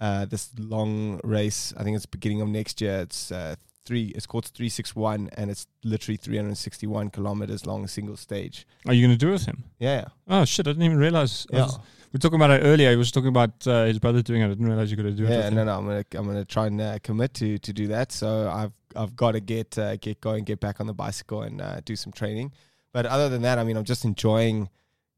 uh, 0.00 0.24
this 0.24 0.50
long 0.58 1.20
race. 1.24 1.72
I 1.76 1.82
think 1.84 1.96
it's 1.96 2.06
beginning 2.06 2.40
of 2.40 2.48
next 2.48 2.80
year. 2.80 3.00
It's 3.00 3.30
uh, 3.30 3.54
three. 3.84 4.06
It's 4.14 4.26
called 4.26 4.46
three 4.46 4.68
six 4.68 4.96
one, 4.96 5.30
and 5.36 5.50
it's 5.50 5.66
literally 5.84 6.16
three 6.16 6.36
hundred 6.36 6.56
sixty 6.56 6.86
one 6.86 7.10
kilometers 7.10 7.66
long, 7.66 7.86
single 7.86 8.16
stage. 8.16 8.66
are 8.86 8.94
you 8.94 9.06
going 9.06 9.16
to 9.16 9.24
do 9.24 9.28
it 9.30 9.32
with 9.32 9.46
him? 9.46 9.64
Yeah, 9.78 10.06
Oh 10.28 10.44
shit! 10.44 10.66
I 10.66 10.70
didn't 10.70 10.82
even 10.84 10.98
realize. 10.98 11.46
Yeah, 11.50 11.64
was- 11.66 11.78
we 12.12 12.18
were 12.18 12.20
talking 12.20 12.36
about 12.36 12.50
it 12.52 12.62
earlier. 12.64 12.90
He 12.90 12.96
was 12.96 13.10
talking 13.10 13.28
about 13.28 13.66
uh, 13.66 13.86
his 13.86 13.98
brother 13.98 14.22
doing 14.22 14.40
it. 14.40 14.44
I 14.44 14.48
didn't 14.48 14.66
realize 14.66 14.88
you 14.88 14.96
are 14.96 15.02
going 15.02 15.16
to 15.16 15.20
do 15.20 15.26
it. 15.26 15.30
yeah. 15.30 15.36
with 15.38 15.46
him. 15.46 15.54
No, 15.56 15.64
no, 15.64 15.78
I'm 15.78 15.84
gonna 15.86 16.04
I'm 16.14 16.26
gonna 16.26 16.44
try 16.44 16.66
and 16.66 16.80
uh, 16.80 16.98
commit 17.02 17.34
to 17.34 17.58
to 17.58 17.72
do 17.72 17.88
that. 17.88 18.12
So 18.12 18.48
I've 18.48 18.72
I've 18.96 19.16
got 19.16 19.32
to 19.32 19.40
get 19.40 19.78
uh, 19.78 19.96
get 19.96 20.20
going, 20.20 20.44
get 20.44 20.60
back 20.60 20.80
on 20.80 20.86
the 20.86 20.94
bicycle, 20.94 21.42
and 21.42 21.60
uh, 21.60 21.80
do 21.84 21.96
some 21.96 22.12
training. 22.12 22.52
But 22.92 23.06
other 23.06 23.28
than 23.28 23.42
that, 23.42 23.58
I 23.58 23.64
mean, 23.64 23.76
I'm 23.76 23.84
just 23.84 24.04
enjoying 24.04 24.68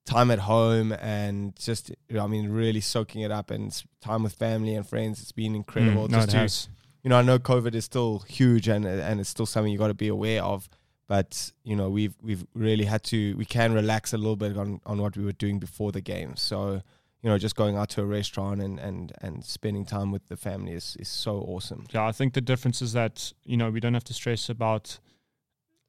time 0.06 0.30
at 0.30 0.38
home 0.38 0.92
and 0.92 1.54
just 1.56 1.90
you 2.08 2.16
know, 2.16 2.24
I 2.24 2.26
mean, 2.26 2.48
really 2.48 2.80
soaking 2.80 3.22
it 3.22 3.30
up 3.30 3.50
and 3.50 3.82
time 4.00 4.22
with 4.22 4.34
family 4.34 4.74
and 4.74 4.86
friends. 4.86 5.20
It's 5.20 5.32
been 5.32 5.54
incredible. 5.54 6.08
Mm, 6.08 6.10
no, 6.10 6.26
just 6.26 6.34
it 6.34 6.68
to 6.68 6.76
you 7.06 7.10
know, 7.10 7.18
I 7.18 7.22
know 7.22 7.38
COVID 7.38 7.74
is 7.76 7.84
still 7.84 8.24
huge 8.26 8.66
and 8.66 8.84
and 8.84 9.20
it's 9.20 9.28
still 9.28 9.46
something 9.46 9.70
you 9.70 9.78
got 9.78 9.88
to 9.88 9.94
be 9.94 10.08
aware 10.08 10.42
of. 10.42 10.68
But 11.06 11.52
you 11.62 11.76
know, 11.76 11.88
we've 11.88 12.16
we've 12.20 12.44
really 12.54 12.84
had 12.84 13.04
to 13.04 13.36
we 13.36 13.44
can 13.44 13.72
relax 13.72 14.12
a 14.12 14.18
little 14.18 14.34
bit 14.34 14.56
on 14.56 14.80
on 14.86 15.00
what 15.00 15.16
we 15.16 15.24
were 15.24 15.32
doing 15.32 15.60
before 15.60 15.92
the 15.92 16.00
game. 16.00 16.34
So 16.34 16.82
you 17.26 17.32
know, 17.32 17.38
just 17.38 17.56
going 17.56 17.76
out 17.76 17.88
to 17.88 18.02
a 18.02 18.04
restaurant 18.06 18.62
and 18.62 18.78
and 18.78 19.12
and 19.20 19.44
spending 19.44 19.84
time 19.84 20.12
with 20.12 20.28
the 20.28 20.36
family 20.36 20.74
is 20.74 20.96
is 21.00 21.08
so 21.08 21.38
awesome. 21.40 21.84
Yeah, 21.90 22.06
I 22.06 22.12
think 22.12 22.34
the 22.34 22.40
difference 22.40 22.80
is 22.80 22.92
that 22.92 23.32
you 23.44 23.56
know 23.56 23.68
we 23.68 23.80
don't 23.80 23.94
have 23.94 24.04
to 24.04 24.14
stress 24.14 24.48
about 24.48 25.00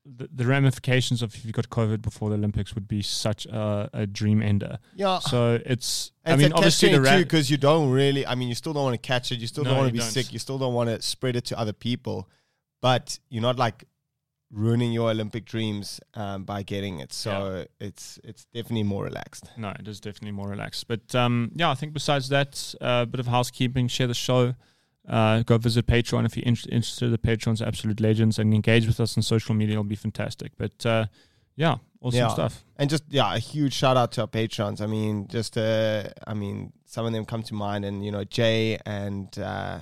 the, 0.04 0.28
the 0.34 0.46
ramifications 0.48 1.22
of 1.22 1.36
if 1.36 1.46
you 1.46 1.52
got 1.52 1.70
COVID 1.70 2.02
before 2.02 2.30
the 2.32 2.36
Olympics 2.38 2.74
would 2.74 2.88
be 2.88 3.04
such 3.04 3.46
a, 3.46 3.88
a 3.94 4.08
dream 4.08 4.42
ender. 4.42 4.80
Yeah. 4.96 5.20
So 5.20 5.60
it's, 5.64 6.12
I 6.26 6.34
It's 6.34 6.42
mean, 6.42 6.54
obviously 6.54 6.92
the 6.94 7.02
ra- 7.02 7.18
because 7.20 7.52
you 7.52 7.58
don't 7.58 7.92
really. 7.92 8.26
I 8.26 8.34
mean, 8.34 8.48
you 8.50 8.56
still 8.56 8.74
don't 8.74 8.86
want 8.86 8.96
to 9.00 9.08
catch 9.08 9.32
it. 9.32 9.38
You 9.40 9.46
still 9.46 9.64
No, 9.64 9.70
don't 9.72 9.78
want 9.80 9.90
to 9.90 9.94
be 9.94 10.00
don't. 10.00 10.10
sick. 10.10 10.34
You 10.34 10.40
still 10.40 10.58
don't 10.58 10.74
want 10.74 10.90
to 10.90 11.00
spread 11.04 11.36
it 11.36 11.46
to 11.46 11.60
other 11.60 11.74
people. 11.74 12.28
But 12.82 13.20
you're 13.30 13.44
not 13.44 13.58
like 13.60 13.84
ruining 14.52 14.92
your 14.92 15.10
Olympic 15.10 15.46
dreams 15.46 16.00
um, 16.14 16.44
by 16.44 16.64
getting 16.64 17.00
it. 17.00 17.14
So 17.14 17.66
it's 17.80 18.20
it's 18.24 18.46
definitely 18.54 18.84
more 18.84 19.04
relaxed. 19.04 19.46
No, 19.58 19.70
it 19.80 19.88
is 19.88 20.00
definitely 20.00 20.32
more 20.32 20.50
relaxed. 20.50 20.88
But 20.88 21.14
um, 21.16 21.52
yeah, 21.56 21.70
I 21.70 21.76
think 21.76 21.94
besides 21.94 22.30
that, 22.30 22.74
a 22.82 22.86
uh, 22.86 23.06
bit 23.06 23.20
of 23.20 23.28
housekeeping, 23.28 23.88
share 23.88 24.08
the 24.08 24.14
show. 24.14 24.56
Uh, 25.08 25.42
go 25.44 25.58
visit 25.58 25.88
Patreon 25.88 26.26
if 26.26 26.36
you're 26.36 26.44
in- 26.46 26.58
interested. 26.70 27.10
The 27.10 27.18
Patreon's 27.18 27.62
absolute 27.62 28.02
legends 28.02 28.40
and 28.40 28.54
engage 28.54 28.86
with 28.86 29.00
us 29.00 29.16
on 29.16 29.24
social 29.24 29.56
media. 29.56 29.74
It'll 29.76 29.86
be 29.86 29.96
fantastic. 29.96 30.52
But 30.58 30.86
uh, 30.86 31.06
yeah, 31.56 31.78
awesome 32.02 32.18
Yeah. 32.20 32.28
stuff. 32.28 32.66
And 32.76 32.90
just 32.90 33.04
yeah, 33.10 33.34
a 33.34 33.40
huge 33.40 33.74
shout 33.74 33.96
out 33.96 34.12
to 34.14 34.22
our 34.22 34.28
patrons. 34.28 34.82
I 34.82 34.86
mean, 34.86 35.28
just 35.30 35.58
uh, 35.58 36.10
I 36.26 36.34
mean, 36.34 36.74
some 36.86 37.06
of 37.06 37.14
them 37.14 37.24
come 37.26 37.42
to 37.44 37.54
mind, 37.54 37.86
and 37.86 38.04
you 38.04 38.12
know, 38.12 38.26
Jay 38.26 38.78
and 38.86 39.38
uh, 39.40 39.80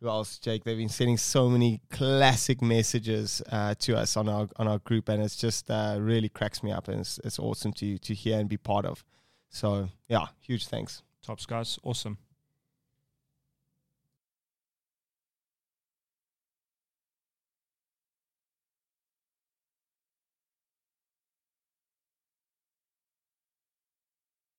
who 0.00 0.08
else? 0.08 0.38
Jake. 0.38 0.64
They've 0.64 0.76
been 0.76 0.88
sending 0.88 1.16
so 1.16 1.48
many 1.48 1.80
classic 1.90 2.62
messages 2.62 3.42
uh, 3.50 3.74
to 3.80 3.96
us 3.96 4.16
on 4.16 4.28
our 4.28 4.48
on 4.56 4.68
our 4.68 4.78
group, 4.78 5.08
and 5.08 5.22
it's 5.22 5.36
just 5.36 5.70
uh, 5.70 5.96
really 5.98 6.28
cracks 6.28 6.62
me 6.62 6.70
up, 6.70 6.88
and 6.88 7.00
it's, 7.00 7.18
it's 7.24 7.38
awesome 7.38 7.72
to 7.74 7.98
to 7.98 8.14
hear 8.14 8.38
and 8.38 8.48
be 8.48 8.56
part 8.56 8.84
of. 8.84 9.04
So 9.50 9.88
yeah, 10.08 10.26
huge 10.40 10.68
thanks. 10.68 11.02
Tops, 11.22 11.46
guys. 11.46 11.78
Awesome. 11.82 12.18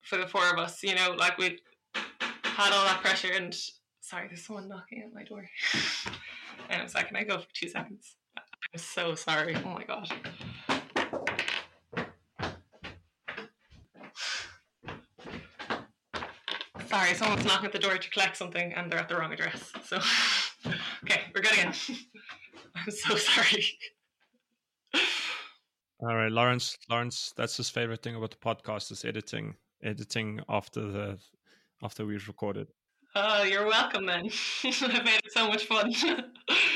for 0.10 0.18
the 0.18 0.28
four 0.28 0.50
of 0.52 0.58
us, 0.58 0.82
you 0.82 0.96
know, 0.96 1.16
like 1.20 1.38
we 1.38 1.60
had 1.94 2.74
all 2.74 2.84
that 2.84 3.00
pressure 3.02 3.32
and 3.32 3.56
sorry, 4.10 4.28
there's 4.28 4.44
someone 4.44 4.68
knocking 4.68 5.04
at 5.04 5.14
my 5.14 5.24
door. 5.24 5.48
Hang 6.68 6.80
on 6.80 6.86
a 6.88 6.90
second, 6.90 7.16
I 7.16 7.24
go 7.24 7.38
for 7.38 7.48
two 7.54 7.70
seconds. 7.70 8.16
I'm 8.38 8.80
so 8.80 9.14
sorry. 9.14 9.56
Oh 9.56 9.70
my 9.70 9.84
god. 9.84 10.12
Sorry, 16.88 17.14
someone's 17.14 17.46
knocking 17.46 17.68
at 17.68 17.72
the 17.72 17.80
door 17.80 17.98
to 17.98 18.10
collect 18.10 18.36
something 18.36 18.74
and 18.74 18.92
they're 18.92 19.00
at 19.00 19.10
the 19.10 19.16
wrong 19.16 19.32
address. 19.32 19.72
So 19.86 19.98
okay, 21.04 21.22
we're 21.36 21.42
good 21.42 21.54
again. 21.54 21.74
I'm 22.76 22.92
so 22.92 23.16
sorry. 23.16 23.66
All 26.00 26.16
right, 26.16 26.32
Lawrence. 26.32 26.78
Lawrence, 26.90 27.34
that's 27.38 27.58
his 27.58 27.70
favorite 27.70 28.02
thing 28.02 28.16
about 28.16 28.32
the 28.32 28.38
podcast 28.38 28.92
is 28.92 29.06
editing. 29.06 29.56
Editing 29.84 30.40
after 30.50 30.82
the 30.82 31.20
after 31.84 32.06
we've 32.06 32.28
recorded. 32.28 32.70
Oh, 33.16 33.44
you're 33.44 33.66
welcome, 33.68 34.06
man. 34.06 34.30
I've 34.64 35.04
made 35.06 35.22
it 35.24 35.32
so 35.32 35.48
much 35.48 35.66
fun. 35.66 35.94